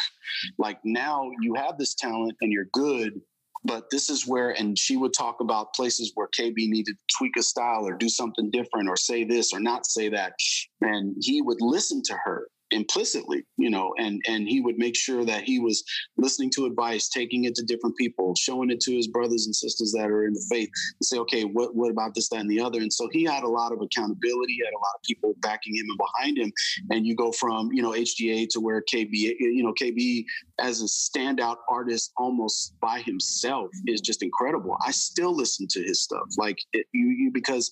like 0.57 0.79
now 0.83 1.29
you 1.41 1.53
have 1.55 1.77
this 1.77 1.95
talent 1.95 2.35
and 2.41 2.51
you're 2.51 2.67
good, 2.73 3.19
but 3.65 3.89
this 3.89 4.09
is 4.09 4.27
where, 4.27 4.51
and 4.51 4.77
she 4.77 4.97
would 4.97 5.13
talk 5.13 5.39
about 5.39 5.73
places 5.73 6.11
where 6.15 6.27
KB 6.27 6.55
needed 6.55 6.95
to 6.97 7.15
tweak 7.17 7.37
a 7.37 7.41
style 7.41 7.87
or 7.87 7.93
do 7.93 8.09
something 8.09 8.51
different 8.51 8.89
or 8.89 8.97
say 8.97 9.23
this 9.23 9.53
or 9.53 9.59
not 9.59 9.85
say 9.85 10.09
that. 10.09 10.33
And 10.81 11.15
he 11.21 11.41
would 11.41 11.61
listen 11.61 12.01
to 12.03 12.17
her 12.25 12.47
implicitly, 12.73 13.45
you 13.57 13.69
know, 13.69 13.93
and 13.97 14.21
and 14.27 14.47
he 14.47 14.61
would 14.61 14.77
make 14.77 14.95
sure 14.95 15.23
that 15.25 15.43
he 15.43 15.59
was 15.59 15.83
listening 16.17 16.49
to 16.55 16.65
advice, 16.65 17.09
taking 17.09 17.45
it 17.45 17.55
to 17.55 17.63
different 17.63 17.95
people, 17.97 18.33
showing 18.35 18.69
it 18.69 18.79
to 18.81 18.95
his 18.95 19.07
brothers 19.07 19.45
and 19.45 19.55
sisters 19.55 19.93
that 19.97 20.09
are 20.09 20.25
in 20.25 20.33
the 20.33 20.45
faith, 20.49 20.69
and 20.99 21.05
say, 21.05 21.17
okay, 21.17 21.43
what 21.43 21.75
what 21.75 21.91
about 21.91 22.13
this, 22.15 22.29
that, 22.29 22.39
and 22.39 22.49
the 22.49 22.59
other. 22.59 22.79
And 22.79 22.91
so 22.91 23.07
he 23.11 23.23
had 23.23 23.43
a 23.43 23.47
lot 23.47 23.71
of 23.71 23.81
accountability, 23.81 24.57
had 24.63 24.73
a 24.73 24.83
lot 24.83 24.95
of 24.95 25.03
people 25.03 25.35
backing 25.39 25.75
him 25.75 25.85
and 25.87 25.97
behind 25.97 26.37
him. 26.37 26.51
And 26.91 27.05
you 27.05 27.15
go 27.15 27.31
from 27.31 27.71
you 27.71 27.81
know 27.81 27.91
HGA 27.91 28.47
to 28.51 28.59
where 28.59 28.81
KB, 28.81 29.11
you 29.11 29.63
know, 29.63 29.73
KB 29.73 30.25
as 30.59 30.81
a 30.81 30.85
standout 30.85 31.57
artist 31.69 32.11
almost 32.17 32.75
by 32.79 32.99
himself 33.01 33.69
is 33.87 34.01
just 34.01 34.21
incredible. 34.21 34.77
I 34.85 34.91
still 34.91 35.35
listen 35.35 35.67
to 35.71 35.81
his 35.81 36.01
stuff, 36.01 36.27
like 36.37 36.59
it, 36.73 36.85
you, 36.93 37.07
you 37.07 37.31
because 37.31 37.71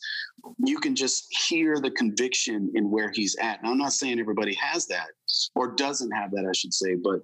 you 0.65 0.79
can 0.79 0.95
just 0.95 1.27
hear 1.47 1.79
the 1.79 1.91
conviction 1.91 2.71
in 2.73 2.89
where 2.89 3.11
he's 3.13 3.35
at. 3.35 3.61
Now, 3.63 3.71
I'm 3.71 3.77
not 3.77 3.93
saying 3.93 4.19
everybody 4.19 4.55
has 4.55 4.87
that 4.87 5.07
or 5.55 5.75
doesn't 5.75 6.11
have 6.11 6.31
that, 6.31 6.45
I 6.47 6.53
should 6.55 6.73
say, 6.73 6.95
but 6.95 7.21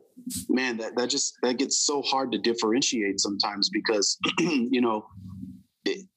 man, 0.50 0.78
that, 0.78 0.96
that 0.96 1.10
just 1.10 1.38
that 1.42 1.58
gets 1.58 1.80
so 1.86 2.02
hard 2.04 2.32
to 2.34 2.38
differentiate 2.38 3.20
sometimes 3.20 3.70
because 3.70 4.18
you 4.40 4.82
know 4.82 5.08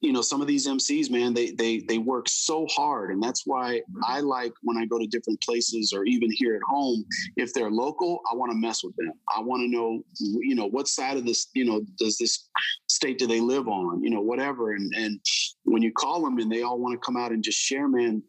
you 0.00 0.12
know 0.12 0.22
some 0.22 0.40
of 0.40 0.46
these 0.46 0.66
mcs 0.66 1.10
man 1.10 1.34
they 1.34 1.50
they 1.52 1.80
they 1.80 1.98
work 1.98 2.28
so 2.28 2.66
hard 2.70 3.10
and 3.10 3.22
that's 3.22 3.42
why 3.46 3.76
mm-hmm. 3.76 4.00
i 4.06 4.20
like 4.20 4.52
when 4.62 4.76
i 4.76 4.84
go 4.86 4.98
to 4.98 5.06
different 5.06 5.40
places 5.42 5.92
or 5.94 6.04
even 6.04 6.30
here 6.32 6.54
at 6.54 6.62
home 6.68 7.04
if 7.36 7.52
they're 7.52 7.70
local 7.70 8.20
i 8.30 8.34
want 8.34 8.50
to 8.50 8.56
mess 8.56 8.82
with 8.84 8.94
them. 8.96 9.12
I 9.34 9.40
want 9.40 9.62
to 9.62 9.68
know 9.68 10.02
you 10.22 10.54
know 10.54 10.66
what 10.66 10.88
side 10.88 11.16
of 11.16 11.24
this 11.24 11.48
you 11.54 11.64
know 11.64 11.80
does 11.98 12.18
this 12.18 12.48
state 12.88 13.18
do 13.18 13.26
they 13.26 13.40
live 13.40 13.68
on 13.68 14.02
you 14.02 14.10
know 14.10 14.20
whatever 14.20 14.72
and 14.72 14.92
and 14.94 15.20
when 15.64 15.82
you 15.82 15.92
call 15.92 16.22
them 16.22 16.38
and 16.38 16.50
they 16.50 16.62
all 16.62 16.78
want 16.78 16.94
to 16.94 17.04
come 17.04 17.16
out 17.16 17.32
and 17.32 17.42
just 17.42 17.58
share 17.58 17.88
man 17.88 18.22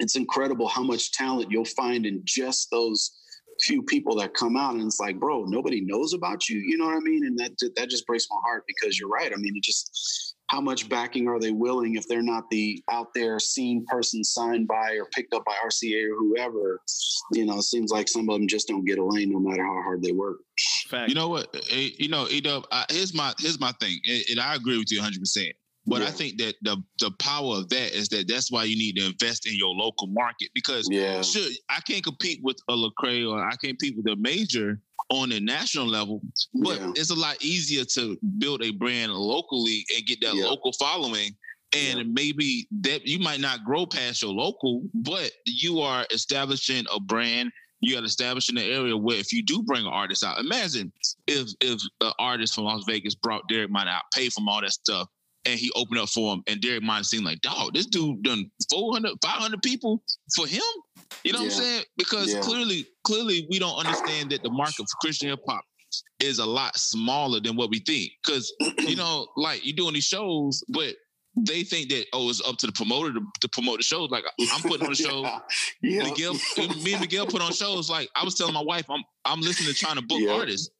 it's 0.00 0.16
incredible 0.16 0.68
how 0.68 0.82
much 0.82 1.12
talent 1.12 1.50
you'll 1.50 1.64
find 1.64 2.06
in 2.06 2.22
just 2.24 2.70
those 2.70 3.12
few 3.62 3.82
people 3.82 4.14
that 4.16 4.34
come 4.34 4.56
out 4.56 4.74
and 4.74 4.82
it's 4.82 5.00
like 5.00 5.18
bro 5.18 5.44
nobody 5.44 5.80
knows 5.80 6.12
about 6.12 6.48
you 6.48 6.58
you 6.58 6.76
know 6.76 6.86
what 6.86 6.96
i 6.96 7.00
mean? 7.00 7.24
And 7.24 7.38
that 7.38 7.52
that 7.76 7.88
just 7.88 8.06
breaks 8.06 8.26
my 8.30 8.36
heart 8.44 8.64
because 8.66 8.98
you're 8.98 9.08
right 9.08 9.32
i 9.32 9.36
mean 9.36 9.56
it 9.56 9.62
just 9.62 10.25
how 10.48 10.60
much 10.60 10.88
backing 10.88 11.28
are 11.28 11.40
they 11.40 11.50
willing 11.50 11.96
if 11.96 12.06
they're 12.06 12.22
not 12.22 12.48
the 12.50 12.82
out 12.90 13.08
there 13.14 13.38
seen 13.38 13.84
person 13.86 14.22
signed 14.22 14.68
by 14.68 14.92
or 14.92 15.08
picked 15.12 15.34
up 15.34 15.44
by 15.44 15.54
RCA 15.64 16.10
or 16.10 16.16
whoever? 16.16 16.80
You 17.32 17.46
know, 17.46 17.58
it 17.58 17.62
seems 17.62 17.90
like 17.90 18.08
some 18.08 18.28
of 18.28 18.38
them 18.38 18.46
just 18.46 18.68
don't 18.68 18.84
get 18.84 18.98
a 18.98 19.04
lane 19.04 19.32
no 19.32 19.40
matter 19.40 19.64
how 19.64 19.82
hard 19.82 20.02
they 20.02 20.12
work. 20.12 20.38
Fact. 20.88 21.08
You 21.08 21.14
know 21.14 21.28
what? 21.28 21.54
You 21.72 22.08
know, 22.08 22.26
Edub, 22.26 22.64
here's 22.90 23.12
my 23.14 23.34
here's 23.38 23.58
my 23.58 23.72
thing, 23.80 23.98
and 24.30 24.40
I 24.40 24.54
agree 24.54 24.78
with 24.78 24.92
you 24.92 24.98
100. 24.98 25.18
percent 25.18 25.52
but 25.86 26.02
yeah. 26.02 26.08
I 26.08 26.10
think 26.10 26.38
that 26.38 26.54
the 26.62 26.82
the 26.98 27.10
power 27.18 27.56
of 27.56 27.68
that 27.68 27.96
is 27.96 28.08
that 28.08 28.26
that's 28.28 28.50
why 28.50 28.64
you 28.64 28.76
need 28.76 28.96
to 28.96 29.06
invest 29.06 29.46
in 29.46 29.54
your 29.54 29.74
local 29.74 30.08
market 30.08 30.50
because 30.54 30.88
yeah. 30.90 31.22
sure 31.22 31.48
I 31.68 31.80
can't 31.80 32.02
compete 32.02 32.40
with 32.42 32.58
a 32.68 32.72
Lecrae 32.72 33.30
or 33.30 33.42
I 33.42 33.50
can't 33.50 33.78
compete 33.78 33.96
with 33.96 34.06
a 34.08 34.16
major 34.16 34.80
on 35.08 35.30
a 35.32 35.40
national 35.40 35.86
level, 35.86 36.20
but 36.54 36.80
yeah. 36.80 36.92
it's 36.96 37.10
a 37.10 37.14
lot 37.14 37.42
easier 37.42 37.84
to 37.84 38.18
build 38.38 38.62
a 38.62 38.72
brand 38.72 39.12
locally 39.12 39.84
and 39.94 40.04
get 40.06 40.20
that 40.20 40.34
yeah. 40.34 40.44
local 40.44 40.72
following. 40.72 41.30
And 41.76 42.14
maybe 42.14 42.66
that 42.80 43.06
you 43.06 43.18
might 43.18 43.40
not 43.40 43.64
grow 43.64 43.86
past 43.86 44.22
your 44.22 44.32
local, 44.32 44.82
but 44.94 45.30
you 45.44 45.80
are 45.80 46.06
establishing 46.10 46.86
a 46.94 46.98
brand. 46.98 47.52
You 47.80 47.98
are 47.98 48.04
establishing 48.04 48.56
an 48.56 48.64
area 48.64 48.96
where 48.96 49.18
if 49.18 49.32
you 49.32 49.42
do 49.42 49.62
bring 49.62 49.82
an 49.82 49.92
artist 49.92 50.24
out, 50.24 50.38
imagine 50.38 50.90
if 51.26 51.50
if 51.60 51.80
an 52.00 52.12
artist 52.18 52.54
from 52.54 52.64
Las 52.64 52.84
Vegas 52.86 53.14
brought 53.14 53.46
Derek 53.48 53.70
Minor 53.70 53.90
out, 53.90 54.04
paid 54.14 54.32
from 54.32 54.48
all 54.48 54.62
that 54.62 54.72
stuff, 54.72 55.08
and 55.46 55.58
he 55.58 55.70
opened 55.76 56.00
up 56.00 56.08
for 56.08 56.34
him, 56.34 56.42
and 56.46 56.60
Derek 56.60 56.82
seemed 57.04 57.24
like, 57.24 57.40
dog, 57.40 57.72
this 57.74 57.86
dude 57.86 58.22
done 58.22 58.50
400, 58.70 59.12
500 59.22 59.62
people 59.62 60.02
for 60.34 60.46
him. 60.46 60.60
You 61.24 61.32
know 61.32 61.40
yeah. 61.40 61.44
what 61.46 61.56
I'm 61.56 61.62
saying? 61.62 61.84
Because 61.96 62.34
yeah. 62.34 62.40
clearly, 62.40 62.86
clearly, 63.04 63.46
we 63.50 63.58
don't 63.58 63.78
understand 63.78 64.30
that 64.30 64.42
the 64.42 64.50
market 64.50 64.76
for 64.76 64.96
Christian 65.00 65.28
hip 65.28 65.40
hop 65.48 65.64
is 66.20 66.38
a 66.38 66.46
lot 66.46 66.76
smaller 66.76 67.40
than 67.40 67.56
what 67.56 67.70
we 67.70 67.78
think. 67.80 68.10
Because 68.24 68.52
you 68.78 68.96
know, 68.96 69.26
like 69.36 69.64
you're 69.64 69.76
doing 69.76 69.94
these 69.94 70.04
shows, 70.04 70.62
but 70.68 70.94
they 71.36 71.62
think 71.62 71.90
that 71.90 72.06
oh, 72.12 72.28
it's 72.30 72.42
up 72.46 72.56
to 72.56 72.66
the 72.66 72.72
promoter 72.72 73.12
to, 73.12 73.20
to 73.40 73.48
promote 73.48 73.78
the 73.78 73.84
shows. 73.84 74.10
Like 74.10 74.24
I'm 74.52 74.62
putting 74.62 74.86
on 74.86 74.92
a 74.92 74.96
show. 74.96 75.22
yeah. 75.82 76.04
Miguel, 76.04 76.34
me 76.82 76.92
and 76.92 77.00
Miguel 77.00 77.26
put 77.26 77.42
on 77.42 77.52
shows. 77.52 77.90
Like 77.90 78.08
I 78.16 78.24
was 78.24 78.34
telling 78.34 78.54
my 78.54 78.62
wife, 78.62 78.86
I'm 78.90 79.02
I'm 79.24 79.40
listening 79.40 79.72
to 79.72 79.74
trying 79.74 79.96
to 79.96 80.02
book 80.02 80.20
yeah. 80.20 80.32
artists. 80.32 80.70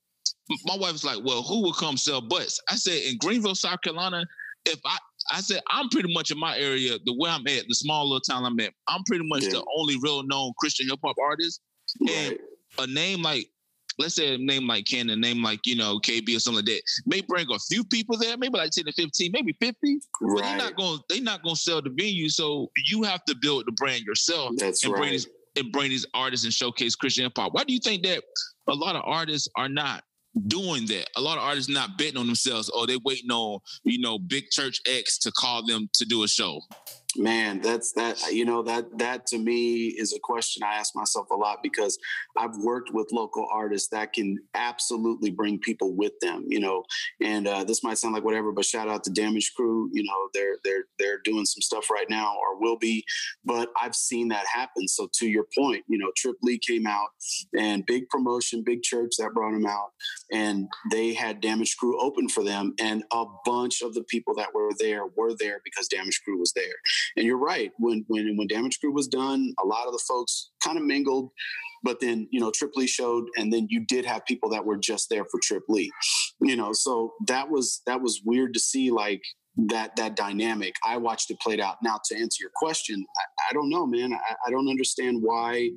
My 0.65 0.77
wife 0.77 0.93
was 0.93 1.05
like, 1.05 1.19
"Well, 1.25 1.43
who 1.43 1.63
will 1.63 1.73
come 1.73 1.97
sell 1.97 2.21
butts?" 2.21 2.61
I 2.71 2.77
said, 2.77 3.03
"In 3.03 3.19
Greenville, 3.19 3.55
South 3.55 3.81
Carolina, 3.83 4.25
if 4.67 4.81
I 4.85 4.99
I 5.33 5.41
said 5.41 5.61
I'm 5.71 5.89
pretty 5.89 6.13
much 6.13 6.31
in 6.31 6.39
my 6.39 6.57
area, 6.59 6.99
the 7.05 7.15
way 7.15 7.31
I'm 7.31 7.47
at, 7.47 7.65
the 7.69 7.75
small 7.75 8.05
little 8.05 8.21
town 8.21 8.45
I'm 8.45 8.59
at, 8.61 8.73
I'm 8.89 9.03
pretty 9.05 9.27
much 9.27 9.45
yeah. 9.45 9.51
the 9.51 9.65
only 9.77 9.97
real 10.03 10.23
known 10.23 10.53
Christian 10.59 10.89
hip 10.89 11.01
hop 11.05 11.17
artist. 11.23 11.61
Right. 12.01 12.39
And 12.79 12.91
a 12.91 12.93
name 12.93 13.23
like 13.23 13.49
let's 13.99 14.15
say 14.15 14.35
a 14.35 14.39
name 14.39 14.67
like 14.67 14.85
Ken, 14.87 15.09
a 15.09 15.17
name 15.17 15.43
like, 15.43 15.61
you 15.65 15.75
know, 15.75 15.99
KB 16.01 16.37
or 16.37 16.41
something 16.41 16.57
like 16.57 16.67
that, 16.67 16.83
may 17.07 17.23
bring 17.23 17.47
a 17.51 17.59
few 17.59 17.83
people 17.85 18.19
there, 18.19 18.37
maybe 18.37 18.59
like 18.59 18.71
10 18.71 18.85
to 18.85 18.93
15, 18.93 19.31
maybe 19.33 19.57
50. 19.61 19.75
Right. 20.21 20.35
But 20.35 20.43
they're 20.43 20.57
not 20.59 20.77
going 20.77 20.99
they're 21.09 21.23
not 21.23 21.43
gonna 21.43 21.57
sell 21.57 21.83
the 21.83 21.91
venue. 21.91 22.29
So 22.29 22.71
you 22.89 23.03
have 23.05 23.25
to 23.25 23.35
build 23.41 23.65
the 23.67 23.73
brand 23.73 24.03
yourself 24.03 24.53
That's 24.57 24.85
and 24.85 24.93
right. 24.93 25.01
bring 25.01 25.13
these 25.13 25.29
and 25.57 25.73
bring 25.73 25.91
these 25.91 26.07
artists 26.13 26.45
and 26.45 26.53
showcase 26.53 26.95
Christian 26.95 27.25
hip 27.25 27.33
hop. 27.37 27.55
Why 27.55 27.65
do 27.65 27.73
you 27.73 27.81
think 27.81 28.03
that 28.05 28.23
a 28.69 28.75
lot 28.75 28.97
of 28.97 29.03
artists 29.07 29.49
are 29.57 29.69
not 29.69 30.05
doing 30.47 30.87
that. 30.87 31.09
A 31.17 31.21
lot 31.21 31.39
of 31.39 31.45
artists 31.45 31.71
not 31.71 31.99
betting 31.99 32.17
on 32.17 32.27
themselves 32.27 32.69
or 32.69 32.87
they 32.87 32.99
waiting 33.05 33.31
on, 33.31 33.61
you 33.85 34.01
know, 34.01 34.19
big 34.19 34.51
church 34.51 34.81
X 34.87 35.19
to 35.19 35.33
call 35.33 35.65
them 35.67 35.89
to 35.95 36.05
do 36.05 36.23
a 36.23 36.29
show 36.29 36.61
man 37.19 37.61
that's 37.61 37.93
that 37.93 38.21
you 38.31 38.45
know 38.45 38.63
that 38.63 38.87
that 38.99 39.27
to 39.27 39.39
me 39.39 39.87
is 39.87 40.13
a 40.15 40.19
question 40.23 40.63
i 40.63 40.75
ask 40.75 40.95
myself 40.95 41.27
a 41.31 41.35
lot 41.35 41.63
because 41.63 41.99
i've 42.39 42.57
worked 42.59 42.91
with 42.93 43.07
local 43.13 43.47
artists 43.53 43.89
that 43.89 44.13
can 44.13 44.37
absolutely 44.55 45.31
bring 45.31 45.59
people 45.59 45.95
with 45.95 46.13
them 46.21 46.45
you 46.49 46.61
know 46.61 46.83
and 47.23 47.47
uh, 47.49 47.65
this 47.65 47.83
might 47.83 47.99
sound 47.99 48.15
like 48.15 48.25
whatever 48.25 48.53
but 48.53 48.65
shout 48.65 48.89
out 48.89 49.05
to 49.05 49.11
damage 49.11 49.53
crew 49.57 49.89
you 49.93 50.03
know 50.03 50.29
they're 50.35 50.57
they're 50.65 50.85
they're 50.99 51.21
doing 51.25 51.45
some 51.45 51.61
stuff 51.61 51.91
right 51.91 52.09
now 52.11 52.35
or 52.37 52.61
will 52.61 52.79
be 52.79 53.05
but 53.45 53.69
i've 53.81 53.95
seen 53.95 54.29
that 54.29 54.47
happen. 54.53 54.87
So 54.89 55.09
to 55.15 55.27
your 55.27 55.47
point 55.57 55.85
you 55.89 55.99
know 55.99 56.11
trip 56.17 56.37
lee 56.43 56.59
came 56.59 56.87
out 56.87 57.09
and 57.59 57.85
big 57.87 58.09
promotion 58.09 58.63
big 58.65 58.83
church 58.83 59.13
that 59.19 59.35
brought 59.35 59.55
him 59.55 59.67
out 59.67 59.91
and 60.33 60.69
they 60.91 61.15
had 61.15 61.41
damage 61.41 61.77
crew 61.77 62.01
open 62.01 62.29
for 62.29 62.45
them 62.45 62.75
and 62.81 63.05
a 63.13 63.25
bunch 63.45 63.83
of 63.83 63.95
the 63.95 64.05
people 64.05 64.35
that 64.35 64.55
were 64.55 64.71
there 64.79 65.07
were 65.17 65.35
there 65.39 65.61
because 65.65 65.89
damage 65.89 66.21
crew 66.25 66.39
was 66.39 66.53
there 66.55 66.65
and 67.17 67.27
you're 67.27 67.39
right. 67.39 67.73
When 67.79 68.05
when 68.09 68.37
when 68.37 68.49
Damage 68.49 68.81
Crew 68.81 68.93
was 68.93 69.09
done, 69.09 69.53
a 69.63 69.67
lot 69.67 69.87
of 69.87 69.93
the 69.93 70.03
folks 70.09 70.51
kind 70.63 70.79
of 70.79 70.85
mingled, 70.85 71.31
but 71.83 72.01
then 72.01 72.29
you 72.31 72.41
know 72.41 72.51
Trip 72.51 72.73
Lee 72.77 72.87
showed, 72.87 73.25
and 73.37 73.53
then 73.53 73.67
you 73.71 73.85
did 73.87 74.05
have 74.05 74.25
people 74.27 74.51
that 74.51 74.65
were 74.65 74.77
just 74.77 75.09
there 75.11 75.25
for 75.25 75.41
Trip 75.43 75.63
Lee. 75.69 75.91
You 76.41 76.57
know, 76.57 76.73
so 76.73 77.15
that 77.27 77.51
was 77.51 77.83
that 77.87 78.01
was 78.01 78.23
weird 78.25 78.55
to 78.55 78.61
see. 78.61 78.91
Like 78.91 79.23
that 79.57 79.97
that 79.97 80.17
dynamic. 80.17 80.77
I 80.85 80.99
watched 80.99 81.31
it 81.31 81.41
played 81.41 81.61
out. 81.61 81.77
Now 81.83 81.99
to 82.07 82.17
answer 82.17 82.43
your 82.43 82.51
question, 82.55 83.05
I, 83.17 83.51
I 83.51 83.53
don't 83.55 83.71
know, 83.71 83.87
man. 83.87 84.13
I, 84.13 84.35
I, 84.47 84.51
don't 84.51 84.69
understand 84.69 85.23
why 85.23 85.71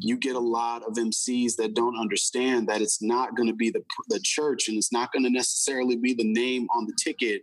you 0.00 0.18
get 0.18 0.36
a 0.36 0.40
lot 0.40 0.82
of 0.82 0.94
MCs 0.94 1.56
that 1.56 1.74
don't 1.74 1.98
understand 1.98 2.68
that 2.68 2.82
it's 2.82 3.02
not 3.02 3.34
going 3.34 3.48
to 3.48 3.54
be 3.54 3.70
the 3.70 3.82
the 4.08 4.20
church 4.22 4.68
and 4.68 4.76
it's 4.76 4.92
not 4.92 5.12
going 5.12 5.24
to 5.24 5.30
necessarily 5.30 5.96
be 5.96 6.12
the 6.12 6.30
name 6.30 6.66
on 6.74 6.86
the 6.86 6.92
ticket 7.02 7.42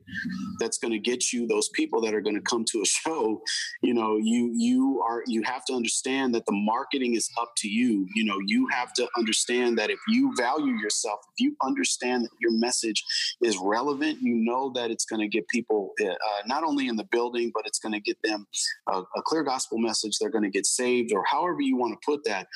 that's 0.60 0.78
going 0.78 0.92
to 0.92 1.00
get 1.00 1.34
you 1.34 1.48
those 1.48 1.70
people 1.70 2.02
that 2.02 2.14
are 2.14 2.22
going 2.22 2.36
to 2.36 2.42
come 2.42 2.64
to 2.66 2.82
a 2.82 2.86
show. 2.86 3.42
You 3.82 3.96
know, 3.96 4.18
you 4.18 4.52
you 4.56 5.04
are 5.08 5.24
you 5.26 5.42
have 5.44 5.66
to 5.66 5.74
understand 5.74 6.36
that 6.36 6.46
the 6.46 6.54
marketing 6.54 7.16
is 7.16 7.30
up 7.40 7.54
to 7.58 7.68
you. 7.68 8.06
You 8.14 8.26
know, 8.26 8.38
you 8.46 8.68
have 8.72 8.94
to 8.94 9.08
understand 9.18 9.80
that 9.80 9.90
if 9.90 10.00
you 10.08 10.34
value 10.38 10.74
yourself, 10.74 11.22
if 11.34 11.40
you 11.40 11.56
understand 11.64 12.26
that 12.26 12.32
your 12.40 12.52
message 12.52 13.04
is 13.42 13.58
relevant, 13.58 14.20
you 14.22 14.36
know 14.36 14.72
that 14.76 14.92
it's 14.92 15.06
going 15.06 15.22
to 15.22 15.28
get 15.28 15.48
people 15.48 15.79
people, 15.80 16.12
uh, 16.12 16.42
not 16.46 16.64
only 16.64 16.88
in 16.88 16.96
the 16.96 17.06
building, 17.06 17.52
but 17.54 17.64
it's 17.66 17.80
going 17.80 17.94
to 17.94 18.00
get 18.00 18.18
them 18.24 18.46
a, 18.88 19.00
a 19.00 19.22
clear 19.24 19.44
gospel 19.44 19.78
message. 19.78 20.18
They're 20.20 20.30
going 20.30 20.44
to 20.44 20.50
get 20.50 20.66
saved, 20.66 21.12
or 21.14 21.24
however 21.26 21.62
you 21.62 21.78
want 21.78 21.94
to 21.94 22.06
put 22.06 22.24
that. 22.26 22.48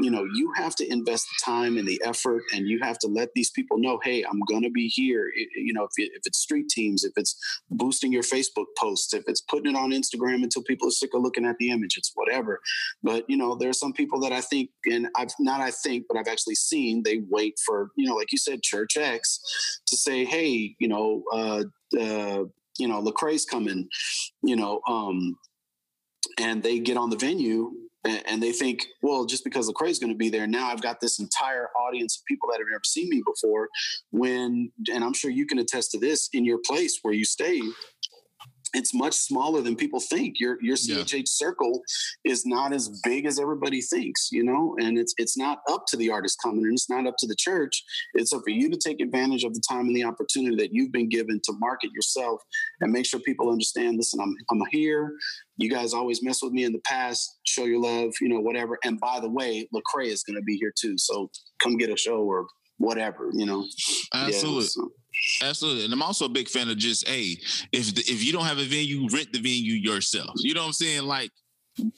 You 0.00 0.10
know, 0.10 0.24
you 0.34 0.52
have 0.56 0.74
to 0.76 0.90
invest 0.90 1.26
the 1.26 1.52
time 1.52 1.76
and 1.76 1.86
the 1.86 2.00
effort, 2.04 2.42
and 2.54 2.66
you 2.66 2.78
have 2.82 2.98
to 3.00 3.08
let 3.08 3.30
these 3.34 3.50
people 3.50 3.78
know, 3.78 4.00
hey, 4.02 4.24
I'm 4.24 4.40
going 4.48 4.62
to 4.62 4.70
be 4.70 4.88
here. 4.88 5.30
It, 5.34 5.48
you 5.56 5.72
know, 5.72 5.84
if, 5.84 5.92
it, 5.96 6.12
if 6.14 6.22
it's 6.24 6.38
street 6.38 6.68
teams, 6.68 7.04
if 7.04 7.12
it's 7.16 7.36
boosting 7.70 8.12
your 8.12 8.22
Facebook 8.22 8.66
posts, 8.78 9.14
if 9.14 9.24
it's 9.26 9.40
putting 9.40 9.74
it 9.74 9.78
on 9.78 9.90
Instagram 9.90 10.42
until 10.42 10.62
people 10.62 10.88
are 10.88 10.92
sick 10.92 11.10
of 11.14 11.22
looking 11.22 11.46
at 11.46 11.56
the 11.58 11.70
image, 11.70 11.96
it's 11.96 12.12
whatever. 12.14 12.60
But 13.02 13.24
you 13.28 13.36
know, 13.36 13.54
there 13.54 13.68
are 13.68 13.74
some 13.74 13.92
people 13.92 14.20
that 14.20 14.32
I 14.32 14.40
think, 14.40 14.70
and 14.90 15.08
I've 15.16 15.32
not 15.38 15.60
I 15.60 15.70
think, 15.70 16.06
but 16.08 16.18
I've 16.18 16.28
actually 16.28 16.54
seen 16.54 17.02
they 17.02 17.20
wait 17.30 17.54
for 17.64 17.90
you 17.96 18.08
know, 18.08 18.16
like 18.16 18.32
you 18.32 18.38
said, 18.38 18.62
Church 18.62 18.96
X 18.96 19.40
to 19.86 19.96
say, 19.96 20.24
hey, 20.24 20.74
you 20.78 20.88
know, 20.88 21.22
uh, 21.32 21.64
uh, 21.98 22.44
you 22.78 22.88
know, 22.88 23.02
Lecrae's 23.02 23.44
coming, 23.44 23.88
you 24.42 24.56
know, 24.56 24.80
um, 24.88 25.36
and 26.38 26.62
they 26.62 26.78
get 26.78 26.96
on 26.96 27.10
the 27.10 27.16
venue 27.16 27.70
and, 28.04 28.22
and 28.26 28.42
they 28.42 28.52
think, 28.52 28.86
well, 29.02 29.24
just 29.24 29.44
because 29.44 29.70
Lecrae's 29.70 29.98
going 29.98 30.12
to 30.12 30.16
be 30.16 30.28
there, 30.28 30.46
now 30.46 30.68
I've 30.68 30.82
got 30.82 31.00
this 31.00 31.20
entire 31.20 31.68
audience 31.78 32.18
of 32.18 32.24
people 32.26 32.48
that 32.50 32.58
have 32.58 32.66
never 32.70 32.82
seen 32.84 33.08
me 33.08 33.22
before. 33.24 33.68
When, 34.10 34.72
and 34.92 35.04
I'm 35.04 35.14
sure 35.14 35.30
you 35.30 35.46
can 35.46 35.58
attest 35.58 35.90
to 35.92 35.98
this 35.98 36.28
in 36.32 36.44
your 36.44 36.58
place 36.66 36.98
where 37.02 37.14
you 37.14 37.24
stay, 37.24 37.60
it's 38.74 38.94
much 38.94 39.14
smaller 39.14 39.60
than 39.60 39.76
people 39.76 40.00
think. 40.00 40.40
Your 40.40 40.58
your 40.62 40.76
CHH 40.76 41.12
yeah. 41.12 41.22
circle 41.26 41.82
is 42.24 42.46
not 42.46 42.72
as 42.72 42.88
big 43.04 43.26
as 43.26 43.38
everybody 43.38 43.80
thinks, 43.80 44.30
you 44.32 44.44
know, 44.44 44.76
and 44.80 44.98
it's 44.98 45.14
it's 45.18 45.36
not 45.36 45.58
up 45.70 45.84
to 45.88 45.96
the 45.96 46.10
artist 46.10 46.38
coming 46.42 46.64
and 46.64 46.72
it's 46.72 46.88
not 46.88 47.06
up 47.06 47.14
to 47.18 47.26
the 47.26 47.36
church. 47.36 47.82
It's 48.14 48.32
up 48.32 48.42
for 48.44 48.50
you 48.50 48.70
to 48.70 48.78
take 48.78 49.00
advantage 49.00 49.44
of 49.44 49.54
the 49.54 49.62
time 49.68 49.86
and 49.86 49.96
the 49.96 50.04
opportunity 50.04 50.56
that 50.56 50.72
you've 50.72 50.92
been 50.92 51.08
given 51.08 51.40
to 51.44 51.52
market 51.58 51.90
yourself 51.92 52.40
and 52.80 52.92
make 52.92 53.06
sure 53.06 53.20
people 53.20 53.50
understand. 53.50 53.96
Listen, 53.96 54.20
I'm 54.20 54.34
I'm 54.50 54.62
here. 54.70 55.12
You 55.58 55.70
guys 55.70 55.92
always 55.92 56.22
mess 56.22 56.42
with 56.42 56.52
me 56.52 56.64
in 56.64 56.72
the 56.72 56.80
past. 56.80 57.38
Show 57.44 57.64
your 57.64 57.80
love, 57.80 58.12
you 58.20 58.28
know, 58.28 58.40
whatever. 58.40 58.78
And 58.84 58.98
by 58.98 59.20
the 59.20 59.28
way, 59.28 59.68
Lecrae 59.74 60.06
is 60.06 60.22
going 60.22 60.36
to 60.36 60.42
be 60.42 60.56
here 60.56 60.72
too, 60.76 60.96
so 60.96 61.30
come 61.62 61.76
get 61.76 61.90
a 61.90 61.96
show 61.96 62.22
or 62.22 62.46
whatever, 62.78 63.30
you 63.32 63.46
know. 63.46 63.66
Absolutely. 64.14 64.62
Yeah, 64.62 64.68
so. 64.68 64.92
Absolutely, 65.42 65.84
and 65.84 65.92
I'm 65.92 66.02
also 66.02 66.26
a 66.26 66.30
big 66.30 66.48
fan 66.48 66.68
of 66.68 66.76
just 66.76 67.06
hey, 67.06 67.36
if 67.72 67.94
the, 67.94 68.00
if 68.02 68.24
you 68.24 68.32
don't 68.32 68.44
have 68.44 68.58
a 68.58 68.64
venue, 68.64 69.08
rent 69.08 69.32
the 69.32 69.38
venue 69.38 69.74
yourself. 69.74 70.30
You 70.36 70.54
know 70.54 70.62
what 70.62 70.68
I'm 70.68 70.72
saying? 70.72 71.02
Like 71.02 71.30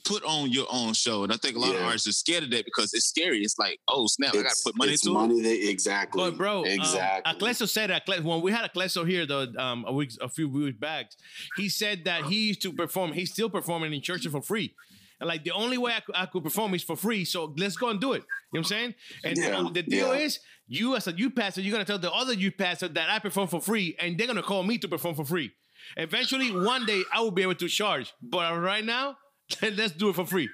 put 0.05 0.23
on 0.23 0.51
your 0.51 0.65
own 0.71 0.93
show. 0.93 1.23
And 1.23 1.33
I 1.33 1.37
think 1.37 1.57
a 1.57 1.59
lot 1.59 1.73
yeah. 1.73 1.79
of 1.79 1.83
artists 1.83 2.07
are 2.07 2.13
scared 2.13 2.43
of 2.43 2.51
that 2.51 2.65
because 2.65 2.93
it's 2.93 3.05
scary. 3.05 3.39
It's 3.39 3.59
like, 3.59 3.79
oh 3.87 4.07
snap, 4.07 4.33
it's, 4.33 4.39
I 4.39 4.43
gotta 4.43 4.55
put 4.63 4.77
money 4.77 4.91
into 4.93 5.11
money 5.11 5.39
it. 5.41 5.69
exactly. 5.69 6.23
But 6.23 6.37
bro, 6.37 6.59
um, 6.59 6.65
exactly. 6.65 7.31
Um, 7.31 7.37
Akleso 7.37 7.67
said 7.67 7.89
that 7.89 8.07
when 8.23 8.41
we 8.41 8.51
had 8.51 8.71
Akleso 8.71 9.07
here 9.07 9.25
the 9.25 9.53
um 9.57 9.85
a 9.87 9.93
week 9.93 10.11
a 10.21 10.29
few 10.29 10.49
weeks 10.49 10.77
back, 10.77 11.11
he 11.57 11.69
said 11.69 12.05
that 12.05 12.25
he 12.25 12.47
used 12.47 12.61
to 12.61 12.73
perform, 12.73 13.11
he's 13.13 13.31
still 13.31 13.49
performing 13.49 13.93
in 13.93 14.01
churches 14.01 14.31
for 14.31 14.41
free. 14.41 14.73
And 15.19 15.27
like 15.27 15.43
the 15.43 15.51
only 15.51 15.77
way 15.77 15.93
I 15.95 15.99
could, 16.01 16.15
I 16.15 16.25
could 16.25 16.43
perform 16.43 16.73
is 16.73 16.83
for 16.83 16.95
free. 16.95 17.25
So 17.25 17.53
let's 17.57 17.77
go 17.77 17.89
and 17.89 17.99
do 17.99 18.13
it. 18.13 18.17
You 18.17 18.21
know 18.21 18.25
what 18.51 18.59
I'm 18.59 18.63
saying? 18.65 18.95
And 19.23 19.37
yeah, 19.37 19.69
the 19.71 19.83
deal 19.83 20.15
yeah. 20.15 20.21
is 20.21 20.39
you 20.67 20.95
as 20.95 21.07
a 21.07 21.11
youth 21.11 21.35
pastor, 21.35 21.61
you're 21.61 21.71
gonna 21.71 21.85
tell 21.85 21.99
the 21.99 22.11
other 22.11 22.33
youth 22.33 22.55
pastor 22.57 22.87
that 22.89 23.09
I 23.09 23.19
perform 23.19 23.47
for 23.47 23.61
free, 23.61 23.95
and 23.99 24.17
they're 24.17 24.27
gonna 24.27 24.43
call 24.43 24.63
me 24.63 24.77
to 24.79 24.87
perform 24.87 25.15
for 25.15 25.25
free. 25.25 25.51
Eventually, 25.97 26.51
one 26.51 26.85
day 26.85 27.03
I 27.13 27.21
will 27.21 27.31
be 27.31 27.43
able 27.43 27.55
to 27.55 27.67
charge. 27.67 28.13
But 28.21 28.59
right 28.59 28.83
now, 28.83 29.17
let's 29.61 29.93
do 29.93 30.09
it 30.09 30.15
for 30.15 30.25
free. 30.25 30.49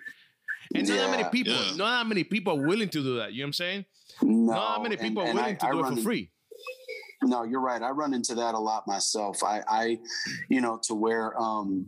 And 0.73 0.87
yeah, 0.87 0.95
not 0.95 1.01
that 1.01 1.17
many 1.17 1.29
people, 1.29 1.53
not 1.75 2.03
that 2.03 2.07
many 2.07 2.23
people 2.23 2.59
are 2.59 2.67
willing 2.67 2.89
to 2.89 3.03
do 3.03 3.17
that. 3.17 3.33
You 3.33 3.39
know 3.39 3.45
what 3.45 3.47
I'm 3.47 3.53
saying? 3.53 3.85
No, 4.21 4.53
not 4.53 4.77
that 4.77 4.83
many 4.83 4.97
people 4.97 5.23
and, 5.23 5.31
are 5.31 5.35
willing 5.41 5.55
I, 5.55 5.57
to 5.57 5.67
I 5.67 5.71
do 5.71 5.85
it 5.85 5.95
for 5.95 6.01
free. 6.01 6.31
No, 7.23 7.43
you're 7.43 7.61
right. 7.61 7.81
I 7.81 7.91
run 7.91 8.13
into 8.13 8.33
that 8.35 8.55
a 8.55 8.59
lot 8.59 8.87
myself. 8.87 9.43
I, 9.43 9.61
I 9.67 9.99
you 10.49 10.59
know, 10.59 10.79
to 10.83 10.95
where 10.95 11.39
um, 11.39 11.85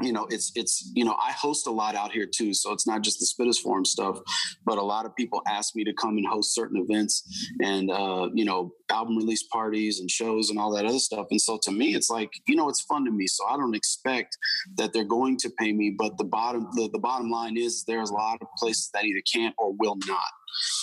you 0.00 0.12
know, 0.12 0.26
it's 0.30 0.52
it's 0.54 0.90
you 0.94 1.04
know, 1.04 1.16
I 1.18 1.32
host 1.32 1.66
a 1.66 1.70
lot 1.70 1.94
out 1.94 2.12
here 2.12 2.26
too, 2.26 2.54
so 2.54 2.72
it's 2.72 2.86
not 2.86 3.02
just 3.02 3.18
the 3.18 3.26
Spitters 3.26 3.58
Forum 3.58 3.84
stuff, 3.84 4.18
but 4.64 4.78
a 4.78 4.82
lot 4.82 5.06
of 5.06 5.14
people 5.16 5.42
ask 5.48 5.74
me 5.74 5.84
to 5.84 5.92
come 5.92 6.16
and 6.16 6.26
host 6.26 6.54
certain 6.54 6.80
events 6.80 7.22
and 7.60 7.90
uh, 7.90 8.28
you 8.34 8.44
know, 8.44 8.72
album 8.90 9.16
release 9.16 9.42
parties 9.44 10.00
and 10.00 10.10
shows 10.10 10.50
and 10.50 10.58
all 10.58 10.74
that 10.74 10.86
other 10.86 10.98
stuff. 10.98 11.26
And 11.30 11.40
so 11.40 11.58
to 11.62 11.72
me, 11.72 11.94
it's 11.94 12.10
like 12.10 12.30
you 12.46 12.56
know, 12.56 12.68
it's 12.68 12.82
fun 12.82 13.04
to 13.04 13.10
me. 13.10 13.26
So 13.26 13.46
I 13.46 13.56
don't 13.56 13.74
expect 13.74 14.36
that 14.76 14.92
they're 14.92 15.04
going 15.04 15.36
to 15.38 15.50
pay 15.58 15.72
me, 15.72 15.94
but 15.96 16.16
the 16.18 16.24
bottom 16.24 16.68
the, 16.72 16.88
the 16.92 16.98
bottom 16.98 17.30
line 17.30 17.56
is 17.56 17.84
there's 17.84 18.10
a 18.10 18.14
lot 18.14 18.38
of 18.40 18.48
places 18.58 18.90
that 18.94 19.04
either 19.04 19.22
can't 19.32 19.54
or 19.58 19.72
will 19.78 19.96
not 20.06 20.20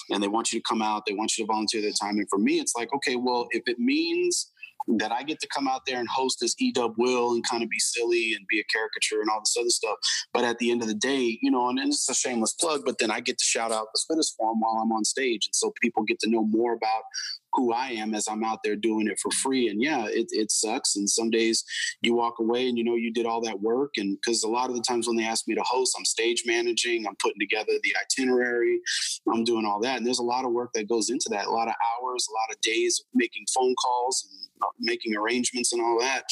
and 0.09 0.23
they 0.23 0.27
want 0.27 0.51
you 0.51 0.59
to 0.59 0.63
come 0.67 0.81
out 0.81 1.03
they 1.05 1.13
want 1.13 1.37
you 1.37 1.43
to 1.43 1.47
volunteer 1.47 1.81
their 1.81 1.91
time 1.91 2.17
and 2.17 2.27
for 2.29 2.39
me 2.39 2.59
it's 2.59 2.73
like 2.75 2.93
okay 2.93 3.15
well 3.15 3.47
if 3.51 3.63
it 3.67 3.77
means 3.79 4.51
that 4.87 5.11
I 5.11 5.23
get 5.23 5.39
to 5.41 5.47
come 5.47 5.67
out 5.67 5.81
there 5.85 5.99
and 5.99 6.07
host 6.09 6.41
as 6.43 6.55
Edub 6.61 6.93
will 6.97 7.33
and 7.33 7.47
kind 7.47 7.63
of 7.63 7.69
be 7.69 7.79
silly 7.79 8.33
and 8.35 8.45
be 8.47 8.59
a 8.59 8.63
caricature 8.65 9.21
and 9.21 9.29
all 9.29 9.39
this 9.41 9.55
other 9.59 9.69
stuff. 9.69 9.97
But 10.33 10.43
at 10.43 10.57
the 10.59 10.71
end 10.71 10.81
of 10.81 10.87
the 10.87 10.93
day, 10.93 11.37
you 11.41 11.51
know, 11.51 11.69
and, 11.69 11.79
and 11.79 11.89
it's 11.89 12.09
a 12.09 12.13
shameless 12.15 12.53
plug, 12.53 12.83
but 12.85 12.97
then 12.97 13.11
I 13.11 13.19
get 13.19 13.37
to 13.39 13.45
shout 13.45 13.71
out 13.71 13.87
the 13.93 13.99
Spitters 13.99 14.35
Forum 14.37 14.59
while 14.59 14.81
I'm 14.81 14.91
on 14.91 15.03
stage. 15.03 15.47
And 15.47 15.55
so 15.55 15.73
people 15.81 16.03
get 16.03 16.19
to 16.21 16.29
know 16.29 16.43
more 16.43 16.73
about 16.73 17.03
who 17.53 17.73
I 17.73 17.89
am 17.89 18.13
as 18.13 18.27
I'm 18.27 18.43
out 18.43 18.59
there 18.63 18.75
doing 18.75 19.07
it 19.07 19.19
for 19.19 19.31
free. 19.31 19.67
And 19.67 19.81
yeah, 19.81 20.05
it, 20.07 20.27
it 20.29 20.51
sucks. 20.51 20.95
And 20.95 21.09
some 21.09 21.29
days 21.29 21.63
you 22.01 22.13
walk 22.13 22.35
away 22.39 22.69
and 22.69 22.77
you 22.77 22.83
know 22.83 22.95
you 22.95 23.11
did 23.11 23.25
all 23.25 23.41
that 23.41 23.61
work. 23.61 23.93
And 23.97 24.17
because 24.17 24.43
a 24.43 24.49
lot 24.49 24.69
of 24.69 24.75
the 24.75 24.81
times 24.81 25.07
when 25.07 25.17
they 25.17 25.25
ask 25.25 25.47
me 25.47 25.55
to 25.55 25.63
host, 25.63 25.95
I'm 25.97 26.05
stage 26.05 26.43
managing, 26.45 27.07
I'm 27.07 27.15
putting 27.21 27.39
together 27.39 27.73
the 27.81 27.93
itinerary, 28.03 28.79
I'm 29.33 29.43
doing 29.43 29.65
all 29.65 29.79
that. 29.81 29.97
And 29.97 30.05
there's 30.05 30.19
a 30.19 30.23
lot 30.23 30.45
of 30.45 30.51
work 30.51 30.71
that 30.73 30.87
goes 30.87 31.09
into 31.09 31.29
that, 31.29 31.47
a 31.47 31.51
lot 31.51 31.67
of 31.67 31.73
hours, 31.73 32.27
a 32.29 32.33
lot 32.33 32.55
of 32.55 32.61
days 32.61 33.03
making 33.13 33.45
phone 33.53 33.73
calls 33.75 34.27
and 34.29 34.46
making 34.79 35.15
arrangements 35.15 35.73
and 35.73 35.81
all 35.81 35.99
that. 35.99 36.23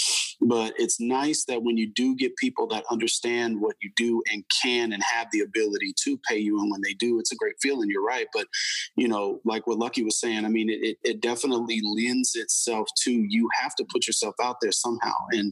But 0.48 0.74
it's 0.78 1.00
nice 1.00 1.44
that 1.46 1.64
when 1.64 1.76
you 1.76 1.92
do 1.92 2.16
get 2.16 2.36
people 2.38 2.68
that 2.68 2.84
understand 2.92 3.60
what 3.60 3.76
you 3.82 3.90
do 3.96 4.22
and 4.32 4.44
can 4.62 4.94
and 4.94 5.02
have 5.04 5.28
the 5.32 5.42
ability 5.42 5.94
to 6.04 6.20
pay 6.30 6.38
you, 6.38 6.60
and 6.60 6.72
when 6.72 6.82
they 6.82 6.94
do, 6.94 7.20
it's 7.20 7.32
a 7.32 7.36
great 7.36 7.56
feeling. 7.62 7.90
You're 7.90 8.06
right. 8.06 8.28
But, 8.32 8.48
you 8.96 9.08
know, 9.08 9.42
like 9.44 9.66
what 9.66 9.80
Lucky 9.80 10.04
was 10.04 10.20
saying, 10.20 10.46
I 10.46 10.50
mean, 10.50 10.70
it, 10.70 10.98
it 11.04 11.22
definitely 11.22 11.82
lends 11.84 12.36
itself 12.36 12.88
to 13.04 13.12
you 13.12 13.50
have 13.60 13.74
to 13.76 13.86
put 13.92 14.06
yourself 14.06 14.36
out 14.42 14.58
there 14.62 14.72
somehow. 14.72 15.16
And, 15.32 15.52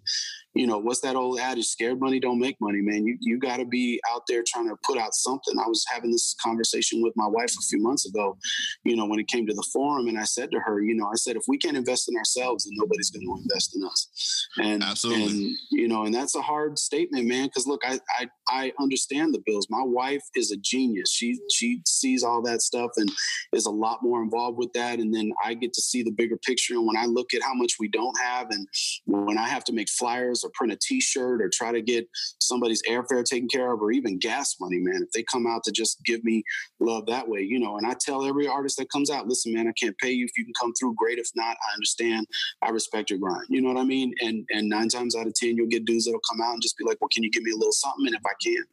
you 0.54 0.68
know, 0.68 0.78
what's 0.78 1.00
that 1.02 1.16
old 1.16 1.40
adage? 1.40 1.66
Scared 1.66 2.00
money 2.00 2.20
don't 2.20 2.40
make 2.40 2.58
money, 2.62 2.82
man. 2.82 3.06
You 3.06 3.18
you 3.20 3.40
got 3.40 3.58
to 3.58 3.66
be 3.66 4.00
out 4.12 4.24
there 4.28 4.44
trying 4.46 4.70
to 4.70 4.76
put 4.84 5.00
out 5.00 5.16
something. 5.16 5.56
I 5.58 5.68
was 5.68 5.84
having 5.92 6.12
this 6.12 6.36
conversation 6.44 7.02
with 7.02 7.14
my 7.16 7.26
wife 7.26 7.52
a 7.58 7.66
few 7.70 7.82
months 7.82 8.06
ago, 8.06 8.38
you 8.84 8.96
know, 8.96 9.06
when 9.06 9.20
it 9.20 9.28
came 9.28 9.48
to 9.48 9.54
the 9.54 9.68
forum, 9.74 10.08
and 10.08 10.20
I 10.20 10.26
said 10.26 10.52
to 10.52 10.60
her, 10.60 10.82
you 10.82 10.96
know, 10.96 11.08
I 11.08 11.16
said 11.16 11.36
if 11.36 11.44
we 11.48 11.58
can't 11.58 11.78
invest 11.78 12.08
in 12.08 12.16
ourselves, 12.16 12.66
then 12.66 12.74
nobody's 12.76 13.10
going 13.10 13.26
to 13.26 13.42
invest 13.42 13.76
in 13.76 13.84
us. 13.84 14.48
And 14.62 14.83
absolutely, 14.90 15.46
and, 15.46 15.58
you 15.72 15.88
know, 15.88 16.06
and 16.06 16.14
that's 16.14 16.36
a 16.36 16.42
hard 16.42 16.78
statement, 16.78 17.28
man. 17.28 17.48
Because 17.48 17.68
look, 17.68 17.82
I, 17.86 18.00
I 18.20 18.28
I 18.50 18.74
understand 18.80 19.34
the 19.34 19.42
bills. 19.46 19.68
My 19.70 19.84
wife 19.84 20.24
is 20.36 20.52
a 20.52 20.58
genius. 20.58 21.12
She 21.12 21.40
she 21.52 21.82
sees 21.86 22.24
all 22.24 22.42
that 22.44 22.62
stuff 22.62 22.92
and 22.98 23.10
is 23.54 23.66
a 23.66 23.72
lot 23.72 24.00
more 24.02 24.22
involved 24.22 24.58
with 24.58 24.74
that. 24.74 25.00
And 25.00 25.14
then 25.14 25.32
I 25.44 25.54
get 25.54 25.74
to 25.74 25.82
see 25.82 26.04
the 26.04 26.12
bigger 26.12 26.38
picture. 26.38 26.76
And 26.76 26.88
when 26.88 26.98
I 26.98 27.06
look 27.06 27.34
at 27.34 27.42
how 27.42 27.54
much 27.54 27.74
we 27.80 27.88
don't 27.88 28.20
have, 28.20 28.48
and 28.52 28.68
when 29.06 29.38
I 29.38 29.48
have 29.48 29.64
to 29.66 29.74
make 29.74 29.90
flyers 29.90 30.44
or 30.44 30.52
print 30.54 30.74
a 30.74 30.78
t-shirt 30.82 31.42
or 31.42 31.50
try 31.50 31.72
to 31.72 31.82
get 31.82 32.08
somebody's 32.40 32.82
airfare 32.90 33.24
taken 33.24 33.48
care 33.48 33.72
of 33.72 33.82
or 33.82 33.92
even 33.92 34.20
gas 34.20 34.56
money 34.60 34.80
man 34.80 35.02
if 35.04 35.12
they 35.12 35.24
come 35.24 35.48
out 35.48 35.64
to 35.64 35.72
just 35.72 36.04
give 36.06 36.24
me 36.24 36.44
love 36.80 37.06
that 37.06 37.28
way 37.28 37.42
you 37.42 37.60
know 37.60 37.78
and 37.78 37.88
i 37.88 37.96
tell 38.00 38.26
every 38.26 38.48
artist 38.48 38.78
that 38.78 38.92
comes 38.92 39.10
out 39.10 39.28
listen 39.28 39.54
man 39.54 39.68
i 39.68 39.74
can't 39.74 39.98
pay 39.98 40.12
you 40.12 40.26
if 40.26 40.32
you 40.38 40.44
can 40.44 40.54
come 40.60 40.72
through 40.80 40.94
great 40.98 41.18
if 41.18 41.30
not 41.36 41.56
i 41.70 41.74
understand 41.74 42.26
i 42.62 42.70
respect 42.70 43.10
your 43.10 43.20
grind 43.20 43.46
you 43.50 43.62
know 43.62 43.70
what 43.70 43.80
i 43.80 43.86
mean 43.86 44.14
and 44.22 44.46
and 44.52 44.63
nine 44.70 44.90
times 44.90 45.16
out 45.16 45.28
of 45.28 45.34
ten 45.34 45.56
you'll 45.56 45.68
get 45.68 45.86
dudes 45.86 46.06
that'll 46.06 46.22
come 46.30 46.42
out 46.42 46.54
and 46.54 46.62
just 46.62 46.78
be 46.78 46.86
like 46.86 46.98
well 47.02 47.10
can 47.14 47.24
you 47.24 47.32
give 47.32 47.44
me 47.44 47.52
a 47.52 47.56
little 47.56 47.72
something? 47.72 48.08
And 48.08 48.16
if 48.16 48.26
i 48.26 48.34
can 48.42 48.64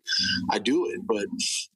i 0.50 0.58
do 0.58 0.86
it. 0.86 1.00
But 1.06 1.26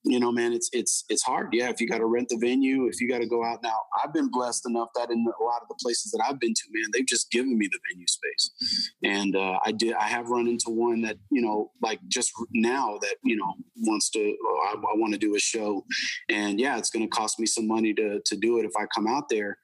you 0.05 0.20
know 0.20 0.32
man 0.32 0.53
it's 0.53 0.69
it's 0.73 1.05
it's 1.09 1.23
hard. 1.23 1.49
Yeah 1.53 1.69
if 1.70 1.81
you 1.81 1.89
got 1.89 1.99
to 1.99 2.07
rent 2.07 2.28
the 2.28 2.39
venue 2.39 2.86
if 2.86 3.01
you 3.01 3.09
got 3.09 3.19
to 3.19 3.27
go 3.27 3.45
out. 3.45 3.62
Now 3.62 3.78
i've 4.03 4.12
been 4.12 4.31
blessed 4.31 4.66
enough 4.69 4.89
that 4.95 5.11
in 5.11 5.19
a 5.19 5.45
lot 5.45 5.62
of 5.62 5.69
the 5.69 5.77
places 5.82 6.12
that 6.12 6.23
i've 6.28 6.41
been 6.41 6.55
to 6.55 6.62
man 6.73 6.91
they've 6.93 7.07
just 7.07 7.31
given 7.31 7.57
me 7.57 7.69
the 7.70 7.78
venue 7.91 8.07
space. 8.07 8.93
And 9.03 9.36
uh, 9.36 9.59
i 9.65 9.73
did 9.73 9.95
i 9.95 10.05
have 10.05 10.28
run 10.28 10.47
into 10.47 10.70
one 10.70 11.03
that 11.03 11.16
you 11.31 11.43
know 11.43 11.70
like 11.82 12.01
just 12.09 12.32
now 12.53 12.99
that 13.01 13.16
you 13.23 13.36
know 13.36 13.55
wants 13.77 14.11
to 14.11 14.20
I, 14.20 14.74
I 14.74 14.97
want 14.97 15.12
to 15.12 15.19
do 15.19 15.35
a 15.35 15.41
show. 15.41 15.85
And 16.28 16.61
yeah 16.61 16.78
it's 16.78 16.91
going 16.91 17.05
to 17.05 17.09
cost 17.09 17.39
me 17.39 17.47
some 17.47 17.66
money 17.66 17.95
to 17.95 18.20
to 18.24 18.36
do 18.36 18.59
it 18.59 18.65
if 18.65 18.73
i 18.78 18.86
come 18.95 19.07
out 19.07 19.28
there 19.28 19.59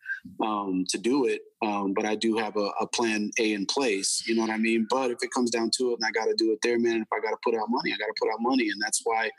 um, 0.45 0.85
to 0.89 0.99
do 0.99 1.27
it 1.27 1.41
um, 1.63 1.93
but 1.95 2.07
I 2.07 2.15
do 2.15 2.37
have 2.39 2.57
a, 2.57 2.71
a, 2.81 2.87
plan 2.87 3.31
A 3.39 3.53
in 3.53 3.67
place. 3.67 4.23
You 4.27 4.35
know 4.35 4.43
what 4.43 4.51
I 4.51 4.57
mean? 4.57 4.87
But 4.89 5.11
if 5.11 5.19
it 5.23 5.31
comes 5.31 5.51
down 5.51 5.71
to 5.77 5.91
it 5.91 5.99
and 6.01 6.05
I 6.05 6.11
got 6.11 6.27
to 6.27 6.35
do 6.35 6.53
it 6.53 6.59
there, 6.63 6.79
man, 6.79 7.03
if 7.03 7.09
I 7.13 7.21
got 7.21 7.31
to 7.31 7.37
put 7.45 7.55
out 7.55 7.67
money, 7.69 7.93
I 7.93 7.99
got 7.99 8.07
to 8.07 8.15
put 8.19 8.31
out 8.33 8.41
money. 8.41 8.69
And 8.71 8.81
that's 8.81 9.03
why 9.05 9.31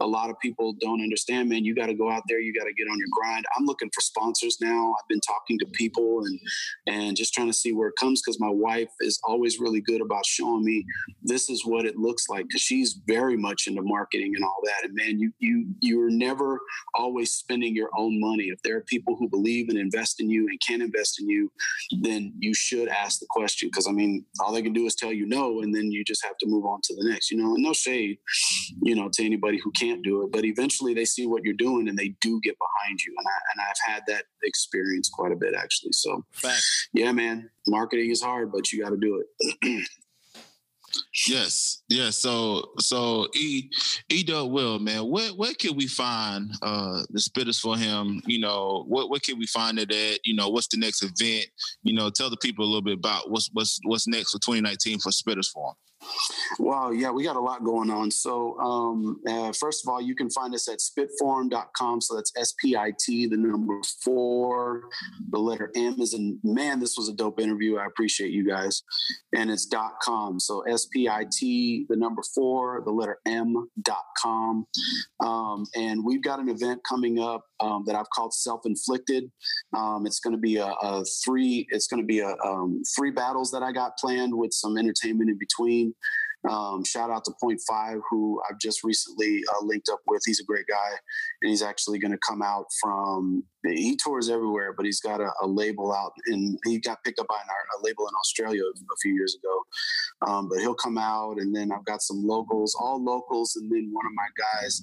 a 0.00 0.06
lot 0.06 0.30
of 0.30 0.38
people 0.38 0.74
don't 0.80 1.02
understand, 1.02 1.48
man. 1.48 1.64
You 1.64 1.74
got 1.74 1.86
to 1.86 1.94
go 1.94 2.10
out 2.10 2.22
there. 2.28 2.40
You 2.40 2.52
got 2.52 2.64
to 2.64 2.72
get 2.72 2.88
on 2.90 2.98
your 2.98 3.08
grind. 3.12 3.44
I'm 3.56 3.64
looking 3.64 3.90
for 3.94 4.00
sponsors 4.00 4.58
now. 4.60 4.94
I've 4.98 5.08
been 5.08 5.20
talking 5.20 5.58
to 5.58 5.66
people 5.66 6.24
and 6.24 6.40
and 6.86 7.16
just 7.16 7.34
trying 7.34 7.48
to 7.48 7.52
see 7.52 7.72
where 7.72 7.88
it 7.88 7.94
comes 7.98 8.22
because 8.22 8.40
my 8.40 8.50
wife 8.50 8.90
is 9.00 9.20
always 9.24 9.58
really 9.58 9.80
good 9.80 10.00
about 10.00 10.24
showing 10.26 10.64
me 10.64 10.84
this 11.22 11.50
is 11.50 11.64
what 11.64 11.84
it 11.84 11.96
looks 11.96 12.28
like 12.28 12.46
because 12.46 12.62
she's 12.62 12.98
very 13.06 13.36
much 13.36 13.66
into 13.66 13.82
marketing 13.82 14.34
and 14.34 14.44
all 14.44 14.60
that. 14.64 14.84
And 14.84 14.94
man, 14.94 15.18
you 15.18 15.32
you 15.38 15.66
you're 15.80 16.10
never 16.10 16.60
always 16.94 17.32
spending 17.32 17.74
your 17.74 17.90
own 17.96 18.20
money. 18.20 18.44
If 18.44 18.62
there 18.62 18.76
are 18.76 18.82
people 18.82 19.16
who 19.16 19.28
believe 19.28 19.68
and 19.68 19.78
invest 19.78 20.20
in 20.20 20.30
you 20.30 20.46
and 20.48 20.60
can 20.60 20.82
invest 20.82 21.20
in 21.20 21.28
you, 21.28 21.50
then 22.00 22.34
you 22.38 22.54
should 22.54 22.88
ask 22.88 23.20
the 23.20 23.26
question 23.30 23.68
because 23.68 23.86
I 23.86 23.92
mean, 23.92 24.24
all 24.40 24.52
they 24.52 24.62
can 24.62 24.72
do 24.72 24.86
is 24.86 24.94
tell 24.94 25.12
you 25.12 25.26
no, 25.26 25.60
and 25.62 25.74
then 25.74 25.90
you 25.90 26.04
just 26.04 26.24
have 26.24 26.36
to 26.38 26.46
move 26.46 26.64
on 26.64 26.80
to 26.84 26.94
the 26.94 27.08
next. 27.08 27.30
You 27.30 27.38
know, 27.38 27.54
and 27.54 27.62
no 27.62 27.72
shade, 27.72 28.18
you 28.82 28.94
know, 28.94 29.08
to 29.12 29.24
anybody 29.24 29.58
who 29.62 29.70
can't 29.72 30.02
do 30.02 30.22
it. 30.22 30.32
But 30.32 30.44
eventually 30.44 30.94
they 30.94 31.04
see 31.04 31.26
what 31.26 31.44
you're 31.44 31.54
doing 31.54 31.88
and 31.88 31.98
they 31.98 32.14
do 32.20 32.40
get 32.42 32.56
behind 32.58 33.00
you. 33.00 33.14
And, 33.16 33.26
I, 33.26 33.38
and 33.52 33.68
I've 33.68 33.94
had 33.94 34.02
that 34.08 34.24
experience 34.42 35.08
quite 35.08 35.32
a 35.32 35.36
bit 35.36 35.54
actually. 35.54 35.92
So, 35.92 36.24
Fact. 36.32 36.62
yeah, 36.92 37.12
man, 37.12 37.50
marketing 37.66 38.10
is 38.10 38.22
hard, 38.22 38.52
but 38.52 38.72
you 38.72 38.82
got 38.82 38.90
to 38.90 38.96
do 38.96 39.22
it. 39.40 39.88
yes, 41.28 41.82
yes. 41.88 42.18
So, 42.18 42.70
so 42.78 43.28
E 43.34 43.70
E 44.08 44.22
Dub 44.22 44.50
Will, 44.50 44.78
man, 44.78 45.08
where 45.08 45.30
where 45.30 45.54
can 45.54 45.76
we 45.76 45.86
find 45.86 46.50
uh 46.62 47.02
the 47.10 47.18
Spitters 47.18 47.60
Forum? 47.60 48.20
You 48.26 48.40
know, 48.40 48.84
what 48.88 49.10
what 49.10 49.22
can 49.22 49.38
we 49.38 49.46
find 49.46 49.78
it 49.78 49.92
at? 49.92 50.20
You 50.24 50.34
know, 50.34 50.48
what's 50.48 50.68
the 50.68 50.78
next 50.78 51.02
event? 51.02 51.46
You 51.82 51.94
know, 51.94 52.10
tell 52.10 52.30
the 52.30 52.36
people 52.36 52.64
a 52.64 52.68
little 52.68 52.82
bit 52.82 52.98
about 52.98 53.30
what's 53.30 53.50
what's 53.52 53.78
what's 53.84 54.08
next 54.08 54.32
for 54.32 54.38
2019 54.38 55.00
for 55.00 55.10
Spitters 55.10 55.50
Forum. 55.50 55.74
Wow, 56.58 56.90
yeah, 56.90 57.10
we 57.10 57.24
got 57.24 57.36
a 57.36 57.40
lot 57.40 57.64
going 57.64 57.90
on. 57.90 58.10
So, 58.10 58.58
um, 58.58 59.20
uh, 59.26 59.52
first 59.52 59.84
of 59.84 59.92
all, 59.92 60.00
you 60.00 60.14
can 60.14 60.30
find 60.30 60.54
us 60.54 60.68
at 60.68 60.78
spitforum.com. 60.78 62.00
So 62.00 62.14
that's 62.16 62.32
S 62.36 62.54
P 62.60 62.76
I 62.76 62.92
T, 62.98 63.26
the 63.26 63.36
number 63.36 63.80
four, 64.02 64.82
the 65.30 65.38
letter 65.38 65.70
M 65.76 65.96
is 66.00 66.14
in 66.14 66.38
man. 66.42 66.80
This 66.80 66.96
was 66.96 67.08
a 67.08 67.14
dope 67.14 67.40
interview. 67.40 67.76
I 67.76 67.86
appreciate 67.86 68.30
you 68.30 68.46
guys. 68.48 68.82
And 69.34 69.50
it's 69.50 69.66
dot 69.66 69.94
com. 70.02 70.40
So 70.40 70.62
S 70.62 70.86
P 70.86 71.08
I 71.08 71.26
T, 71.30 71.86
the 71.88 71.96
number 71.96 72.22
four, 72.34 72.82
the 72.84 72.92
letter 72.92 73.18
M 73.26 73.68
dot 73.82 74.04
com. 74.22 74.66
Um, 75.20 75.66
and 75.76 76.04
we've 76.04 76.22
got 76.22 76.38
an 76.38 76.48
event 76.48 76.80
coming 76.88 77.18
up 77.18 77.44
um, 77.60 77.84
that 77.86 77.94
I've 77.94 78.10
called 78.14 78.34
Self 78.34 78.62
Inflicted. 78.64 79.30
Um, 79.76 80.06
it's 80.06 80.20
going 80.20 80.34
to 80.34 80.40
be 80.40 80.56
a, 80.56 80.66
a, 80.66 81.04
three. 81.24 81.66
It's 81.70 81.86
going 81.86 82.02
to 82.02 82.06
be 82.06 82.20
a 82.20 82.34
um, 82.44 82.82
three 82.96 83.10
battles 83.10 83.50
that 83.52 83.62
I 83.62 83.72
got 83.72 83.96
planned 83.98 84.34
with 84.34 84.52
some 84.52 84.76
entertainment 84.78 85.30
in 85.30 85.38
between. 85.38 85.94
Um, 86.48 86.84
shout 86.84 87.10
out 87.10 87.24
to 87.24 87.32
Point 87.40 87.60
Five, 87.68 87.98
who 88.10 88.40
I've 88.48 88.58
just 88.58 88.84
recently 88.84 89.42
uh, 89.50 89.64
linked 89.64 89.88
up 89.88 90.00
with. 90.06 90.22
He's 90.24 90.40
a 90.40 90.44
great 90.44 90.66
guy, 90.68 90.90
and 91.42 91.50
he's 91.50 91.62
actually 91.62 91.98
going 91.98 92.12
to 92.12 92.18
come 92.26 92.42
out 92.42 92.66
from. 92.80 93.44
He 93.76 93.96
tours 93.96 94.28
everywhere, 94.30 94.72
but 94.72 94.86
he's 94.86 95.00
got 95.00 95.20
a, 95.20 95.30
a 95.42 95.46
label 95.46 95.92
out, 95.92 96.12
and 96.26 96.58
he 96.64 96.78
got 96.78 97.02
picked 97.04 97.18
up 97.18 97.28
by 97.28 97.36
an, 97.36 97.48
a 97.78 97.84
label 97.84 98.06
in 98.08 98.14
Australia 98.14 98.62
a 98.62 98.96
few 99.02 99.14
years 99.14 99.36
ago. 99.36 99.62
Um, 100.30 100.48
but 100.48 100.58
he'll 100.58 100.74
come 100.74 100.98
out, 100.98 101.38
and 101.38 101.54
then 101.54 101.70
I've 101.72 101.84
got 101.84 102.02
some 102.02 102.26
locals, 102.26 102.76
all 102.80 103.02
locals, 103.02 103.56
and 103.56 103.70
then 103.70 103.90
one 103.92 104.06
of 104.06 104.12
my 104.14 104.26
guys 104.36 104.82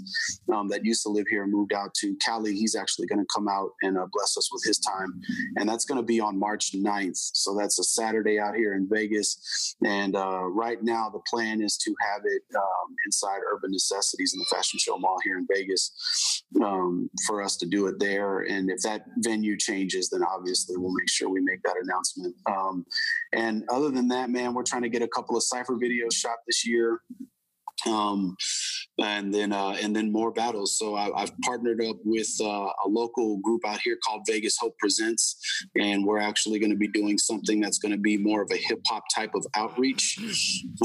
um, 0.54 0.68
that 0.70 0.86
used 0.86 1.04
to 1.04 1.10
live 1.10 1.26
here 1.30 1.46
moved 1.46 1.74
out 1.74 1.94
to 1.96 2.16
Cali. 2.24 2.56
He's 2.56 2.76
actually 2.76 3.08
going 3.08 3.20
to 3.20 3.28
come 3.34 3.48
out 3.48 3.72
and 3.82 3.98
uh, 3.98 4.08
bless 4.12 4.38
us 4.38 4.50
with 4.52 4.64
his 4.64 4.80
time, 4.80 5.20
and 5.58 5.68
that's 5.68 5.86
going 5.86 6.00
to 6.00 6.06
be 6.06 6.20
on 6.20 6.40
March 6.40 6.72
9th. 6.74 7.32
So 7.34 7.56
that's 7.56 7.80
a 7.80 7.84
Saturday 7.84 8.40
out 8.40 8.56
here 8.56 8.76
in 8.76 8.88
Vegas, 8.90 9.76
and 9.84 10.16
uh, 10.16 10.44
right 10.44 10.82
now 10.82 11.10
the 11.10 11.22
plan 11.30 11.62
is 11.62 11.78
to 11.78 11.94
have 12.02 12.22
it 12.26 12.44
um, 12.56 12.96
inside 13.06 13.40
Urban 13.54 13.72
Necessities 13.72 14.34
in 14.34 14.40
the 14.40 14.56
Fashion 14.56 14.80
Show 14.80 14.98
Mall 14.98 15.18
here 15.24 15.38
in 15.38 15.48
Vegas 15.54 16.44
um, 16.64 17.10
for 17.28 17.42
us 17.42 17.58
to 17.58 17.66
do 17.66 17.88
it 17.88 18.00
there. 18.00 18.42
And 18.42 18.70
if 18.76 18.82
that 18.82 19.06
venue 19.18 19.58
changes, 19.58 20.10
then 20.10 20.22
obviously 20.24 20.76
we'll 20.78 20.94
make 20.94 21.10
sure 21.10 21.30
we 21.30 21.42
make 21.42 21.62
that 21.64 21.76
announcement. 21.82 22.36
Um, 22.46 22.86
and 23.34 23.64
other 23.70 23.90
than 23.90 24.08
that, 24.10 24.30
man, 24.30 24.54
we're 24.54 24.64
trying 24.64 24.84
to 24.84 24.90
get 24.90 25.02
a 25.02 25.08
couple 25.08 25.36
of 25.36 25.44
cipher 25.44 25.74
videos 25.74 26.14
shot 26.14 26.38
this 26.48 26.68
year 26.68 27.02
um, 27.88 28.36
and 29.02 29.34
then 29.34 29.52
uh, 29.52 29.76
and 29.82 29.96
then 29.96 30.12
more 30.12 30.32
battles. 30.32 30.78
So 30.78 30.96
I, 30.96 31.12
have 31.18 31.34
partnered 31.44 31.84
up 31.84 31.98
with 32.04 32.30
uh, 32.42 32.46
a 32.46 32.88
local 32.88 33.38
group 33.38 33.62
out 33.68 33.80
here 33.82 33.98
called 34.06 34.22
Vegas 34.28 34.58
Hope 34.60 34.78
Presents, 34.80 35.38
and 35.76 36.06
we're 36.06 36.20
actually 36.20 36.60
going 36.60 36.72
to 36.72 36.78
be 36.78 36.88
doing 36.88 37.18
something 37.18 37.60
that's 37.60 37.78
going 37.78 37.92
to 37.92 37.98
be 37.98 38.18
more 38.18 38.42
of 38.42 38.50
a 38.52 38.58
hip 38.58 38.80
hop 38.88 39.04
type 39.14 39.32
of 39.36 39.46
outreach. 39.56 40.18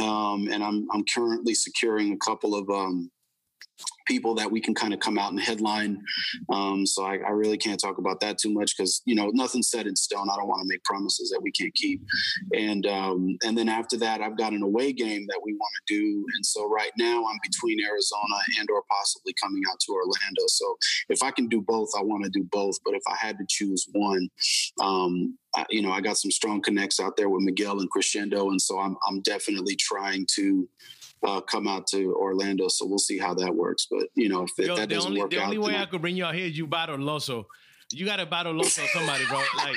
Um, 0.03 0.49
and 0.51 0.63
I'm 0.63 0.89
I'm 0.93 1.05
currently 1.15 1.55
securing 1.55 2.13
a 2.13 2.19
couple 2.19 2.55
of 2.55 2.69
um, 2.69 3.11
people 4.07 4.35
that 4.35 4.51
we 4.51 4.61
can 4.61 4.75
kind 4.75 4.93
of 4.93 5.01
come 5.01 5.19
out 5.19 5.31
and 5.31 5.41
headline. 5.41 6.03
Um, 6.53 6.85
so 6.85 7.05
I, 7.05 7.19
I, 7.19 7.31
really 7.31 7.57
can't 7.57 7.79
talk 7.79 7.99
about 7.99 8.19
that 8.21 8.39
too 8.39 8.53
much 8.53 8.77
because 8.77 9.03
you 9.05 9.15
know 9.15 9.31
nothing's 9.33 9.71
set 9.71 9.87
in 9.87 9.95
stone. 9.95 10.29
I 10.29 10.37
don't 10.37 10.49
want 10.49 10.63
to 10.63 10.69
make 10.69 10.83
promises 10.85 11.31
that 11.31 11.41
we 11.41 11.53
can't 11.53 11.73
keep. 11.75 12.03
And 12.53 12.87
um, 12.87 13.37
and 13.45 13.57
then 13.57 13.69
after 13.69 13.97
that, 13.99 14.21
I've 14.21 14.37
got 14.37 14.53
an 14.53 14.63
away 14.63 14.93
game 14.93 15.27
that 15.29 15.41
we 15.45 15.53
want 15.53 15.73
to 15.87 15.95
do. 15.95 16.25
And 16.35 16.45
so 16.45 16.69
right 16.69 16.91
now, 16.99 17.25
I'm 17.25 17.39
between 17.43 17.79
Arizona 17.85 18.37
and 18.59 18.69
or 18.71 18.83
possibly 18.91 19.35
coming 19.41 19.63
out 19.71 19.79
to 19.81 19.93
Orlando. 19.93 20.43
So 20.49 20.77
if 21.09 21.23
I 21.23 21.31
can 21.31 21.47
do 21.47 21.61
both, 21.61 21.91
I 21.97 22.03
want 22.03 22.25
to 22.25 22.31
do 22.31 22.45
both. 22.51 22.77
But 22.85 22.95
if 22.95 23.03
I 23.09 23.17
had 23.17 23.39
to 23.39 23.45
choose 23.49 23.87
one, 23.93 24.29
um, 24.81 25.39
I, 25.55 25.67
you 25.71 25.83
know, 25.83 25.93
I 25.93 26.01
got 26.01 26.17
some 26.17 26.31
strong 26.31 26.63
connects 26.63 27.01
out 27.01 27.17
there 27.17 27.29
with 27.29 27.43
Miguel 27.43 27.81
and 27.81 27.91
Crescendo, 27.91 28.51
and 28.51 28.61
so 28.61 28.79
I'm 28.79 28.97
I'm 29.09 29.21
definitely 29.23 29.77
trying 29.77 30.27
to 30.35 30.69
uh, 31.27 31.41
come 31.41 31.69
out 31.69 31.87
to 31.89 32.15
Orlando. 32.15 32.69
So 32.69 32.87
we'll 32.87 32.99
see 32.99 33.19
how 33.19 33.35
that 33.35 33.55
works. 33.55 33.87
But 33.91 34.09
you 34.15 34.29
know, 34.29 34.45
if, 34.45 34.67
Yo, 34.67 34.77
that 34.77 34.89
doesn't 34.89 35.11
only, 35.11 35.21
work 35.23 35.31
the 35.31 35.39
out, 35.39 35.45
only 35.45 35.59
way 35.59 35.77
I 35.77 35.87
could 35.87 36.01
bring 36.01 36.17
you 36.17 36.25
out 36.25 36.35
here 36.35 36.47
is 36.47 36.57
you 36.57 36.67
battle 36.67 36.97
Loso. 36.97 37.45
You 37.93 38.07
got 38.07 38.17
to 38.17 38.27
battle 38.27 38.55
Loso 38.55 38.87
somebody, 38.89 39.25
bro. 39.27 39.43
Like 39.57 39.77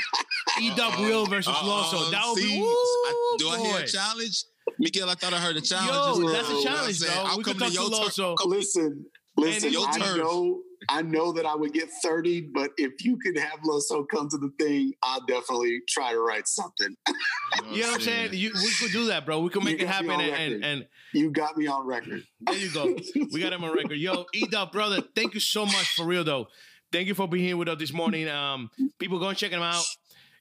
E 0.61 0.73
Dub 0.75 0.99
Will 0.99 1.25
versus 1.25 1.53
uh, 1.55 1.63
Loso. 1.63 2.11
That 2.11 2.23
would 2.27 2.35
be. 2.35 2.59
Woo, 2.59 2.67
I, 2.67 3.35
do 3.39 3.49
I 3.49 3.59
hear 3.59 3.83
a 3.83 3.87
challenge? 3.87 4.45
Miguel, 4.79 5.09
I 5.09 5.15
thought 5.15 5.33
I 5.33 5.39
heard 5.39 5.57
a 5.57 5.61
challenge. 5.61 6.19
Yo, 6.19 6.31
that's 6.31 6.49
a 6.49 6.63
challenge, 6.63 6.99
bro. 7.01 7.23
I'll 7.25 7.37
we 7.37 7.43
could 7.43 7.59
talk 7.59 7.71
to 7.71 7.79
Loso. 7.79 8.35
Listen, 8.45 9.05
listen. 9.37 9.73
I 9.75 9.97
know 10.17 10.61
I 10.89 11.01
know 11.01 11.31
that 11.33 11.45
I 11.45 11.55
would 11.55 11.73
get 11.73 11.89
30, 12.03 12.49
but 12.53 12.71
if 12.77 13.03
you 13.03 13.17
could 13.17 13.37
have 13.37 13.59
Loso 13.61 14.07
come 14.07 14.29
to 14.29 14.37
the 14.37 14.51
thing, 14.59 14.93
I'll 15.03 15.25
definitely 15.25 15.81
try 15.87 16.13
to 16.13 16.19
write 16.19 16.47
something. 16.47 16.95
you 17.71 17.81
know 17.81 17.87
what 17.87 17.95
I'm 17.95 18.01
saying? 18.01 18.29
You, 18.33 18.51
we 18.53 18.71
could 18.79 18.91
do 18.91 19.05
that, 19.07 19.25
bro. 19.25 19.39
We 19.39 19.49
could 19.49 19.63
make 19.63 19.81
it 19.81 19.87
happen. 19.87 20.11
And, 20.11 20.21
and, 20.21 20.63
and, 20.63 20.87
you 21.13 21.31
got 21.31 21.57
me 21.57 21.67
on 21.67 21.85
record. 21.85 22.23
There 22.45 22.57
you 22.57 22.71
go. 22.71 22.95
we 23.31 23.39
got 23.39 23.53
him 23.53 23.63
on 23.63 23.73
record. 23.73 23.97
Yo, 23.97 24.25
Edub, 24.35 24.73
brother, 24.73 25.01
thank 25.15 25.33
you 25.33 25.39
so 25.39 25.65
much 25.65 25.95
for 25.95 26.05
real, 26.05 26.25
though. 26.25 26.47
Thank 26.91 27.07
you 27.07 27.13
for 27.13 27.27
being 27.27 27.45
here 27.45 27.57
with 27.57 27.69
us 27.69 27.79
this 27.79 27.93
morning. 27.93 28.27
Um, 28.27 28.69
people 28.99 29.17
go 29.17 29.29
and 29.29 29.37
check 29.37 29.51
him 29.51 29.61
out. 29.61 29.83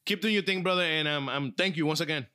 Keep 0.04 0.22
doing 0.22 0.34
your 0.34 0.42
thing, 0.42 0.62
brother. 0.62 0.82
And 0.82 1.06
um, 1.06 1.28
um, 1.28 1.54
thank 1.56 1.76
you 1.76 1.86
once 1.86 2.00
again. 2.00 2.26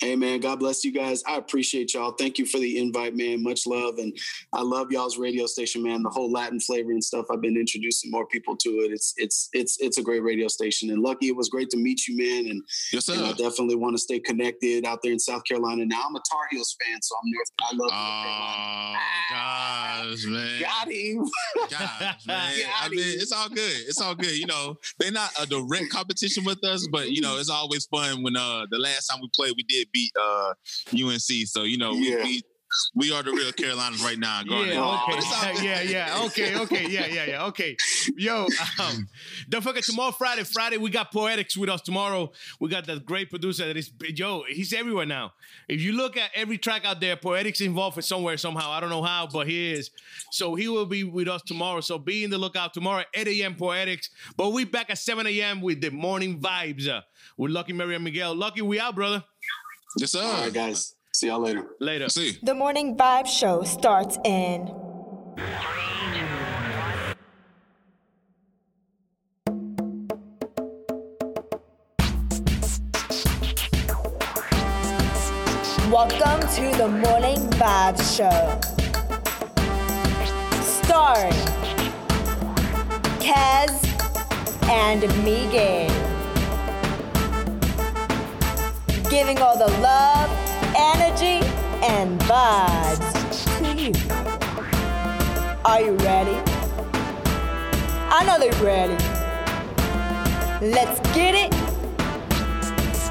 Hey 0.00 0.16
man, 0.16 0.40
God 0.40 0.58
bless 0.60 0.82
you 0.82 0.92
guys. 0.92 1.22
I 1.26 1.36
appreciate 1.36 1.92
y'all. 1.92 2.12
Thank 2.12 2.38
you 2.38 2.46
for 2.46 2.58
the 2.58 2.78
invite, 2.78 3.14
man. 3.14 3.42
Much 3.42 3.66
love, 3.66 3.98
and 3.98 4.16
I 4.50 4.62
love 4.62 4.90
y'all's 4.90 5.18
radio 5.18 5.44
station, 5.44 5.82
man. 5.82 6.02
The 6.02 6.08
whole 6.08 6.32
Latin 6.32 6.58
flavor 6.58 6.90
and 6.90 7.04
stuff. 7.04 7.26
I've 7.30 7.42
been 7.42 7.58
introducing 7.58 8.10
more 8.10 8.26
people 8.26 8.56
to 8.56 8.70
it. 8.80 8.92
It's 8.92 9.12
it's 9.18 9.50
it's 9.52 9.78
it's 9.78 9.98
a 9.98 10.02
great 10.02 10.22
radio 10.22 10.48
station, 10.48 10.88
and 10.88 11.02
lucky 11.02 11.28
it 11.28 11.36
was 11.36 11.50
great 11.50 11.68
to 11.70 11.76
meet 11.76 12.08
you, 12.08 12.16
man. 12.16 12.46
And 12.50 12.62
yes, 12.94 13.04
sir. 13.04 13.12
You 13.12 13.20
know, 13.20 13.26
I 13.26 13.32
definitely 13.32 13.74
want 13.74 13.94
to 13.94 13.98
stay 13.98 14.18
connected 14.18 14.86
out 14.86 15.02
there 15.02 15.12
in 15.12 15.18
South 15.18 15.44
Carolina. 15.44 15.84
Now 15.84 16.04
I'm 16.08 16.16
a 16.16 16.22
Tar 16.30 16.46
Heels 16.50 16.74
fan, 16.82 17.02
so 17.02 17.14
I'm 17.22 17.30
North. 17.30 17.50
I 17.60 17.74
love. 17.74 17.90
Oh 17.92 18.94
gosh, 20.14 20.24
man. 20.24 20.60
Got 20.62 20.90
him. 20.90 21.28
gosh, 21.68 22.16
man. 22.26 22.58
Got 22.58 22.84
I 22.84 22.88
mean, 22.88 23.04
it's 23.04 23.32
all 23.32 23.50
good. 23.50 23.58
It's 23.60 24.00
all 24.00 24.14
good. 24.14 24.34
You 24.34 24.46
know, 24.46 24.78
they're 24.98 25.12
not 25.12 25.30
a 25.38 25.44
direct 25.44 25.90
competition 25.90 26.44
with 26.44 26.64
us, 26.64 26.88
but 26.90 27.10
you 27.10 27.20
know, 27.20 27.36
it's 27.38 27.50
always 27.50 27.84
fun 27.84 28.22
when 28.22 28.34
uh 28.34 28.64
the 28.70 28.78
last 28.78 29.08
time 29.08 29.20
we 29.20 29.28
played, 29.36 29.52
we 29.58 29.62
did 29.64 29.88
beat 29.92 30.12
uh, 30.20 30.54
UNC. 30.92 31.46
So 31.46 31.62
you 31.62 31.78
know, 31.78 31.92
yeah. 31.92 32.22
we, 32.24 32.42
we 32.94 33.12
are 33.12 33.22
the 33.22 33.32
real 33.32 33.52
Carolinas 33.52 34.02
right 34.02 34.18
now. 34.18 34.42
Yeah, 34.46 35.08
okay. 35.10 35.64
yeah, 35.64 35.82
yeah, 35.82 36.22
okay, 36.26 36.56
okay, 36.58 36.86
yeah, 36.88 37.06
yeah, 37.06 37.24
yeah, 37.24 37.44
okay. 37.46 37.76
Yo, 38.16 38.46
um, 38.78 39.08
don't 39.48 39.62
forget 39.62 39.82
tomorrow, 39.82 40.12
Friday. 40.12 40.44
Friday, 40.44 40.76
we 40.76 40.90
got 40.90 41.12
Poetics 41.12 41.56
with 41.56 41.68
us 41.68 41.80
tomorrow. 41.80 42.30
We 42.60 42.68
got 42.68 42.86
that 42.86 43.04
great 43.04 43.30
producer 43.30 43.66
that 43.66 43.76
is 43.76 43.90
Yo. 44.14 44.44
He's 44.48 44.72
everywhere 44.72 45.06
now. 45.06 45.32
If 45.68 45.80
you 45.80 45.92
look 45.92 46.16
at 46.16 46.30
every 46.34 46.58
track 46.58 46.84
out 46.84 47.00
there, 47.00 47.16
Poetics 47.16 47.60
involved 47.60 47.96
in 47.96 48.02
somewhere 48.02 48.36
somehow. 48.36 48.70
I 48.70 48.80
don't 48.80 48.90
know 48.90 49.02
how, 49.02 49.26
but 49.26 49.48
he 49.48 49.72
is. 49.72 49.90
So 50.30 50.54
he 50.54 50.68
will 50.68 50.86
be 50.86 51.04
with 51.04 51.28
us 51.28 51.42
tomorrow. 51.42 51.80
So 51.80 51.98
be 51.98 52.24
in 52.24 52.30
the 52.30 52.38
lookout 52.38 52.72
tomorrow, 52.72 53.04
8 53.14 53.26
a.m. 53.28 53.56
Poetics. 53.56 54.10
But 54.36 54.50
we 54.50 54.64
back 54.64 54.90
at 54.90 54.98
7 54.98 55.26
a.m. 55.26 55.60
with 55.60 55.80
the 55.80 55.90
morning 55.90 56.40
vibes 56.40 56.88
uh, 56.88 57.00
with 57.36 57.50
Lucky 57.50 57.72
Murray 57.72 57.96
and 57.96 58.04
Miguel. 58.04 58.34
Lucky, 58.34 58.62
we 58.62 58.78
out, 58.78 58.94
brother. 58.94 59.24
Yes, 59.96 60.12
sir. 60.12 60.22
All 60.22 60.44
right, 60.44 60.52
guys. 60.52 60.94
See 61.12 61.26
y'all 61.26 61.40
later. 61.40 61.66
Later. 61.80 62.08
See. 62.08 62.38
The 62.44 62.54
Morning 62.54 62.96
Vibe 62.96 63.26
Show 63.26 63.64
starts 63.64 64.18
in. 64.24 64.66
Welcome 75.90 76.40
to 76.54 76.78
the 76.78 76.86
Morning 76.86 77.38
Vibe 77.58 77.98
Show. 78.16 78.60
Starring 80.62 81.32
Kaz 83.18 83.74
and 84.68 85.00
Miguel. 85.24 85.99
Giving 89.10 89.40
all 89.40 89.58
the 89.58 89.66
love, 89.80 90.30
energy, 90.76 91.44
and 91.82 92.20
vibes 92.20 93.58
to 93.58 93.74
you. 93.76 93.92
Are 95.64 95.80
you 95.80 95.96
ready? 95.96 96.38
I 98.12 98.24
know 98.24 98.38
they're 98.38 98.62
ready. 98.62 98.94
Let's 100.64 101.00
get 101.12 101.34
it. 101.34 101.52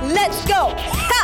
Let's 0.02 0.48
go. 0.48 0.74